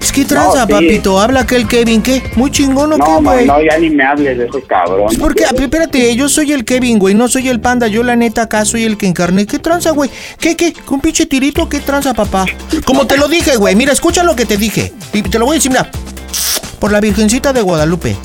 Es 0.00 0.12
que 0.12 0.24
tranza, 0.24 0.60
No, 0.60 0.66
sí. 0.66 0.72
papito. 0.72 1.20
Habla 1.20 1.40
aquel 1.40 1.66
Kevin, 1.66 2.00
¿qué? 2.02 2.22
Muy 2.36 2.50
chingón, 2.50 2.92
¿o 2.92 2.96
No, 2.98 3.20
güey? 3.22 3.46
no, 3.46 3.60
ya 3.62 3.76
ni 3.78 3.90
me 3.90 4.04
hables 4.04 4.38
de 4.38 4.46
esos 4.46 4.64
cabrones. 4.66 5.18
¿Por 5.18 5.34
qué? 5.34 5.44
Ah, 5.44 5.50
Espérate, 5.56 6.14
yo 6.16 6.28
soy 6.28 6.52
el 6.52 6.64
Kevin, 6.64 6.98
güey, 6.98 7.14
no 7.14 7.28
soy 7.28 7.48
el 7.48 7.60
panda. 7.60 7.86
Yo, 7.88 8.02
la 8.02 8.14
neta, 8.16 8.42
acá 8.42 8.64
soy 8.64 8.84
el 8.84 8.96
que 8.96 9.06
encarné. 9.06 9.46
¿Qué 9.46 9.58
tranza, 9.58 9.90
güey? 9.90 10.10
¿Qué, 10.38 10.56
qué? 10.56 10.72
¿Con 10.72 11.00
pinche 11.00 11.26
tirito? 11.26 11.68
¿Qué 11.68 11.80
tranza, 11.80 12.14
papá? 12.14 12.46
Como 12.84 13.06
te 13.06 13.16
lo 13.16 13.26
dije, 13.28 13.56
güey. 13.56 13.74
Mira, 13.74 13.92
escucha 13.92 14.22
lo 14.22 14.36
que 14.36 14.46
te 14.46 14.56
dije. 14.56 14.92
Y 15.12 15.22
te 15.22 15.38
lo 15.38 15.46
voy 15.46 15.54
a 15.54 15.58
decir, 15.58 15.70
mira. 15.72 15.90
Por 16.78 16.92
la 16.92 17.00
Virgencita 17.00 17.52
de 17.52 17.62
Guadalupe. 17.62 18.16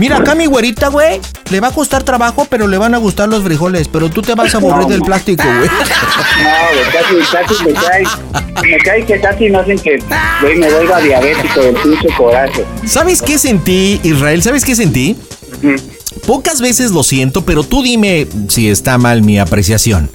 Mira, 0.00 0.16
acá 0.16 0.34
mi 0.34 0.46
güerita, 0.46 0.88
güey, 0.88 1.20
le 1.50 1.60
va 1.60 1.68
a 1.68 1.72
costar 1.72 2.02
trabajo, 2.02 2.46
pero 2.48 2.66
le 2.66 2.78
van 2.78 2.94
a 2.94 2.96
gustar 2.96 3.28
los 3.28 3.44
frijoles. 3.44 3.86
Pero 3.86 4.08
tú 4.08 4.22
te 4.22 4.34
vas 4.34 4.54
a 4.54 4.56
aburrir 4.56 4.84
No, 4.84 4.88
del 4.88 5.02
plástico, 5.02 5.42
güey. 5.42 5.68
No, 6.40 7.12
güey, 7.12 7.22
casi, 7.22 7.54
casi 7.54 7.64
me 7.64 7.72
cae. 7.74 8.04
Me 8.62 8.78
cae 8.78 9.04
que 9.04 9.20
casi 9.20 9.50
no 9.50 9.58
hacen 9.58 9.78
que, 9.78 10.02
güey, 10.40 10.56
me 10.56 10.70
vuelva 10.70 11.02
diabético 11.02 11.60
del 11.60 11.74
pinche 11.74 12.08
coraje. 12.16 12.64
¿Sabes 12.86 13.20
qué 13.20 13.36
sentí, 13.36 14.00
Israel? 14.02 14.42
¿Sabes 14.42 14.64
qué 14.64 14.74
sentí? 14.74 15.18
Pocas 16.26 16.62
veces 16.62 16.92
lo 16.92 17.02
siento, 17.02 17.44
pero 17.44 17.62
tú 17.62 17.82
dime 17.82 18.26
si 18.48 18.70
está 18.70 18.96
mal 18.96 19.20
mi 19.22 19.38
apreciación. 19.38 20.10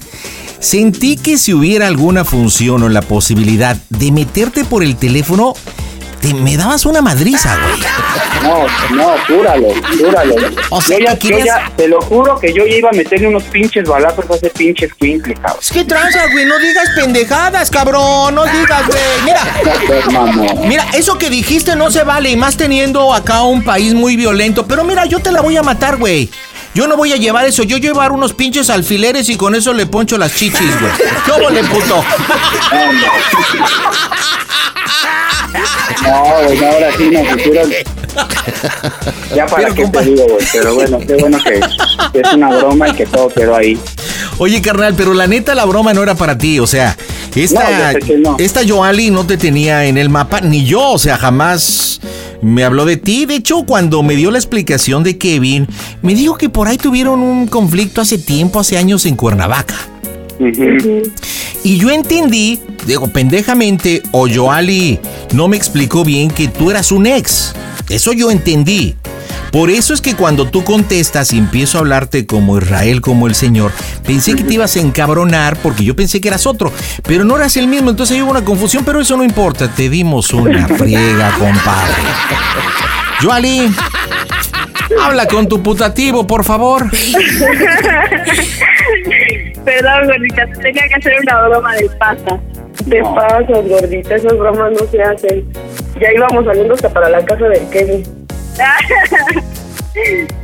Sentí 0.58 1.16
que 1.16 1.38
si 1.38 1.54
hubiera 1.54 1.86
alguna 1.86 2.24
función 2.24 2.82
o 2.82 2.88
la 2.88 3.02
posibilidad 3.02 3.76
de 3.90 4.10
meterte 4.10 4.64
por 4.64 4.82
el 4.82 4.96
teléfono, 4.96 5.54
te 6.20 6.34
me 6.34 6.56
dabas 6.56 6.86
una 6.86 7.00
madriza, 7.02 7.56
güey. 7.56 7.80
No, 8.42 8.66
no, 8.96 9.14
júralo, 9.26 9.68
júralo. 9.98 10.34
O 10.70 10.80
sea, 10.80 10.98
yo, 10.98 11.04
ya, 11.38 11.66
yo 11.66 11.72
te 11.76 11.88
lo 11.88 12.00
juro 12.00 12.38
que 12.38 12.52
yo 12.52 12.66
ya 12.66 12.76
iba 12.76 12.90
a 12.90 12.92
meterle 12.92 13.28
unos 13.28 13.42
pinches 13.44 13.88
balazos 13.88 14.24
a 14.30 14.34
ese 14.34 14.50
pinche 14.50 14.86
escuincle, 14.86 15.34
cabrón. 15.34 15.58
Es 15.60 15.70
que 15.70 15.84
tranza, 15.84 16.26
güey, 16.32 16.44
no 16.44 16.58
digas 16.58 16.88
pendejadas, 16.94 17.70
cabrón. 17.70 18.34
No 18.34 18.44
digas, 18.44 18.86
güey. 18.86 18.98
Mira. 19.24 20.56
Mira, 20.66 20.86
eso 20.94 21.18
que 21.18 21.30
dijiste 21.30 21.76
no 21.76 21.90
se 21.90 22.04
vale, 22.04 22.30
y 22.30 22.36
más 22.36 22.56
teniendo 22.56 23.12
acá 23.12 23.42
un 23.42 23.64
país 23.64 23.94
muy 23.94 24.16
violento. 24.16 24.66
Pero 24.66 24.84
mira, 24.84 25.06
yo 25.06 25.20
te 25.20 25.32
la 25.32 25.40
voy 25.40 25.56
a 25.56 25.62
matar, 25.62 25.96
güey. 25.96 26.30
Yo 26.74 26.86
no 26.86 26.96
voy 26.98 27.10
a 27.12 27.16
llevar 27.16 27.46
eso, 27.46 27.62
yo 27.62 27.78
llevar 27.78 28.12
unos 28.12 28.34
pinches 28.34 28.68
alfileres 28.68 29.30
y 29.30 29.36
con 29.36 29.54
eso 29.54 29.72
le 29.72 29.86
poncho 29.86 30.18
las 30.18 30.34
chichis, 30.34 30.78
güey. 30.78 30.92
¿Cómo 31.26 31.48
le 31.48 31.64
puto? 31.64 32.04
No, 36.02 36.44
güey, 36.44 36.58
no, 36.58 36.66
ahora 36.66 36.88
sí 36.96 37.10
nos 37.10 37.36
hicieron. 37.36 37.70
Ya 39.34 39.46
para 39.46 39.74
qué 39.74 39.86
te 39.86 40.04
digo, 40.04 40.24
güey. 40.24 40.46
Pero 40.52 40.74
bueno, 40.74 40.98
qué 40.98 41.14
bueno 41.16 41.38
que, 41.44 41.60
que 42.12 42.20
es 42.20 42.32
una 42.32 42.56
broma 42.56 42.88
y 42.88 42.92
que 42.92 43.06
todo 43.06 43.28
quedó 43.28 43.56
ahí. 43.56 43.78
Oye, 44.38 44.60
carnal, 44.60 44.94
pero 44.96 45.14
la 45.14 45.26
neta 45.26 45.54
la 45.54 45.64
broma 45.64 45.94
no 45.94 46.02
era 46.02 46.14
para 46.14 46.36
ti, 46.36 46.60
o 46.60 46.66
sea, 46.66 46.96
esta, 47.34 47.92
no. 48.18 48.36
esta 48.38 48.60
Joali 48.66 49.10
no 49.10 49.26
te 49.26 49.36
tenía 49.36 49.86
en 49.86 49.98
el 49.98 50.08
mapa, 50.08 50.40
ni 50.40 50.64
yo, 50.64 50.92
o 50.92 50.98
sea, 50.98 51.16
jamás 51.16 52.00
me 52.40 52.64
habló 52.64 52.84
de 52.84 52.96
ti. 52.96 53.26
De 53.26 53.36
hecho, 53.36 53.64
cuando 53.64 54.02
me 54.02 54.16
dio 54.16 54.30
la 54.30 54.38
explicación 54.38 55.02
de 55.02 55.18
Kevin, 55.18 55.66
me 56.02 56.14
dijo 56.14 56.36
que 56.36 56.48
por 56.48 56.68
ahí 56.68 56.78
tuvieron 56.78 57.20
un 57.20 57.46
conflicto 57.46 58.00
hace 58.00 58.18
tiempo, 58.18 58.60
hace 58.60 58.78
años 58.78 59.04
en 59.06 59.16
Cuernavaca. 59.16 59.76
Y 60.38 61.78
yo 61.78 61.90
entendí, 61.90 62.60
digo, 62.86 63.08
pendejamente, 63.08 64.02
o 64.12 64.28
Joali 64.28 65.00
no 65.32 65.48
me 65.48 65.56
explicó 65.56 66.04
bien 66.04 66.30
que 66.30 66.48
tú 66.48 66.70
eras 66.70 66.92
un 66.92 67.06
ex. 67.06 67.54
Eso 67.88 68.12
yo 68.12 68.30
entendí. 68.30 68.94
Por 69.50 69.70
eso 69.70 69.94
es 69.94 70.00
que 70.00 70.14
cuando 70.14 70.48
tú 70.48 70.64
contestas 70.64 71.32
y 71.32 71.38
empiezo 71.38 71.78
a 71.78 71.80
hablarte 71.80 72.26
como 72.26 72.58
Israel, 72.58 73.00
como 73.00 73.26
el 73.26 73.34
Señor, 73.34 73.72
pensé 74.04 74.34
que 74.34 74.44
te 74.44 74.54
ibas 74.54 74.76
a 74.76 74.80
encabronar 74.80 75.56
porque 75.56 75.82
yo 75.82 75.96
pensé 75.96 76.20
que 76.20 76.28
eras 76.28 76.46
otro, 76.46 76.72
pero 77.04 77.24
no 77.24 77.36
eras 77.36 77.56
el 77.56 77.66
mismo, 77.66 77.90
entonces 77.90 78.16
ahí 78.16 78.22
hubo 78.22 78.32
una 78.32 78.44
confusión, 78.44 78.84
pero 78.84 79.00
eso 79.00 79.16
no 79.16 79.24
importa, 79.24 79.68
te 79.68 79.88
dimos 79.88 80.32
una 80.34 80.68
friega, 80.68 81.32
compadre. 81.38 82.02
Joali, 83.22 83.72
habla 85.00 85.26
con 85.26 85.48
tu 85.48 85.62
putativo, 85.62 86.26
por 86.26 86.44
favor. 86.44 86.90
Perdón, 89.66 90.06
gordita, 90.06 90.46
tenía 90.62 90.88
que 90.88 90.94
hacer 90.94 91.12
una 91.22 91.48
broma 91.48 91.74
del 91.74 91.90
pasa. 91.98 92.40
Te 92.88 93.02
pasas, 93.02 93.68
gordita, 93.68 94.14
esas 94.14 94.38
bromas 94.38 94.70
no 94.72 94.86
se 94.88 95.02
hacen. 95.02 95.52
Ya 96.00 96.12
íbamos 96.14 96.44
saliendo 96.44 96.74
hasta 96.74 96.88
para 96.88 97.08
la 97.08 97.24
casa 97.24 97.48
del 97.48 97.68
Kevin. 97.70 98.04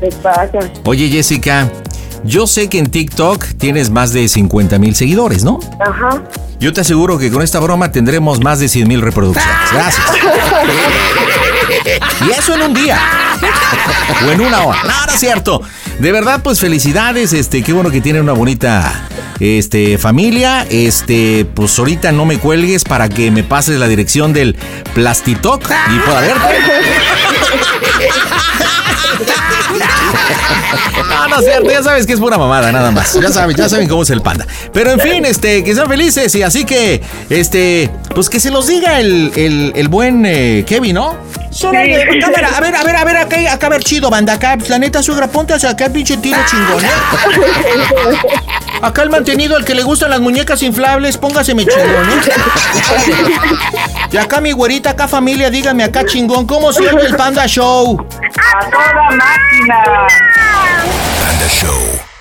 Te 0.01 0.11
pasa. 0.23 0.59
Oye, 0.85 1.09
Jessica, 1.09 1.70
yo 2.24 2.49
sé 2.49 2.69
que 2.69 2.78
en 2.78 2.90
TikTok 2.90 3.44
tienes 3.59 3.90
más 3.90 4.12
de 4.12 4.27
50 4.27 4.78
mil 4.81 4.97
seguidores, 4.97 5.44
¿no? 5.44 5.61
Ajá. 5.78 6.20
Yo 6.59 6.73
te 6.73 6.81
aseguro 6.81 7.16
que 7.16 7.31
con 7.31 7.43
esta 7.43 7.61
broma 7.61 7.93
tendremos 7.93 8.40
más 8.40 8.59
de 8.59 8.69
100 8.69 8.89
mil 8.89 9.03
reproducciones. 9.03 9.57
Gracias. 9.73 10.07
Y 12.27 12.31
eso 12.31 12.55
en 12.55 12.62
un 12.62 12.74
día. 12.74 13.01
O 14.27 14.31
en 14.31 14.40
una 14.40 14.62
hora. 14.62 14.82
No, 14.85 15.07
no 15.07 15.12
es 15.12 15.20
cierto. 15.20 15.62
De 15.99 16.12
verdad, 16.12 16.40
pues 16.43 16.61
felicidades. 16.61 17.32
Este, 17.32 17.62
qué 17.62 17.73
bueno 17.73 17.90
que 17.90 18.01
tienen 18.01 18.23
una 18.23 18.32
bonita 18.32 19.09
este, 19.40 19.99
familia. 19.99 20.66
Este, 20.70 21.47
pues 21.55 21.78
ahorita 21.78 22.12
no 22.12 22.24
me 22.24 22.39
cuelgues 22.39 22.85
para 22.85 23.09
que 23.09 23.31
me 23.31 23.43
pases 23.43 23.78
la 23.78 23.89
dirección 23.89 24.32
del 24.32 24.57
Plastitoc 24.94 25.62
y 25.65 25.99
pueda 26.01 26.20
verte. 26.20 26.49
No, 31.09 31.28
no 31.28 31.39
es 31.39 31.44
cierto, 31.44 31.70
ya 31.70 31.82
sabes 31.82 32.06
que 32.06 32.12
es 32.14 32.20
pura 32.20 32.39
mamada, 32.39 32.70
nada 32.73 32.90
más. 32.90 33.14
Ya 33.20 33.31
saben, 33.31 33.56
ya 33.56 33.69
saben 33.69 33.89
cómo 33.89 34.02
es 34.02 34.10
el 34.10 34.20
panda. 34.23 34.47
Pero 34.73 34.90
en 34.93 35.01
fin, 35.01 35.24
este, 35.24 35.62
que 35.64 35.74
sean 35.74 35.89
felices 35.89 36.35
y 36.35 36.43
así 36.43 36.64
que, 36.64 37.02
este, 37.31 37.90
pues 38.14 38.28
que 38.28 38.40
se 38.40 38.51
los 38.51 38.66
diga 38.66 39.01
el, 39.01 39.32
el, 39.36 39.73
el 39.74 39.89
buen 39.89 40.24
eh, 40.27 40.64
Kevin, 40.66 40.94
¿no? 40.94 41.16
Órale, 41.69 42.19
cámara, 42.19 42.48
a 42.56 42.60
ver, 42.60 42.74
a 42.74 42.82
ver, 42.82 42.97
a 42.97 43.05
ver, 43.05 43.16
acá, 43.19 43.36
acá, 43.52 43.66
a 43.66 43.70
ver, 43.70 43.85
chido, 43.85 44.09
banda, 44.09 44.32
acá, 44.35 44.56
la 44.69 44.78
neta, 44.78 45.02
suegra, 45.02 45.27
ponte 45.28 45.52
hacia 45.52 45.70
acá 45.70 45.85
el 45.86 45.93
pinche 45.93 46.16
tiro 46.16 46.39
chingón, 46.51 46.82
¿eh? 46.82 46.89
Acá 48.81 49.02
el 49.02 49.10
mantenido, 49.10 49.55
al 49.56 49.64
que 49.64 49.74
le 49.74 49.82
gustan 49.82 50.10
las 50.10 50.20
muñecas 50.20 50.62
inflables, 50.62 51.19
póngaseme 51.19 51.66
chingón, 51.66 52.09
¿eh? 52.09 52.23
Y 54.12 54.16
acá 54.16 54.40
mi 54.40 54.52
güerita, 54.52 54.90
acá 54.90 55.06
familia, 55.09 55.51
dígame 55.51 55.85
acá 55.85 56.05
chingón, 56.06 56.47
¿cómo 56.47 56.73
se 56.73 56.82
llama 56.85 57.01
el 57.02 57.14
Panda 57.16 57.47
Show? 57.47 58.02
¡A 58.38 58.70
toda 58.70 59.10
máquina! 59.10 59.82
Panda 61.20 61.48
Show. 61.48 62.11